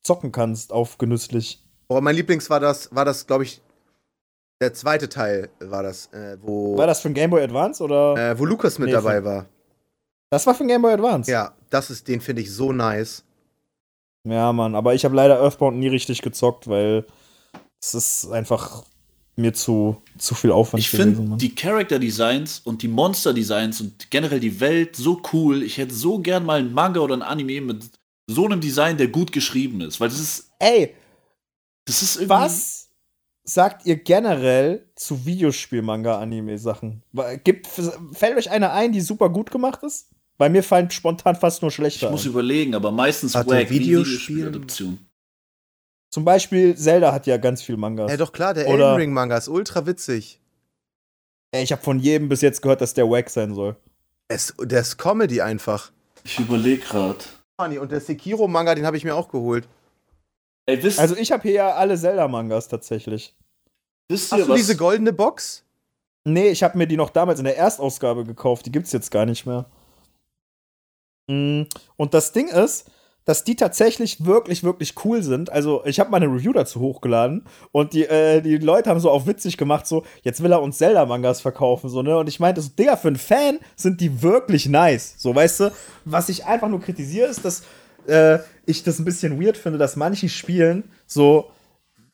zocken 0.04 0.34
kannst 0.34 0.74
auf 0.74 0.98
genüsslich. 0.98 1.63
Boah, 1.88 2.02
mein 2.02 2.18
Lieblings 2.18 2.50
war 2.50 2.60
das, 2.60 2.94
war 2.94 3.06
das, 3.06 3.26
glaube 3.26 3.46
ich, 3.46 3.62
der 4.62 4.74
zweite 4.74 5.08
Teil 5.08 5.50
war 5.62 5.84
das, 5.84 6.08
äh, 6.13 6.38
wo, 6.42 6.76
War 6.78 6.88
das 6.88 7.00
für 7.00 7.08
ein 7.08 7.13
Game 7.13 7.30
Boy 7.30 7.42
Advance 7.42 7.82
oder? 7.82 8.16
äh, 8.32 8.38
wo 8.38 8.44
Lukas 8.44 8.80
mit 8.80 8.88
Nee, 8.88 8.94
dabei 8.94 9.20
für- 9.20 9.26
war. 9.26 9.46
Das 10.32 10.46
war 10.46 10.54
für 10.54 10.66
ein 10.66 10.68
Game 10.68 10.82
Boy 10.82 10.92
Advance. 10.94 11.32
Ja, 11.32 11.56
das 11.70 11.89
ist, 11.89 12.08
den 12.10 12.20
finde 12.20 12.42
ich 12.42 12.52
so 12.52 12.74
nice. 12.74 13.24
Ja, 14.28 14.52
Mann, 14.52 14.76
aber 14.76 14.94
ich 14.96 15.06
habe 15.06 15.16
leider 15.16 15.39
Earthbound 15.39 15.78
nie 15.78 15.88
richtig 15.88 16.22
gezockt, 16.22 16.68
weil 16.68 17.06
es 17.82 17.94
ist 17.94 18.32
einfach 18.32 18.84
mir 19.36 19.54
zu, 19.54 20.02
zu 20.17 20.36
viel 20.36 20.52
Aufwand 20.52 20.80
Ich 20.84 20.89
finde 20.89 21.22
Mann. 21.22 21.38
die 21.39 21.56
Character 21.56 21.98
Designs 22.00 22.60
und 22.63 22.82
die 22.84 22.88
Monster 22.88 23.34
Designs 23.34 23.82
und 23.82 24.10
generell 24.12 24.39
die 24.39 24.60
Welt 24.60 24.96
so 24.96 25.22
cool. 25.34 25.63
Ich 25.63 25.78
hätte 25.78 25.93
so 25.93 26.19
gern 26.19 26.46
mal 26.46 26.60
einen 26.60 26.74
Manga 26.74 27.00
oder 27.00 27.15
ein 27.15 27.22
Anime 27.24 27.62
mit 27.62 27.84
so 28.28 28.46
einem 28.46 28.62
Design, 28.62 28.98
der 28.98 29.08
gut 29.08 29.32
geschrieben 29.32 29.82
ist. 29.82 30.00
Weil 30.00 30.10
das 30.10 30.19
ist, 30.19 30.52
Ey, 30.60 30.93
das 31.86 32.02
ist 32.04 32.15
irgendwie. 32.17 32.30
was 32.30 32.89
sagt 33.43 33.86
ihr 33.86 33.98
generell 33.98 34.88
zu 34.96 35.26
Videospiel-Manga-Anime-Sachen? 35.26 37.04
Fällt 38.13 38.38
euch 38.38 38.50
eine 38.52 38.72
ein, 38.72 38.91
die 38.91 39.02
super 39.02 39.30
gut 39.30 39.52
gemacht 39.52 39.84
ist? 39.84 40.10
Bei 40.38 40.50
mir 40.50 40.63
fallen 40.63 40.89
spontan 40.91 41.36
fast 41.36 41.62
nur 41.62 41.72
schlechter 41.72 42.08
Ich 42.08 42.12
muss 42.12 42.26
ein. 42.26 42.30
überlegen, 42.32 42.74
aber 42.76 42.91
meistens 42.91 43.34
Warte, 43.34 43.50
wack 43.52 43.69
Videospiel- 43.69 43.80
Videospieladaption. 43.80 45.00
Zum 46.13 46.26
Beispiel 46.26 46.78
Zelda 46.78 47.12
hat 47.12 47.26
ja 47.26 47.38
ganz 47.38 47.63
viel 47.63 47.76
Mangas. 47.76 48.12
Ja, 48.12 48.17
doch 48.17 48.32
klar, 48.32 48.54
der 48.54 48.67
Oder- 48.67 48.89
Elden 48.89 48.95
Ring 48.97 49.13
Manga 49.13 49.36
ist 49.36 49.47
ultra 49.47 49.88
witzig. 49.88 50.39
Ey, 51.52 51.63
ich 51.63 51.71
habe 51.71 51.82
von 51.82 51.97
jedem 51.97 52.30
bis 52.30 52.41
jetzt 52.41 52.62
gehört, 52.62 52.82
dass 52.82 52.93
der 52.93 53.10
wack 53.10 53.32
sein 53.32 53.56
soll. 53.56 53.76
Es, 54.28 54.54
der 54.62 54.82
ist 54.82 54.97
Comedy 54.99 55.41
einfach. 55.41 55.91
Ich 56.23 56.38
überlege 56.38 56.84
gerade. 56.84 57.17
Und 57.58 57.91
der 57.91 57.99
Sekiro 57.99 58.47
Manga, 58.47 58.76
den 58.76 58.86
habe 58.86 58.95
ich 58.95 59.04
mir 59.04 59.15
auch 59.15 59.28
geholt. 59.28 59.67
Ey, 60.67 60.84
wisst, 60.84 60.99
Also 60.99 61.15
ich 61.15 61.32
habe 61.32 61.41
hier 61.41 61.54
ja 61.54 61.73
alle 61.73 61.97
Zelda-Mangas 61.97 62.67
tatsächlich. 62.67 63.36
wisst 64.08 64.32
Hast 64.32 64.38
ihr 64.38 64.45
du 64.45 64.52
was? 64.52 64.58
diese 64.58 64.76
goldene 64.78 65.13
Box? 65.13 65.63
Nee, 66.26 66.49
ich 66.49 66.62
habe 66.62 66.78
mir 66.78 66.86
die 66.86 66.95
noch 66.95 67.10
damals 67.10 67.39
in 67.39 67.45
der 67.45 67.58
Erstausgabe 67.58 68.23
gekauft. 68.23 68.67
Die 68.67 68.71
gibt's 68.71 68.91
jetzt 68.91 69.10
gar 69.10 69.26
nicht 69.26 69.47
mehr. 69.47 69.65
Mm, 71.28 71.63
Und 71.95 72.13
das 72.13 72.32
Ding 72.34 72.49
ist, 72.49 72.89
dass 73.26 73.44
die 73.44 73.56
tatsächlich 73.56 74.26
wirklich, 74.26 74.64
wirklich 74.64 74.94
cool 75.06 75.24
sind. 75.24 75.52
Also, 75.52 75.84
ich 75.86 76.00
habe 76.00 76.12
mal 76.12 76.18
eine 76.18 76.28
Review 76.28 76.54
dazu 76.54 76.80
hochgeladen 76.80 77.46
und 77.72 77.94
die, 77.94 78.04
äh, 78.04 78.42
die 78.42 78.58
Leute 78.58 78.90
haben 78.90 79.00
so 79.00 79.10
auf 79.10 79.28
witzig 79.28 79.58
gemacht, 79.58 79.88
so, 79.88 80.04
jetzt 80.24 80.44
will 80.44 80.52
er 80.52 80.62
uns 80.62 80.78
Zelda-Mangas 80.78 81.42
verkaufen, 81.42 81.90
so, 81.90 82.02
ne? 82.02 82.18
Und 82.18 82.28
ich 82.28 82.40
meinte 82.40 82.62
so, 82.62 82.70
Digga, 82.78 82.98
für 82.98 83.08
einen 83.08 83.18
Fan 83.18 83.60
sind 83.76 84.02
die 84.02 84.22
wirklich 84.22 84.68
nice. 84.68 85.16
So, 85.18 85.34
weißt 85.34 85.60
du, 85.62 85.72
was 86.06 86.30
ich 86.30 86.46
einfach 86.46 86.70
nur 86.70 86.82
kritisiere, 86.82 87.28
ist, 87.28 87.46
dass 87.46 87.64
äh, 88.08 88.40
ich 88.66 88.84
das 88.84 89.00
ein 89.00 89.06
bisschen 89.06 89.42
weird 89.42 89.58
finde, 89.58 89.78
dass 89.78 89.96
manchen 89.96 90.30
Spielen 90.30 90.84
so 91.06 91.52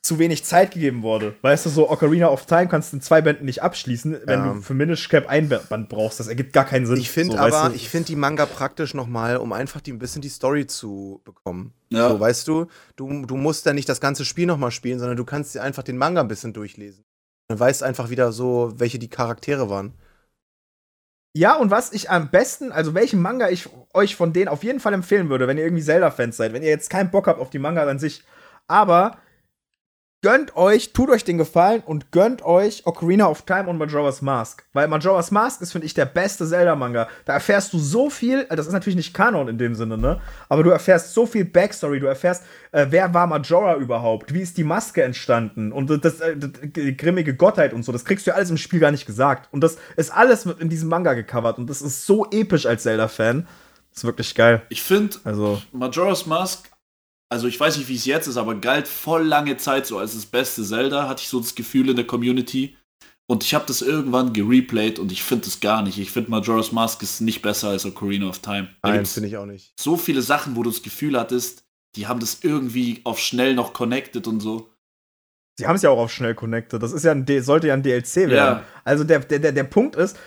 zu 0.01 0.17
wenig 0.17 0.45
Zeit 0.45 0.71
gegeben 0.71 1.03
wurde. 1.03 1.35
Weißt 1.41 1.65
du, 1.65 1.69
so 1.69 1.89
Ocarina 1.89 2.29
of 2.29 2.45
Time 2.45 2.67
kannst 2.67 2.93
du 2.93 2.97
in 2.97 3.01
zwei 3.01 3.21
Bänden 3.21 3.45
nicht 3.45 3.61
abschließen, 3.61 4.19
wenn 4.25 4.39
Ja. 4.39 4.53
du 4.53 4.61
für 4.61 4.73
Minish 4.73 5.09
Cap 5.09 5.27
ein 5.27 5.49
Band 5.49 5.89
brauchst. 5.89 6.19
Das 6.21 6.27
ergibt 6.27 6.53
gar 6.53 6.63
keinen 6.65 6.85
Sinn. 6.85 6.97
Ich 6.97 7.11
finde 7.11 7.33
so, 7.33 7.37
aber, 7.39 7.51
weißt 7.51 7.71
du? 7.71 7.75
ich 7.75 7.89
finde 7.89 8.07
die 8.07 8.15
Manga 8.15 8.45
praktisch 8.45 8.93
nochmal, 8.93 9.37
um 9.37 9.51
einfach 9.51 9.81
die, 9.81 9.91
ein 9.91 9.99
bisschen 9.99 10.21
die 10.21 10.29
Story 10.29 10.67
zu 10.67 11.21
bekommen. 11.25 11.73
Ja. 11.89 12.09
So, 12.09 12.19
weißt 12.19 12.47
du, 12.47 12.67
du, 12.95 13.25
du 13.25 13.35
musst 13.35 13.65
dann 13.65 13.75
nicht 13.75 13.89
das 13.89 13.99
ganze 13.99 14.23
Spiel 14.23 14.45
nochmal 14.45 14.71
spielen, 14.71 14.99
sondern 14.99 15.17
du 15.17 15.25
kannst 15.25 15.53
dir 15.53 15.63
einfach 15.63 15.83
den 15.83 15.97
Manga 15.97 16.21
ein 16.21 16.27
bisschen 16.29 16.53
durchlesen. 16.53 17.03
Dann 17.49 17.59
weißt 17.59 17.83
einfach 17.83 18.09
wieder 18.09 18.31
so, 18.31 18.71
welche 18.77 18.99
die 18.99 19.09
Charaktere 19.09 19.69
waren. 19.69 19.93
Ja, 21.35 21.57
und 21.57 21.71
was 21.71 21.91
ich 21.93 22.09
am 22.09 22.31
besten, 22.31 22.71
also 22.71 22.93
welchen 22.95 23.21
Manga 23.21 23.49
ich 23.49 23.69
euch 23.93 24.15
von 24.15 24.33
denen 24.33 24.47
auf 24.47 24.63
jeden 24.63 24.79
Fall 24.79 24.93
empfehlen 24.93 25.29
würde, 25.29 25.47
wenn 25.47 25.57
ihr 25.57 25.63
irgendwie 25.63 25.83
Zelda-Fans 25.83 26.37
seid, 26.37 26.53
wenn 26.53 26.63
ihr 26.63 26.69
jetzt 26.69 26.89
keinen 26.89 27.11
Bock 27.11 27.27
habt 27.27 27.39
auf 27.39 27.49
die 27.49 27.59
Manga 27.59 27.83
an 27.85 27.99
sich, 27.99 28.23
aber 28.67 29.17
gönnt 30.21 30.55
euch, 30.55 30.91
tut 30.93 31.09
euch 31.09 31.23
den 31.23 31.37
Gefallen 31.37 31.81
und 31.85 32.11
gönnt 32.11 32.41
euch 32.43 32.85
Ocarina 32.85 33.27
of 33.27 33.43
Time 33.43 33.67
und 33.67 33.77
Majora's 33.77 34.21
Mask. 34.21 34.65
Weil 34.73 34.87
Majora's 34.87 35.31
Mask 35.31 35.61
ist, 35.61 35.71
finde 35.71 35.85
ich, 35.85 35.93
der 35.93 36.05
beste 36.05 36.47
Zelda-Manga. 36.47 37.07
Da 37.25 37.33
erfährst 37.33 37.71
du 37.73 37.79
so 37.79 38.09
viel, 38.09 38.45
das 38.45 38.67
ist 38.67 38.73
natürlich 38.73 38.97
nicht 38.97 39.13
Kanon 39.13 39.47
in 39.47 39.57
dem 39.57 39.75
Sinne, 39.75 39.97
ne? 39.97 40.19
Aber 40.49 40.63
du 40.63 40.69
erfährst 40.69 41.13
so 41.13 41.25
viel 41.25 41.45
Backstory, 41.45 41.99
du 41.99 42.07
erfährst, 42.07 42.43
äh, 42.71 42.87
wer 42.89 43.13
war 43.13 43.27
Majora 43.27 43.75
überhaupt? 43.77 44.33
Wie 44.33 44.41
ist 44.41 44.57
die 44.57 44.63
Maske 44.63 45.03
entstanden? 45.03 45.71
Und 45.71 46.03
das, 46.03 46.19
äh, 46.19 46.35
die 46.37 46.97
grimmige 46.97 47.35
Gottheit 47.35 47.73
und 47.73 47.83
so, 47.83 47.91
das 47.91 48.05
kriegst 48.05 48.27
du 48.27 48.31
ja 48.31 48.35
alles 48.35 48.49
im 48.49 48.57
Spiel 48.57 48.79
gar 48.79 48.91
nicht 48.91 49.05
gesagt. 49.05 49.47
Und 49.51 49.61
das 49.61 49.77
ist 49.95 50.11
alles 50.13 50.45
mit 50.45 50.59
in 50.59 50.69
diesem 50.69 50.89
Manga 50.89 51.13
gecovert. 51.13 51.57
Und 51.57 51.69
das 51.69 51.81
ist 51.81 52.05
so 52.05 52.25
episch 52.31 52.65
als 52.65 52.83
Zelda-Fan. 52.83 53.47
Ist 53.95 54.03
wirklich 54.03 54.35
geil. 54.35 54.61
Ich 54.69 54.83
finde, 54.83 55.17
Also. 55.23 55.61
Majora's 55.71 56.25
Mask, 56.25 56.69
also 57.29 57.47
ich 57.47 57.59
weiß 57.59 57.77
nicht, 57.77 57.87
wie 57.87 57.95
es 57.95 58.05
jetzt 58.05 58.27
ist, 58.27 58.37
aber 58.37 58.55
galt 58.55 58.87
voll 58.87 59.23
lange 59.23 59.57
Zeit 59.57 59.85
so 59.85 59.99
als 59.99 60.15
das 60.15 60.25
beste 60.25 60.63
Zelda, 60.63 61.07
hatte 61.07 61.21
ich 61.21 61.29
so 61.29 61.39
das 61.39 61.55
Gefühl 61.55 61.89
in 61.89 61.95
der 61.95 62.07
Community. 62.07 62.75
Und 63.27 63.43
ich 63.43 63.53
habe 63.53 63.65
das 63.67 63.83
irgendwann 63.83 64.33
gereplayed 64.33 64.97
und 64.97 65.11
ich 65.11 65.21
finde 65.21 65.45
das 65.45 65.59
gar 65.59 65.83
nicht. 65.83 65.99
Ich 65.99 66.09
finde 66.09 66.31
Majora's 66.31 66.71
Mask 66.71 67.03
ist 67.03 67.21
nicht 67.21 67.43
besser 67.43 67.69
als 67.69 67.85
Ocarina 67.85 68.27
of 68.27 68.39
Time. 68.39 68.69
Da 68.81 68.89
Nein, 68.89 69.05
finde 69.05 69.29
ich 69.29 69.37
auch 69.37 69.45
nicht. 69.45 69.71
so 69.79 69.97
viele 69.97 70.23
Sachen, 70.23 70.55
wo 70.55 70.63
du 70.63 70.71
das 70.71 70.81
Gefühl 70.81 71.17
hattest, 71.19 71.63
die 71.95 72.07
haben 72.07 72.19
das 72.19 72.39
irgendwie 72.41 73.01
auf 73.03 73.19
schnell 73.19 73.53
noch 73.53 73.73
connected 73.73 74.25
und 74.25 74.39
so. 74.39 74.69
Sie 75.59 75.67
haben 75.67 75.75
es 75.75 75.83
ja 75.83 75.91
auch 75.91 75.99
auf 75.99 76.11
schnell 76.11 76.33
connected. 76.33 76.81
Das 76.81 76.91
ist 76.91 77.03
ja 77.03 77.11
ein 77.11 77.25
D 77.25 77.41
sollte 77.41 77.67
ja 77.67 77.75
ein 77.75 77.83
DLC 77.83 78.15
werden. 78.15 78.31
Ja. 78.31 78.63
Also 78.83 79.03
der, 79.03 79.19
der, 79.19 79.37
der, 79.37 79.51
der 79.51 79.63
Punkt 79.65 79.95
ist, 79.95 80.17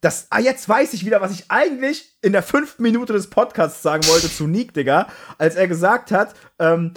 dass, 0.00 0.26
ah, 0.30 0.38
jetzt 0.38 0.68
weiß 0.68 0.94
ich 0.94 1.04
wieder, 1.04 1.20
was 1.20 1.32
ich 1.32 1.44
eigentlich 1.48 2.16
in 2.22 2.32
der 2.32 2.42
fünften 2.42 2.82
Minute 2.82 3.12
des 3.12 3.28
Podcasts 3.28 3.82
sagen 3.82 4.06
wollte 4.06 4.32
zu 4.32 4.46
Nick, 4.46 4.72
Digga, 4.72 5.08
als 5.38 5.56
er 5.56 5.68
gesagt 5.68 6.10
hat, 6.10 6.34
ähm, 6.58 6.94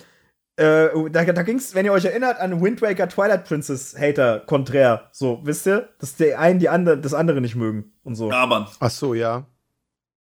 äh, 0.55 0.89
da, 1.09 1.25
da 1.25 1.43
ging's, 1.43 1.73
wenn 1.73 1.85
ihr 1.85 1.91
euch 1.91 2.05
erinnert, 2.05 2.39
an 2.39 2.61
Wind 2.61 2.81
Waker 2.81 3.09
Twilight 3.09 3.45
Princess 3.45 3.95
Hater 3.97 4.41
konträr. 4.41 5.09
So, 5.11 5.41
wisst 5.43 5.65
ihr? 5.67 5.89
Dass 5.99 6.15
die 6.15 6.35
einen 6.35 6.59
die 6.59 6.69
andere, 6.69 6.97
das 6.97 7.13
andere 7.13 7.41
nicht 7.41 7.55
mögen 7.55 7.91
und 8.03 8.15
so. 8.15 8.29
Ja, 8.31 8.45
Mann. 8.45 8.67
Ach 8.79 8.91
so, 8.91 9.13
ja. 9.13 9.47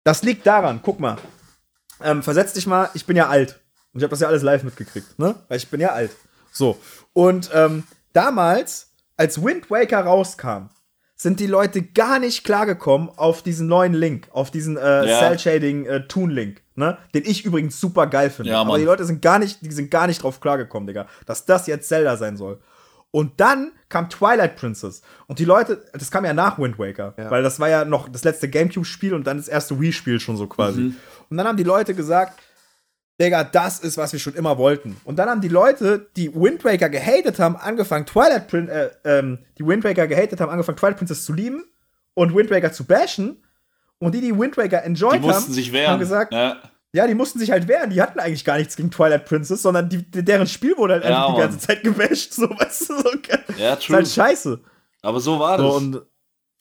Das 0.03 0.23
liegt 0.23 0.47
daran, 0.47 0.79
guck 0.81 0.99
mal. 0.99 1.17
Ähm, 2.01 2.23
versetz 2.23 2.53
dich 2.53 2.67
mal, 2.67 2.89
ich 2.93 3.05
bin 3.05 3.17
ja 3.17 3.29
alt. 3.29 3.59
Und 3.93 3.99
ich 3.99 4.03
habe 4.03 4.11
das 4.11 4.21
ja 4.21 4.27
alles 4.27 4.41
live 4.41 4.63
mitgekriegt, 4.63 5.19
ne? 5.19 5.35
Weil 5.47 5.57
ich 5.57 5.69
bin 5.69 5.79
ja 5.79 5.89
alt. 5.89 6.11
So. 6.51 6.79
Und 7.13 7.51
ähm, 7.53 7.83
damals, 8.13 8.91
als 9.17 9.43
Wind 9.43 9.69
Waker 9.69 10.01
rauskam, 10.01 10.69
sind 11.23 11.39
die 11.39 11.47
Leute 11.47 11.81
gar 11.81 12.19
nicht 12.19 12.43
klargekommen 12.43 13.09
auf 13.15 13.41
diesen 13.41 13.67
neuen 13.67 13.93
Link, 13.93 14.27
auf 14.31 14.51
diesen 14.51 14.77
äh, 14.77 15.07
Ja. 15.09 15.19
Cell-Shading 15.19 15.85
äh, 15.85 16.03
ne? 16.75 16.97
Den 17.13 17.23
ich 17.25 17.45
übrigens 17.45 17.79
super 17.79 18.07
geil 18.07 18.29
finde. 18.29 18.51
Ja, 18.51 18.61
Aber 18.61 18.77
die 18.77 18.83
Leute 18.83 19.05
sind 19.05 19.21
gar 19.21 19.39
nicht, 19.39 19.61
die 19.61 19.71
sind 19.71 19.89
gar 19.89 20.05
nicht 20.05 20.21
drauf 20.21 20.41
klargekommen, 20.41 20.85
Digga, 20.85 21.07
dass 21.25 21.45
das 21.45 21.65
jetzt 21.67 21.87
Zelda 21.87 22.17
sein 22.17 22.37
soll. 22.37 22.59
Und 23.09 23.39
dann 23.39 23.71
kam 23.89 24.09
Twilight 24.09 24.57
Princess. 24.57 25.01
Und 25.27 25.39
die 25.39 25.45
Leute, 25.45 25.85
das 25.93 26.11
kam 26.11 26.25
ja 26.25 26.33
nach 26.33 26.59
Wind 26.59 26.77
Waker, 26.77 27.13
Ja. 27.17 27.31
weil 27.31 27.41
das 27.41 27.59
war 27.59 27.69
ja 27.69 27.85
noch 27.85 28.09
das 28.09 28.23
letzte 28.23 28.49
Gamecube-Spiel 28.49 29.13
und 29.13 29.25
dann 29.25 29.37
das 29.37 29.47
erste 29.47 29.79
Wii-Spiel 29.79 30.19
schon 30.19 30.35
so 30.35 30.47
quasi. 30.47 30.81
Mhm. 30.81 30.95
Und 31.29 31.37
dann 31.37 31.47
haben 31.47 31.57
die 31.57 31.63
Leute 31.63 31.93
gesagt, 31.93 32.37
Digga, 33.21 33.43
das 33.43 33.79
ist, 33.79 33.97
was 33.97 34.11
wir 34.11 34.19
schon 34.19 34.33
immer 34.33 34.57
wollten. 34.57 34.97
Und 35.05 35.17
dann 35.17 35.29
haben 35.29 35.41
die 35.41 35.47
Leute, 35.47 36.07
die 36.15 36.33
Wind 36.33 36.65
Waker 36.65 36.89
gehatet 36.89 37.39
haben, 37.39 37.55
angefangen, 37.55 38.05
Twilight 38.05 38.47
Prin 38.47 38.67
äh, 38.69 38.89
ähm, 39.05 39.39
die 39.57 39.65
Wind 39.65 39.83
Waker 39.83 40.07
gehatet 40.07 40.41
haben, 40.41 40.49
angefangen, 40.49 40.77
Twilight 40.77 40.97
Princess 40.97 41.23
zu 41.25 41.33
lieben. 41.33 41.63
und 42.15 42.35
Wind 42.35 42.49
Waker 42.51 42.71
zu 42.71 42.85
bashen. 42.85 43.43
Und 43.99 44.13
die, 44.15 44.21
die 44.21 44.37
Wind 44.37 44.57
Waker 44.57 44.83
enjoyed 44.83 45.23
Die 45.23 45.29
haben, 45.29 45.53
sich 45.53 45.71
wehren. 45.71 45.91
haben 45.91 45.99
gesagt, 45.99 46.33
ja. 46.33 46.57
ja, 46.91 47.07
die 47.07 47.13
mussten 47.15 47.39
sich 47.39 47.51
halt 47.51 47.67
wehren. 47.67 47.89
Die 47.91 48.01
hatten 48.01 48.19
eigentlich 48.19 48.43
gar 48.43 48.57
nichts 48.57 48.75
gegen 48.75 48.91
Twilight 48.91 49.25
Princess, 49.25 49.61
sondern 49.61 49.87
die, 49.89 50.03
deren 50.09 50.47
Spiel 50.47 50.75
wurde 50.77 50.95
halt 50.95 51.03
Ja, 51.05 51.21
einfach 51.25 51.35
die 51.35 51.41
ganze 51.41 51.59
Zeit 51.59 51.83
gebasht. 51.83 52.33
So, 52.33 52.49
weißt 52.49 52.89
du, 52.89 52.97
so. 52.99 53.09
ja, 53.57 53.73
ist 53.75 53.83
true. 53.85 53.95
halt 53.97 54.07
scheiße. 54.07 54.59
Aber 55.03 55.19
so 55.19 55.39
war 55.39 55.57
das. 55.57 55.67
So, 55.67 55.73
und 55.77 56.01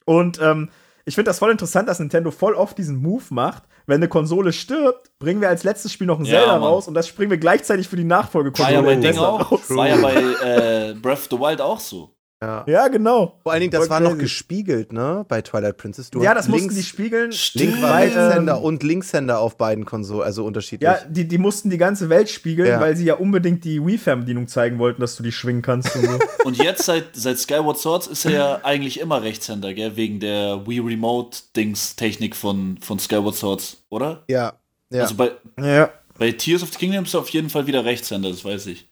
und 0.05 0.40
ähm, 0.42 0.68
ich 1.05 1.14
finde 1.14 1.30
das 1.30 1.38
voll 1.38 1.50
interessant, 1.50 1.88
dass 1.88 1.98
Nintendo 1.98 2.30
voll 2.30 2.55
oft 2.55 2.76
diesen 2.78 2.96
Move 2.96 3.24
macht. 3.30 3.64
Wenn 3.86 3.96
eine 3.96 4.09
Konsole 4.09 4.53
stirbt, 4.53 5.11
bringen 5.18 5.40
wir 5.40 5.48
als 5.48 5.64
letztes 5.64 5.92
Spiel 5.92 6.07
noch 6.07 6.18
ein 6.20 6.24
Ja, 6.24 6.38
Zelda 6.38 6.59
Mann. 6.59 6.62
raus 6.68 6.86
und 6.88 6.94
das 6.94 7.09
springen 7.09 7.30
wir 7.30 7.38
gleichzeitig 7.38 7.88
für 7.88 7.96
die 7.96 8.03
war 8.09 8.18
Nachfolgekonsole. 8.18 8.74
ja 8.74 8.80
bei 8.82 8.92
in 8.92 9.00
Ding 9.00 9.18
auch. 9.18 9.50
War 9.70 9.88
ja 9.88 9.96
bei 9.96 10.14
äh, 10.90 10.94
Breath 10.94 11.18
of 11.18 11.28
the 11.30 11.38
Wild 11.38 11.61
auch 11.61 11.80
so. 11.80 12.14
Ja. 12.43 12.64
Ja, 12.66 12.88
genau. 12.88 13.38
Vor 13.45 13.53
allen 13.53 13.61
Dingen, 13.61 13.70
das 13.70 13.82
Voll 13.82 13.90
war 13.90 14.01
noch 14.01 14.11
crazy. 14.11 14.22
gespiegelt, 14.22 14.93
ne? 14.93 15.24
Bei 15.28 15.43
Twilight 15.43 15.76
Princess. 15.76 16.11
Du 16.11 16.20
ja, 16.24 16.34
das 16.34 16.49
mussten 16.49 16.70
links, 16.70 16.74
die 16.74 16.82
spiegeln. 16.82 17.30
Link 17.55 17.80
war 17.80 17.99
Rechtshänder 18.01 18.57
ähm, 18.57 18.62
und 18.64 18.82
Linkshänder 18.82 19.38
auf 19.38 19.57
beiden 19.57 19.84
Konsolen, 19.84 20.24
also 20.24 20.45
unterschiedlich. 20.45 20.84
Ja, 20.86 20.99
die, 21.09 21.28
die 21.28 21.38
mussten 21.38 21.70
die 21.70 21.78
ganze 21.78 22.09
Welt 22.09 22.28
spiegeln, 22.28 22.68
Ja. 22.68 22.80
weil 22.80 22.97
sie 22.97 23.05
ja 23.05 23.14
unbedingt 23.14 23.64
die 23.64 23.86
Wii-Fernbedienung 23.86 24.49
zeigen 24.49 24.80
wollten, 24.80 25.01
dass 25.01 25.14
du 25.14 25.22
die 25.22 25.30
schwingen 25.30 25.62
kannst. 25.62 25.95
Und 25.95 26.05
so. 26.05 26.18
Und 26.45 26.57
jetzt 26.57 26.84
seit, 26.84 27.14
seit 27.14 27.38
Skyward 27.38 27.78
Swords 27.78 28.09
ist 28.09 28.24
er 28.24 28.32
ja 28.32 28.61
eigentlich 28.64 28.99
immer 28.99 29.22
Rechtshänder, 29.22 29.72
gell? 29.72 29.95
Wegen 29.95 30.18
der 30.18 30.66
Wii 30.66 30.80
Remote-Dings-Technik 30.80 32.34
von, 32.34 32.76
von 32.80 32.99
Skyward 32.99 33.36
Swords, 33.36 33.84
oder? 33.88 34.24
ja. 34.26 34.55
ja. 34.90 35.03
Also 35.03 35.14
bei, 35.14 35.30
ja. 35.61 35.90
bei 36.18 36.32
Tears 36.32 36.64
of 36.64 36.72
the 36.72 36.78
Kingdom 36.78 37.05
ist 37.05 37.14
er 37.14 37.20
auf 37.20 37.28
jeden 37.28 37.51
Fall 37.51 37.68
wieder 37.68 37.84
Rechtshänder, 37.84 38.30
das 38.30 38.45
weiß 38.45 38.66
ich. 38.66 38.88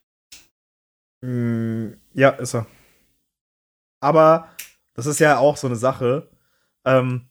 Mm, 1.22 1.94
ja, 2.14 2.30
ist 2.30 2.54
er. 2.54 2.66
Aber 4.00 4.48
das 4.94 5.06
ist 5.06 5.20
ja 5.20 5.38
auch 5.38 5.56
so 5.56 5.66
eine 5.66 5.76
Sache. 5.76 6.28
Ähm, 6.84 7.28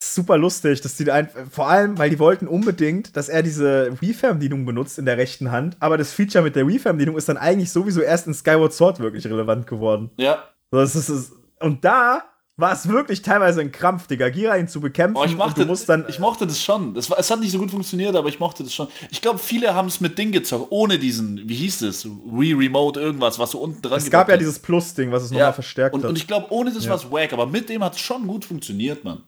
super 0.00 0.38
lustig, 0.38 0.80
dass 0.80 0.96
die 0.96 1.04
da 1.04 1.14
ein, 1.14 1.28
vor 1.50 1.68
allem, 1.68 1.98
weil 1.98 2.10
die 2.10 2.18
wollten 2.18 2.46
unbedingt, 2.46 3.16
dass 3.16 3.28
er 3.28 3.42
diese 3.42 4.00
Wii-Fernbedienung 4.00 4.64
benutzt 4.64 4.98
in 4.98 5.06
der 5.06 5.16
rechten 5.16 5.50
Hand, 5.50 5.76
aber 5.80 5.98
das 5.98 6.12
Feature 6.12 6.44
mit 6.44 6.56
der 6.56 6.66
Wii-Fernbedienung 6.68 7.16
ist 7.16 7.28
dann 7.28 7.36
eigentlich 7.36 7.72
sowieso 7.72 8.00
erst 8.00 8.26
in 8.26 8.34
Skyward 8.34 8.72
Sword 8.72 9.00
wirklich 9.00 9.26
relevant 9.26 9.66
geworden. 9.66 10.10
Ja. 10.16 10.44
So, 10.70 10.78
Das 10.78 10.94
ist, 10.94 11.32
und 11.60 11.84
da 11.84 12.22
war 12.58 12.72
es 12.72 12.88
wirklich 12.88 13.22
teilweise 13.22 13.60
ein 13.60 13.70
Krampf, 13.72 14.08
Digga, 14.08 14.28
Gira 14.30 14.56
ihn 14.58 14.66
zu 14.66 14.80
bekämpfen 14.80 15.16
Oh, 15.16 15.24
ich, 15.24 15.36
mochte, 15.36 15.60
du 15.60 15.66
musst 15.66 15.88
dann 15.88 16.04
ich 16.08 16.18
mochte 16.18 16.44
das 16.46 16.60
schon. 16.60 16.92
Das 16.92 17.08
war, 17.08 17.18
es 17.18 17.30
hat 17.30 17.38
nicht 17.38 17.52
so 17.52 17.58
gut 17.58 17.70
funktioniert, 17.70 18.14
aber 18.16 18.28
ich 18.28 18.40
mochte 18.40 18.64
das 18.64 18.74
schon. 18.74 18.88
Ich 19.10 19.22
glaube, 19.22 19.38
viele 19.38 19.74
haben 19.74 19.86
es 19.88 20.00
mit 20.00 20.18
Ding 20.18 20.32
gezockt, 20.32 20.66
ohne 20.70 20.98
diesen, 20.98 21.48
wie 21.48 21.54
hieß 21.54 21.78
das? 21.78 22.04
Wii 22.04 22.54
Remote 22.54 23.00
irgendwas, 23.00 23.38
was 23.38 23.52
so 23.52 23.60
unten 23.60 23.80
dran 23.80 23.98
es 23.98 24.10
gab 24.10 24.28
ja 24.28 24.34
hat. 24.34 24.40
dieses 24.40 24.58
Plus-Ding, 24.58 25.12
was 25.12 25.22
es 25.22 25.30
nochmal 25.30 25.52
verstärkt 25.52 25.94
und, 25.94 26.02
hat. 26.02 26.10
und 26.10 26.16
ich 26.18 26.26
glaube, 26.26 26.48
ohne 26.50 26.72
das 26.72 26.84
Ja. 26.84 26.90
war 26.90 26.96
es 26.96 27.10
wack, 27.10 27.32
aber 27.32 27.46
mit 27.46 27.68
dem 27.68 27.82
hat 27.84 27.94
es 27.94 28.00
schon 28.00 28.26
gut 28.26 28.44
funktioniert, 28.44 29.04
Mann. 29.04 29.22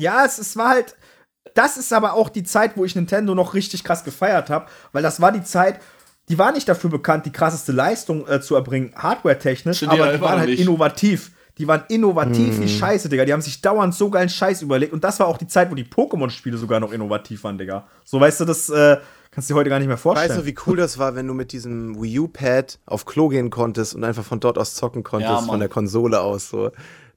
Ja, 0.00 0.24
es, 0.24 0.38
es 0.38 0.56
war 0.56 0.68
halt. 0.70 0.96
Das 1.54 1.76
ist 1.76 1.92
aber 1.92 2.14
auch 2.14 2.28
die 2.30 2.42
Zeit, 2.42 2.76
wo 2.76 2.84
ich 2.84 2.96
Nintendo 2.96 3.34
noch 3.34 3.54
richtig 3.54 3.84
krass 3.84 4.02
gefeiert 4.02 4.50
habe, 4.50 4.66
weil 4.92 5.02
das 5.02 5.20
war 5.20 5.30
die 5.30 5.42
Zeit, 5.44 5.80
die 6.28 6.38
war 6.38 6.52
nicht 6.52 6.68
dafür 6.68 6.90
bekannt, 6.90 7.26
die 7.26 7.32
krasseste 7.32 7.70
Leistung 7.72 8.26
äh, 8.26 8.40
zu 8.40 8.54
erbringen, 8.56 8.92
hardware-technisch, 8.96 9.82
aber 9.84 9.96
ja 10.06 10.12
die 10.12 10.20
waren 10.20 10.38
halt 10.40 10.50
nicht. 10.50 10.60
innovativ. 10.60 11.30
Die 11.58 11.68
waren 11.68 11.84
innovativ 11.88 12.58
Mhm. 12.58 12.62
wie 12.62 12.68
Scheiße, 12.68 13.08
Digga. 13.08 13.24
Die 13.24 13.32
haben 13.32 13.40
sich 13.42 13.60
dauernd 13.60 13.94
so 13.94 14.10
geilen 14.10 14.28
Scheiß 14.28 14.62
überlegt. 14.62 14.92
Und 14.92 15.04
das 15.04 15.20
war 15.20 15.28
auch 15.28 15.38
die 15.38 15.46
Zeit, 15.46 15.70
wo 15.70 15.74
die 15.74 15.84
Pokémon-Spiele 15.84 16.56
sogar 16.56 16.80
noch 16.80 16.92
innovativ 16.92 17.44
waren, 17.44 17.58
Digga. 17.58 17.86
So, 18.04 18.20
weißt 18.20 18.40
du, 18.40 18.44
das 18.44 18.68
äh, 18.70 18.96
kannst 19.30 19.48
du 19.48 19.54
dir 19.54 19.58
heute 19.60 19.70
gar 19.70 19.78
nicht 19.78 19.86
mehr 19.88 19.96
vorstellen. 19.96 20.30
Weißt 20.30 20.40
du, 20.40 20.46
wie 20.46 20.56
cool 20.66 20.76
das 20.76 20.98
war, 20.98 21.14
wenn 21.14 21.26
du 21.28 21.34
mit 21.34 21.52
diesem 21.52 22.00
Wii 22.02 22.18
U-Pad 22.20 22.78
auf 22.86 23.04
Klo 23.06 23.28
gehen 23.28 23.50
konntest 23.50 23.94
und 23.94 24.02
einfach 24.02 24.24
von 24.24 24.40
dort 24.40 24.58
aus 24.58 24.74
zocken 24.74 25.04
konntest, 25.04 25.30
Ja, 25.30 25.42
von 25.42 25.60
der 25.60 25.68
Konsole 25.68 26.20
aus. 26.20 26.48
So. 26.50 26.72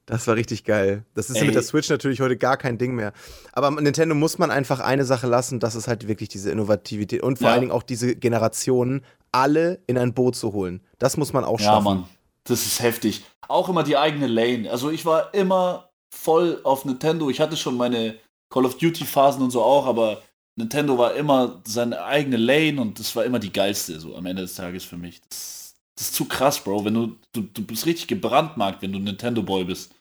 Das 0.06 0.26
war 0.26 0.36
richtig 0.36 0.64
geil. 0.64 1.04
Das 1.14 1.28
ist 1.28 1.36
ja 1.36 1.42
Ey. 1.42 1.46
mit 1.48 1.54
der 1.56 1.62
Switch 1.62 1.90
natürlich 1.90 2.20
heute 2.20 2.36
gar 2.38 2.56
kein 2.56 2.78
Ding 2.78 2.94
mehr. 2.94 3.12
Aber 3.52 3.70
Nintendo 3.72 4.14
muss 4.14 4.38
man 4.38 4.50
einfach 4.50 4.80
eine 4.80 5.04
Sache 5.04 5.26
lassen, 5.26 5.60
das 5.60 5.74
ist 5.74 5.86
halt 5.88 6.08
wirklich 6.08 6.28
diese 6.30 6.50
Innovativität 6.50 7.22
und 7.22 7.38
vor 7.38 7.48
Ja. 7.48 7.52
allen 7.52 7.60
Dingen 7.62 7.72
auch 7.72 7.82
diese 7.82 8.14
Generationen 8.16 9.02
alle 9.32 9.80
in 9.86 9.98
ein 9.98 10.14
Boot 10.14 10.34
zu 10.36 10.54
holen. 10.54 10.80
Das 10.98 11.18
muss 11.18 11.34
man 11.34 11.44
auch 11.44 11.60
Ja, 11.60 11.66
schaffen. 11.66 11.84
Mann. 11.84 12.04
Das 12.48 12.66
ist 12.66 12.80
heftig. 12.80 13.24
Auch 13.48 13.68
immer 13.68 13.82
die 13.82 13.96
eigene 13.96 14.26
Lane. 14.26 14.70
Also 14.70 14.90
ich 14.90 15.04
war 15.04 15.32
immer 15.34 15.90
voll 16.14 16.60
auf 16.64 16.84
Nintendo. 16.84 17.30
Ich 17.30 17.40
hatte 17.40 17.56
schon 17.56 17.76
meine 17.76 18.16
Call 18.52 18.64
of 18.64 18.78
Duty 18.78 19.04
Phasen 19.04 19.42
und 19.42 19.50
so 19.50 19.62
auch, 19.62 19.86
aber 19.86 20.22
Nintendo 20.56 20.98
war 20.98 21.14
immer 21.14 21.62
seine 21.66 22.02
eigene 22.04 22.36
Lane 22.36 22.80
und 22.80 22.98
das 22.98 23.14
war 23.14 23.24
immer 23.24 23.38
die 23.38 23.52
geilste, 23.52 24.00
so 24.00 24.16
am 24.16 24.26
Ende 24.26 24.42
des 24.42 24.54
Tages 24.54 24.84
für 24.84 24.96
mich. 24.96 25.20
Das, 25.28 25.74
das 25.96 26.06
ist 26.08 26.14
zu 26.14 26.24
krass, 26.24 26.58
Bro. 26.58 26.84
Wenn 26.84 26.94
du, 26.94 27.16
du, 27.32 27.42
du 27.42 27.64
bist 27.64 27.86
richtig 27.86 28.08
gebrandmarkt, 28.08 28.82
wenn 28.82 28.92
du 28.92 28.98
Nintendo-Boy 28.98 29.64
bist. 29.64 29.92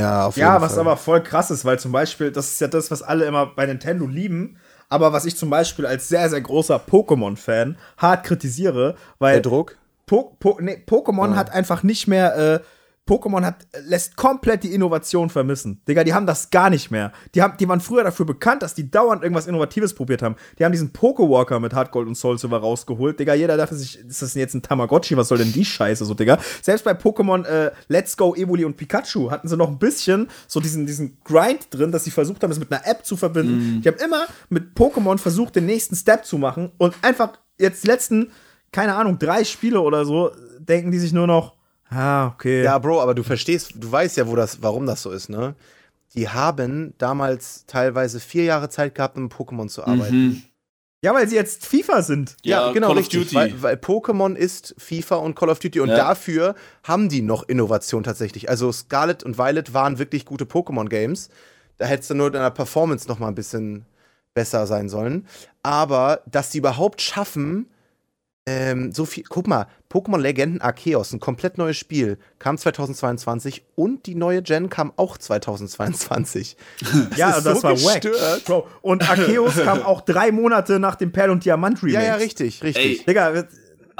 Ja, 0.00 0.26
auf 0.26 0.36
Ja, 0.36 0.52
jeden 0.52 0.62
was 0.62 0.72
Fall. 0.72 0.80
aber 0.80 0.96
voll 0.96 1.22
krass 1.22 1.50
ist, 1.50 1.64
weil 1.64 1.78
zum 1.78 1.92
Beispiel, 1.92 2.32
das 2.32 2.52
ist 2.52 2.60
ja 2.60 2.68
das, 2.68 2.90
was 2.90 3.02
alle 3.02 3.24
immer 3.26 3.46
bei 3.46 3.66
Nintendo 3.66 4.06
lieben, 4.06 4.58
aber 4.88 5.12
was 5.12 5.24
ich 5.24 5.36
zum 5.36 5.50
Beispiel 5.50 5.86
als 5.86 6.08
sehr, 6.08 6.28
sehr 6.30 6.40
großer 6.40 6.76
Pokémon-Fan 6.76 7.76
hart 7.98 8.24
kritisiere, 8.24 8.96
weil 9.18 9.34
der 9.34 9.42
Druck. 9.42 9.76
Po 10.12 10.36
po 10.38 10.58
nee, 10.60 10.76
Pokémon 10.86 11.30
Ja. 11.30 11.36
hat 11.36 11.52
einfach 11.54 11.82
nicht 11.82 12.06
mehr, 12.06 12.36
äh, 12.36 12.60
Pokémon 13.08 13.46
hat, 13.46 13.66
lässt 13.86 14.14
komplett 14.14 14.62
die 14.62 14.74
Innovation 14.74 15.30
vermissen. 15.30 15.80
Digga, 15.88 16.04
die 16.04 16.12
haben 16.12 16.26
das 16.26 16.50
gar 16.50 16.68
nicht 16.68 16.90
mehr. 16.90 17.12
Die, 17.34 17.40
haben, 17.40 17.54
die 17.58 17.66
waren 17.66 17.80
früher 17.80 18.04
dafür 18.04 18.26
bekannt, 18.26 18.62
dass 18.62 18.74
die 18.74 18.90
dauernd 18.90 19.22
irgendwas 19.22 19.46
Innovatives 19.46 19.94
probiert 19.94 20.20
haben. 20.20 20.36
Die 20.58 20.66
haben 20.66 20.72
diesen 20.72 20.92
Pokewalker 20.92 21.58
mit 21.60 21.72
Hardgold 21.72 22.06
und 22.08 22.14
Soul 22.14 22.38
Silver 22.38 22.58
rausgeholt. 22.58 23.18
Digga, 23.18 23.32
jeder 23.32 23.56
dachte 23.56 23.74
sich, 23.74 23.98
ist 24.00 24.20
das 24.20 24.34
denn 24.34 24.40
jetzt 24.40 24.52
ein 24.54 24.60
Tamagotchi? 24.60 25.16
Was 25.16 25.28
soll 25.28 25.38
denn 25.38 25.50
die 25.52 25.64
Scheiße 25.64 26.04
so, 26.04 26.12
Digga? 26.12 26.38
Selbst 26.60 26.84
bei 26.84 26.92
Pokémon 26.92 27.46
äh, 27.46 27.70
Let's 27.88 28.14
Go, 28.18 28.34
Evoli 28.34 28.66
und 28.66 28.76
Pikachu 28.76 29.30
hatten 29.30 29.48
sie 29.48 29.56
noch 29.56 29.68
ein 29.68 29.78
bisschen 29.78 30.28
so 30.46 30.60
diesen, 30.60 30.84
diesen 30.84 31.16
Grind 31.24 31.68
drin, 31.70 31.90
dass 31.90 32.04
sie 32.04 32.10
versucht 32.10 32.42
haben, 32.42 32.50
es 32.50 32.58
mit 32.58 32.70
einer 32.70 32.86
App 32.86 33.06
zu 33.06 33.16
verbinden. 33.16 33.80
Die 33.82 33.88
haben 33.88 33.98
immer 33.98 34.26
mit 34.50 34.76
Pokémon 34.76 35.16
versucht, 35.16 35.56
den 35.56 35.64
nächsten 35.64 35.96
Step 35.96 36.26
zu 36.26 36.36
machen 36.36 36.70
und 36.76 36.94
einfach 37.00 37.30
jetzt 37.58 37.82
die 37.82 37.88
letzten, 37.88 38.30
keine 38.72 38.94
Ahnung, 38.94 39.18
drei 39.18 39.44
Spiele 39.44 39.80
oder 39.80 40.04
so, 40.04 40.32
denken 40.58 40.90
die 40.90 40.98
sich 40.98 41.12
nur 41.12 41.26
noch, 41.26 41.54
ah, 41.90 42.28
okay. 42.28 42.64
Ja, 42.64 42.78
Bro, 42.78 43.00
aber 43.00 43.14
du 43.14 43.22
verstehst, 43.22 43.72
du 43.76 43.92
weißt 43.92 44.16
ja, 44.16 44.26
wo 44.26 44.34
das, 44.34 44.62
warum 44.62 44.86
das 44.86 45.02
so 45.02 45.10
ist, 45.10 45.28
ne? 45.28 45.54
Die 46.14 46.28
haben 46.28 46.92
damals 46.98 47.64
teilweise 47.66 48.20
vier 48.20 48.44
Jahre 48.44 48.68
Zeit 48.68 48.94
gehabt, 48.94 49.16
um 49.16 49.28
Pokémon 49.28 49.68
zu 49.68 49.84
arbeiten. 49.84 50.16
Mhm. 50.16 50.42
Ja, 51.04 51.14
weil 51.14 51.26
sie 51.26 51.34
jetzt 51.34 51.66
FIFA 51.66 52.02
sind. 52.02 52.36
Ja, 52.44 52.70
genau, 52.70 52.88
Call 52.88 52.98
of 52.98 53.02
richtig. 53.04 53.22
Duty. 53.24 53.34
Weil, 53.34 53.62
weil 53.62 53.74
Pokémon 53.74 54.36
ist 54.36 54.74
FIFA 54.78 55.16
und 55.16 55.34
Call 55.34 55.48
of 55.48 55.58
Duty 55.58 55.80
und 55.80 55.88
Ja. 55.88 55.96
dafür 55.96 56.54
haben 56.84 57.08
die 57.08 57.22
noch 57.22 57.42
Innovation 57.48 58.04
tatsächlich. 58.04 58.48
Also 58.48 58.70
Scarlet 58.70 59.24
und 59.24 59.36
Violet 59.36 59.74
waren 59.74 59.98
wirklich 59.98 60.24
gute 60.26 60.44
Pokémon-Games. 60.44 61.28
Da 61.78 61.86
hättest 61.86 62.10
du 62.10 62.14
nur 62.14 62.28
in 62.28 62.34
der 62.34 62.50
Performance 62.50 63.08
noch 63.08 63.18
mal 63.18 63.28
ein 63.28 63.34
bisschen 63.34 63.84
besser 64.34 64.66
sein 64.68 64.88
sollen. 64.88 65.26
Aber 65.64 66.20
dass 66.30 66.50
die 66.50 66.58
überhaupt 66.58 67.00
schaffen, 67.02 67.66
ähm, 68.46 68.92
so 68.92 69.04
viel. 69.04 69.24
Guck 69.28 69.46
mal, 69.46 69.66
Pokémon 69.90 70.18
Legenden 70.18 70.60
Arceus, 70.60 71.12
ein 71.12 71.20
komplett 71.20 71.58
neues 71.58 71.76
Spiel, 71.76 72.18
kam 72.38 72.58
2022 72.58 73.64
und 73.76 74.06
die 74.06 74.14
neue 74.14 74.42
Gen 74.42 74.68
kam 74.68 74.92
auch 74.96 75.16
2022. 75.16 76.56
ja, 77.16 77.30
ist 77.30 77.44
das 77.44 77.60
so 77.60 77.62
war 77.62 77.82
wack. 77.82 78.02
gestört. 78.02 78.44
Bro. 78.46 78.66
Und 78.80 79.08
Arceus 79.08 79.56
kam 79.64 79.82
auch 79.82 80.00
drei 80.00 80.32
Monate 80.32 80.80
nach 80.80 80.96
dem 80.96 81.12
Perl- 81.12 81.30
und 81.30 81.44
Diamant-Remake. 81.44 82.04
Ja, 82.04 82.12
ja, 82.12 82.14
richtig, 82.16 82.62
richtig. 82.62 83.00
Ey, 83.00 83.04
Digga, 83.06 83.44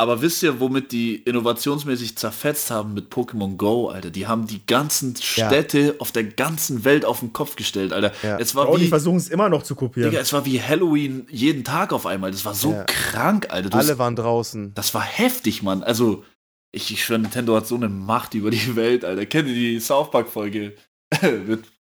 Aber 0.02 0.20
wisst 0.20 0.42
ihr, 0.42 0.58
womit 0.58 0.90
die 0.90 1.14
innovationsmäßig 1.14 2.16
zerfetzt 2.16 2.72
haben 2.72 2.92
mit 2.92 3.12
Pokémon 3.12 3.56
Go, 3.56 3.88
Alter? 3.88 4.10
Die 4.10 4.26
haben 4.26 4.48
die 4.48 4.60
ganzen 4.66 5.14
Ja. 5.36 5.46
Städte 5.46 5.94
auf 6.00 6.10
der 6.10 6.24
ganzen 6.24 6.84
Welt 6.84 7.04
auf 7.04 7.20
den 7.20 7.32
Kopf 7.32 7.54
gestellt, 7.54 7.92
Alter. 7.92 8.10
Ja. 8.24 8.36
Es 8.40 8.56
war 8.56 8.66
Bro, 8.66 8.78
die 8.78 8.86
wie, 8.86 8.88
versuchen 8.88 9.18
es 9.18 9.28
immer 9.28 9.48
noch 9.48 9.62
zu 9.62 9.76
kopieren. 9.76 10.10
Digga, 10.10 10.20
es 10.20 10.32
war 10.32 10.44
wie 10.44 10.60
Halloween 10.60 11.28
jeden 11.30 11.62
Tag 11.62 11.92
auf 11.92 12.04
einmal. 12.04 12.32
Das 12.32 12.44
war 12.44 12.52
so 12.54 12.72
Ja. 12.72 12.82
krank, 12.82 13.46
Alter. 13.50 13.70
Du 13.70 13.78
Alle 13.78 13.92
hast, 13.92 13.98
waren 13.98 14.16
draußen. 14.16 14.74
das 14.74 14.92
war 14.92 15.02
heftig, 15.02 15.62
Mann. 15.62 15.84
Also, 15.84 16.24
ich, 16.72 16.90
ich 16.90 17.04
schwöre, 17.04 17.20
Nintendo 17.20 17.54
hat 17.54 17.68
so 17.68 17.76
eine 17.76 17.88
Macht 17.88 18.34
über 18.34 18.50
die 18.50 18.58
Welt, 18.74 19.04
Alter. 19.04 19.24
Kennt 19.26 19.46
ihr 19.50 19.54
die 19.54 19.78
South 19.78 20.10
Park-Folge, 20.10 20.74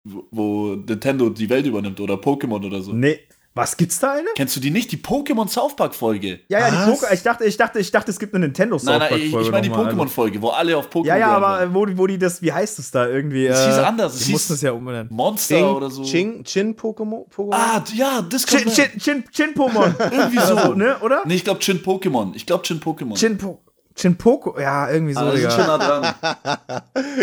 wo 0.03 0.75
Nintendo 0.75 1.29
die 1.29 1.49
Welt 1.49 1.65
übernimmt 1.65 1.99
oder 1.99 2.15
Pokémon 2.15 2.63
oder 2.65 2.81
so? 2.83 2.93
nee. 2.93 3.19
Was 3.55 3.77
gibt's 3.77 3.99
da 3.99 4.13
eine? 4.13 4.27
Kennst 4.35 4.55
du 4.55 4.59
die 4.59 4.71
nicht? 4.71 4.91
Die 4.91 4.97
Pokémon 4.97 5.47
South 5.47 5.75
Park-Folge? 5.75 6.39
Ja, 6.47 6.59
ja, 6.59 6.71
die? 6.71 6.91
Poké 6.91 7.13
ich 7.13 7.21
dachte, 7.21 7.45
ich 7.45 7.55
dachte, 7.55 7.77
ich 7.79 7.91
dachte, 7.91 8.09
es 8.09 8.17
gibt 8.17 8.33
eine 8.33 8.47
Nintendo 8.47 8.79
Nein, 8.81 8.97
nein, 8.97 9.13
ich, 9.19 9.29
Folge 9.29 9.45
ich 9.45 9.51
meine 9.51 9.61
die 9.61 9.69
nochmal, 9.69 9.85
also. 9.85 9.97
Pokémon-Folge, 9.97 10.41
wo 10.41 10.49
alle 10.49 10.75
auf 10.75 10.89
Pokémon 10.89 11.05
Ja, 11.05 11.17
ja, 11.17 11.27
aber 11.37 11.71
wo, 11.71 11.85
die- 11.85 11.95
wo 11.95 12.07
die 12.07 12.17
das, 12.17 12.41
wie 12.41 12.51
heißt 12.51 12.79
es 12.79 12.89
da 12.89 13.07
irgendwie? 13.07 13.45
Es 13.45 13.59
äh, 13.59 13.65
hieß 13.67 13.77
anders, 13.77 14.15
es 14.15 14.25
hieß- 14.27 14.31
mussten 14.31 14.53
es 14.53 14.61
ja 14.61 14.71
umbenennen. 14.71 15.07
Monster 15.11 15.55
Ching, 15.57 15.65
oder 15.65 15.89
so. 15.91 16.03
Ching, 16.03 16.43
Chin 16.43 16.75
Pokémon? 16.75 17.29
Pokémon? 17.29 17.53
Ah, 17.53 17.83
ja, 17.93 18.23
das 18.23 18.47
kann 18.47 18.61
Chin. 18.61 18.71
Chin, 18.71 18.99
Chin, 18.99 19.23
Chin 19.31 19.53
Pomon. 19.53 19.95
Irgendwie 20.11 20.37
so. 20.39 20.55
Also, 20.55 20.73
ne, 20.73 20.97
oder? 21.01 21.21
Nee, 21.25 21.35
ich 21.35 21.43
glaube 21.43 21.59
Chin 21.59 21.77
Pokémon. 21.83 22.31
Ich 22.33 22.47
glaube 22.47 22.63
Chin 22.63 22.79
Pokémon. 22.79 23.15
Chin, 23.15 23.37
po 23.37 23.61
Chin 23.95 24.17
Poco, 24.17 24.59
ja, 24.59 24.89
irgendwie 24.89 25.13
so, 25.13 25.19
Ah, 25.19 25.25
das 25.25 25.35
ist 25.35 25.51
schon 25.53 25.61
Digga. 25.61 25.77
nah 25.77 26.15
dran. 26.23 26.81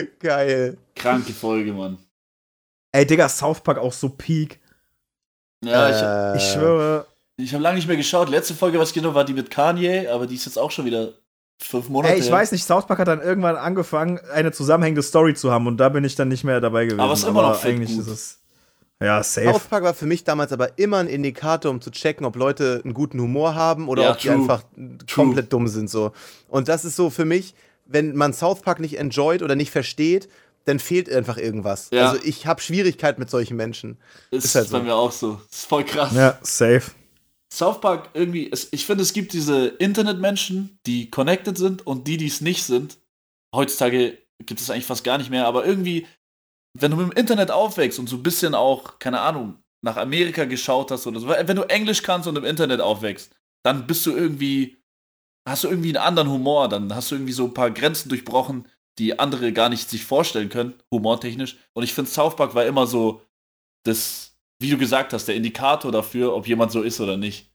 Geil. 0.21 0.79
Kranke 0.95 1.33
Folge, 1.33 1.73
Mann. 1.73 1.99
Ey, 2.93 3.05
Digga, 3.05 3.29
South 3.29 3.61
Park 3.63 3.79
auch 3.79 3.93
so 3.93 4.09
peak. 4.11 4.60
Ja, 5.65 6.33
Äh, 6.33 6.37
Ich 6.37 6.43
schwöre. 6.53 7.07
ich, 7.37 7.45
ich 7.47 7.53
habe 7.55 7.63
lange 7.63 7.77
nicht 7.77 7.89
mehr 7.89 7.97
geschaut. 7.97 8.29
Letzte 8.29 8.55
Folge, 8.55 8.79
was 8.79 8.89
ich 8.89 8.95
genau 8.95 9.15
war, 9.15 9.25
die 9.25 9.35
mit 9.35 9.51
Kanye, 9.51 10.09
aber 10.09 10.27
die 10.27 10.35
ist 10.37 10.47
jetzt 10.47 10.59
auch 10.59 10.71
schon 10.71 10.85
wieder 10.85 11.13
fünf 11.59 11.89
Monate. 11.89 12.15
Ey, 12.15 12.21
ich 12.21 12.27
her. 12.27 12.33
weiß 12.33 12.53
nicht, 12.53 12.65
South 12.65 12.87
Park 12.87 12.99
hat 13.01 13.09
dann 13.09 13.21
irgendwann 13.21 13.57
angefangen, 13.57 14.19
eine 14.33 14.53
zusammenhängende 14.53 15.03
Story 15.03 15.35
zu 15.35 15.51
haben 15.51 15.67
und 15.67 15.77
da 15.77 15.89
bin 15.91 16.05
ich 16.05 16.15
dann 16.17 16.29
nicht 16.29 16.45
mehr 16.45 16.61
dabei 16.61 16.85
gewesen. 16.87 17.01
Aber 17.01 17.13
es 17.13 17.21
ist 17.21 17.29
immer 17.29 17.43
noch 17.43 17.63
eigentlich 17.65 17.91
gut. 17.91 18.01
ist 18.01 18.09
es. 18.09 18.37
Ja, 19.03 19.23
safe. 19.23 19.47
South 19.53 19.65
Park 19.65 19.83
war 19.85 19.95
für 19.95 20.05
mich 20.07 20.25
damals 20.25 20.53
aber 20.53 20.79
immer 20.79 20.99
ein 20.99 21.07
Indikator, 21.07 21.71
um 21.71 21.81
zu 21.81 21.91
checken, 21.91 22.27
ob 22.27 22.37
Leute 22.37 22.81
einen 22.85 22.93
guten 22.93 23.19
Humor 23.21 23.55
haben 23.55 23.89
oder 23.89 24.03
Ja, 24.03 24.11
ob 24.13 24.19
die 24.19 24.29
true. 24.29 24.37
einfach 24.37 24.63
komplett 25.15 25.51
dumm 25.53 25.69
sind. 25.69 25.89
So. 25.89 26.13
Und 26.49 26.69
das 26.69 26.85
ist 26.85 26.97
so 26.97 27.09
für 27.09 27.25
mich, 27.25 27.55
wenn 27.87 28.15
man 28.15 28.35
South 28.35 28.61
Park 28.61 28.79
nicht 28.79 28.99
enjoyt 28.99 29.43
oder 29.43 29.57
nicht 29.57 29.71
versteht, 29.71 30.29
dann 30.65 30.79
fehlt 30.79 31.11
einfach 31.11 31.37
irgendwas. 31.37 31.89
Ja. 31.91 32.11
Also 32.11 32.25
ich 32.25 32.47
habe 32.47 32.61
Schwierigkeit 32.61 33.19
mit 33.19 33.31
solchen 33.31 33.57
Menschen. 33.57 33.99
ist, 34.31 34.45
ist 34.45 34.55
halt 34.55 34.69
so. 34.69 34.79
bei 34.79 34.85
mir 34.85 34.95
auch 34.95 35.13
so. 35.13 35.41
Ist 35.51 35.67
voll 35.67 35.85
krass. 35.85 36.13
Ja, 36.15 36.39
safe. 36.43 36.91
South 37.53 37.81
Park 37.81 38.11
irgendwie, 38.15 38.51
es, 38.51 38.69
ich 38.71 38.87
finde, 38.87 39.03
es 39.03 39.13
gibt 39.13 39.33
diese 39.33 39.67
Internetmenschen, 39.67 40.79
die 40.87 41.11
connected 41.11 41.59
sind 41.59 41.87
und 41.87 42.07
die, 42.07 42.17
die 42.17 42.29
es 42.29 42.41
nicht 42.41 42.63
sind. 42.63 42.99
Heutzutage 43.55 44.19
gibt 44.47 44.61
es 44.61 44.71
eigentlich 44.71 44.87
fast 44.87 45.03
gar 45.05 45.19
nicht 45.19 45.31
mehr, 45.31 45.47
aber 45.47 45.67
irgendwie, 45.67 46.07
wenn 46.79 46.93
du 46.93 46.97
mit 46.97 47.07
dem 47.07 47.19
Internet 47.19 47.51
aufwächst 47.51 47.99
und 47.99 48.09
so 48.09 48.17
ein 48.17 48.23
bisschen 48.23 48.55
auch, 48.55 48.99
keine 49.01 49.21
Ahnung, 49.21 49.59
nach 49.83 49.97
Amerika 49.97 50.45
geschaut 50.45 50.91
hast 50.91 51.07
oder 51.07 51.19
so, 51.19 51.29
wenn 51.29 51.57
du 51.57 51.63
Englisch 51.63 52.03
kannst 52.03 52.29
und 52.29 52.37
im 52.37 52.45
Internet 52.45 52.81
aufwächst, 52.81 53.35
dann 53.65 53.87
bist 53.87 54.07
du 54.07 54.15
irgendwie, 54.15 54.77
hast 55.49 55.65
du 55.65 55.69
irgendwie 55.69 55.97
einen 55.97 56.07
anderen 56.07 56.31
Humor, 56.31 56.69
dann 56.69 56.95
hast 56.95 57.11
du 57.11 57.17
irgendwie 57.17 57.33
so 57.33 57.47
ein 57.47 57.55
paar 57.55 57.71
Grenzen 57.71 58.09
durchbrochen, 58.11 58.69
die 58.99 59.19
andere 59.19 59.53
gar 59.53 59.69
nicht 59.69 59.89
sich 59.89 60.05
vorstellen 60.05 60.49
können, 60.49 60.75
humortechnisch. 60.93 61.57
Und 61.73 61.85
ich 61.85 61.95
finde, 61.95 62.11
South 62.11 62.37
Park 62.37 62.55
war 62.55 62.65
immer 62.67 62.87
so 62.87 63.23
das, 63.87 64.37
wie 64.61 64.71
du 64.71 64.77
gesagt 64.79 65.13
hast, 65.13 65.27
der 65.27 65.35
Indikator 65.37 65.91
dafür, 65.93 66.35
ob 66.35 66.47
jemand 66.47 66.73
so 66.73 66.83
ist 66.83 67.01
oder 67.01 67.17
nicht. 67.17 67.51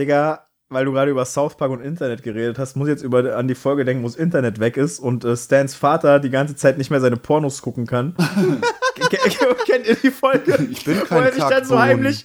Digga, 0.00 0.46
weil 0.70 0.84
du 0.84 0.92
gerade 0.92 1.10
über 1.10 1.24
South 1.24 1.56
Park 1.56 1.70
und 1.70 1.80
Internet 1.82 2.22
geredet 2.22 2.58
hast, 2.58 2.76
muss 2.76 2.88
ich 2.88 2.92
jetzt 2.92 3.02
über, 3.02 3.36
an 3.36 3.46
die 3.48 3.54
Folge 3.54 3.84
denken, 3.84 4.02
wo 4.02 4.06
das 4.06 4.16
Internet 4.16 4.58
weg 4.58 4.76
ist 4.76 5.00
und 5.00 5.24
äh, 5.24 5.36
Stans 5.36 5.74
Vater 5.74 6.18
die 6.20 6.30
ganze 6.30 6.56
Zeit 6.56 6.78
nicht 6.78 6.90
mehr 6.90 7.00
seine 7.00 7.16
Pornos 7.16 7.60
gucken 7.62 7.86
kann. 7.86 8.14
Ke- 8.94 9.16
ke- 9.18 9.56
Kennt 9.66 9.86
ihr 9.86 9.96
die 9.96 10.10
Folge? 10.10 10.66
Ich 10.70 10.84
bin 10.84 11.00
wo 11.00 11.04
kein 11.04 11.24
er 11.24 11.32
sich 11.32 11.42
dann 11.44 11.64
so 11.64 11.78
heimlich, 11.78 12.24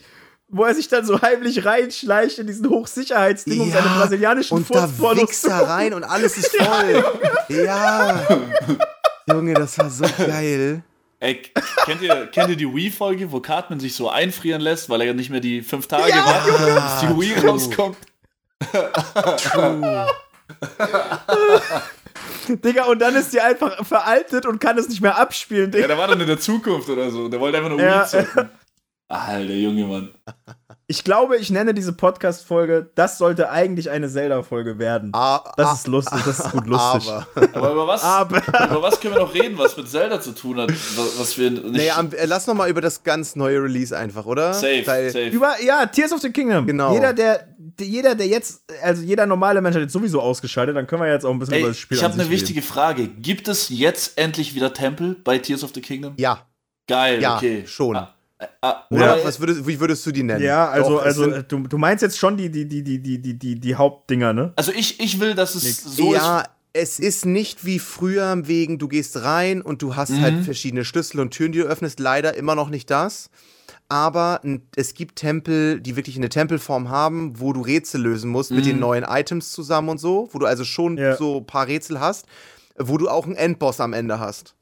wo 0.50 0.64
er 0.64 0.74
sich 0.74 0.88
dann 0.88 1.06
so 1.06 1.22
heimlich 1.22 1.66
reinschleicht 1.66 2.39
in 2.39 2.48
diesen 2.48 2.70
Hochsicherheitsding, 2.70 3.60
um 3.62 3.72
seine 3.72 3.88
brasilianischen 3.89 4.58
und 4.58 4.74
da 4.74 4.88
wächst 5.16 5.45
er 5.45 5.68
rein 5.68 5.93
und 5.93 6.04
alles 6.04 6.38
ist 6.38 6.56
voll. 6.62 7.04
ja. 7.50 8.22
Junge, 9.30 9.54
das 9.56 9.78
war 9.78 9.89
so 9.89 10.06
geil. 10.18 10.82
Ey, 11.20 11.41
kennt 11.86 12.02
ihr, 12.02 12.28
kennt 12.28 12.50
ihr 12.52 12.56
die 12.56 12.72
Wii-Folge, 12.74 13.32
wo 13.32 13.39
Cartman 13.39 13.80
sich 13.80 13.95
so 13.95 14.08
einfrieren 14.10 14.62
lässt, 14.62 14.88
weil 14.89 15.02
er 15.02 15.08
ja 15.08 15.14
nicht 15.14 15.30
mehr 15.32 15.39
die 15.39 15.62
fünf 15.64 15.88
Tage 15.88 16.10
Ja, 16.10 16.26
warten 16.26 16.50
kann, 16.56 16.68
Junge. 16.68 16.82
bis 16.82 17.00
die 17.02 17.20
Wii 17.20 17.36
True. 17.41 17.50
rauskommt? 17.50 17.98
Digga, 22.64 22.86
und 22.86 23.00
dann 23.00 23.16
ist 23.16 23.34
die 23.34 23.41
einfach 23.41 23.86
veraltet 23.86 24.45
und 24.45 24.60
kann 24.60 24.78
es 24.78 24.88
nicht 24.88 25.02
mehr 25.02 25.18
abspielen, 25.18 25.66
Ja, 25.66 25.78
Digga. 25.78 25.88
der 25.88 25.98
war 25.98 26.08
dann 26.08 26.22
in 26.22 26.28
der 26.28 26.39
Zukunft 26.39 26.88
oder 26.89 27.10
so. 27.12 27.28
Der 27.28 27.39
wollte 27.39 27.58
einfach 27.58 27.70
nur 27.72 27.82
Ja. 27.82 28.02
Wii 28.04 28.08
zocken. 28.26 28.50
Alter, 29.10 29.53
Junge 29.53 29.86
Mann. 29.86 30.10
Ich 30.89 31.03
glaube, 31.03 31.36
ich 31.36 31.49
nenne 31.49 31.74
diese 31.74 31.91
Podcast-Folge, 31.91 32.89
das 32.95 33.18
sollte 33.18 33.49
eigentlich 33.49 33.89
eine 33.89 34.08
Zelda-Folge 34.08 34.80
werden. 34.80 35.10
Ah, 35.14 35.43
Das 35.58 35.68
ah, 35.68 35.74
ist 35.74 35.88
lustig, 35.88 36.22
das 36.24 36.39
ist 36.39 36.51
gut 36.53 36.66
lustig. 36.68 37.12
Aber. 37.12 37.28
Aber 37.53 37.72
über 37.74 37.88
was, 37.88 38.03
Aber- 38.05 38.38
über 38.38 38.82
was 38.82 38.97
können 39.01 39.16
wir 39.16 39.20
noch 39.20 39.34
reden, 39.34 39.58
was 39.58 39.76
mit 39.76 39.89
Zelda 39.89 40.22
zu 40.22 40.32
tun 40.32 40.62
hat? 40.62 40.70
Was 40.70 41.38
wir 41.38 41.51
nicht. 41.51 41.66
Nee, 41.72 41.89
am, 41.91 42.10
äh, 42.14 42.24
lass 42.26 42.47
noch 42.47 42.53
mal 42.53 42.70
über 42.70 42.80
das 42.80 43.03
ganz 43.03 43.36
neue 43.36 43.62
Release 43.62 43.97
einfach, 43.97 44.26
oder? 44.26 44.53
safe, 44.53 44.84
Weil- 44.88 45.10
safe. 45.10 45.28
Über, 45.28 45.55
ja, 45.62 45.86
Tears 45.88 46.14
of 46.14 46.22
the 46.22 46.32
Kingdom. 46.32 46.66
Genau. 46.66 46.93
Jeder, 46.93 47.12
der, 47.12 47.45
der- 47.58 47.86
jeder, 47.88 48.16
der 48.16 48.28
jetzt, 48.28 48.62
also 48.82 49.03
jeder 49.03 49.26
normale 49.26 49.60
Mensch 49.60 49.76
hat 49.76 49.82
jetzt 49.84 49.91
sowieso 49.93 50.22
ausgeschaltet, 50.22 50.74
dann 50.78 50.88
können 50.88 51.01
wir 51.01 51.12
jetzt 51.12 51.26
auch 51.26 51.32
ein 51.32 51.39
bisschen 51.39 51.55
Ey, 51.55 51.60
über 51.60 51.68
das 51.72 51.80
Spiel 51.80 51.97
ich 51.97 52.03
habe 52.05 52.14
eine 52.14 52.30
wichtige 52.30 52.62
Frage. 52.62 53.10
Gibt 53.10 53.49
es 53.49 53.68
jetzt 53.68 54.18
endlich 54.18 54.55
wieder 54.55 54.72
Tempel 54.74 55.18
bei 55.22 55.38
Tears 55.38 55.66
of 55.66 55.72
the 55.76 55.82
Kingdom? 55.82 56.14
Ja, 56.16 56.43
Geil, 56.88 57.22
ja, 57.22 57.36
okay. 57.36 57.68
schon. 57.68 57.97
Ah, 57.97 58.14
Oder 58.61 58.85
oder 58.91 59.23
was 59.25 59.39
würdest, 59.39 59.65
wie 59.67 59.79
würdest 59.79 60.05
du 60.05 60.11
die 60.11 60.23
nennen? 60.23 60.43
Ja, 60.43 60.69
also, 60.69 60.91
Doch, 60.97 61.03
also 61.03 61.25
äh, 61.31 61.43
du, 61.43 61.59
du 61.67 61.77
meinst 61.77 62.03
jetzt 62.03 62.17
schon 62.19 62.38
die, 62.38 62.49
die, 62.51 62.67
die, 62.67 62.83
die, 62.83 62.99
die, 63.01 63.19
die, 63.21 63.33
die, 63.38 63.59
die 63.59 63.75
Hauptdinger, 63.75 64.33
ne? 64.33 64.53
also 64.55 64.71
ich, 64.71 64.99
ich 64.99 65.19
will, 65.19 65.33
dass 65.33 65.55
es 65.55 65.83
so 65.83 66.13
ja, 66.13 66.41
ist. 66.41 66.49
es 66.73 66.99
ist 66.99 67.25
nicht 67.25 67.65
wie 67.65 67.79
früher 67.79 68.47
wegen, 68.47 68.77
du 68.77 68.88
gehst 68.88 69.23
rein 69.23 69.61
und 69.63 69.81
du 69.81 69.95
hast 69.95 70.11
Mhm. 70.11 70.21
halt 70.21 70.45
verschiedene 70.45 70.85
Schlüssel 70.85 71.19
und 71.19 71.31
Türen, 71.31 71.51
die 71.51 71.59
du 71.59 71.65
öffnest. 71.65 71.99
Leider 71.99 72.35
immer 72.35 72.53
noch 72.53 72.69
nicht 72.69 72.91
das. 72.91 73.29
Aber 73.89 74.41
es 74.75 74.93
gibt 74.93 75.15
Tempel, 75.15 75.79
die 75.79 75.95
wirklich 75.95 76.17
eine 76.17 76.29
Tempelform 76.29 76.89
haben, 76.89 77.39
wo 77.39 77.53
du 77.53 77.61
Rätsel 77.61 78.01
lösen 78.01 78.29
musst 78.29 78.51
mit 78.51 78.65
Mhm. 78.65 78.69
den 78.69 78.79
neuen 78.79 79.03
Items 79.05 79.51
zusammen 79.51 79.89
und 79.89 79.97
so, 79.97 80.27
wo 80.33 80.39
du 80.39 80.45
also 80.45 80.63
schon 80.65 80.97
Ja. 80.97 81.15
so 81.15 81.38
ein 81.38 81.45
paar 81.47 81.67
Rätsel 81.67 81.99
hast, 81.99 82.25
wo 82.77 82.97
du 82.97 83.07
auch 83.09 83.25
einen 83.25 83.35
Endboss 83.35 83.79
am 83.79 83.93
Ende 83.93 84.19
hast. 84.19 84.55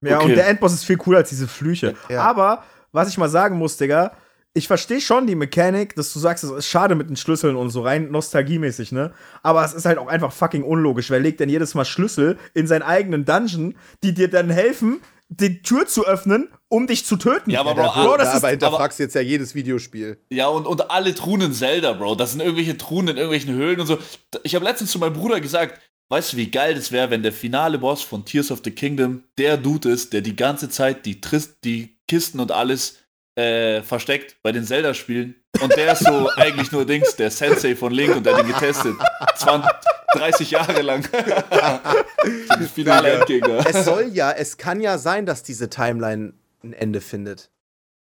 Ja, 0.00 0.18
Okay. 0.18 0.26
und 0.30 0.34
der 0.36 0.46
Endboss 0.46 0.72
ist 0.74 0.84
viel 0.84 0.96
cooler 0.96 1.18
als 1.18 1.28
diese 1.30 1.48
Flüche. 1.48 1.94
Ja. 2.08 2.22
Aber, 2.22 2.62
was 2.92 3.08
ich 3.08 3.18
mal 3.18 3.28
sagen 3.28 3.58
muss, 3.58 3.76
Digga, 3.76 4.12
ich 4.54 4.66
verstehe 4.66 5.00
schon 5.00 5.26
die 5.26 5.34
Mechanik, 5.34 5.94
dass 5.94 6.12
du 6.12 6.18
sagst, 6.18 6.44
es 6.44 6.50
ist 6.50 6.66
schade 6.66 6.94
mit 6.94 7.08
den 7.08 7.16
Schlüsseln 7.16 7.56
und 7.56 7.70
so 7.70 7.82
rein 7.82 8.10
nostalgiemäßig, 8.10 8.92
ne? 8.92 9.12
Aber 9.42 9.64
es 9.64 9.72
ist 9.72 9.86
halt 9.86 9.98
auch 9.98 10.08
einfach 10.08 10.32
fucking 10.32 10.62
unlogisch. 10.62 11.10
Wer 11.10 11.20
legt 11.20 11.40
denn 11.40 11.48
jedes 11.48 11.74
Mal 11.74 11.84
Schlüssel 11.84 12.38
in 12.54 12.66
seinen 12.66 12.82
eigenen 12.82 13.24
Dungeon, 13.24 13.76
die 14.02 14.14
dir 14.14 14.28
dann 14.28 14.50
helfen, 14.50 15.00
die 15.28 15.62
Tür 15.62 15.86
zu 15.86 16.06
öffnen, 16.06 16.48
um 16.68 16.86
dich 16.86 17.04
zu 17.04 17.16
töten? 17.16 17.50
Ja, 17.50 17.60
aber 17.60 17.74
Bro, 17.74 17.92
Bro, 17.92 18.16
das 18.16 18.34
aber 18.34 18.48
hinterfragst 18.48 18.98
du 18.98 19.04
jetzt 19.04 19.14
ja 19.14 19.20
jedes 19.20 19.54
Videospiel. 19.54 20.18
Ja, 20.30 20.48
und, 20.48 20.66
und 20.66 20.90
alle 20.90 21.14
Truhen 21.14 21.42
in 21.42 21.52
Zelda, 21.52 21.92
Bro. 21.92 22.14
Das 22.16 22.32
sind 22.32 22.40
irgendwelche 22.40 22.76
Truhen 22.76 23.08
in 23.08 23.16
irgendwelchen 23.16 23.54
Höhlen 23.54 23.80
und 23.80 23.86
so. 23.86 23.98
Ich 24.42 24.54
habe 24.54 24.64
letztens 24.64 24.90
zu 24.90 24.98
meinem 24.98 25.12
Bruder 25.12 25.40
gesagt, 25.40 25.80
weißt 26.08 26.32
du, 26.32 26.36
wie 26.38 26.50
geil 26.50 26.74
das 26.74 26.90
wäre, 26.90 27.10
wenn 27.10 27.22
der 27.22 27.32
finale 27.32 27.78
Boss 27.78 28.02
von 28.02 28.24
Tears 28.24 28.50
of 28.50 28.62
the 28.64 28.70
Kingdom 28.70 29.22
der 29.36 29.58
Dude 29.58 29.90
ist, 29.90 30.14
der 30.14 30.22
die 30.22 30.36
ganze 30.36 30.70
Zeit 30.70 31.04
die, 31.04 31.20
Trist 31.20 31.58
die 31.64 31.97
Kisten 32.08 32.40
und 32.40 32.50
alles 32.50 32.98
äh, 33.36 33.82
versteckt 33.82 34.36
bei 34.42 34.50
den 34.50 34.64
Zelda-Spielen. 34.64 35.36
Und 35.60 35.76
der 35.76 35.92
ist 35.92 36.04
so 36.04 36.28
eigentlich 36.36 36.72
nur 36.72 36.84
Dings, 36.84 37.14
der 37.16 37.30
Sensei 37.30 37.76
von 37.76 37.92
Link 37.92 38.16
und 38.16 38.26
der 38.26 38.36
hat 38.36 38.44
ihn 38.44 38.52
getestet. 38.52 38.96
20, 39.36 39.70
30 40.14 40.50
Jahre 40.50 40.82
lang. 40.82 41.04
finale 42.74 43.10
Endgegner. 43.12 43.64
Es 43.66 43.84
soll 43.84 44.08
ja, 44.12 44.32
es 44.32 44.56
kann 44.56 44.80
ja 44.80 44.98
sein, 44.98 45.26
dass 45.26 45.42
diese 45.42 45.70
Timeline 45.70 46.32
ein 46.64 46.72
Ende 46.72 47.00
findet. 47.00 47.50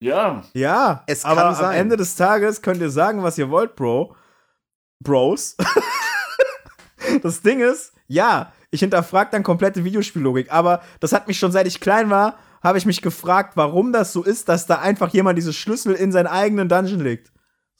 Ja. 0.01 0.43
Ja, 0.53 1.03
Es 1.07 1.25
aber 1.25 1.41
kann 1.41 1.47
am 1.49 1.55
sein. 1.55 1.77
Ende 1.77 1.97
des 1.97 2.15
Tages 2.15 2.61
könnt 2.61 2.81
ihr 2.81 2.89
sagen, 2.89 3.21
was 3.21 3.37
ihr 3.37 3.49
wollt, 3.49 3.75
Bro. 3.75 4.15
Bros. 5.03 5.55
das 7.21 7.41
Ding 7.41 7.59
ist, 7.59 7.93
ja, 8.07 8.51
ich 8.71 8.79
hinterfrage 8.79 9.31
dann 9.31 9.43
komplette 9.43 9.83
Videospiellogik, 9.83 10.51
aber 10.51 10.81
das 10.99 11.13
hat 11.13 11.27
mich 11.27 11.37
schon 11.39 11.51
seit 11.51 11.67
ich 11.67 11.79
klein 11.79 12.09
war, 12.09 12.37
habe 12.61 12.77
ich 12.77 12.85
mich 12.85 13.01
gefragt, 13.01 13.55
warum 13.55 13.93
das 13.93 14.13
so 14.13 14.23
ist, 14.23 14.49
dass 14.49 14.65
da 14.65 14.79
einfach 14.79 15.09
jemand 15.13 15.37
diese 15.37 15.53
Schlüssel 15.53 15.93
in 15.93 16.11
seinen 16.11 16.27
eigenen 16.27 16.69
Dungeon 16.69 17.01
legt. 17.01 17.31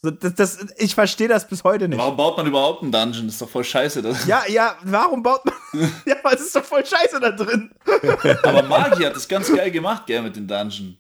So, 0.02 0.12
das, 0.12 0.34
das, 0.36 0.68
ich 0.78 0.96
verstehe 0.96 1.28
das 1.28 1.46
bis 1.48 1.66
heute 1.66 1.90
nicht. 1.90 2.00
Warum 2.00 2.16
baut 2.16 2.38
man 2.38 2.48
überhaupt 2.48 2.84
einen 2.84 2.92
Dungeon? 2.92 3.26
Das 3.26 3.36
ist 3.36 3.42
doch 3.42 3.50
voll 3.50 3.66
scheiße. 3.66 4.02
Das. 4.02 4.26
Ja, 4.26 4.44
ja, 4.48 4.76
warum 4.84 5.22
baut 5.22 5.42
man. 5.46 5.54
ja, 6.06 6.16
aber 6.24 6.34
es 6.34 6.42
ist 6.42 6.56
doch 6.56 6.64
voll 6.64 6.86
scheiße 6.86 7.20
da 7.20 7.32
drin. 7.32 7.72
Aber 8.44 8.64
Magi 8.64 9.04
hat 9.04 9.16
das 9.16 9.28
ganz 9.28 9.54
geil 9.54 9.70
gemacht, 9.72 10.06
gell, 10.08 10.22
mit 10.22 10.36
dem 10.36 10.48
Dungeon. 10.48 10.98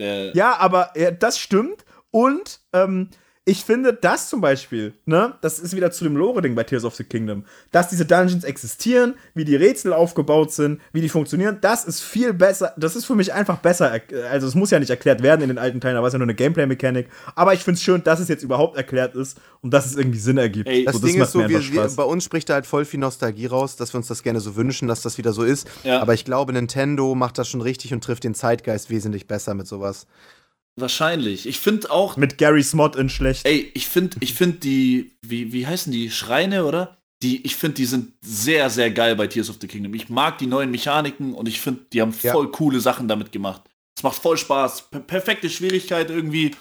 Der, 0.00 0.34
Ja, 0.34 0.56
aber 0.56 0.92
ja, 0.96 1.10
das 1.10 1.38
stimmt. 1.38 1.84
Und 2.10 2.60
ähm, 2.72 3.10
ich 3.46 3.64
finde 3.64 3.94
das 3.94 4.28
zum 4.28 4.40
Beispiel, 4.40 4.92
ne, 5.06 5.34
das 5.40 5.58
ist 5.58 5.74
wieder 5.74 5.90
zu 5.90 6.04
dem 6.04 6.14
Lore-Ding 6.16 6.54
bei 6.54 6.62
Tears 6.62 6.84
of 6.84 6.94
the 6.94 7.04
Kingdom, 7.04 7.44
dass 7.72 7.88
diese 7.88 8.04
Dungeons 8.04 8.44
existieren, 8.44 9.14
wie 9.34 9.46
die 9.46 9.56
Rätsel 9.56 9.94
aufgebaut 9.94 10.52
sind, 10.52 10.80
wie 10.92 11.00
die 11.00 11.08
funktionieren, 11.08 11.58
das 11.60 11.84
ist 11.84 12.02
viel 12.02 12.34
besser, 12.34 12.74
das 12.76 12.96
ist 12.96 13.06
für 13.06 13.14
mich 13.14 13.32
einfach 13.32 13.58
besser, 13.58 13.98
also 14.30 14.46
es 14.46 14.54
muss 14.54 14.70
ja 14.70 14.78
nicht 14.78 14.90
erklärt 14.90 15.22
werden 15.22 15.40
in 15.40 15.48
den 15.48 15.58
alten 15.58 15.80
Teilen, 15.80 15.94
da 15.94 16.02
war 16.02 16.08
es 16.08 16.12
ja 16.12 16.18
nur 16.18 16.26
eine 16.26 16.34
Gameplay-Mechanik, 16.34 17.08
aber 17.34 17.54
ich 17.54 17.60
finde 17.60 17.76
es 17.76 17.82
schön, 17.82 18.04
dass 18.04 18.20
es 18.20 18.28
jetzt 18.28 18.42
überhaupt 18.42 18.76
erklärt 18.76 19.14
ist 19.14 19.40
und 19.62 19.72
dass 19.72 19.86
es 19.86 19.96
irgendwie 19.96 20.18
Sinn 20.18 20.36
ergibt. 20.36 20.68
Ey, 20.68 20.84
Das 20.84 20.96
so, 20.96 21.06
Ding 21.06 21.20
ist 21.20 21.32
so, 21.32 21.38
mir 21.38 21.48
wir, 21.48 21.72
wir, 21.72 21.88
bei 21.96 22.04
uns 22.04 22.24
spricht 22.24 22.50
da 22.50 22.54
halt 22.54 22.66
voll 22.66 22.84
viel 22.84 23.00
Nostalgie 23.00 23.46
raus, 23.46 23.76
dass 23.76 23.94
wir 23.94 23.98
uns 23.98 24.06
das 24.06 24.22
gerne 24.22 24.40
so 24.40 24.54
wünschen, 24.54 24.86
dass 24.86 25.02
das 25.02 25.18
wieder 25.18 25.32
so 25.32 25.42
ist. 25.42 25.68
Ja. 25.82 26.00
Aber 26.00 26.14
ich 26.14 26.24
glaube, 26.24 26.52
Nintendo 26.52 27.14
macht 27.14 27.38
das 27.38 27.48
schon 27.48 27.60
richtig 27.60 27.92
und 27.92 28.04
trifft 28.04 28.24
den 28.24 28.34
Zeitgeist 28.34 28.90
wesentlich 28.90 29.26
besser 29.26 29.54
mit 29.54 29.66
sowas. 29.66 30.06
Wahrscheinlich. 30.76 31.46
Ich 31.46 31.60
finde 31.60 31.90
auch, 31.90 32.16
Mit 32.16 32.38
Gary 32.38 32.62
Smott 32.62 32.96
in 32.96 33.08
schlecht. 33.08 33.46
ey, 33.46 33.70
ich 33.74 33.86
finde, 33.86 34.16
ich 34.20 34.34
finde 34.34 34.58
die, 34.58 35.12
wie, 35.22 35.52
wie 35.52 35.66
heißen 35.66 35.92
die? 35.92 36.10
Schreine, 36.10 36.64
oder? 36.64 36.96
Die, 37.22 37.44
ich 37.44 37.56
finde, 37.56 37.74
die 37.74 37.84
sind 37.84 38.12
sehr, 38.22 38.70
sehr 38.70 38.90
geil 38.90 39.14
bei 39.16 39.26
Tears 39.26 39.50
of 39.50 39.56
the 39.60 39.66
Kingdom. 39.66 39.92
Ich 39.94 40.08
mag 40.08 40.38
die 40.38 40.46
neuen 40.46 40.70
Mechaniken 40.70 41.34
und 41.34 41.48
ich 41.48 41.60
finde, 41.60 41.82
die 41.92 42.00
haben 42.00 42.14
Ja. 42.22 42.32
voll 42.32 42.50
coole 42.50 42.80
Sachen 42.80 43.08
damit 43.08 43.30
gemacht. 43.30 43.62
Es 43.96 44.02
macht 44.02 44.22
voll 44.22 44.38
Spaß. 44.38 44.90
Per 44.90 45.00
perfekte 45.00 45.50
Schwierigkeit 45.50 46.08
irgendwie. 46.08 46.52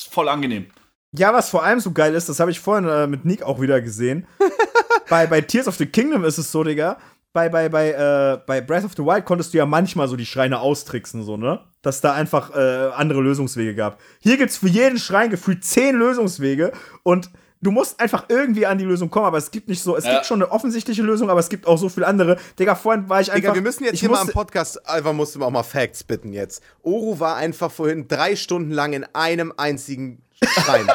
Ist 0.00 0.10
voll 0.10 0.28
angenehm. 0.30 0.66
Ja, 1.14 1.34
was 1.34 1.50
vor 1.50 1.64
allem 1.64 1.80
so 1.80 1.90
geil 1.90 2.14
ist, 2.14 2.28
das 2.30 2.40
habe 2.40 2.50
ich 2.50 2.60
vorhin 2.60 2.88
äh, 2.88 3.06
mit 3.06 3.26
Nick 3.26 3.42
auch 3.42 3.60
wieder 3.60 3.82
gesehen. 3.82 4.26
bei, 5.10 5.26
bei 5.26 5.42
Tears 5.42 5.68
of 5.68 5.76
the 5.76 5.84
Kingdom 5.86 6.24
ist 6.24 6.38
es 6.38 6.50
so, 6.50 6.64
Digga. 6.64 6.98
Bei, 7.32 7.48
bei, 7.48 7.68
bei, 7.68 7.90
äh, 7.92 8.40
bei 8.44 8.60
Breath 8.60 8.84
of 8.84 8.92
the 8.96 9.04
Wild 9.04 9.24
konntest 9.24 9.54
du 9.54 9.58
ja 9.58 9.66
manchmal 9.66 10.08
so 10.08 10.16
die 10.16 10.26
Schreine 10.26 10.58
austricksen, 10.60 11.22
so, 11.22 11.36
ne? 11.36 11.60
Dass 11.80 12.00
da 12.00 12.12
einfach 12.12 12.54
äh, 12.56 12.90
andere 12.96 13.20
Lösungswege 13.20 13.74
gab. 13.76 14.00
Hier 14.18 14.36
gibt's 14.36 14.56
für 14.56 14.68
jeden 14.68 14.98
Schrein 14.98 15.30
gefühlt 15.30 15.64
zehn 15.64 15.94
Lösungswege 15.96 16.72
und 17.04 17.30
du 17.62 17.70
musst 17.70 18.00
einfach 18.00 18.24
irgendwie 18.28 18.66
an 18.66 18.78
die 18.78 18.84
Lösung 18.84 19.10
kommen, 19.10 19.26
aber 19.26 19.38
es 19.38 19.52
gibt 19.52 19.68
nicht 19.68 19.80
so, 19.80 19.96
es 19.96 20.04
Ja. 20.04 20.14
gibt 20.14 20.26
schon 20.26 20.42
eine 20.42 20.50
offensichtliche 20.50 21.02
Lösung, 21.02 21.30
aber 21.30 21.38
es 21.38 21.48
gibt 21.48 21.66
auch 21.68 21.78
so 21.78 21.88
viele 21.88 22.08
andere. 22.08 22.36
Digga, 22.58 22.74
vorhin 22.74 23.08
war 23.08 23.20
ich 23.20 23.30
einfach. 23.30 23.40
Digga, 23.42 23.54
wir 23.54 23.62
müssen 23.62 23.84
jetzt 23.84 24.00
hier 24.00 24.10
mal 24.10 24.20
am 24.22 24.28
Podcast, 24.28 24.88
einfach 24.88 25.12
musst 25.12 25.36
du 25.36 25.44
auch 25.44 25.50
mal 25.50 25.62
Facts 25.62 26.02
bitten 26.02 26.32
jetzt. 26.32 26.62
Oru 26.82 27.20
war 27.20 27.36
einfach 27.36 27.70
vorhin 27.70 28.08
drei 28.08 28.34
Stunden 28.34 28.72
lang 28.72 28.92
in 28.92 29.04
einem 29.14 29.52
einzigen 29.56 30.20
Schrein. 30.44 30.86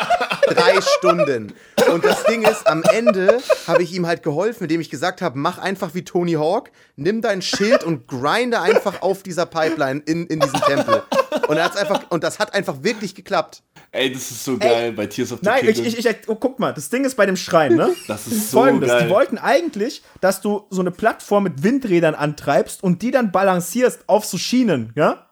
drei 0.47 0.79
Stunden. 0.81 1.53
Und 1.91 2.05
das 2.05 2.23
Ding 2.23 2.43
ist, 2.43 2.67
am 2.67 2.83
Ende 2.83 3.39
habe 3.67 3.83
ich 3.83 3.93
ihm 3.93 4.07
halt 4.07 4.23
geholfen, 4.23 4.63
indem 4.63 4.81
ich 4.81 4.89
gesagt 4.89 5.21
habe, 5.21 5.37
mach 5.37 5.57
einfach 5.57 5.93
wie 5.93 6.03
Tony 6.03 6.33
Hawk, 6.33 6.71
nimm 6.95 7.21
dein 7.21 7.41
Schild 7.41 7.83
und 7.83 8.07
grinde 8.07 8.61
einfach 8.61 9.01
auf 9.01 9.23
dieser 9.23 9.45
Pipeline 9.45 10.01
in, 10.05 10.25
in 10.27 10.39
diesem 10.39 10.61
Tempel. 10.61 11.03
Und, 11.47 11.57
er 11.57 11.65
hat's 11.65 11.77
einfach, 11.77 12.09
und 12.09 12.23
das 12.23 12.39
hat 12.39 12.53
einfach 12.53 12.81
wirklich 12.81 13.13
geklappt. 13.15 13.61
Ey, 13.91 14.11
das 14.11 14.31
ist 14.31 14.43
so 14.43 14.57
geil 14.57 14.91
bei 14.91 15.05
Tears 15.05 15.31
of 15.31 15.39
the 15.39 15.45
Nein, 15.45 15.59
ich, 15.67 15.75
Kingdom. 15.75 15.99
ich, 15.99 16.05
ich, 16.05 16.15
oh, 16.27 16.35
guck 16.35 16.59
mal, 16.59 16.73
das 16.73 16.89
Ding 16.89 17.05
ist 17.05 17.15
bei 17.15 17.25
dem 17.25 17.37
Schrein, 17.37 17.75
ne? 17.75 17.95
Das 18.07 18.27
ist 18.27 18.51
so 18.51 18.59
Folgendes, 18.59 18.89
geil. 18.89 19.03
die 19.03 19.09
wollten 19.09 19.37
eigentlich, 19.37 20.03
dass 20.21 20.41
du 20.41 20.65
so 20.69 20.81
eine 20.81 20.91
Plattform 20.91 21.43
mit 21.43 21.63
Windrädern 21.63 22.13
antreibst 22.15 22.83
und 22.83 23.01
die 23.01 23.11
dann 23.11 23.31
balancierst 23.31 24.01
auf 24.07 24.25
so 24.25 24.37
Schienen, 24.37 24.91
ja? 24.95 25.27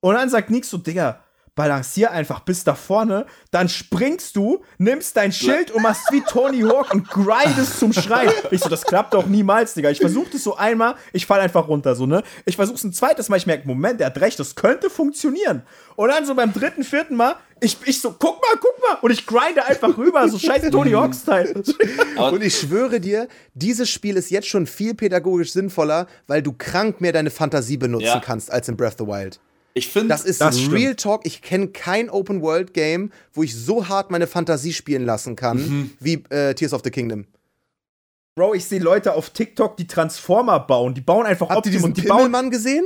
Und 0.00 0.14
dann 0.14 0.30
sagt 0.30 0.48
Nix 0.48 0.70
so, 0.70 0.78
Digga, 0.78 1.22
balancier 1.58 2.12
einfach 2.12 2.40
bis 2.40 2.62
da 2.62 2.76
vorne, 2.76 3.26
dann 3.50 3.68
springst 3.68 4.36
du, 4.36 4.62
nimmst 4.78 5.16
dein 5.16 5.32
Schild 5.32 5.72
und 5.72 5.82
machst 5.82 6.10
wie 6.12 6.20
Tony 6.22 6.60
Hawk 6.60 6.94
und 6.94 7.08
grindest 7.10 7.80
zum 7.80 7.92
Schrein. 7.92 8.30
Ich 8.52 8.60
so, 8.60 8.68
das 8.68 8.84
klappt 8.84 9.12
doch 9.12 9.26
niemals, 9.26 9.74
Digga. 9.74 9.90
Ich 9.90 9.98
versuch 9.98 10.28
das 10.30 10.44
so 10.44 10.56
einmal, 10.56 10.94
ich 11.12 11.26
fall 11.26 11.40
einfach 11.40 11.66
runter, 11.66 11.96
so, 11.96 12.06
ne? 12.06 12.22
Ich 12.46 12.54
versuch's 12.54 12.84
ein 12.84 12.92
zweites 12.92 13.28
Mal, 13.28 13.36
ich 13.38 13.46
merke, 13.46 13.66
Moment, 13.66 13.98
der 13.98 14.06
hat 14.06 14.20
recht, 14.20 14.38
das 14.38 14.54
könnte 14.54 14.88
funktionieren. 14.88 15.62
Und 15.96 16.10
dann 16.10 16.24
so 16.24 16.34
beim 16.36 16.52
dritten, 16.52 16.84
vierten 16.84 17.16
Mal, 17.16 17.34
ich, 17.60 17.76
ich 17.86 18.00
so, 18.00 18.14
guck 18.16 18.40
mal, 18.40 18.56
guck 18.60 18.80
mal, 18.80 18.98
und 19.02 19.10
ich 19.10 19.26
grinde 19.26 19.64
einfach 19.64 19.98
rüber, 19.98 20.28
so 20.28 20.38
scheiß 20.38 20.70
Tony 20.70 20.92
Hawk-Style. 20.92 21.64
Und 22.30 22.42
ich 22.42 22.56
schwöre 22.56 23.00
dir, 23.00 23.26
dieses 23.54 23.90
Spiel 23.90 24.16
ist 24.16 24.30
jetzt 24.30 24.46
schon 24.46 24.68
viel 24.68 24.94
pädagogisch 24.94 25.52
sinnvoller, 25.52 26.06
weil 26.28 26.40
du 26.40 26.52
krank 26.52 27.00
mehr 27.00 27.12
deine 27.12 27.30
Fantasie 27.30 27.76
benutzen 27.76 28.04
Ja. 28.06 28.20
kannst 28.20 28.52
als 28.52 28.68
in 28.68 28.76
Breath 28.76 29.00
of 29.00 29.06
the 29.08 29.12
Wild. 29.12 29.40
Ich 29.78 29.88
finde, 29.88 30.08
Das 30.08 30.24
ist 30.24 30.40
Das 30.40 30.58
stimmt. 30.58 30.74
Real 30.74 30.94
Talk. 30.96 31.22
Ich 31.24 31.40
kenne 31.42 31.68
kein 31.68 32.10
Open-World-Game, 32.10 33.10
wo 33.32 33.42
ich 33.42 33.54
so 33.56 33.88
hart 33.88 34.10
meine 34.10 34.26
Fantasie 34.26 34.72
spielen 34.72 35.04
lassen 35.06 35.36
kann, 35.36 35.56
Mhm. 35.58 35.90
wie 36.00 36.22
äh, 36.30 36.54
Tears 36.54 36.72
of 36.74 36.82
the 36.84 36.90
Kingdom. 36.90 37.26
Bro, 38.36 38.54
ich 38.54 38.64
sehe 38.66 38.78
Leute 38.80 39.14
auf 39.14 39.30
TikTok, 39.30 39.76
die 39.76 39.86
Transformer 39.86 40.60
bauen. 40.60 40.94
Die 40.94 41.00
bauen 41.00 41.26
einfach 41.26 41.48
Habt 41.48 41.66
ihr 41.66 41.72
diesen 41.72 41.86
und 41.86 41.96
die 41.96 42.02
bauen. 42.02 42.18
Pimmelmann 42.18 42.50
gesehen? 42.50 42.84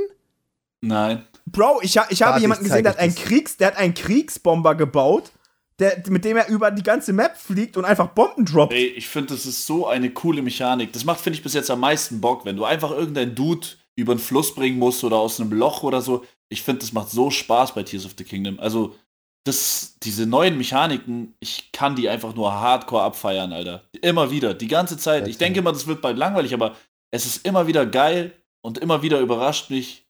nein. 0.81 1.23
Bro, 1.45 1.81
ich, 1.81 1.97
ha- 1.97 2.07
ich 2.09 2.21
habe 2.21 2.31
Warte, 2.31 2.41
jemanden 2.41 2.63
ich 2.65 2.69
gesehen, 2.69 2.83
der 2.83 2.93
hat, 2.93 2.99
einen. 2.99 3.13
Kriegs, 3.15 3.57
der 3.57 3.67
hat 3.67 3.77
einen 3.77 3.93
Kriegsbomber 3.93 4.75
gebaut, 4.75 5.31
der, 5.77 6.01
mit 6.07 6.23
dem 6.23 6.37
er 6.37 6.47
über 6.47 6.71
die 6.71 6.83
ganze 6.83 7.11
Map 7.11 7.35
fliegt 7.35 7.75
und 7.75 7.83
einfach 7.83 8.07
Bomben 8.07 8.45
droppt. 8.45 8.71
Ey, 8.73 8.85
ich 8.87 9.09
finde, 9.09 9.33
das 9.33 9.45
ist 9.45 9.65
so 9.67 9.85
eine 9.85 10.09
coole 10.11 10.41
Mechanik. 10.41 10.93
Das 10.93 11.03
macht, 11.03 11.19
finde 11.19 11.37
ich, 11.37 11.43
bis 11.43 11.53
jetzt 11.53 11.69
am 11.69 11.81
meisten 11.81 12.21
Bock, 12.21 12.45
wenn 12.45 12.55
du 12.55 12.63
einfach 12.63 12.91
irgendeinen 12.91 13.35
Dude 13.35 13.67
über 13.97 14.15
den 14.15 14.19
Fluss 14.19 14.55
bringen 14.55 14.79
musst 14.79 15.03
oder 15.03 15.17
aus 15.17 15.39
einem 15.41 15.51
Loch 15.51 15.83
oder 15.83 16.01
so. 16.01 16.23
Ich 16.53 16.61
finde, 16.61 16.81
das 16.81 16.93
macht 16.93 17.09
so 17.09 17.31
Spaß 17.31 17.73
bei 17.73 17.81
Tears 17.81 18.05
of 18.05 18.13
the 18.15 18.23
Kingdom. 18.23 18.59
Also, 18.59 18.95
das, 19.43 19.97
diese 20.03 20.27
neuen 20.27 20.55
Mechaniken, 20.57 21.33
ich 21.39 21.71
kann 21.71 21.95
die 21.95 22.07
einfach 22.07 22.35
nur 22.35 22.53
hardcore 22.53 23.01
abfeiern, 23.01 23.51
Alter. 23.51 23.83
Immer 24.01 24.29
wieder, 24.29 24.53
die 24.53 24.67
ganze 24.67 24.97
Zeit. 24.97 25.27
Ich 25.27 25.39
denke 25.39 25.59
immer, 25.59 25.73
das 25.73 25.87
wird 25.87 26.01
bald 26.01 26.17
langweilig, 26.17 26.53
aber 26.53 26.75
es 27.11 27.25
ist 27.25 27.45
immer 27.45 27.65
wieder 27.65 27.87
geil 27.87 28.33
und 28.61 28.77
immer 28.77 29.01
wieder 29.01 29.19
überrascht 29.19 29.71
mich, 29.71 30.07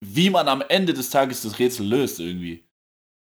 wie 0.00 0.30
man 0.30 0.48
am 0.48 0.62
Ende 0.68 0.92
des 0.92 1.10
Tages 1.10 1.42
das 1.42 1.60
Rätsel 1.60 1.86
löst 1.86 2.18
irgendwie. 2.18 2.64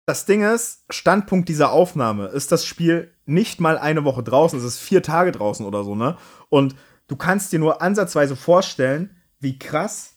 Das 0.07 0.25
Ding 0.25 0.43
ist, 0.43 0.85
Standpunkt 0.91 1.49
dieser 1.49 1.73
Aufnahme 1.73 2.27
ist 2.29 2.53
das 2.53 2.65
Spiel 2.65 3.15
nicht 3.27 3.61
mal 3.61 3.79
eine 3.79 4.05
Woche 4.05 4.23
draußen, 4.23 4.59
es 4.59 4.65
ist 4.65 4.79
vier 4.81 5.03
Tage 5.03 5.31
draußen 5.31 5.65
oder 5.65 5.85
so, 5.85 5.95
ne? 5.95 6.17
Und 6.49 6.75
du 7.07 7.17
kannst 7.17 7.53
dir 7.53 7.59
nur 7.59 7.83
ansatzweise 7.83 8.35
vorstellen, 8.35 9.17
wie 9.41 9.59
krass 9.59 10.14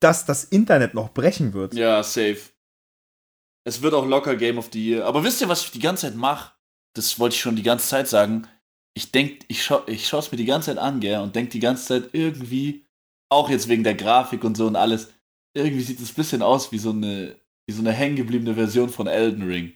dass 0.00 0.24
das 0.24 0.44
Internet 0.44 0.94
noch 0.94 1.12
brechen 1.12 1.52
wird. 1.52 1.74
Ja, 1.74 2.02
safe. 2.02 2.38
Es 3.64 3.82
wird 3.82 3.94
auch 3.94 4.06
locker 4.06 4.36
Game 4.36 4.58
of 4.58 4.70
the 4.72 4.84
Year. 4.84 5.06
Aber 5.06 5.24
wisst 5.24 5.40
ihr, 5.40 5.48
was 5.48 5.64
ich 5.64 5.70
die 5.70 5.80
ganze 5.80 6.06
Zeit 6.06 6.16
mache? 6.16 6.52
Das 6.94 7.18
wollte 7.18 7.34
ich 7.34 7.40
schon 7.40 7.56
die 7.56 7.62
ganze 7.62 7.88
Zeit 7.88 8.08
sagen. 8.08 8.46
Ich 8.94 9.12
denk, 9.12 9.44
ich 9.48 9.64
schau, 9.64 9.82
ich 9.86 10.06
schaue 10.06 10.20
es 10.20 10.30
mir 10.30 10.38
die 10.38 10.44
ganze 10.44 10.70
Zeit 10.70 10.78
an, 10.78 11.00
gell, 11.00 11.20
und 11.20 11.36
denk 11.36 11.50
die 11.50 11.60
ganze 11.60 11.86
Zeit 11.86 12.10
irgendwie, 12.12 12.86
auch 13.28 13.50
jetzt 13.50 13.68
wegen 13.68 13.84
der 13.84 13.94
Grafik 13.94 14.44
und 14.44 14.56
so 14.56 14.66
und 14.66 14.76
alles, 14.76 15.12
irgendwie 15.54 15.82
sieht 15.82 16.00
es 16.00 16.12
ein 16.12 16.14
bisschen 16.14 16.42
aus 16.42 16.72
wie 16.72 16.78
so 16.78 16.90
eine, 16.90 17.36
wie 17.66 17.74
so 17.74 17.80
eine 17.80 17.92
hängengebliebene 17.92 18.54
Version 18.54 18.88
von 18.88 19.06
Elden 19.06 19.42
Ring. 19.42 19.74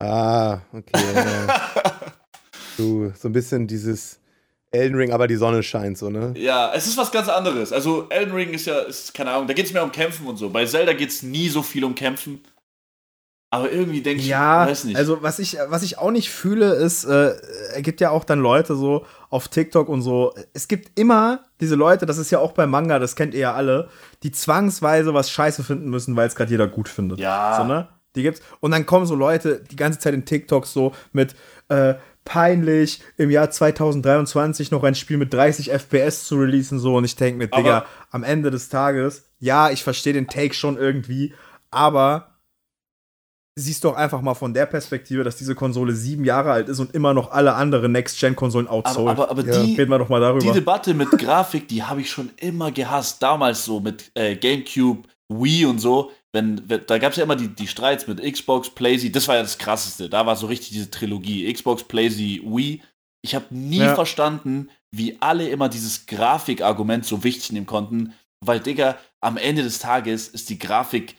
Ah, 0.00 0.62
okay. 0.72 1.14
ja. 1.14 1.72
du, 2.76 3.12
so 3.14 3.28
ein 3.28 3.32
bisschen 3.32 3.66
dieses 3.66 4.19
Elden 4.72 4.96
Ring, 4.96 5.12
aber 5.12 5.26
die 5.26 5.36
Sonne 5.36 5.62
scheint 5.62 5.98
so, 5.98 6.10
ne? 6.10 6.32
ja, 6.36 6.72
es 6.74 6.86
ist 6.86 6.96
was 6.96 7.10
ganz 7.10 7.28
anderes. 7.28 7.72
Also 7.72 8.06
Elden 8.08 8.32
Ring 8.34 8.50
ist 8.50 8.66
ja, 8.66 8.78
ist, 8.80 9.12
keine 9.14 9.32
Ahnung, 9.32 9.48
da 9.48 9.54
geht 9.54 9.66
es 9.66 9.72
mehr 9.72 9.82
um 9.82 9.90
Kämpfen 9.92 10.26
und 10.26 10.36
so. 10.36 10.50
Bei 10.50 10.64
Zelda 10.64 10.92
geht 10.92 11.08
es 11.10 11.22
nie 11.22 11.48
so 11.48 11.62
viel 11.62 11.84
um 11.84 11.94
Kämpfen. 11.94 12.40
Aber 13.52 13.72
irgendwie 13.72 14.00
denke 14.00 14.22
ich, 14.22 14.28
Ja, 14.28 14.68
weiß 14.68 14.84
nicht. 14.84 14.96
also 14.96 15.22
was 15.22 15.40
ich, 15.40 15.56
was 15.68 15.82
ich 15.82 15.98
auch 15.98 16.12
nicht 16.12 16.30
fühle, 16.30 16.74
ist, 16.74 17.02
äh, 17.04 17.32
es 17.74 17.82
gibt 17.82 18.00
ja 18.00 18.10
auch 18.10 18.22
dann 18.22 18.38
Leute 18.38 18.76
so 18.76 19.04
auf 19.28 19.48
TikTok 19.48 19.88
und 19.88 20.02
so. 20.02 20.32
Es 20.52 20.68
gibt 20.68 20.96
immer 20.96 21.40
diese 21.60 21.74
Leute, 21.74 22.06
das 22.06 22.18
ist 22.18 22.30
ja 22.30 22.38
auch 22.38 22.52
beim 22.52 22.70
Manga, 22.70 23.00
das 23.00 23.16
kennt 23.16 23.34
ihr 23.34 23.40
ja 23.40 23.54
alle, 23.54 23.88
die 24.22 24.30
zwangsweise 24.30 25.14
was 25.14 25.32
Scheiße 25.32 25.64
finden 25.64 25.90
müssen, 25.90 26.14
weil 26.14 26.28
es 26.28 26.36
gerade 26.36 26.52
jeder 26.52 26.68
gut 26.68 26.88
findet. 26.88 27.18
Ja. 27.18 27.56
So, 27.56 27.64
ne? 27.64 27.88
Die 28.14 28.22
gibt's. 28.22 28.40
Und 28.60 28.70
dann 28.70 28.86
kommen 28.86 29.06
so 29.06 29.16
Leute 29.16 29.64
die 29.68 29.76
ganze 29.76 29.98
Zeit 29.98 30.14
in 30.14 30.24
TikToks 30.24 30.72
so 30.72 30.92
mit 31.12 31.34
äh, 31.68 31.94
peinlich 32.24 33.00
im 33.16 33.30
Jahr 33.30 33.50
2023 33.50 34.70
noch 34.70 34.84
ein 34.84 34.94
Spiel 34.94 35.16
mit 35.16 35.32
30 35.32 35.70
FPS 35.70 36.24
zu 36.24 36.36
releasen 36.36 36.78
so 36.78 36.96
und 36.96 37.04
ich 37.04 37.16
denke 37.16 37.38
mir, 37.38 37.48
Aber- 37.50 37.62
Digga, 37.62 37.86
am 38.10 38.22
Ende 38.22 38.50
des 38.50 38.68
Tages, 38.68 39.24
ja, 39.38 39.70
ich 39.70 39.82
verstehe 39.82 40.12
den 40.12 40.28
Take 40.28 40.54
schon 40.54 40.76
irgendwie, 40.76 41.34
aber 41.70 42.26
siehst 43.56 43.84
doch 43.84 43.94
einfach 43.96 44.22
mal 44.22 44.34
von 44.34 44.54
der 44.54 44.66
Perspektive, 44.66 45.22
dass 45.24 45.36
diese 45.36 45.54
Konsole 45.54 45.92
sieben 45.92 46.24
Jahre 46.24 46.50
alt 46.52 46.68
ist 46.68 46.78
und 46.78 46.94
immer 46.94 47.12
noch 47.14 47.30
alle 47.30 47.54
anderen 47.54 47.92
Next-Gen-Konsolen 47.92 48.68
aber, 48.68 48.76
outsold. 48.76 49.08
aber, 49.08 49.30
aber 49.30 49.44
Ja. 49.44 49.62
die, 49.62 49.74
Reden 49.76 49.90
wir 49.90 49.98
doch 49.98 50.08
mal 50.08 50.20
darüber. 50.20 50.40
Die 50.40 50.52
Debatte 50.52 50.94
mit 50.94 51.10
Grafik, 51.10 51.68
die 51.68 51.82
habe 51.82 52.00
ich 52.00 52.10
schon 52.10 52.30
immer 52.36 52.70
gehasst. 52.70 53.22
Damals 53.22 53.64
so 53.64 53.80
mit 53.80 54.10
äh, 54.14 54.36
GameCube, 54.36 55.08
Wii 55.28 55.66
und 55.66 55.78
so. 55.78 56.10
Wenn, 56.32 56.68
wenn, 56.68 56.82
da 56.86 56.98
gab 56.98 57.10
es 57.12 57.16
ja 57.18 57.24
immer 57.24 57.36
die, 57.36 57.48
die 57.48 57.66
Streits 57.66 58.06
mit 58.06 58.20
Xbox, 58.22 58.70
PlayStation. 58.70 59.12
Das 59.12 59.26
war 59.28 59.34
ja 59.36 59.42
das 59.42 59.58
Krasseste. 59.58 60.08
Da 60.08 60.26
war 60.26 60.36
so 60.36 60.46
richtig 60.46 60.70
diese 60.70 60.90
Trilogie. 60.90 61.52
Xbox, 61.52 61.82
PlayStation, 61.84 62.56
Wii. 62.56 62.82
Ich 63.22 63.34
habe 63.34 63.46
nie 63.50 63.78
Ja. 63.78 63.94
verstanden, 63.94 64.70
wie 64.94 65.16
alle 65.20 65.48
immer 65.48 65.68
dieses 65.68 66.06
Grafikargument 66.06 67.04
so 67.04 67.24
wichtig 67.24 67.52
nehmen 67.52 67.66
konnten. 67.66 68.14
Weil, 68.44 68.60
Digga, 68.60 68.96
am 69.20 69.36
Ende 69.36 69.62
des 69.62 69.80
Tages 69.80 70.28
ist 70.28 70.48
die 70.50 70.58
Grafik 70.58 71.16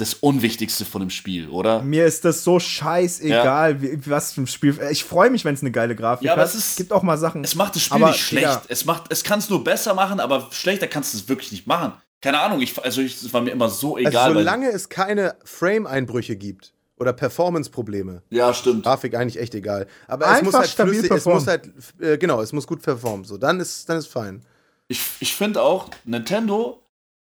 das 0.00 0.14
Unwichtigste 0.14 0.84
von 0.84 1.00
dem 1.00 1.10
Spiel, 1.10 1.48
oder? 1.48 1.82
Mir 1.82 2.04
ist 2.06 2.24
das 2.24 2.44
so 2.44 2.60
scheißegal, 2.60 3.80
wie, 3.82 3.98
was 4.10 4.32
für 4.32 4.42
ein 4.42 4.46
Spiel. 4.46 4.78
Ich 4.90 5.02
freue 5.04 5.30
mich, 5.30 5.44
wenn 5.44 5.54
es 5.54 5.60
eine 5.62 5.72
geile 5.72 5.96
Grafik 5.96 6.26
Ja, 6.26 6.32
aber 6.34 6.42
hat. 6.42 6.48
es 6.50 6.54
ist- 6.54 6.76
gibt 6.76 6.92
auch 6.92 7.02
mal 7.02 7.16
Sachen. 7.18 7.42
Es 7.42 7.54
macht 7.54 7.74
das 7.74 7.82
Spiel 7.82 7.96
Aber, 7.96 8.10
nicht 8.10 8.20
schlecht. 8.20 8.46
Digga. 8.46 8.62
Es, 8.68 8.84
macht, 8.84 9.04
es 9.10 9.24
kann 9.24 9.38
es 9.38 9.48
nur 9.50 9.64
besser 9.64 9.94
machen, 9.94 10.20
aber 10.20 10.48
schlechter 10.52 10.86
kannst 10.86 11.14
du 11.14 11.18
es 11.18 11.28
wirklich 11.28 11.50
nicht 11.52 11.66
machen. 11.66 11.92
Keine 12.20 12.40
Ahnung, 12.40 12.60
ich, 12.60 12.76
also 12.82 13.00
ich, 13.00 13.14
es 13.14 13.32
war 13.32 13.40
mir 13.40 13.50
immer 13.50 13.68
so 13.68 13.96
egal. 13.96 14.16
Also 14.16 14.34
weil- 14.36 14.42
solange 14.44 14.68
es 14.70 14.88
keine 14.88 15.36
Frame-Einbrüche 15.44 16.36
gibt 16.36 16.72
oder 16.96 17.12
Performance-Probleme, 17.12 18.22
ja, 18.30 18.52
stimmt. 18.52 18.82
Grafik 18.84 19.14
eigentlich 19.14 19.38
echt 19.40 19.54
egal. 19.54 19.86
Aber 20.08 20.24
es 20.26 20.30
Einfach 20.32 20.44
muss 20.46 20.54
halt 20.54 20.68
stabil 20.68 20.94
flüssig, 20.94 21.10
es 21.12 21.24
muss 21.26 21.44
performen. 21.44 21.74
halt, 22.00 22.14
äh, 22.14 22.18
genau, 22.18 22.40
es 22.42 22.52
muss 22.52 22.66
gut 22.66 22.82
performen. 22.82 23.24
So, 23.24 23.36
dann 23.38 23.60
ist, 23.60 23.88
dann 23.88 23.98
ist 23.98 24.08
fein. 24.08 24.42
Ich, 24.88 25.00
ich 25.20 25.34
finde 25.34 25.62
auch, 25.62 25.90
Nintendo, 26.04 26.82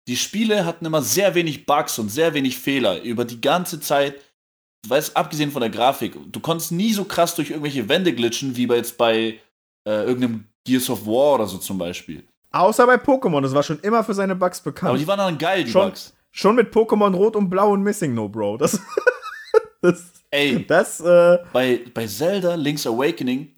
die 0.09 0.16
Spiele 0.16 0.64
hatten 0.66 0.85
immer 0.85 1.01
sehr 1.03 1.35
wenig 1.37 1.64
Bugs 1.64 1.99
und 2.01 2.09
sehr 2.09 2.35
wenig 2.35 2.59
Fehler 2.59 3.03
über 3.03 3.24
die 3.24 3.41
ganze 3.41 3.78
Zeit. 3.78 4.16
Weißt, 4.89 5.16
abgesehen 5.16 5.53
von 5.53 5.61
der 5.61 5.70
Grafik, 5.70 6.16
du 6.33 6.41
konntest 6.41 6.72
nie 6.72 6.93
so 6.93 7.05
krass 7.05 7.37
durch 7.37 7.51
irgendwelche 7.51 7.89
Wände 7.89 8.12
glitschen, 8.12 8.57
wie 8.57 8.66
bei 8.66 8.76
jetzt 8.76 8.99
bei 8.99 9.39
äh, 9.87 10.05
irgendeinem 10.05 10.47
Gears 10.64 10.91
of 10.91 11.07
War 11.07 11.35
oder 11.37 11.47
so 11.47 11.59
zum 11.59 11.78
Beispiel. 11.78 12.24
Außer 12.53 12.86
bei 12.86 12.96
Pokémon, 12.96 13.40
das 13.40 13.55
war 13.55 13.62
schon 13.62 13.80
immer 13.80 14.05
für 14.05 14.14
seine 14.14 14.36
Bugs 14.36 14.61
bekannt. 14.61 14.90
Aber 14.90 14.98
die 14.98 15.07
waren 15.07 15.18
dann 15.18 15.38
geil, 15.38 15.64
die 15.64 15.70
Schon. 15.70 15.88
Bugs. 15.88 16.14
schon 16.30 16.55
mit 16.55 16.72
Pokémon 16.72 17.14
Rot 17.14 17.36
und 17.36 17.48
Blau 17.48 17.72
und 17.72 17.82
Missing 17.82 18.14
No, 18.14 18.28
Bro. 18.28 18.59
Das. 18.59 18.78
das. 19.80 20.12
Ey, 20.30 20.66
Das, 20.66 21.00
äh, 21.00 21.38
bei, 21.53 21.80
bei 21.92 22.07
Zelda 22.07 22.55
Link's 22.55 22.86
Awakening, 22.86 23.55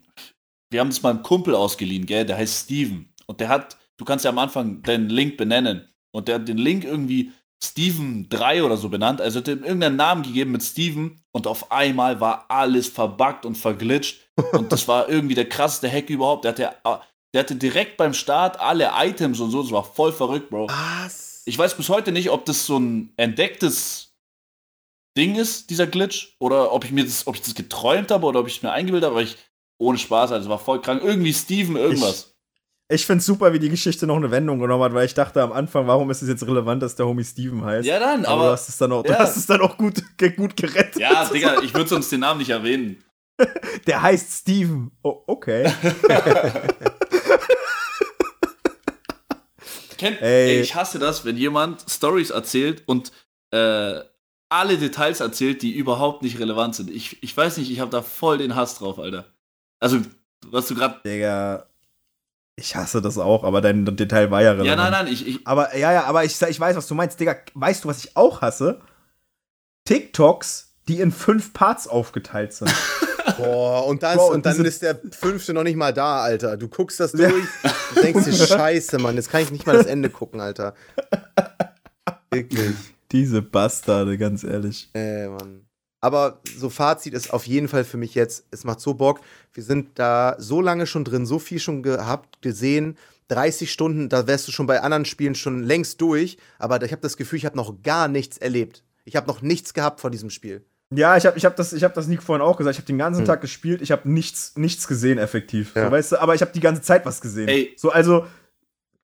wir 0.70 0.80
haben 0.80 0.90
das 0.90 1.00
mal 1.02 1.10
einem 1.10 1.22
Kumpel 1.22 1.54
ausgeliehen, 1.54 2.04
gell, 2.04 2.24
der 2.24 2.36
heißt 2.36 2.64
Steven. 2.64 3.12
Und 3.26 3.40
der 3.40 3.48
hat, 3.48 3.76
du 3.96 4.04
kannst 4.04 4.24
ja 4.24 4.30
am 4.32 4.38
Anfang 4.38 4.82
deinen 4.82 5.08
Link 5.08 5.36
benennen. 5.36 5.88
Und 6.10 6.26
der 6.26 6.36
hat 6.36 6.48
den 6.48 6.58
Link 6.58 6.84
irgendwie 6.84 7.30
Steven 7.62 8.28
3 8.28 8.64
oder 8.64 8.76
so 8.76 8.88
benannt. 8.88 9.20
Also 9.20 9.38
hat 9.38 9.48
ihm 9.48 9.62
irgendeinen 9.62 9.96
Namen 9.96 10.22
gegeben 10.24 10.50
mit 10.52 10.62
Steven. 10.64 11.20
Und 11.32 11.46
auf 11.46 11.70
einmal 11.70 12.20
war 12.20 12.46
alles 12.48 12.88
verbuggt 12.88 13.46
und 13.46 13.56
verglitscht. 13.56 14.20
Und 14.52 14.72
das 14.72 14.86
war 14.88 15.08
irgendwie 15.08 15.34
der 15.36 15.48
krasseste 15.48 15.90
Hack 15.90 16.10
überhaupt. 16.10 16.44
Der 16.44 16.52
hatte, 16.52 16.70
der 17.34 17.40
hatte 17.40 17.56
direkt 17.56 17.96
beim 17.96 18.14
Start 18.14 18.60
alle 18.60 18.92
Items 18.96 19.40
und 19.40 19.50
so. 19.50 19.60
Das 19.60 19.72
war 19.72 19.84
voll 19.84 20.12
verrückt, 20.12 20.50
Bro. 20.50 20.68
Was? 20.68 21.42
Ich 21.44 21.58
weiß 21.58 21.76
bis 21.76 21.88
heute 21.88 22.12
nicht, 22.12 22.30
ob 22.30 22.44
das 22.46 22.64
so 22.64 22.78
ein 22.78 23.12
entdecktes 23.16 24.14
Ding 25.18 25.34
ist, 25.34 25.68
dieser 25.68 25.88
Glitch, 25.88 26.36
oder 26.38 26.72
ob 26.72 26.84
ich 26.84 26.92
mir 26.92 27.04
das, 27.04 27.26
ob 27.26 27.34
ich 27.34 27.42
das 27.42 27.54
geträumt 27.54 28.12
habe 28.12 28.24
oder 28.24 28.40
ob 28.40 28.46
ich 28.46 28.56
es 28.56 28.62
mir 28.62 28.70
eingebildet 28.70 29.10
habe, 29.10 29.16
aber 29.16 29.22
ich 29.22 29.36
ohne 29.78 29.98
Spaß, 29.98 30.30
also 30.30 30.48
war 30.48 30.60
voll 30.60 30.80
krank. 30.80 31.02
Irgendwie 31.04 31.34
Steven, 31.34 31.76
irgendwas. 31.76 32.34
Ich, 32.88 33.00
ich 33.00 33.06
finde 33.06 33.18
es 33.18 33.26
super, 33.26 33.52
wie 33.52 33.58
die 33.58 33.68
Geschichte 33.68 34.06
noch 34.06 34.16
eine 34.16 34.30
Wendung 34.30 34.60
genommen 34.60 34.84
hat, 34.84 34.94
weil 34.94 35.06
ich 35.06 35.14
dachte 35.14 35.42
am 35.42 35.52
Anfang, 35.52 35.88
warum 35.88 36.10
ist 36.10 36.22
es 36.22 36.28
jetzt 36.28 36.46
relevant, 36.46 36.82
dass 36.84 36.94
der 36.94 37.06
Homie 37.06 37.24
Steven 37.24 37.64
heißt? 37.64 37.86
Ja, 37.86 37.98
dann, 37.98 38.24
aber. 38.24 38.34
aber 38.34 38.44
du 38.44 38.50
hast 38.52 38.68
es 38.68 38.78
dann 38.78 38.92
auch, 38.92 39.04
ja. 39.04 39.12
du 39.12 39.18
hast 39.18 39.36
es 39.36 39.46
dann 39.46 39.60
auch 39.60 39.76
gut, 39.76 40.02
gut 40.36 40.56
gerettet. 40.56 41.00
Ja, 41.00 41.24
Digga, 41.24 41.60
ich 41.62 41.74
würde 41.74 41.90
sonst 41.90 42.12
den 42.12 42.20
Namen 42.20 42.38
nicht 42.38 42.50
erwähnen. 42.50 43.03
Der 43.86 44.02
heißt 44.02 44.40
Steven. 44.40 44.90
Oh, 45.02 45.22
okay. 45.26 45.64
Kennt, 49.96 50.20
Ey. 50.20 50.56
ey, 50.56 50.60
ich 50.60 50.74
hasse 50.74 50.98
das, 50.98 51.24
wenn 51.24 51.36
jemand 51.36 51.84
Stories 51.88 52.30
erzählt 52.30 52.82
und 52.86 53.12
äh, 53.52 54.00
alle 54.48 54.76
Details 54.78 55.20
erzählt, 55.20 55.62
die 55.62 55.72
überhaupt 55.72 56.22
nicht 56.22 56.38
relevant 56.38 56.74
sind. 56.74 56.90
Ich, 56.90 57.22
ich 57.22 57.36
weiß 57.36 57.56
nicht, 57.58 57.70
ich 57.70 57.80
habe 57.80 57.90
da 57.90 58.02
voll 58.02 58.38
den 58.38 58.54
Hass 58.54 58.78
drauf, 58.78 58.98
Alter. 58.98 59.26
Also, 59.80 60.00
was 60.46 60.66
du 60.68 60.74
gerade. 60.74 61.00
Digga. 61.04 61.66
Ich 62.56 62.76
hasse 62.76 63.02
das 63.02 63.18
auch, 63.18 63.42
aber 63.42 63.60
dein 63.60 63.84
Detail 63.96 64.30
war 64.30 64.40
ja 64.42 64.52
relevant. 64.52 64.68
Ja, 64.68 64.76
nein, 64.76 64.92
nein, 64.92 65.12
ich, 65.12 65.26
ich, 65.26 65.44
Aber 65.46 65.76
ja, 65.76 65.92
ja, 65.92 66.04
aber 66.04 66.24
ich, 66.24 66.40
ich 66.40 66.60
weiß, 66.60 66.76
was 66.76 66.86
du 66.86 66.94
meinst, 66.94 67.18
Digga. 67.18 67.36
Weißt 67.54 67.82
du, 67.84 67.88
was 67.88 68.04
ich 68.04 68.16
auch 68.16 68.42
hasse? 68.42 68.80
TikToks, 69.86 70.74
die 70.86 71.00
in 71.00 71.10
fünf 71.10 71.52
Parts 71.52 71.88
aufgeteilt 71.88 72.52
sind. 72.52 72.72
Boah, 73.38 73.86
und, 73.86 74.02
das, 74.02 74.16
Bro, 74.16 74.32
und 74.32 74.46
dann 74.46 74.64
ist 74.64 74.82
der 74.82 74.98
fünfte 75.12 75.54
noch 75.54 75.62
nicht 75.62 75.76
mal 75.76 75.92
da, 75.92 76.22
Alter. 76.22 76.56
Du 76.56 76.68
guckst 76.68 77.00
das 77.00 77.12
durch 77.12 77.32
und 77.32 78.02
denkst 78.02 78.24
dir, 78.24 78.32
scheiße, 78.32 78.98
Mann, 78.98 79.16
jetzt 79.16 79.30
kann 79.30 79.42
ich 79.42 79.50
nicht 79.50 79.66
mal 79.66 79.76
das 79.76 79.86
Ende 79.86 80.10
gucken, 80.10 80.40
Alter. 80.40 80.74
Wirklich. 82.30 82.74
Diese 83.12 83.42
Bastarde, 83.42 84.18
ganz 84.18 84.44
ehrlich. 84.44 84.90
Äh, 84.94 85.28
Mann. 85.28 85.66
Aber 86.00 86.40
so 86.58 86.68
Fazit 86.68 87.14
ist 87.14 87.32
auf 87.32 87.46
jeden 87.46 87.68
Fall 87.68 87.84
für 87.84 87.96
mich 87.96 88.14
jetzt, 88.14 88.44
es 88.50 88.64
macht 88.64 88.80
so 88.80 88.92
Bock. 88.94 89.20
Wir 89.54 89.62
sind 89.62 89.98
da 89.98 90.36
so 90.38 90.60
lange 90.60 90.86
schon 90.86 91.04
drin, 91.04 91.24
so 91.24 91.38
viel 91.38 91.60
schon 91.60 91.82
gehabt, 91.82 92.42
gesehen. 92.42 92.98
30 93.28 93.72
Stunden, 93.72 94.10
da 94.10 94.26
wärst 94.26 94.46
du 94.46 94.52
schon 94.52 94.66
bei 94.66 94.82
anderen 94.82 95.06
Spielen 95.06 95.34
schon 95.34 95.62
längst 95.62 96.00
durch. 96.02 96.36
Aber 96.58 96.82
ich 96.82 96.92
habe 96.92 97.00
das 97.00 97.16
Gefühl, 97.16 97.38
ich 97.38 97.46
habe 97.46 97.56
noch 97.56 97.82
gar 97.82 98.08
nichts 98.08 98.36
erlebt. 98.36 98.84
Ich 99.06 99.16
habe 99.16 99.26
noch 99.28 99.40
nichts 99.40 99.72
gehabt 99.72 100.00
von 100.00 100.12
diesem 100.12 100.28
Spiel. 100.28 100.66
Ja, 100.92 101.16
ich 101.16 101.26
habe 101.26 101.36
ich 101.36 101.44
hab 101.44 101.56
das, 101.56 101.72
ich 101.72 101.82
hab 101.84 101.94
das 101.94 102.06
Nick 102.06 102.22
vorhin 102.22 102.42
auch 102.42 102.56
gesagt. 102.56 102.74
Ich 102.74 102.78
habe 102.78 102.86
den 102.86 102.98
ganzen 102.98 103.20
Hm. 103.20 103.26
Tag 103.26 103.40
gespielt, 103.40 103.82
ich 103.82 103.90
habe 103.90 104.08
nichts, 104.10 104.56
nichts 104.56 104.86
gesehen, 104.86 105.18
effektiv. 105.18 105.74
Ja. 105.74 105.86
So, 105.86 105.90
weißt 105.90 106.12
du, 106.12 106.20
aber 106.20 106.34
ich 106.34 106.40
habe 106.40 106.52
die 106.52 106.60
ganze 106.60 106.82
Zeit 106.82 107.04
was 107.06 107.20
gesehen. 107.20 107.48
Ey. 107.48 107.74
So, 107.76 107.90
also. 107.90 108.26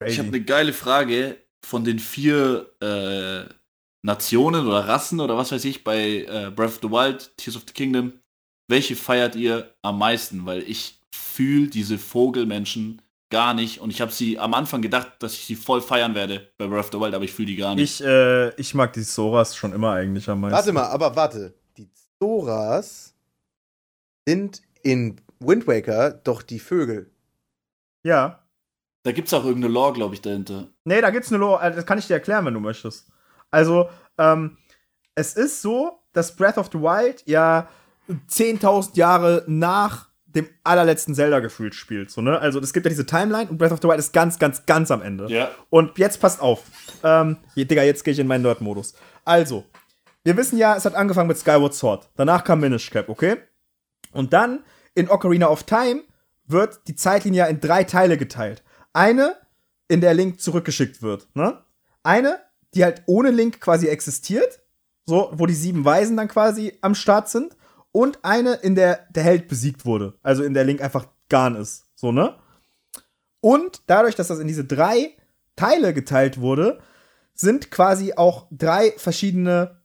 ich 0.05 0.17
habe 0.19 0.29
eine 0.29 0.41
geile 0.41 0.73
Frage 0.73 1.37
von 1.63 1.83
den 1.83 1.99
vier 1.99 2.67
äh, 2.81 3.51
Nationen 4.03 4.67
oder 4.67 4.87
Rassen 4.87 5.19
oder 5.19 5.35
was 5.37 5.51
weiß 5.51 5.65
ich 5.65 5.83
bei 5.83 6.25
äh, 6.27 6.51
Breath 6.55 6.69
of 6.69 6.79
the 6.81 6.89
Wild, 6.89 7.35
Tears 7.37 7.55
of 7.57 7.63
the 7.67 7.73
Kingdom. 7.73 8.13
Welche 8.67 8.95
feiert 8.95 9.35
ihr 9.35 9.73
am 9.81 9.99
meisten? 9.99 10.45
Weil 10.45 10.63
ich 10.63 10.99
fühle 11.11 11.67
diese 11.67 11.97
Vogelmenschen 11.97 13.01
gar 13.31 13.53
nicht 13.53 13.79
und 13.79 13.89
ich 13.89 14.01
habe 14.01 14.11
sie 14.11 14.37
am 14.39 14.53
Anfang 14.53 14.81
gedacht, 14.81 15.13
dass 15.19 15.33
ich 15.33 15.45
sie 15.45 15.55
voll 15.55 15.81
feiern 15.81 16.13
werde 16.15 16.47
bei 16.57 16.67
Breath 16.67 16.85
of 16.85 16.89
the 16.93 16.99
Wild, 16.99 17.15
aber 17.15 17.25
ich 17.25 17.33
fühle 17.33 17.47
die 17.47 17.55
gar 17.55 17.75
nicht. 17.75 17.99
Ich, 17.99 18.05
äh, 18.05 18.49
ich 18.55 18.73
mag 18.75 18.93
die 18.93 19.01
Soras 19.01 19.55
schon 19.55 19.73
immer 19.73 19.91
eigentlich 19.93 20.29
am 20.29 20.41
meisten. 20.41 20.55
Warte 20.55 20.71
mal, 20.71 20.85
aber 20.85 21.15
warte. 21.15 21.53
Die 22.21 22.25
Zoras 22.25 23.13
sind 24.27 24.61
in 24.83 25.21
Wind 25.39 25.67
Waker 25.67 26.11
doch 26.11 26.41
die 26.41 26.59
Vögel. 26.59 27.11
Ja. 28.03 28.43
Da 29.03 29.11
gibt's 29.11 29.33
auch 29.33 29.45
irgendeine 29.45 29.73
Lore, 29.73 29.93
glaube 29.93 30.15
ich, 30.15 30.21
dahinter. 30.21 30.67
Nee, 30.83 31.01
da 31.01 31.09
gibt's 31.11 31.29
eine 31.29 31.39
Lore, 31.39 31.61
äh, 31.63 31.75
das 31.75 31.85
kann 31.85 31.97
ich 31.97 32.07
dir 32.07 32.13
erklären, 32.13 32.45
wenn 32.45 32.53
du 32.53 32.59
möchtest. 32.59 33.07
Also, 33.51 33.89
ähm, 34.17 34.57
es 35.13 35.35
ist 35.35 35.61
so, 35.61 35.99
dass 36.13 36.35
Breath 36.35 36.57
of 36.57 36.69
the 36.71 36.79
Wild 36.79 37.23
ja 37.25 37.69
10.000 38.29 38.97
Jahre 38.97 39.43
nach 39.47 40.09
dem 40.25 40.49
allerletzten 40.63 41.15
Zelda 41.15 41.39
gefühlt 41.39 41.75
spielt. 41.75 42.11
So, 42.11 42.21
ne? 42.21 42.39
Also, 42.39 42.59
es 42.59 42.73
gibt 42.73 42.85
ja 42.85 42.89
diese 42.89 43.05
Timeline 43.05 43.49
und 43.49 43.57
Breath 43.57 43.71
of 43.71 43.79
the 43.81 43.87
Wild 43.87 43.99
ist 43.99 44.11
ganz, 44.11 44.39
ganz, 44.39 44.65
ganz 44.65 44.91
am 44.91 45.01
Ende. 45.01 45.27
Ja. 45.27 45.51
Und 45.69 45.97
jetzt 45.97 46.19
passt 46.19 46.41
auf. 46.41 46.63
Ähm, 47.03 47.37
hier, 47.53 47.65
Digga, 47.65 47.83
jetzt 47.83 48.03
gehe 48.03 48.13
ich 48.13 48.19
in 48.19 48.27
meinen 48.27 48.41
Nerd-Modus. 48.41 48.95
Also, 49.23 49.65
wir 50.25 50.35
wissen 50.37 50.57
ja, 50.57 50.75
es 50.75 50.85
hat 50.85 50.95
angefangen 50.95 51.27
mit 51.27 51.37
Skyward 51.37 51.75
Sword. 51.75 52.09
Danach 52.15 52.43
kam 52.43 52.59
Minish 52.59 52.89
Cap, 52.89 53.09
okay? 53.09 53.37
Und 54.11 54.33
dann 54.33 54.63
in 54.95 55.07
Ocarina 55.07 55.47
of 55.47 55.63
Time 55.63 56.01
wird 56.47 56.81
die 56.87 56.95
Zeitlinie 56.95 57.47
in 57.47 57.61
drei 57.61 57.83
Teile 57.83 58.17
geteilt. 58.17 58.63
Eine, 58.91 59.35
in 59.87 60.01
der 60.01 60.15
Link 60.15 60.41
zurückgeschickt 60.41 61.03
wird, 61.03 61.27
ne? 61.35 61.63
Eine, 62.01 62.39
die 62.73 62.83
halt 62.83 63.03
ohne 63.05 63.29
Link 63.29 63.61
quasi 63.61 63.87
existiert, 63.87 64.61
so, 65.05 65.29
wo 65.33 65.45
die 65.45 65.53
sieben 65.53 65.85
Weisen 65.85 66.17
dann 66.17 66.27
quasi 66.27 66.77
am 66.81 66.95
Start 66.95 67.29
sind. 67.29 67.55
Und 67.91 68.25
eine, 68.25 68.55
in 68.55 68.73
der 68.73 69.05
der 69.11 69.23
Held 69.23 69.47
besiegt 69.47 69.85
wurde. 69.85 70.15
Also 70.23 70.43
in 70.43 70.55
der 70.55 70.63
Link 70.63 70.81
einfach 70.81 71.07
Garn 71.29 71.55
ist. 71.55 71.85
So, 71.95 72.11
ne? 72.11 72.35
Und 73.41 73.83
dadurch, 73.85 74.15
dass 74.15 74.27
das 74.27 74.39
in 74.39 74.47
diese 74.47 74.65
drei 74.65 75.15
Teile 75.55 75.93
geteilt 75.93 76.41
wurde, 76.41 76.79
sind 77.35 77.69
quasi 77.69 78.13
auch 78.13 78.47
drei 78.49 78.91
verschiedene 78.97 79.84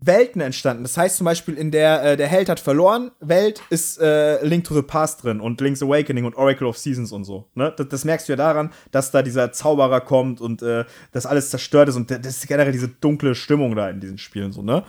Welten 0.00 0.40
entstanden. 0.40 0.82
Das 0.82 0.96
heißt 0.96 1.16
zum 1.16 1.24
Beispiel 1.24 1.54
in 1.54 1.70
der 1.70 2.02
äh, 2.02 2.16
der 2.16 2.26
Held 2.28 2.48
hat 2.48 2.60
verloren 2.60 3.10
Welt 3.20 3.62
ist 3.70 3.98
äh, 3.98 4.44
Link 4.44 4.64
to 4.64 4.74
the 4.74 4.82
Past 4.82 5.24
drin 5.24 5.40
und 5.40 5.60
Link's 5.60 5.82
Awakening 5.82 6.24
und 6.24 6.36
Oracle 6.36 6.66
of 6.66 6.76
Seasons 6.76 7.12
und 7.12 7.24
so. 7.24 7.48
Ne? 7.54 7.72
Das, 7.76 7.88
das 7.88 8.04
merkst 8.04 8.28
du 8.28 8.32
ja 8.32 8.36
daran, 8.36 8.72
dass 8.90 9.10
da 9.10 9.22
dieser 9.22 9.52
Zauberer 9.52 10.00
kommt 10.00 10.40
und 10.40 10.62
äh, 10.62 10.84
das 11.12 11.26
alles 11.26 11.50
zerstört 11.50 11.88
ist 11.88 11.96
und 11.96 12.10
das 12.10 12.26
ist 12.26 12.46
generell 12.46 12.72
diese 12.72 12.88
dunkle 12.88 13.34
Stimmung 13.34 13.74
da 13.74 13.88
in 13.88 14.00
diesen 14.00 14.18
Spielen 14.18 14.52
so. 14.52 14.62
Ne? 14.62 14.84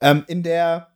Ähm, 0.00 0.24
in 0.26 0.42
der 0.42 0.88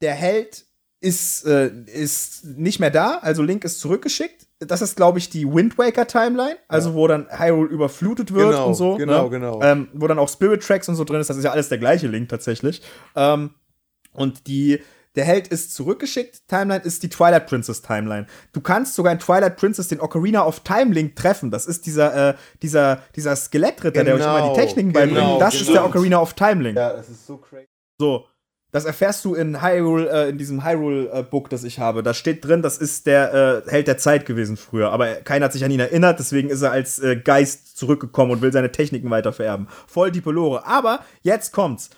der 0.00 0.14
Held 0.14 0.66
ist, 1.00 1.44
äh, 1.46 1.70
ist 1.86 2.44
nicht 2.44 2.80
mehr 2.80 2.90
da, 2.90 3.18
also 3.18 3.42
Link 3.42 3.64
ist 3.64 3.80
zurückgeschickt. 3.80 4.47
Das 4.60 4.82
ist, 4.82 4.96
glaube 4.96 5.18
ich, 5.18 5.30
die 5.30 5.46
Wind 5.46 5.78
Waker 5.78 6.06
Timeline, 6.08 6.56
also 6.66 6.94
wo 6.94 7.06
dann 7.06 7.28
Hyrule 7.30 7.68
überflutet 7.68 8.34
wird 8.34 8.50
Genau, 8.50 8.66
und 8.66 8.74
so. 8.74 8.96
genau, 8.96 9.24
ne? 9.24 9.30
genau. 9.30 9.62
Ähm, 9.62 9.88
wo 9.94 10.08
dann 10.08 10.18
auch 10.18 10.28
Spirit 10.28 10.62
Tracks 10.64 10.88
und 10.88 10.96
so 10.96 11.04
drin 11.04 11.20
ist. 11.20 11.30
Das 11.30 11.36
ist 11.36 11.44
ja 11.44 11.52
alles 11.52 11.68
der 11.68 11.78
gleiche 11.78 12.08
Link 12.08 12.28
tatsächlich. 12.28 12.82
Ähm, 13.14 13.50
und 14.12 14.48
die, 14.48 14.80
der 15.14 15.24
Held 15.24 15.46
ist 15.46 15.74
zurückgeschickt. 15.76 16.48
Timeline 16.48 16.82
ist 16.82 17.04
die 17.04 17.08
Twilight 17.08 17.46
Princess 17.46 17.82
Timeline. 17.82 18.26
Du 18.52 18.60
kannst 18.60 18.96
sogar 18.96 19.12
in 19.12 19.20
Twilight 19.20 19.56
Princess 19.56 19.86
den 19.86 20.00
Ocarina 20.00 20.44
of 20.44 20.58
Time 20.60 20.92
Link 20.92 21.14
treffen. 21.14 21.52
Das 21.52 21.66
ist 21.66 21.86
dieser, 21.86 22.30
äh, 22.30 22.34
dieser, 22.60 23.02
dieser 23.14 23.36
Skelettritter, 23.36 24.02
der 24.02 24.16
euch 24.16 24.20
immer 24.22 24.40
Genau, 24.40 24.54
die 24.54 24.60
Techniken 24.60 24.92
genau, 24.92 25.06
beibringt. 25.14 25.40
Das 25.40 25.54
ist 25.54 25.60
stimmt. 25.60 25.76
der 25.76 25.84
Ocarina 25.86 26.20
of 26.20 26.34
Time 26.34 26.62
Link. 26.64 26.76
Ja, 26.76 26.94
das 26.94 27.08
ist 27.08 27.24
so 27.26 27.36
crazy. 27.36 27.66
So. 28.00 28.24
Das 28.70 28.84
erfährst 28.84 29.24
du 29.24 29.34
in 29.34 29.62
Hyrule, 29.62 30.10
äh, 30.10 30.28
in 30.28 30.36
diesem 30.36 30.62
Hyrule-Book, 30.62 31.48
das 31.48 31.64
ich 31.64 31.78
habe. 31.78 32.02
Da 32.02 32.12
steht 32.12 32.44
drin, 32.44 32.60
das 32.60 32.76
ist 32.76 33.06
der 33.06 33.64
äh, 33.66 33.70
Held 33.70 33.86
der 33.86 33.96
Zeit 33.96 34.26
gewesen 34.26 34.58
früher. 34.58 34.90
Aber 34.92 35.06
keiner 35.16 35.46
hat 35.46 35.54
sich 35.54 35.64
an 35.64 35.70
ihn 35.70 35.80
erinnert, 35.80 36.18
deswegen 36.18 36.50
ist 36.50 36.60
er 36.60 36.72
als 36.72 36.98
äh, 36.98 37.16
Geist 37.16 37.78
zurückgekommen 37.78 38.32
und 38.32 38.42
will 38.42 38.52
seine 38.52 38.70
Techniken 38.70 39.08
weiter 39.08 39.32
vererben. 39.32 39.68
Voll 39.86 40.10
die 40.10 40.20
Pelore. 40.20 40.66
Aber 40.66 41.00
jetzt 41.22 41.52
kommt's. 41.52 41.88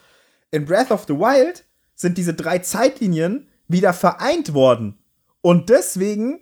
In 0.52 0.64
Breath 0.64 0.92
of 0.92 1.06
the 1.08 1.14
Wild 1.14 1.64
sind 1.96 2.16
diese 2.18 2.34
drei 2.34 2.58
Zeitlinien 2.60 3.48
wieder 3.66 3.92
vereint 3.92 4.54
worden. 4.54 4.98
Und 5.42 5.70
deswegen 5.70 6.40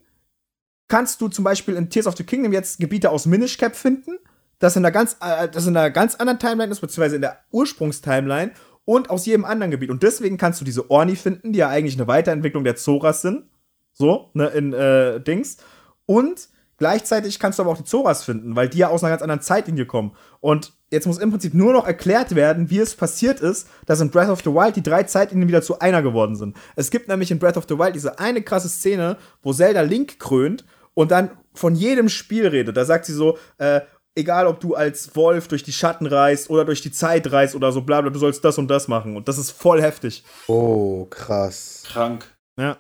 kannst 0.88 1.20
du 1.20 1.28
zum 1.28 1.44
Beispiel 1.44 1.76
in 1.76 1.88
Tears 1.88 2.06
of 2.06 2.16
the 2.16 2.24
Kingdom 2.24 2.52
jetzt 2.52 2.80
Gebiete 2.80 3.10
aus 3.10 3.26
Minish 3.26 3.56
Cap 3.56 3.76
finden, 3.76 4.18
das 4.58 4.76
in 4.76 4.84
einer 4.84 4.92
ganz, 4.92 5.16
äh, 5.20 5.48
das 5.48 5.66
in 5.66 5.76
einer 5.76 5.90
ganz 5.90 6.16
anderen 6.16 6.38
Timeline 6.38 6.72
ist, 6.72 6.80
beziehungsweise 6.80 7.16
in 7.16 7.22
der 7.22 7.38
Ursprungstimeline 7.50 8.52
und 8.88 9.10
aus 9.10 9.26
jedem 9.26 9.44
anderen 9.44 9.70
Gebiet. 9.70 9.90
Und 9.90 10.02
deswegen 10.02 10.38
kannst 10.38 10.62
du 10.62 10.64
diese 10.64 10.90
Orni 10.90 11.14
finden, 11.14 11.52
die 11.52 11.58
ja 11.58 11.68
eigentlich 11.68 11.98
eine 11.98 12.08
Weiterentwicklung 12.08 12.64
der 12.64 12.74
Zoras 12.74 13.20
sind. 13.20 13.44
So, 13.92 14.30
ne, 14.32 14.46
in 14.46 14.72
äh, 14.72 15.20
Dings. 15.20 15.58
Und 16.06 16.48
gleichzeitig 16.78 17.38
kannst 17.38 17.58
du 17.58 17.64
aber 17.64 17.72
auch 17.72 17.76
die 17.76 17.84
Zoras 17.84 18.24
finden, 18.24 18.56
weil 18.56 18.70
die 18.70 18.78
ja 18.78 18.88
aus 18.88 19.04
einer 19.04 19.10
ganz 19.10 19.20
anderen 19.20 19.42
Zeitlinie 19.42 19.84
kommen. 19.84 20.12
Und 20.40 20.72
jetzt 20.90 21.06
muss 21.06 21.18
im 21.18 21.28
Prinzip 21.28 21.52
nur 21.52 21.74
noch 21.74 21.86
erklärt 21.86 22.34
werden, 22.34 22.70
wie 22.70 22.78
es 22.78 22.94
passiert 22.94 23.40
ist, 23.40 23.68
dass 23.84 24.00
in 24.00 24.08
Breath 24.08 24.30
of 24.30 24.40
the 24.40 24.54
Wild 24.54 24.76
die 24.76 24.82
drei 24.82 25.02
Zeitlinien 25.02 25.48
wieder 25.48 25.60
zu 25.60 25.80
einer 25.80 26.00
geworden 26.00 26.34
sind. 26.34 26.56
Es 26.74 26.90
gibt 26.90 27.08
nämlich 27.08 27.30
in 27.30 27.38
Breath 27.38 27.58
of 27.58 27.66
the 27.68 27.78
Wild 27.78 27.94
diese 27.94 28.18
eine 28.18 28.40
krasse 28.40 28.70
Szene, 28.70 29.18
wo 29.42 29.52
Zelda 29.52 29.82
Link 29.82 30.18
krönt 30.18 30.64
und 30.94 31.10
dann 31.10 31.32
von 31.52 31.74
jedem 31.74 32.08
Spiel 32.08 32.46
redet. 32.46 32.74
Da 32.74 32.86
sagt 32.86 33.04
sie 33.04 33.12
so, 33.12 33.36
äh, 33.58 33.82
egal 34.18 34.46
ob 34.46 34.60
du 34.60 34.74
als 34.74 35.14
Wolf 35.16 35.48
durch 35.48 35.62
die 35.62 35.72
Schatten 35.72 36.06
reist 36.06 36.50
oder 36.50 36.64
durch 36.64 36.82
die 36.82 36.92
Zeit 36.92 37.30
reist 37.32 37.54
oder 37.54 37.72
so, 37.72 37.80
bla 37.82 38.00
bla, 38.00 38.10
du 38.10 38.18
sollst 38.18 38.44
das 38.44 38.58
und 38.58 38.68
das 38.68 38.88
machen. 38.88 39.16
Und 39.16 39.28
das 39.28 39.38
ist 39.38 39.50
voll 39.50 39.80
heftig. 39.80 40.24
Oh, 40.46 41.06
krass. 41.06 41.84
Krank. 41.86 42.26
Ja. 42.58 42.76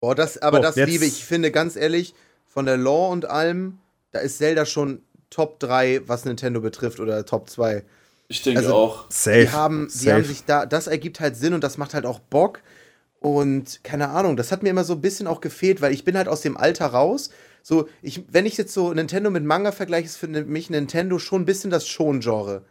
Boah, 0.00 0.14
das, 0.14 0.38
aber 0.40 0.58
So, 0.58 0.62
das 0.62 0.76
jetzt- 0.76 0.88
liebe 0.88 1.04
ich. 1.04 1.18
Ich 1.18 1.24
finde 1.24 1.50
ganz 1.50 1.76
ehrlich, 1.76 2.14
von 2.46 2.66
der 2.66 2.76
Lore 2.76 3.12
und 3.12 3.24
allem, 3.26 3.78
da 4.12 4.20
ist 4.20 4.38
Zelda 4.38 4.64
schon 4.66 5.02
Top 5.30 5.58
3, 5.60 6.02
was 6.06 6.24
Nintendo 6.24 6.60
betrifft, 6.60 7.00
oder 7.00 7.24
Top 7.26 7.50
2. 7.50 7.84
Ich 8.28 8.42
denke 8.42 8.60
Also- 8.60 8.74
auch. 8.74 9.04
Safe. 9.10 9.40
Die 9.42 9.50
haben, 9.50 9.88
die 9.92 9.98
Safe. 9.98 10.12
haben 10.16 10.24
sich 10.24 10.44
da, 10.44 10.66
das 10.66 10.86
ergibt 10.86 11.20
halt 11.20 11.36
Sinn 11.36 11.52
und 11.54 11.64
das 11.64 11.76
macht 11.78 11.94
halt 11.94 12.06
auch 12.06 12.18
Bock. 12.20 12.60
Und 13.20 13.82
keine 13.82 14.10
Ahnung, 14.10 14.36
das 14.36 14.52
hat 14.52 14.62
mir 14.62 14.68
immer 14.70 14.84
so 14.84 14.92
ein 14.92 15.00
bisschen 15.00 15.26
auch 15.26 15.40
gefehlt, 15.40 15.80
weil 15.80 15.92
ich 15.94 16.04
bin 16.04 16.16
halt 16.16 16.28
aus 16.28 16.42
dem 16.42 16.56
Alter 16.56 16.86
raus. 16.86 17.30
So, 17.66 17.88
ich, 18.02 18.22
wenn 18.30 18.44
ich 18.44 18.58
jetzt 18.58 18.74
so 18.74 18.92
Nintendo 18.92 19.30
mit 19.30 19.42
Manga 19.42 19.72
vergleiche, 19.72 20.04
ist 20.04 20.18
für 20.18 20.28
mich 20.28 20.68
Nintendo 20.68 21.18
schon 21.18 21.42
ein 21.42 21.46
bisschen 21.46 21.70
das 21.70 21.88
Schon-Genre. 21.88 22.66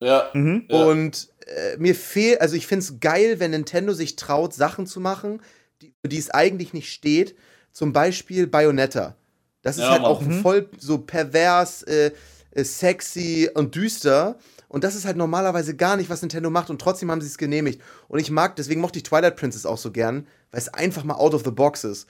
Ja. 0.00 0.30
Mhm. 0.32 0.64
Ja. 0.70 0.84
Und 0.86 1.28
äh, 1.46 1.76
mir 1.76 1.94
fehlt, 1.94 2.40
also 2.40 2.56
ich 2.56 2.66
finde 2.66 2.84
es 2.84 3.00
geil, 3.00 3.38
wenn 3.38 3.50
Nintendo 3.50 3.92
sich 3.92 4.16
traut, 4.16 4.54
Sachen 4.54 4.86
zu 4.86 4.98
machen, 4.98 5.42
die, 5.82 5.92
für 6.00 6.08
die 6.08 6.16
es 6.16 6.30
eigentlich 6.30 6.72
nicht 6.72 6.90
steht. 6.90 7.36
Zum 7.72 7.92
Beispiel 7.92 8.46
Bayonetta. 8.46 9.14
Das 9.60 9.76
ist 9.76 9.82
Ja, 9.82 9.90
halt 9.90 10.02
Mann. 10.02 10.10
auch 10.10 10.22
voll 10.40 10.70
so 10.78 10.96
pervers, 10.96 11.82
äh, 11.82 12.10
äh, 12.52 12.64
sexy 12.64 13.50
und 13.52 13.74
düster. 13.74 14.38
Und 14.68 14.84
das 14.84 14.94
ist 14.94 15.04
halt 15.04 15.18
normalerweise 15.18 15.76
gar 15.76 15.98
nicht, 15.98 16.08
was 16.08 16.22
Nintendo 16.22 16.48
macht. 16.48 16.70
Und 16.70 16.80
trotzdem 16.80 17.10
haben 17.10 17.20
sie 17.20 17.26
es 17.26 17.36
genehmigt. 17.36 17.82
Und 18.08 18.20
ich 18.20 18.30
mag, 18.30 18.56
deswegen 18.56 18.80
mochte 18.80 18.98
ich 18.98 19.02
Twilight 19.02 19.36
Princess 19.36 19.66
auch 19.66 19.76
so 19.76 19.90
gern, 19.92 20.26
weil 20.50 20.60
es 20.62 20.72
einfach 20.72 21.04
mal 21.04 21.16
out 21.16 21.34
of 21.34 21.44
the 21.44 21.50
box 21.50 21.84
ist. 21.84 22.08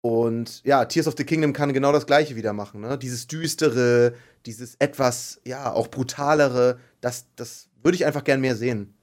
Und 0.00 0.62
ja, 0.64 0.84
Tears 0.84 1.08
of 1.08 1.14
the 1.16 1.24
Kingdom 1.24 1.52
kann 1.52 1.72
genau 1.72 1.92
das 1.92 2.06
gleiche 2.06 2.36
wieder 2.36 2.52
machen. 2.52 2.80
Ne? 2.80 2.98
Dieses 2.98 3.26
düstere, 3.26 4.14
dieses 4.46 4.76
etwas, 4.78 5.40
ja, 5.44 5.72
auch 5.72 5.88
brutalere, 5.88 6.78
das, 7.00 7.26
das 7.36 7.68
würde 7.82 7.96
ich 7.96 8.06
einfach 8.06 8.24
gern 8.24 8.40
mehr 8.40 8.56
sehen. 8.56 8.94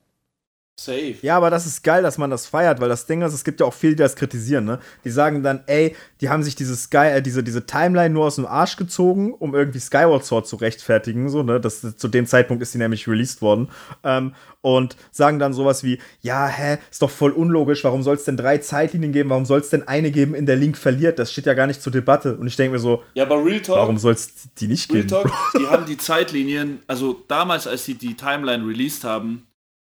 Safe. 0.78 1.16
Ja, 1.22 1.38
aber 1.38 1.50
das 1.50 1.66
ist 1.66 1.84
geil, 1.86 2.04
dass 2.04 2.18
man 2.18 2.30
das 2.30 2.48
feiert, 2.48 2.82
weil 2.82 2.90
das 2.90 3.06
Ding 3.06 3.22
ist, 3.22 3.34
es 3.34 3.46
gibt 3.46 3.62
ja 3.62 3.66
auch 3.66 3.74
viele, 3.74 3.94
die 3.94 4.04
das 4.04 4.18
kritisieren, 4.18 4.66
ne? 4.66 4.80
Die 5.06 5.10
sagen 5.10 5.42
dann, 5.42 5.64
ey, 5.68 5.96
die 6.20 6.28
haben 6.28 6.44
sich 6.44 6.56
dieses 6.56 6.84
Sky, 6.84 7.08
äh, 7.08 7.22
diese, 7.22 7.44
diese 7.44 7.66
Timeline 7.66 8.14
nur 8.14 8.26
aus 8.26 8.36
dem 8.36 8.46
Arsch 8.46 8.76
gezogen, 8.76 9.34
um 9.34 9.56
irgendwie 9.56 9.80
Skyward 9.80 10.26
Sword 10.26 10.48
zu 10.48 10.58
rechtfertigen, 10.58 11.30
so, 11.30 11.44
ne? 11.44 11.62
Das, 11.62 11.96
zu 11.96 12.08
dem 12.10 12.26
Zeitpunkt 12.26 12.62
ist 12.62 12.74
sie 12.74 12.78
nämlich 12.78 13.08
released 13.08 13.42
worden. 13.42 13.70
Ähm, 14.04 14.34
und 14.60 14.98
sagen 15.12 15.40
dann 15.40 15.54
sowas 15.54 15.86
wie, 15.86 16.00
ja, 16.22 16.48
hä, 16.48 16.80
ist 16.92 17.02
doch 17.02 17.10
voll 17.10 17.32
unlogisch, 17.32 17.86
warum 17.86 18.04
soll 18.04 18.16
es 18.16 18.26
denn 18.26 18.36
drei 18.36 18.58
Zeitlinien 18.58 19.14
geben, 19.14 19.30
warum 19.30 19.46
soll 19.46 19.62
es 19.62 19.70
denn 19.70 19.88
eine 19.88 20.12
geben, 20.12 20.36
in 20.36 20.46
der 20.46 20.58
Link 20.58 20.76
verliert? 20.76 21.20
Das 21.20 21.32
steht 21.32 21.46
ja 21.46 21.54
gar 21.54 21.68
nicht 21.68 21.82
zur 21.82 21.94
Debatte. 21.94 22.36
Und 22.36 22.48
ich 22.48 22.58
denke 22.58 22.74
mir 22.74 22.80
so, 22.80 23.02
Ja, 23.14 23.24
aber 23.24 23.46
Real 23.46 23.62
Talk, 23.62 23.78
warum 23.78 23.98
soll 23.98 24.14
es 24.14 24.50
die 24.58 24.68
nicht 24.68 24.92
Real 24.92 25.04
geben? 25.04 25.24
Talk, 25.24 25.32
die 25.58 25.68
haben 25.68 25.86
die 25.86 25.98
Zeitlinien, 25.98 26.80
also 26.88 27.24
damals, 27.30 27.66
als 27.66 27.86
sie 27.86 27.94
die 27.94 28.16
Timeline 28.16 28.68
released 28.68 29.06
haben, 29.06 29.48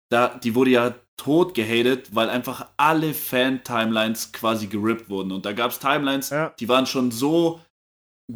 da, 0.10 0.30
die 0.44 0.56
wurde 0.56 0.72
ja 0.72 0.96
tot 1.18 1.54
gehatet, 1.54 2.14
weil 2.14 2.30
einfach 2.30 2.68
alle 2.78 3.14
Fan-Timelines 3.14 4.32
quasi 4.34 4.68
gerippt 4.68 5.10
wurden. 5.10 5.32
Und 5.32 5.46
da 5.46 5.54
gab 5.54 5.72
es 5.72 5.80
Timelines, 5.80 6.30
Ja. 6.30 6.54
die 6.60 6.68
waren 6.68 6.86
schon 6.86 7.12
so 7.12 7.62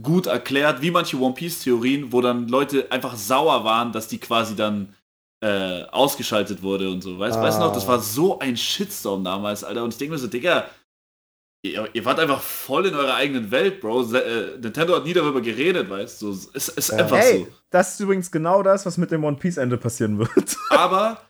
gut 0.01 0.27
erklärt, 0.27 0.81
wie 0.81 0.91
manche 0.91 1.17
One 1.19 1.33
Piece-Theorien, 1.33 2.11
wo 2.13 2.21
dann 2.21 2.47
Leute 2.47 2.91
einfach 2.91 3.15
sauer 3.15 3.63
waren, 3.63 3.91
dass 3.91 4.07
die 4.07 4.19
quasi 4.19 4.55
dann 4.55 4.95
äh, 5.43 5.83
ausgeschaltet 5.91 6.61
wurde 6.61 6.89
und 6.91 7.01
so. 7.01 7.17
Weißt 7.17 7.35
du 7.37 7.39
Ah. 7.39 7.43
weißt 7.43 7.57
du 7.59 7.63
noch, 7.63 7.73
das 7.73 7.87
war 7.87 7.99
so 7.99 8.39
ein 8.39 8.57
Shitstorm 8.57 9.23
damals, 9.23 9.63
Alter. 9.63 9.83
Und 9.83 9.93
ich 9.93 9.97
denke 9.97 10.11
mir 10.13 10.19
so, 10.19 10.27
Digga, 10.27 10.65
ihr, 11.65 11.87
ihr 11.93 12.05
wart 12.05 12.19
einfach 12.19 12.41
voll 12.41 12.85
in 12.87 12.93
eurer 12.95 13.15
eigenen 13.15 13.49
Welt, 13.51 13.79
Bro. 13.81 14.03
Se- 14.03 14.23
Äh, 14.23 14.57
Nintendo 14.59 14.95
hat 14.95 15.05
nie 15.05 15.13
darüber 15.13 15.41
geredet, 15.41 15.89
weißt 15.89 16.21
du. 16.21 16.33
So, 16.33 16.49
es 16.53 16.67
ist 16.69 16.89
Ja. 16.91 16.97
einfach 16.97 17.17
Ey, 17.17 17.39
so. 17.45 17.47
das 17.69 17.93
ist 17.93 17.99
übrigens 18.01 18.29
genau 18.31 18.63
das, 18.63 18.85
was 18.85 18.97
mit 18.97 19.11
dem 19.11 19.23
One 19.23 19.37
Piece 19.37 19.57
Ende 19.57 19.77
passieren 19.77 20.19
wird. 20.19 20.57
Aber, 20.71 21.21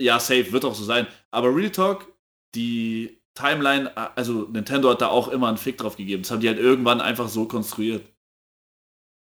ja, 0.00 0.18
safe, 0.20 0.52
wird 0.52 0.64
auch 0.64 0.74
so 0.74 0.84
sein. 0.84 1.06
Aber 1.30 1.54
Real 1.54 1.70
Talk, 1.70 2.06
die 2.54 3.20
Timeline, 3.34 3.94
also 4.16 4.48
Nintendo 4.50 4.90
hat 4.90 5.00
da 5.02 5.08
auch 5.08 5.28
immer 5.28 5.48
einen 5.48 5.58
Fick 5.58 5.78
drauf 5.78 5.96
gegeben. 5.96 6.22
Das 6.22 6.30
haben 6.30 6.40
die 6.40 6.48
halt 6.48 6.58
irgendwann 6.58 7.00
einfach 7.00 7.28
so 7.28 7.46
konstruiert. 7.46 8.02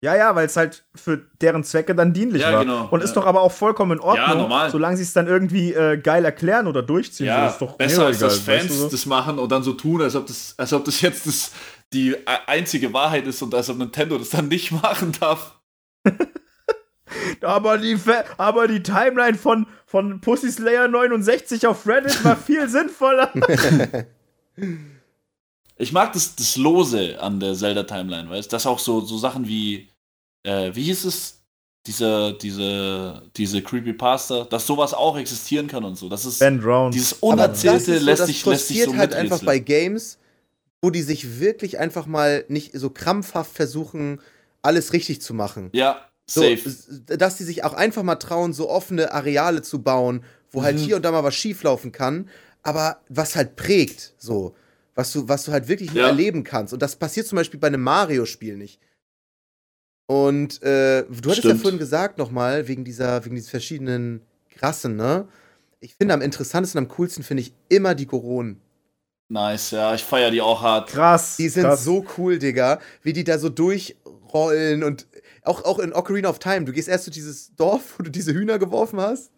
Ja, 0.05 0.15
ja, 0.15 0.35
weil 0.37 0.47
es 0.47 0.57
halt 0.57 0.87
für 0.95 1.17
deren 1.41 1.65
Zwecke 1.65 1.95
dann 1.95 2.13
dienlich 2.13 2.43
Ja, 2.43 2.53
war. 2.53 2.61
genau, 2.65 2.87
Und 2.91 3.03
ist 3.03 3.11
ja. 3.11 3.15
doch 3.23 3.27
aber 3.27 3.41
auch 3.41 3.51
vollkommen 3.51 3.93
in 3.93 4.01
Ordnung, 4.01 4.29
Ja, 4.29 4.35
normal. 4.35 4.71
solange 4.71 4.97
sie 4.99 5.03
es 5.03 5.13
dann 5.15 5.27
irgendwie 5.27 5.73
äh, 5.73 5.97
geil 5.97 6.25
erklären 6.25 6.67
oder 6.67 6.83
durchziehen. 6.83 7.27
Ja, 7.27 7.49
ist 7.49 7.59
doch 7.59 7.77
besser 7.77 8.07
als 8.07 8.19
dass 8.19 8.39
Fans 8.39 8.65
weißt 8.65 8.71
du 8.71 8.75
so? 8.75 8.89
das 8.91 9.07
machen 9.07 9.39
und 9.39 9.51
dann 9.51 9.63
so 9.63 9.73
tun, 9.73 10.03
als 10.03 10.15
ob 10.15 10.27
das, 10.27 10.55
als 10.59 10.73
ob 10.75 10.85
das 10.85 11.01
jetzt 11.01 11.27
das, 11.27 11.51
die 11.95 12.11
e- 12.11 12.19
einzige 12.47 12.93
Wahrheit 12.93 13.27
ist 13.27 13.41
und 13.43 13.55
als 13.55 13.71
ob 13.71 13.79
Nintendo 13.79 14.19
das 14.19 14.31
dann 14.31 14.49
nicht 14.49 14.71
machen 14.83 15.13
darf. 15.19 15.59
aber, 17.41 17.79
die, 17.79 17.97
aber 18.37 18.69
die 18.69 18.83
Timeline 18.83 19.37
von, 19.37 19.67
von 19.87 20.21
Pussy 20.21 20.51
Slayer 20.51 20.89
69 20.89 21.67
auf 21.67 21.87
Reddit 21.87 22.25
war 22.25 22.37
viel 22.37 22.69
sinnvoller. 22.69 23.33
Ich 25.79 25.93
mag 25.93 26.13
das, 26.13 26.35
das 26.37 26.57
Lose 26.57 27.21
an 27.21 27.39
der 27.39 27.55
Zelda-Timeline, 27.55 28.31
weißt 28.31 28.51
du? 28.51 28.55
Dass 28.55 28.67
auch 28.67 28.79
so, 28.79 29.01
so 29.01 29.19
Sachen 29.19 29.47
wie, 29.47 29.89
äh, 30.43 30.75
wie 30.75 30.85
hieß 30.85 31.05
es? 31.05 31.33
Diese, 31.87 32.37
diese, 32.43 33.23
diese 33.37 33.63
Creepypasta, 33.63 34.45
dass 34.47 34.67
sowas 34.67 34.93
auch 34.93 35.17
existieren 35.17 35.69
kann 35.69 35.85
und 35.85 35.97
so. 35.97 36.09
Das 36.09 36.25
ist 36.25 36.41
dieses 36.43 37.13
Unerzählte 37.13 37.93
ist 37.93 38.01
so, 38.01 38.05
lässt, 38.05 38.21
das 38.23 38.27
sich, 38.27 38.45
lässt 38.45 38.69
sich 38.69 38.79
so 38.79 38.91
frustriert 38.91 38.99
halt 38.99 39.15
einfach 39.15 39.45
bei 39.45 39.61
Games, 39.61 40.19
wo 40.83 40.91
die 40.91 41.03
sich 41.03 41.39
wirklich 41.39 41.79
einfach 41.79 42.07
mal 42.07 42.45
nicht 42.49 42.73
so 42.77 42.91
krampfhaft 42.91 43.53
versuchen, 43.55 44.21
alles 44.63 44.93
richtig 44.93 45.23
zu 45.23 45.33
machen. 45.33 45.71
Ja, 45.75 46.01
So, 46.29 46.41
safe. 46.43 46.69
dass 47.17 47.37
die 47.37 47.45
sich 47.45 47.63
auch 47.65 47.73
einfach 47.75 48.03
mal 48.03 48.17
trauen, 48.17 48.53
so 48.53 48.69
offene 48.69 49.13
Areale 49.13 49.63
zu 49.63 49.83
bauen, 49.83 50.25
wo 50.51 50.63
halt 50.63 50.77
Mhm. 50.77 50.81
hier 50.81 50.97
und 50.97 51.05
da 51.05 51.13
mal 51.13 51.23
was 51.25 51.35
schieflaufen 51.37 51.93
kann, 51.93 52.29
aber 52.63 53.01
was 53.09 53.37
halt 53.37 53.57
prägt, 53.57 54.15
so. 54.19 54.55
Was 54.97 55.13
du, 55.13 55.29
was 55.29 55.45
du 55.45 55.53
halt 55.53 55.69
wirklich 55.69 55.93
Ja. 55.93 56.07
erleben 56.07 56.43
kannst. 56.43 56.73
Und 56.73 56.81
das 56.83 56.97
passiert 56.97 57.27
zum 57.27 57.37
Beispiel 57.37 57.61
bei 57.61 57.67
einem 57.69 57.83
Mario-Spiel 57.83 58.57
nicht. 58.57 58.81
Und 60.09 60.63
äh, 60.63 61.03
du 61.03 61.09
hattest 61.09 61.27
ja 61.27 61.51
Stimmt. 61.51 61.61
vorhin 61.63 61.79
gesagt 61.79 62.19
nochmal, 62.19 62.69
wegen 62.69 62.85
dieser, 62.85 63.25
wegen 63.25 63.35
diesen 63.35 63.51
verschiedenen 63.51 64.23
Rassen, 64.61 64.97
ne? 64.97 65.29
Ich 65.81 65.95
finde 65.95 66.15
am 66.15 66.23
interessantesten, 66.23 66.79
am 66.79 66.89
coolsten 66.89 67.23
finde 67.23 67.43
ich 67.43 67.53
immer 67.69 67.95
die 67.95 68.07
Goronen. 68.07 68.61
Nice, 69.29 69.73
ja, 69.73 69.95
ich 69.95 70.05
feiere 70.05 70.31
die 70.31 70.41
auch 70.41 70.63
hart. 70.63 70.89
krass. 70.89 71.37
Die 71.37 71.49
sind 71.49 71.65
krass. 71.65 71.85
so 71.85 72.07
cool, 72.17 72.39
Digga, 72.39 72.81
wie 73.03 73.13
die 73.13 73.25
da 73.25 73.39
so 73.39 73.49
durchrollen 73.49 74.83
und 74.85 75.07
auch, 75.47 75.65
auch 75.65 75.79
in 75.79 75.93
Ocarina 75.93 76.29
of 76.29 76.39
Time. 76.39 76.65
Du 76.65 76.73
gehst 76.73 76.89
erst 76.89 77.05
zu 77.05 77.11
dieses 77.11 77.55
Dorf, 77.55 77.95
wo 77.99 78.03
du 78.03 78.11
diese 78.11 78.33
Hühner 78.33 78.59
geworfen 78.59 79.01
hast, 79.01 79.31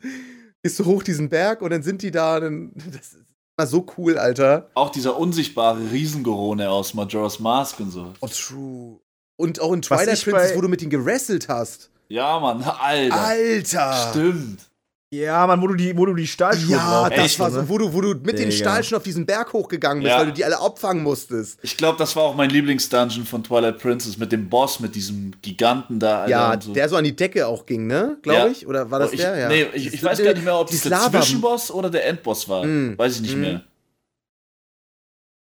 gehst 0.63 0.79
du 0.79 0.85
hoch 0.85 1.03
diesen 1.03 1.29
Berg 1.29 1.63
und 1.63 1.71
dann 1.71 1.83
sind 1.83 2.03
die 2.03 2.11
da. 2.11 2.41
Dann, 2.41 2.73
das 2.75 3.13
ist 3.13 3.27
immer 3.57 3.67
so 3.67 3.87
cool, 3.97 4.19
Alter. 4.19 4.71
Auch 4.75 4.91
dieser 4.91 5.19
unsichtbare 5.19 5.91
Riesengorone 5.91 6.69
aus 6.71 6.95
Majora's 6.95 7.39
Mask 7.39 7.81
und 7.81 7.91
so. 7.91 8.13
Oh, 8.21 8.29
true. 8.29 9.01
Und 9.37 9.61
auch 9.61 9.73
in 9.73 9.83
Twilight 9.83 10.23
Princess, 10.23 10.57
wo 10.57 10.61
du 10.61 10.69
mit 10.69 10.81
denen 10.81 10.91
gerasselt 10.91 11.49
hast. 11.49 11.91
Ja, 12.09 12.41
Mann, 12.41 12.63
Alter. 12.63 13.21
Alter! 13.21 14.09
Stimmt. 14.11 14.68
Ja, 15.11 15.47
Mann, 15.47 15.63
wo 15.63 15.69
du 15.69 15.75
die, 15.75 15.97
wo 15.97 16.05
du 16.05 16.13
die 16.15 16.27
Stahlschuhe 16.27 16.73
Ja, 16.73 17.01
brauchst, 17.09 17.17
das 17.17 17.25
Echt, 17.25 17.39
war 17.41 17.49
ne? 17.49 17.61
so, 17.61 17.69
wo 17.71 17.79
du, 17.79 17.95
wo 17.95 18.03
du 18.03 18.09
mit 18.09 18.39
den 18.39 18.51
Digga. 18.51 18.53
Stahl 18.53 18.85
schon 18.85 18.99
auf 18.99 19.05
diesen 19.05 19.25
Berg 19.25 19.55
hochgegangen 19.55 20.03
bist, 20.03 20.11
Ja. 20.13 20.19
weil 20.19 20.27
du 20.27 20.33
die 20.35 20.45
alle 20.45 20.61
abfangen 20.61 21.03
musstest. 21.03 21.59
Ich 21.63 21.79
glaube, 21.79 21.97
das 21.97 22.15
war 22.15 22.25
auch 22.25 22.35
mein 22.35 22.51
Lieblingsdungeon 22.51 23.25
von 23.25 23.43
Twilight 23.43 23.79
Princess 23.79 24.19
mit 24.19 24.33
dem 24.33 24.51
Boss, 24.51 24.81
mit 24.81 24.95
diesem 24.95 25.33
Giganten 25.41 25.99
da. 25.99 26.21
Alter, 26.25 26.31
ja, 26.31 26.53
und 26.53 26.63
so. 26.63 26.73
der 26.75 26.89
so 26.91 26.97
an 26.97 27.05
die 27.05 27.17
Decke 27.17 27.47
auch 27.47 27.65
ging, 27.65 27.87
ne? 27.87 28.19
Glaube 28.21 28.39
Ja. 28.39 28.47
ich. 28.49 28.67
Oder 28.67 28.91
war 28.91 28.99
das 28.99 29.11
Oh, 29.11 29.15
ich, 29.15 29.21
der? 29.21 29.39
Ja. 29.39 29.49
Nee, 29.49 29.67
ich, 29.73 29.95
ich 29.95 30.05
weiß 30.05 30.23
gar 30.23 30.35
nicht 30.35 30.45
mehr, 30.45 30.59
ob 30.59 30.71
das 30.71 30.83
der 30.83 30.99
Zwischenboss 31.11 31.71
oder 31.71 31.89
der 31.89 32.05
Endboss 32.07 32.47
war. 32.47 32.67
Mm. 32.67 32.99
Weiß 32.99 33.15
ich 33.17 33.23
nicht 33.23 33.37
Mm. 33.37 33.41
mehr. 33.41 33.63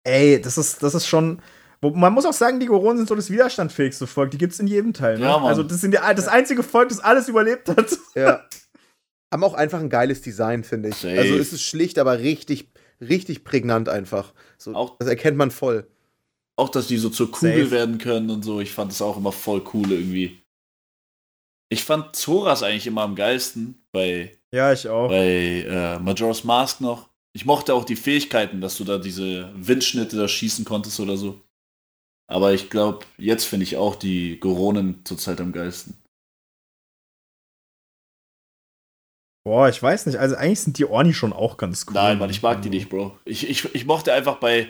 Ey, 0.06 0.40
das 0.42 0.58
ist, 0.58 0.82
das 0.82 0.96
ist 0.96 1.08
schon. 1.08 1.42
Man 1.82 2.14
muss 2.14 2.26
auch 2.26 2.32
sagen, 2.34 2.62
die 2.62 2.66
Goronen 2.68 2.98
sind 2.98 3.10
so 3.10 3.16
das 3.16 3.30
widerstandfähigste 3.30 4.08
Volk. 4.08 4.32
Die 4.32 4.38
gibt's 4.38 4.60
in 4.60 4.68
jedem 4.68 4.94
Teil. 4.94 5.20
Ne? 5.20 5.26
Ja, 5.26 5.38
Mann. 5.38 5.48
also, 5.50 5.62
das 5.62 5.82
sind 5.82 5.92
die, 5.94 5.98
das 6.16 6.28
einzige 6.30 6.64
Volk, 6.64 6.88
das 6.90 7.00
alles 7.02 7.28
überlebt 7.28 7.68
hat. 7.68 7.98
Ja. 8.16 8.40
Haben 9.32 9.44
auch 9.44 9.54
einfach 9.54 9.80
ein 9.80 9.90
geiles 9.90 10.22
Design, 10.22 10.64
finde 10.64 10.90
ich. 10.90 10.96
Safe. 10.96 11.18
Also 11.20 11.36
es 11.38 11.52
ist 11.54 11.64
schlicht, 11.64 12.00
aber 12.00 12.20
richtig, 12.20 12.70
richtig 13.02 13.44
prägnant 13.44 13.90
einfach. 13.90 14.34
So, 14.58 14.74
Auch- 14.74 14.98
das 15.00 15.08
erkennt 15.08 15.38
man 15.38 15.52
voll. 15.52 15.88
Auch, 16.56 16.70
dass 16.70 16.88
die 16.88 16.98
so 16.98 17.10
zur 17.10 17.32
Kugel 17.32 17.64
Safe. 17.66 17.72
werden 17.72 17.98
können 17.98 18.30
und 18.30 18.44
so. 18.44 18.60
Ich 18.62 18.72
fand 18.72 18.92
das 18.92 19.02
auch 19.02 19.18
immer 19.18 19.32
voll 19.32 19.64
cool 19.74 19.92
irgendwie. 19.92 20.42
Ich 21.70 21.84
fand 21.84 22.16
Zoras 22.16 22.64
eigentlich 22.64 22.88
immer 22.88 23.02
am 23.02 23.16
geilsten 23.16 23.84
bei, 23.92 24.32
Ja, 24.54 24.72
ich 24.72 24.88
auch. 24.88 25.10
bei 25.10 25.66
äh, 25.68 26.00
Majora's 26.00 26.44
Mask 26.46 26.80
noch. 26.82 27.10
Ich 27.34 27.46
mochte 27.46 27.74
auch 27.74 27.84
die 27.84 27.98
Fähigkeiten, 27.98 28.62
dass 28.62 28.78
du 28.78 28.86
da 28.86 28.98
diese 28.98 29.52
Windschnitte 29.56 30.16
da 30.16 30.28
schießen 30.28 30.64
konntest 30.66 31.00
oder 31.00 31.18
so. 31.18 31.42
Aber 32.30 32.54
ich 32.54 32.70
glaube, 32.70 33.06
jetzt 33.18 33.44
finde 33.46 33.64
ich 33.66 33.76
auch 33.78 33.96
die 33.96 34.40
Goronen 34.40 35.02
zurzeit 35.06 35.40
am 35.42 35.52
geilsten. 35.52 35.96
Boah, 39.48 39.70
ich 39.70 39.82
weiß 39.82 40.08
nicht. 40.08 40.20
Also, 40.20 40.36
eigentlich 40.36 40.60
sind 40.60 40.78
die 40.78 40.86
Orni 40.86 41.14
schon 41.14 41.32
auch 41.32 41.56
ganz 41.56 41.86
cool. 41.88 41.94
Nein, 41.94 42.20
Mann, 42.20 42.30
ich 42.30 42.42
mag 42.42 42.62
die 42.62 42.70
nicht, 42.70 42.90
Bro. 42.90 43.18
Ich, 43.24 43.50
ich, 43.50 43.74
ich 43.74 43.86
mochte 43.86 44.12
einfach 44.12 44.38
bei 44.40 44.68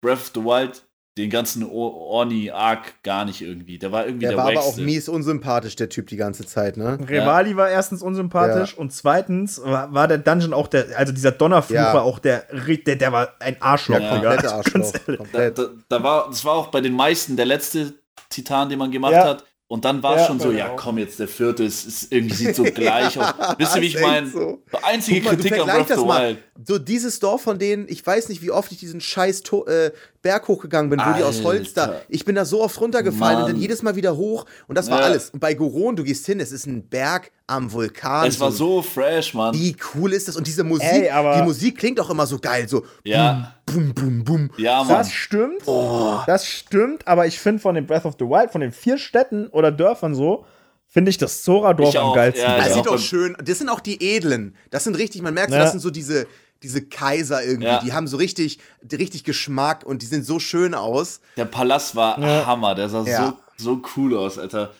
Breath 0.00 0.18
of 0.18 0.30
the 0.32 0.40
Wild 0.44 0.86
den 1.18 1.28
ganzen 1.30 1.64
Orni-Arc 1.68 3.02
gar 3.02 3.24
nicht 3.24 3.40
irgendwie. 3.40 3.78
Der 3.78 3.90
war 3.92 4.04
irgendwie 4.06 4.26
Der 4.26 4.30
der, 4.30 4.38
war 4.38 4.48
aber 4.50 4.60
auch 4.62 4.76
mies 4.76 5.08
unsympathisch, 5.08 5.74
der 5.76 5.88
Typ, 5.88 6.06
die 6.08 6.16
ganze 6.16 6.44
Zeit, 6.46 6.76
ne? 6.76 6.98
Revali 7.08 7.56
war 7.56 7.68
erstens 7.68 8.02
unsympathisch 8.02 8.76
und 8.76 8.92
zweitens 8.92 9.60
war, 9.62 9.92
war 9.94 10.08
der 10.08 10.18
Dungeon 10.18 10.52
auch 10.52 10.66
der, 10.68 10.96
also 10.98 11.12
dieser 11.12 11.32
Donnerfluch 11.32 11.74
Ja. 11.76 11.94
war 11.94 12.02
auch 12.02 12.18
der, 12.18 12.46
der, 12.86 12.96
der 12.96 13.12
war 13.12 13.32
ein 13.40 13.56
Arschloch, 13.60 14.00
Ja, 14.00 14.16
Digga. 14.16 14.30
Arschloch. 14.56 14.92
Da, 15.32 15.50
da, 15.50 15.64
da 15.88 16.02
war, 16.02 16.26
das 16.28 16.44
war 16.44 16.54
auch 16.54 16.68
bei 16.68 16.80
den 16.80 16.94
meisten 16.94 17.36
der 17.36 17.46
letzte 17.46 17.94
Titan, 18.28 18.68
den 18.68 18.78
man 18.78 18.90
gemacht 18.90 19.12
Ja. 19.12 19.24
hat. 19.24 19.44
Und 19.74 19.84
dann 19.84 20.04
war 20.04 20.14
es 20.14 20.20
Ja, 20.20 20.26
schon 20.28 20.38
so, 20.38 20.52
ja 20.52 20.70
auch. 20.70 20.76
komm 20.76 20.98
jetzt, 20.98 21.18
der 21.18 21.26
vierte 21.26 21.64
ist, 21.64 21.84
ist 21.84 22.12
irgendwie 22.12 22.36
sieht 22.36 22.54
so 22.54 22.62
gleich 22.74 23.18
aus. 23.18 23.34
Wisst 23.58 23.74
ihr, 23.74 23.82
wie 23.82 23.86
ich 23.86 24.00
meine? 24.00 24.28
so. 24.28 24.62
Einzige 24.82 25.20
mal, 25.20 25.30
du 25.30 25.36
Kritik 25.42 25.56
vergleich 25.56 25.78
Breath 25.88 25.90
of 25.90 25.98
the 25.98 26.06
mal. 26.06 26.28
Wild. 26.28 26.38
So 26.64 26.78
dieses 26.78 27.18
Dorf 27.18 27.42
von 27.42 27.58
denen, 27.58 27.88
ich 27.88 28.06
weiß 28.06 28.28
nicht, 28.28 28.40
wie 28.40 28.52
oft 28.52 28.70
ich 28.70 28.78
diesen 28.78 29.00
scheiß 29.00 29.42
to 29.42 29.66
äh, 29.66 29.90
Berg 30.24 30.48
hochgegangen 30.48 30.90
bin, 30.90 30.98
wo 30.98 31.12
die 31.16 31.22
aus 31.22 31.44
Holz 31.44 31.72
da. 31.74 31.82
Alter. 31.84 32.00
Ich 32.08 32.24
bin 32.24 32.34
da 32.34 32.44
so 32.44 32.62
oft 32.62 32.80
runtergefallen 32.80 33.36
und 33.36 33.42
dann 33.44 33.52
Mann. 33.52 33.60
jedes 33.60 33.82
Mal 33.82 33.94
wieder 33.94 34.16
hoch 34.16 34.46
und 34.66 34.76
das 34.76 34.90
war 34.90 34.98
Ja. 35.00 35.04
alles. 35.04 35.30
Und 35.30 35.38
bei 35.38 35.54
Goron, 35.54 35.94
du 35.94 36.02
gehst 36.02 36.26
hin, 36.26 36.40
es 36.40 36.50
ist 36.50 36.66
ein 36.66 36.88
Berg 36.88 37.30
am 37.46 37.70
Vulkan. 37.70 38.26
Es 38.26 38.40
war 38.40 38.50
so 38.50 38.82
fresh, 38.82 39.34
Mann. 39.34 39.54
Wie 39.54 39.76
cool 39.94 40.12
ist 40.12 40.26
das? 40.26 40.36
Und 40.36 40.46
diese 40.48 40.64
Musik, 40.64 40.88
Ey, 40.90 41.10
aber- 41.10 41.36
die 41.36 41.42
Musik 41.42 41.78
klingt 41.78 42.00
auch 42.00 42.10
immer 42.10 42.26
so 42.26 42.38
geil, 42.40 42.68
so 42.68 42.84
Ja. 43.04 43.54
bum, 43.66 43.94
bum, 43.94 44.24
bum. 44.24 44.50
Ja, 44.56 44.78
Mann. 44.82 44.88
Das 44.88 45.12
stimmt. 45.12 45.62
Das 46.26 46.46
stimmt, 46.48 47.06
aber 47.06 47.26
ich 47.26 47.38
finde 47.38 47.60
von 47.62 47.74
den 47.76 47.86
Breath 47.86 48.04
of 48.06 48.14
the 48.18 48.24
Wild, 48.24 48.50
von 48.50 48.62
den 48.62 48.72
vier 48.72 48.98
Städten 48.98 49.46
oder 49.48 49.70
Dörfern 49.70 50.14
so, 50.14 50.46
finde 50.88 51.10
ich 51.10 51.18
das 51.18 51.42
Zora-Dorf 51.42 51.94
am 51.96 52.14
geilsten. 52.14 52.44
ja, 52.44 52.56
Das 52.56 52.68
ja. 52.68 52.74
sieht 52.74 52.88
auch 52.88 52.98
schön. 52.98 53.36
Das 53.44 53.58
sind 53.58 53.68
auch 53.68 53.80
die 53.80 54.00
Edlen. 54.02 54.54
Das 54.70 54.84
sind 54.84 54.96
richtig, 54.96 55.22
man 55.22 55.34
merkt, 55.34 55.50
so, 55.50 55.56
Ja. 55.56 55.62
das 55.62 55.72
sind 55.72 55.80
so 55.80 55.90
diese, 55.90 56.26
diese 56.62 56.82
Kaiser 56.86 57.44
irgendwie. 57.44 57.66
Ja. 57.66 57.80
Die 57.80 57.92
haben 57.92 58.06
so 58.06 58.16
richtig, 58.16 58.58
richtig 58.90 59.24
Geschmack 59.24 59.84
und 59.84 60.00
die 60.02 60.06
sehen 60.06 60.22
so 60.24 60.38
schön 60.38 60.74
aus. 60.74 61.20
Der 61.36 61.44
Palast 61.44 61.94
war 61.96 62.18
Ja. 62.18 62.46
Hammer. 62.46 62.74
Der 62.74 62.88
sah 62.88 63.04
Ja. 63.04 63.36
so, 63.56 63.74
so 63.76 63.82
cool 63.96 64.16
aus, 64.16 64.38
Alter. 64.38 64.72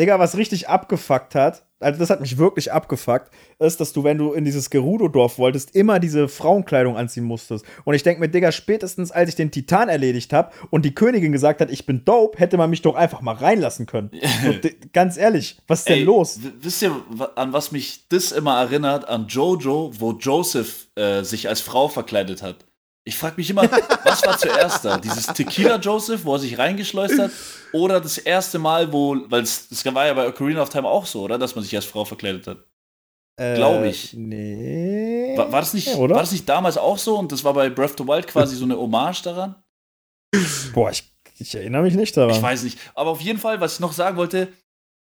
Digga, 0.00 0.18
was 0.18 0.36
richtig 0.36 0.68
abgefuckt 0.68 1.34
hat, 1.34 1.65
also 1.80 1.98
das 1.98 2.10
hat 2.10 2.20
mich 2.20 2.38
wirklich 2.38 2.72
abgefuckt, 2.72 3.30
ist, 3.58 3.80
dass 3.80 3.92
du, 3.92 4.04
wenn 4.04 4.18
du 4.18 4.32
in 4.32 4.44
dieses 4.44 4.70
Gerudo-Dorf 4.70 5.38
wolltest, 5.38 5.74
immer 5.74 5.98
diese 5.98 6.28
Frauenkleidung 6.28 6.96
anziehen 6.96 7.24
musstest. 7.24 7.64
Und 7.84 7.94
ich 7.94 8.02
denke 8.02 8.20
mir, 8.20 8.28
Digga, 8.28 8.52
spätestens 8.52 9.10
als 9.10 9.28
ich 9.28 9.34
den 9.34 9.50
Titan 9.50 9.88
erledigt 9.88 10.32
habe 10.32 10.52
und 10.70 10.84
die 10.84 10.94
Königin 10.94 11.32
gesagt 11.32 11.60
hat, 11.60 11.70
ich 11.70 11.84
bin 11.86 12.04
dope, 12.04 12.38
hätte 12.38 12.56
man 12.56 12.70
mich 12.70 12.82
doch 12.82 12.94
einfach 12.94 13.20
mal 13.20 13.34
reinlassen 13.34 13.86
können. 13.86 14.10
Di- 14.10 14.76
ganz 14.92 15.16
ehrlich, 15.16 15.58
was 15.66 15.80
ist 15.80 15.88
denn 15.88 15.98
Ey, 15.98 16.04
los? 16.04 16.40
Wisst 16.60 16.82
ihr, 16.82 16.94
an 17.34 17.52
was 17.52 17.72
mich 17.72 18.08
das 18.08 18.32
immer 18.32 18.58
erinnert? 18.58 19.08
An 19.08 19.26
Jojo, 19.28 19.92
wo 19.98 20.12
Joseph 20.12 20.88
äh, 20.94 21.22
sich 21.22 21.48
als 21.48 21.60
Frau 21.60 21.88
verkleidet 21.88 22.42
hat. 22.42 22.64
Ich 23.08 23.16
frage 23.16 23.34
mich 23.36 23.48
immer, 23.48 23.62
was 24.02 24.26
war 24.26 24.36
zuerst 24.36 24.84
da? 24.84 24.98
Dieses 24.98 25.26
Tequila 25.26 25.76
Joseph, 25.76 26.24
wo 26.24 26.34
er 26.34 26.40
sich 26.40 26.58
reingeschleust 26.58 27.20
hat? 27.20 27.30
Oder 27.72 28.00
das 28.00 28.18
erste 28.18 28.58
Mal, 28.58 28.92
wo, 28.92 29.16
weil 29.28 29.44
es 29.44 29.68
das 29.68 29.84
war 29.94 30.06
ja 30.06 30.12
bei 30.14 30.26
Ocarina 30.26 30.60
of 30.60 30.70
Time 30.70 30.88
auch 30.88 31.06
so, 31.06 31.22
oder? 31.22 31.38
Dass 31.38 31.54
man 31.54 31.62
sich 31.62 31.74
als 31.76 31.84
Frau 31.84 32.04
verkleidet 32.04 32.48
hat. 32.48 32.58
glaub 33.36 33.84
ich. 33.84 34.12
Äh, 34.12 34.16
Nee. 34.16 35.34
War, 35.36 35.52
war, 35.52 35.60
das 35.60 35.72
nicht, 35.72 35.86
Ja, 35.86 35.98
war 35.98 36.08
das 36.08 36.32
nicht 36.32 36.48
damals 36.48 36.78
auch 36.78 36.98
so 36.98 37.16
und 37.16 37.30
das 37.30 37.44
war 37.44 37.54
bei 37.54 37.70
Breath 37.70 37.92
of 37.92 37.96
the 37.98 38.08
Wild 38.08 38.26
quasi 38.26 38.56
so 38.56 38.64
eine 38.64 38.76
Hommage 38.76 39.22
daran? 39.22 39.54
Boah, 40.74 40.90
ich, 40.90 41.04
ich 41.38 41.54
erinnere 41.54 41.82
mich 41.82 41.94
nicht 41.94 42.16
daran. 42.16 42.34
Ich 42.34 42.42
weiß 42.42 42.64
nicht. 42.64 42.78
Aber 42.94 43.10
auf 43.10 43.20
jeden 43.20 43.38
Fall, 43.38 43.60
was 43.60 43.74
ich 43.74 43.80
noch 43.80 43.92
sagen 43.92 44.16
wollte, 44.16 44.48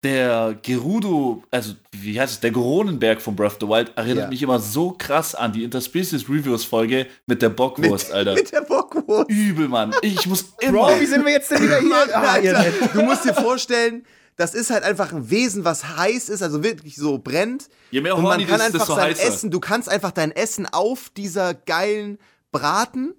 der 0.04 0.56
Gerudo, 0.62 1.42
also 1.50 1.72
wie 1.92 2.20
heißt 2.20 2.34
es, 2.34 2.40
der 2.40 2.50
Goronenberg 2.52 3.20
von 3.20 3.34
Breath 3.34 3.54
of 3.54 3.58
the 3.62 3.66
Wild 3.68 3.92
erinnert 3.96 4.24
Ja. 4.24 4.28
mich 4.28 4.42
immer 4.42 4.60
so 4.60 4.92
krass 4.96 5.34
an 5.34 5.52
die 5.52 5.64
Interspecies 5.64 6.28
Reviews 6.28 6.64
Folge 6.64 7.06
mit 7.26 7.42
der 7.42 7.48
Bockwurst, 7.48 8.12
Alter. 8.12 8.34
Mit 8.34 8.52
der 8.52 8.60
Bockwurst. 8.60 9.30
Übel, 9.30 9.68
Mann. 9.68 9.94
Ich 10.02 10.26
muss 10.26 10.44
immer. 10.60 10.86
Bro, 10.90 11.00
wie 11.00 11.06
sind 11.06 11.24
wir 11.24 11.32
jetzt 11.32 11.50
denn 11.50 11.62
wieder 11.62 11.80
hier? 11.80 11.88
Mann, 11.88 12.08
Ah, 12.12 12.32
Alter, 12.34 12.62
Nett. 12.62 12.74
du 12.92 13.02
musst 13.02 13.24
dir 13.24 13.34
vorstellen, 13.34 14.04
das 14.36 14.54
ist 14.54 14.70
halt 14.70 14.84
einfach 14.84 15.12
ein 15.12 15.30
Wesen, 15.30 15.64
was 15.64 15.96
heiß 15.96 16.28
ist, 16.28 16.42
also 16.42 16.62
wirklich 16.62 16.94
so 16.96 17.18
brennt. 17.18 17.68
Je 17.90 18.00
mehr 18.02 18.14
Und 18.16 18.22
man 18.22 18.32
horny 18.32 18.44
kann 18.44 18.58
das 18.58 18.68
ist, 18.68 18.74
einfach 18.74 18.86
desto 18.86 18.94
sein 19.00 19.10
heißer. 19.10 19.28
Essen, 19.28 19.50
du 19.50 19.60
kannst 19.60 19.88
einfach 19.88 20.12
dein 20.12 20.30
Essen 20.30 20.66
auf 20.70 21.08
dieser 21.16 21.54
geilen 21.54 22.18
Braten. 22.52 23.14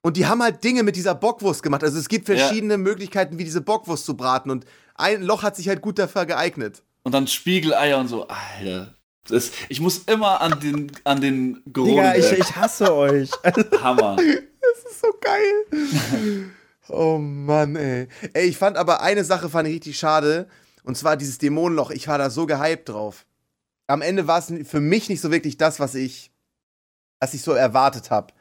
Und 0.00 0.16
die 0.16 0.26
haben 0.26 0.42
halt 0.42 0.62
Dinge 0.62 0.82
mit 0.84 0.96
dieser 0.96 1.14
Bockwurst 1.14 1.62
gemacht. 1.62 1.82
Also 1.84 1.98
es 1.98 2.08
gibt 2.08 2.26
verschiedene 2.26 2.78
Möglichkeiten, 2.78 3.38
wie 3.38 3.44
diese 3.44 3.60
Bockwurst 3.60 4.04
zu 4.04 4.16
braten. 4.16 4.50
Und 4.50 4.64
ein 4.98 5.22
Loch 5.22 5.42
hat 5.42 5.56
sich 5.56 5.68
halt 5.68 5.80
gut 5.80 5.98
dafür 5.98 6.26
geeignet. 6.26 6.82
Und 7.04 7.12
dann 7.12 7.26
Spiegeleier 7.26 7.98
und 7.98 8.08
so. 8.08 8.28
Alter. 8.28 8.94
Das, 9.28 9.52
ich 9.68 9.80
muss 9.80 9.98
immer 9.98 10.40
an 10.40 10.58
den, 10.60 10.92
an 11.04 11.20
den 11.20 11.54
Digga, 11.66 11.72
Goronenberg. 11.72 12.18
ich, 12.18 12.32
ich 12.32 12.56
hasse 12.56 12.94
euch. 12.94 13.30
Hammer. 13.82 14.16
Das 14.16 14.92
ist 14.92 15.00
so 15.00 15.08
geil. 15.20 16.50
Oh 16.88 17.18
Mann, 17.18 17.76
ey. 17.76 18.08
Ey, 18.32 18.48
ich 18.48 18.56
fand 18.56 18.76
aber 18.76 19.02
eine 19.02 19.24
Sache 19.24 19.48
fand 19.48 19.68
ich 19.68 19.74
richtig 19.74 19.98
schade. 19.98 20.48
Und 20.82 20.96
zwar 20.96 21.16
dieses 21.16 21.38
Dämonenloch. 21.38 21.90
Ich 21.90 22.08
war 22.08 22.18
da 22.18 22.30
so 22.30 22.46
gehypt 22.46 22.88
drauf. 22.88 23.26
Am 23.86 24.02
Ende 24.02 24.26
war 24.26 24.38
es 24.38 24.52
für 24.68 24.80
mich 24.80 25.08
nicht 25.08 25.20
so 25.20 25.30
wirklich 25.30 25.56
das, 25.58 25.80
was 25.80 25.94
ich, 25.94 26.30
was 27.20 27.34
ich 27.34 27.42
so 27.42 27.52
erwartet 27.52 28.10
habe. 28.10 28.32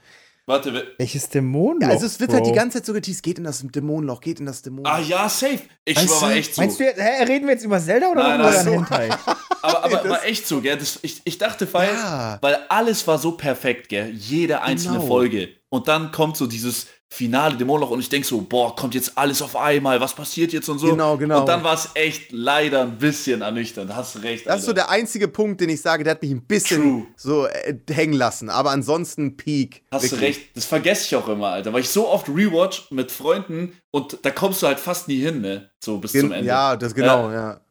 Warte, 0.50 0.74
wer- 0.74 0.86
Welches 0.98 1.28
Dämonenloch? 1.28 1.90
Ja, 1.90 1.94
also 1.94 2.06
es 2.06 2.20
wird 2.22 2.32
halt 2.32 2.44
Bro? 2.44 2.52
die 2.52 2.56
ganze 2.58 2.78
Zeit 2.78 2.86
so 2.86 2.94
geteased, 2.94 3.22
geht 3.22 3.38
in 3.38 3.44
das 3.44 3.62
Dämonenloch, 3.68 4.22
geht 4.22 4.40
in 4.40 4.46
das 4.46 4.62
Dämonenloch. 4.62 4.94
Ah 4.94 5.00
ja, 5.02 5.28
safe. 5.28 5.60
Ich 5.84 5.98
Weißt 5.98 6.22
war 6.22 6.32
echt 6.32 6.56
so. 6.56 6.62
Meinst 6.62 6.80
du 6.80 6.86
hä, 6.86 7.24
reden 7.26 7.48
wir 7.48 7.54
jetzt 7.54 7.66
über 7.66 7.80
Zelda 7.82 8.08
oder 8.10 8.24
Nein, 8.24 8.40
über 8.40 8.52
nein, 8.52 8.64
so. 8.64 9.32
Aber, 9.62 9.84
aber 9.84 9.98
Das- 10.04 10.10
war 10.10 10.26
echt 10.26 10.48
so, 10.48 10.62
gell? 10.62 10.78
Das, 10.78 11.00
ich, 11.02 11.22
ich 11.26 11.38
dachte, 11.38 11.68
weil, 11.74 11.90
Ja. 11.90 12.38
weil 12.42 12.58
alles 12.70 13.06
war 13.08 13.18
so 13.18 13.34
perfekt, 13.34 13.90
gell? 13.90 14.10
Jede 14.12 14.62
einzelne 14.62 14.96
Genau. 15.00 15.08
Folge. 15.08 15.50
Und 15.70 15.90
dann 15.90 16.12
kommt 16.14 16.38
so 16.38 16.48
dieses 16.48 16.88
finale 17.10 17.56
Dämonenloch 17.56 17.92
und 17.92 18.00
ich 18.00 18.10
denk 18.10 18.26
so, 18.26 18.42
boah, 18.42 18.76
kommt 18.76 18.94
jetzt 18.94 19.18
alles 19.18 19.42
auf 19.42 19.56
einmal, 19.56 20.00
was 20.02 20.14
passiert 20.14 20.52
jetzt 20.52 20.68
und 20.68 20.78
so. 20.80 20.92
Genau, 20.92 21.18
genau. 21.18 21.40
Und 21.42 21.46
dann 21.48 21.64
war 21.64 21.74
es 21.74 21.90
echt 21.94 22.32
leider 22.32 22.82
ein 22.82 22.98
bisschen 22.98 23.42
ernüchternd. 23.42 23.96
Hast 23.96 24.16
du 24.16 24.20
recht. 24.20 24.46
Das 24.46 24.60
ist 24.60 24.66
so 24.66 24.72
Alter. 24.72 24.82
der 24.84 24.90
einzige 24.90 25.28
Punkt, 25.28 25.62
den 25.62 25.70
ich 25.70 25.82
sage, 25.82 26.04
der 26.04 26.12
hat 26.12 26.22
mich 26.22 26.32
ein 26.32 26.42
bisschen 26.46 26.82
True. 26.82 27.08
so 27.16 27.48
äh, 27.48 27.76
hängen 27.90 28.14
lassen. 28.14 28.50
Aber 28.50 28.72
ansonsten 28.72 29.38
Peak. 29.38 29.84
Hast 29.92 30.06
du 30.06 30.12
Wirklich. 30.12 30.38
recht. 30.38 30.56
Das 30.56 30.66
vergesse 30.66 31.06
ich 31.06 31.16
auch 31.16 31.28
immer, 31.30 31.48
Alter. 31.48 31.72
Weil 31.72 31.82
ich 31.82 31.90
so 31.90 32.08
oft 32.10 32.28
rewatch 32.28 32.92
mit 32.92 33.10
Freunden 33.12 33.78
und 33.92 34.20
da 34.24 34.32
kommst 34.32 34.62
du 34.62 34.68
halt 34.68 34.80
fast 34.80 35.08
nie 35.08 35.22
hin, 35.22 35.42
ne? 35.42 35.70
So 35.84 35.98
bis 36.00 36.12
zum 36.12 36.22
Gen 36.22 36.32
Ende. 36.34 36.48
ja, 36.48 36.76
das 36.76 36.94
genau, 36.94 37.32
ja. 37.32 37.62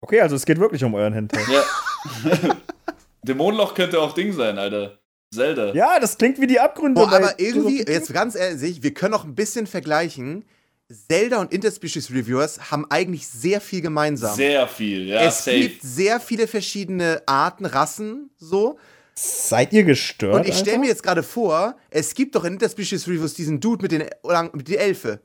Okay, 0.00 0.20
also 0.20 0.34
es 0.34 0.44
geht 0.44 0.58
wirklich 0.58 0.82
um 0.82 0.94
euren 0.94 1.12
Hentai. 1.12 1.40
Ja. 1.50 1.62
Dämonenloch 3.22 3.74
könnte 3.74 4.00
auch 4.00 4.14
Ding 4.14 4.32
sein, 4.32 4.58
Alter. 4.58 4.98
Zelda. 5.32 5.74
Ja, 5.74 5.98
das 6.00 6.18
klingt 6.18 6.40
wie 6.40 6.46
die 6.46 6.60
Abgründe. 6.60 7.00
Boah, 7.00 7.10
bei 7.10 7.16
aber 7.16 7.38
irgendwie, 7.40 7.84
jetzt 7.86 8.12
ganz 8.12 8.34
ehrlich, 8.34 8.82
wir 8.82 8.92
können 8.94 9.14
auch 9.14 9.24
ein 9.24 9.34
bisschen 9.34 9.66
vergleichen. 9.66 10.44
Zelda 11.08 11.40
und 11.40 11.52
Interspecies 11.52 12.10
Reviewers 12.10 12.70
haben 12.70 12.84
eigentlich 12.90 13.26
sehr 13.26 13.60
viel 13.62 13.80
gemeinsam. 13.80 14.36
Sehr 14.36 14.68
viel, 14.68 15.06
ja, 15.06 15.22
es 15.22 15.44
safe. 15.44 15.58
gibt 15.58 15.82
sehr 15.82 16.20
viele 16.20 16.46
verschiedene 16.46 17.22
Arten, 17.26 17.64
Rassen, 17.64 18.30
so. 18.36 18.78
Seid 19.14 19.72
ihr 19.72 19.84
gestört? 19.84 20.34
Und 20.34 20.46
ich 20.48 20.56
stelle 20.56 20.78
mir 20.78 20.88
jetzt 20.88 21.02
gerade 21.02 21.22
vor, 21.22 21.76
es 21.90 22.14
gibt 22.14 22.34
doch 22.34 22.44
in 22.44 22.54
Interspecies 22.54 23.06
Reviews 23.08 23.34
diesen 23.34 23.60
Dude 23.60 23.82
mit 23.82 23.92
den, 23.92 24.04
mit 24.52 24.68
den 24.68 24.74
Elfe. 24.78 25.20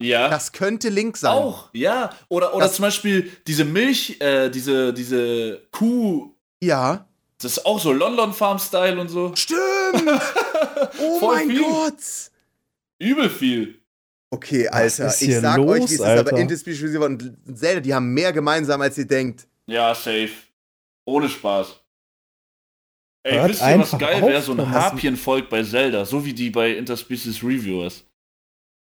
ja. 0.00 0.28
Das 0.28 0.50
könnte 0.52 0.88
Link 0.88 1.16
sein. 1.16 1.32
Auch, 1.32 1.70
ja. 1.72 2.10
Oder, 2.28 2.54
oder 2.54 2.66
Das- 2.66 2.74
zum 2.76 2.82
Beispiel 2.84 3.30
diese 3.46 3.64
Milch, 3.64 4.20
äh, 4.20 4.48
diese, 4.50 4.92
diese 4.92 5.62
Kuh, 5.70 6.32
Ja. 6.60 7.06
Das 7.40 7.58
ist 7.58 7.66
auch 7.66 7.80
so 7.80 7.92
London 7.92 8.32
Farm 8.32 8.58
Style 8.58 9.00
und 9.00 9.08
so. 9.08 9.32
Stimmt! 9.34 9.60
Oh 11.00 11.18
Voll 11.20 11.34
mein 11.36 11.48
viel. 11.50 11.62
Gott! 11.62 11.94
Übel 12.98 13.30
viel. 13.30 13.80
Okay, 14.30 14.68
Alter, 14.68 15.14
ich 15.20 15.36
sag 15.36 15.56
los, 15.56 15.70
euch, 15.70 15.80
wie 15.80 15.84
es 15.84 15.92
ist, 15.92 16.00
aber 16.00 16.18
Alter? 16.18 16.36
Interspecies 16.36 16.82
Reviewer 16.82 17.06
und 17.06 17.32
Zelda, 17.54 17.80
die 17.80 17.94
haben 17.94 18.12
mehr 18.12 18.32
gemeinsam, 18.32 18.80
als 18.80 18.98
ihr 18.98 19.06
denkt. 19.06 19.46
Ja, 19.66 19.94
safe. 19.94 20.30
Ohne 21.06 21.28
Spaß. 21.28 21.80
Ey, 23.22 23.38
Hört 23.38 23.50
wisst 23.50 23.62
ihr, 23.62 23.78
was 23.78 23.98
geil 23.98 24.22
wäre? 24.22 24.42
So 24.42 24.52
ein. 24.52 24.70
Harpienvolk 24.70 25.48
bei 25.48 25.62
Zelda, 25.62 26.04
so 26.04 26.24
wie 26.24 26.32
die 26.32 26.50
bei 26.50 26.70
Interspecies 26.72 27.42
Reviewers. 27.42 28.04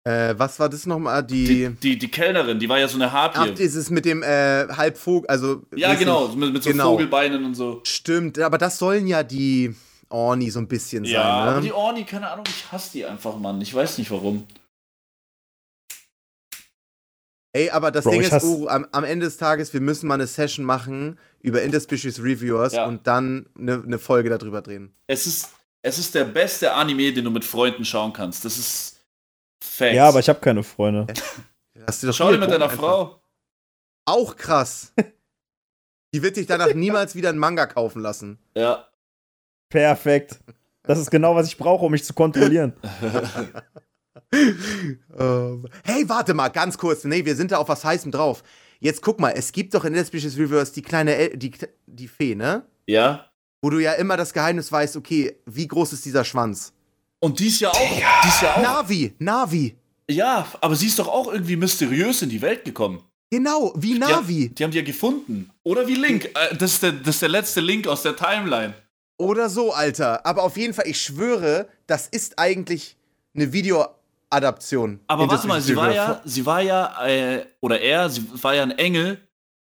Äh, 0.08 0.40
was 0.40 0.58
war 0.58 0.70
das 0.70 0.86
nochmal? 0.86 1.22
Die, 1.22 1.46
Die. 1.46 1.70
die, 1.70 1.98
die 1.98 2.08
Kellnerin, 2.10 2.60
die 2.60 2.70
war 2.70 2.80
ja 2.80 2.88
so 2.88 2.96
eine 2.96 3.08
Ach, 3.10 3.34
Harpie. 3.36 3.52
dieses 3.56 3.90
mit 3.90 4.06
dem 4.06 4.24
äh, 4.24 4.66
Halbvogel, 4.70 5.30
also. 5.30 5.64
ja, 5.76 5.96
genau, 5.96 6.30
mit, 6.30 6.54
mit 6.54 6.64
so 6.64 6.70
genau. 6.70 6.92
Vogelbeinen 6.92 7.44
und 7.44 7.56
so. 7.56 7.82
Stimmt, 7.84 8.40
aber 8.40 8.58
das 8.58 8.78
sollen 8.78 9.06
ja 9.06 9.24
die 9.24 9.76
Orni 10.08 10.50
so 10.50 10.60
ein 10.60 10.68
bisschen 10.70 11.04
Ja, 11.04 11.22
sein, 11.24 11.32
aber 11.32 11.56
ne? 11.58 11.62
die 11.62 11.74
Orni, 11.74 12.06
keine 12.06 12.30
Ahnung, 12.32 12.46
ich 12.48 12.72
hasse 12.72 12.92
die 12.94 13.06
einfach, 13.06 13.36
Mann. 13.38 13.60
Ich 13.60 13.74
weiß 13.76 13.98
nicht 13.98 14.10
warum. 14.10 14.48
Ey, 17.52 17.70
aber 17.72 17.92
das 17.92 18.06
Bro, 18.06 18.12
Ding 18.12 18.22
ist, 18.22 18.44
oh, 18.46 18.68
am, 18.70 18.88
am 18.94 19.04
Ende 19.04 19.26
des 19.26 19.36
Tages, 19.36 19.74
wir 19.74 19.82
müssen 19.82 20.08
mal 20.08 20.14
eine 20.14 20.28
Session 20.28 20.64
machen 20.64 21.20
über 21.42 21.62
Interspecies 21.64 22.24
Reviewers 22.24 22.74
Ja. 22.74 22.86
und 22.86 23.08
dann 23.08 23.48
eine, 23.60 23.84
eine 23.86 24.00
Folge 24.00 24.30
darüber 24.30 24.62
drehen. 24.62 24.94
Es 25.08 25.28
ist, 25.28 25.50
es 25.82 25.98
ist 25.98 26.16
der 26.16 26.24
beste 26.26 26.74
Anime, 26.74 27.12
den 27.12 27.26
du 27.26 27.32
mit 27.32 27.44
Freunden 27.44 27.84
schauen 27.84 28.14
kannst. 28.14 28.46
Das 28.46 28.58
ist 28.58 28.97
Facts. 29.60 29.96
Ja, 29.96 30.08
aber 30.08 30.20
ich 30.20 30.30
habe 30.30 30.40
keine 30.40 30.64
Freunde. 30.64 31.08
Hast 31.86 32.04
du 32.04 32.08
doch 32.08 32.14
Schau 32.14 32.32
dir 32.32 32.38
mit 32.38 32.50
deiner 32.52 32.66
einfach. 32.66 32.78
Frau. 32.78 33.22
Auch 34.06 34.36
krass. 34.36 34.94
Die 36.14 36.24
wird 36.24 36.38
dich 36.38 36.48
danach 36.48 36.74
niemals 36.74 37.16
wieder 37.16 37.30
einen 37.30 37.40
Manga 37.40 37.66
kaufen 37.66 38.02
lassen. 38.02 38.40
Ja. 38.56 38.88
Perfekt. 39.70 40.40
Das 40.84 40.98
ist 40.98 41.12
genau, 41.12 41.36
was 41.36 41.48
ich 41.48 41.58
brauche, 41.58 41.86
um 41.86 41.92
mich 41.92 42.04
zu 42.04 42.14
kontrollieren. 42.14 42.74
Ähm, 44.34 45.68
hey, 45.86 46.08
warte 46.10 46.34
mal, 46.34 46.50
ganz 46.50 46.78
kurz. 46.78 47.04
Nee, 47.04 47.24
wir 47.24 47.36
sind 47.36 47.52
da 47.52 47.58
auf 47.58 47.70
was 47.70 47.86
Heißem 47.86 48.12
drauf. 48.12 48.44
Jetzt 48.80 49.02
guck 49.02 49.20
mal, 49.20 49.32
es 49.32 49.52
gibt 49.52 49.74
doch 49.74 49.86
in 49.86 49.94
Interspecies 49.94 50.38
Reviewers 50.38 50.72
die 50.72 50.82
kleine, 50.82 51.16
El 51.16 51.38
die, 51.38 51.52
die 51.86 52.08
Fee, 52.08 52.36
ne? 52.36 52.64
Ja. 52.86 53.32
Wo 53.62 53.70
du 53.70 53.80
ja 53.80 53.94
immer 53.94 54.18
das 54.18 54.34
Geheimnis 54.34 54.72
weißt, 54.72 54.98
okay, 54.98 55.40
wie 55.46 55.68
groß 55.68 55.94
ist 55.94 56.06
dieser 56.06 56.24
Schwanz? 56.24 56.74
Und 57.20 57.40
die 57.40 57.48
ist 57.48 57.60
ja 57.60 57.70
auch. 57.70 57.90
Die 58.24 58.28
ist 58.28 58.42
ja 58.42 58.56
auch. 58.56 58.62
Navi, 58.62 59.14
Navi. 59.20 59.76
Ja, 60.10 60.48
aber 60.62 60.76
sie 60.76 60.88
ist 60.88 61.00
doch 61.00 61.08
auch 61.08 61.32
irgendwie 61.32 61.56
mysteriös 61.56 62.22
in 62.22 62.30
die 62.30 62.42
Welt 62.42 62.64
gekommen. 62.64 63.02
Genau, 63.30 63.74
wie 63.76 63.94
Die, 63.94 64.00
Navi. 64.00 64.46
haben- 64.48 64.56
die 64.56 64.64
haben 64.64 64.72
die 64.72 64.78
ja 64.78 64.84
gefunden. 64.84 65.50
Oder 65.64 65.86
wie 65.88 65.96
Link. 65.96 66.26
Äh, 66.26 66.56
Das 66.56 66.74
ist, 66.74 66.84
der, 66.84 66.94
das 66.94 67.16
ist 67.16 67.22
der 67.22 67.30
letzte 67.30 67.60
Link 67.60 67.88
aus 67.88 68.04
der 68.04 68.16
Timeline. 68.16 68.74
Oder 69.18 69.50
so, 69.50 69.74
Alter. 69.74 70.26
Aber 70.26 70.44
auf 70.44 70.56
jeden 70.56 70.74
Fall, 70.74 70.88
ich 70.88 71.02
schwöre, 71.02 71.68
das 71.88 72.08
ist 72.08 72.40
eigentlich 72.40 72.96
eine 73.36 73.52
Video 73.52 73.86
Adaption. 74.30 75.00
Aber 75.08 75.28
warte 75.30 75.48
mal, 75.48 75.60
sie 75.62 75.76
war 75.76 75.92
ja, 75.94 76.22
sie 76.26 76.46
war 76.46 76.62
ja, 76.62 77.06
äh, 77.06 77.46
oder 77.62 77.80
er, 77.82 78.10
sie 78.10 78.24
war 78.44 78.54
ja 78.56 78.64
ein 78.64 78.72
Engel 78.78 79.20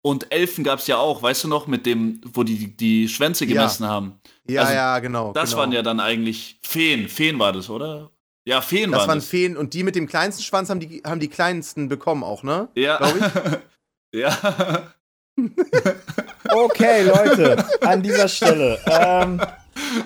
und 0.02 0.32
Elfen 0.32 0.64
gab 0.64 0.80
es 0.80 0.88
ja 0.88 0.98
auch, 0.98 1.22
weißt 1.22 1.44
du 1.46 1.48
noch, 1.48 1.68
mit 1.68 1.86
dem, 1.86 2.20
wo 2.34 2.44
die 2.44 2.76
die 2.76 3.08
Schwänze 3.08 3.46
gemessen 3.48 3.84
ja. 3.84 3.90
haben. 3.90 4.20
Ja, 4.50 4.62
also, 4.62 4.74
ja, 4.74 5.00
genau. 5.00 5.34
Das 5.34 5.50
genau. 5.52 5.62
waren 5.62 5.72
ja 5.72 5.82
dann 5.82 6.00
eigentlich 6.00 6.60
Feen. 6.62 7.08
Feen 7.08 7.40
war 7.40 7.54
das, 7.54 7.70
oder? 7.70 8.12
Ja, 8.46 8.62
Feen 8.62 8.92
das 8.92 9.02
waren 9.02 9.10
waren 9.10 9.18
das. 9.20 9.28
Feen 9.28 9.58
und 9.58 9.74
die 9.74 9.84
mit 9.84 9.96
dem 9.96 10.08
kleinsten 10.08 10.44
Schwanz 10.44 10.70
haben 10.70 10.80
die, 10.80 11.02
haben 11.06 11.20
die 11.20 11.28
kleinsten 11.28 11.90
bekommen 11.90 12.24
auch, 12.24 12.44
ne? 12.44 12.70
Ja. 12.76 12.98
Glaube 12.98 13.20
ich. 14.14 14.20
ja. 14.20 14.92
Okay, 16.52 17.04
Leute, 17.04 17.64
an 17.82 18.02
dieser 18.02 18.28
Stelle. 18.28 18.80
Ähm, 18.88 19.40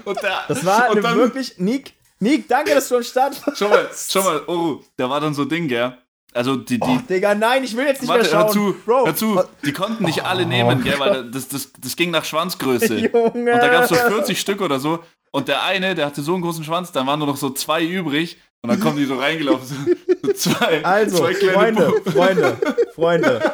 der, 0.06 0.44
das 0.48 0.66
war 0.66 0.92
eine 0.92 1.02
wirklich. 1.02 1.58
Nick, 1.58 1.94
Nick, 2.20 2.48
danke, 2.48 2.74
dass 2.74 2.90
du 2.90 2.98
am 2.98 3.04
Start 3.04 3.46
warst. 3.46 3.60
Schau 3.60 3.70
mal, 3.70 3.90
schau 4.10 4.24
mal, 4.24 4.42
oh, 4.48 4.82
da 4.98 5.10
war 5.10 5.22
dann 5.22 5.34
so 5.34 5.46
Ding, 5.46 5.68
gell? 5.68 5.98
Also 6.34 6.56
die, 6.56 6.80
die. 6.80 6.88
Oh, 6.88 7.00
Digga, 7.08 7.36
nein, 7.36 7.64
ich 7.64 7.76
will 7.78 7.86
jetzt 7.86 8.02
nicht 8.02 8.10
warte, 8.10 8.24
mehr 8.24 8.32
schauen. 8.32 8.44
Hör 8.44 8.52
zu, 8.52 8.76
Bro. 8.86 9.06
hör 9.06 9.16
zu. 9.16 9.44
Die 9.66 9.74
konnten 9.74 10.04
nicht 10.04 10.24
alle 10.24 10.46
nehmen, 10.46 10.80
oh, 10.80 10.84
gell, 10.84 11.00
weil 11.00 11.30
das, 11.30 11.48
das, 11.48 11.70
das 11.80 11.96
ging 11.96 12.12
nach 12.12 12.26
Schwanzgröße. 12.26 12.96
Junge. 13.14 13.32
Und 13.32 13.46
da 13.46 13.68
gab 13.68 13.84
es 13.84 13.90
so 13.90 13.96
40 13.96 14.40
Stück 14.40 14.62
oder 14.62 14.80
so. 14.80 15.00
Und 15.32 15.48
der 15.48 15.64
eine, 15.64 15.96
der 15.96 16.06
hatte 16.06 16.22
so 16.22 16.34
einen 16.34 16.44
großen 16.44 16.64
Schwanz, 16.64 16.92
dann 16.92 17.08
waren 17.08 17.20
nur 17.20 17.28
noch 17.28 17.38
so 17.38 17.50
zwei 17.50 17.84
übrig. 17.84 18.38
Und 18.62 18.70
dann 18.70 18.80
kommen 18.80 18.98
die 18.98 19.06
so 19.06 19.16
reingelaufen. 19.16 19.98
So, 20.22 20.32
zwei, 20.34 20.86
also, 20.86 21.18
zwei 21.18 21.34
kleine 21.34 21.54
Freunde, 21.54 21.92
Puppen. 21.92 22.14
Freunde, 22.14 22.58
Freunde. 22.96 23.52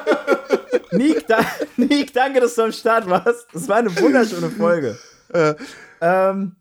Nick, 0.92 1.28
da, 1.28 1.40
Nick, 1.78 2.14
danke, 2.14 2.40
dass 2.42 2.56
du 2.56 2.64
am 2.64 2.72
Start 2.72 3.10
warst. 3.10 3.48
Das 3.54 3.68
war 3.68 3.78
eine 3.78 3.96
wunderschöne 4.00 4.50
Folge. 4.52 4.98
Äh, 5.34 5.56
ähm, 6.02 6.56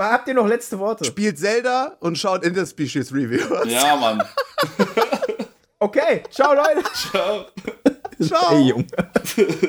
habt 0.00 0.28
ihr 0.28 0.34
noch 0.34 0.46
letzte 0.46 0.78
Worte? 0.78 1.04
Spielt 1.04 1.38
Zelda 1.38 1.96
und 2.00 2.16
schaut 2.16 2.44
Interspecies 2.44 3.12
Reviews. 3.12 3.66
Ja, 3.66 3.96
Mann. 3.96 4.22
Okay, 5.80 6.22
ciao 6.30 6.54
Leute. 6.54 6.82
Ciao. 6.92 7.46
Ciao. 8.20 8.52
Ey, 8.52 8.68
Junge. 8.68 8.86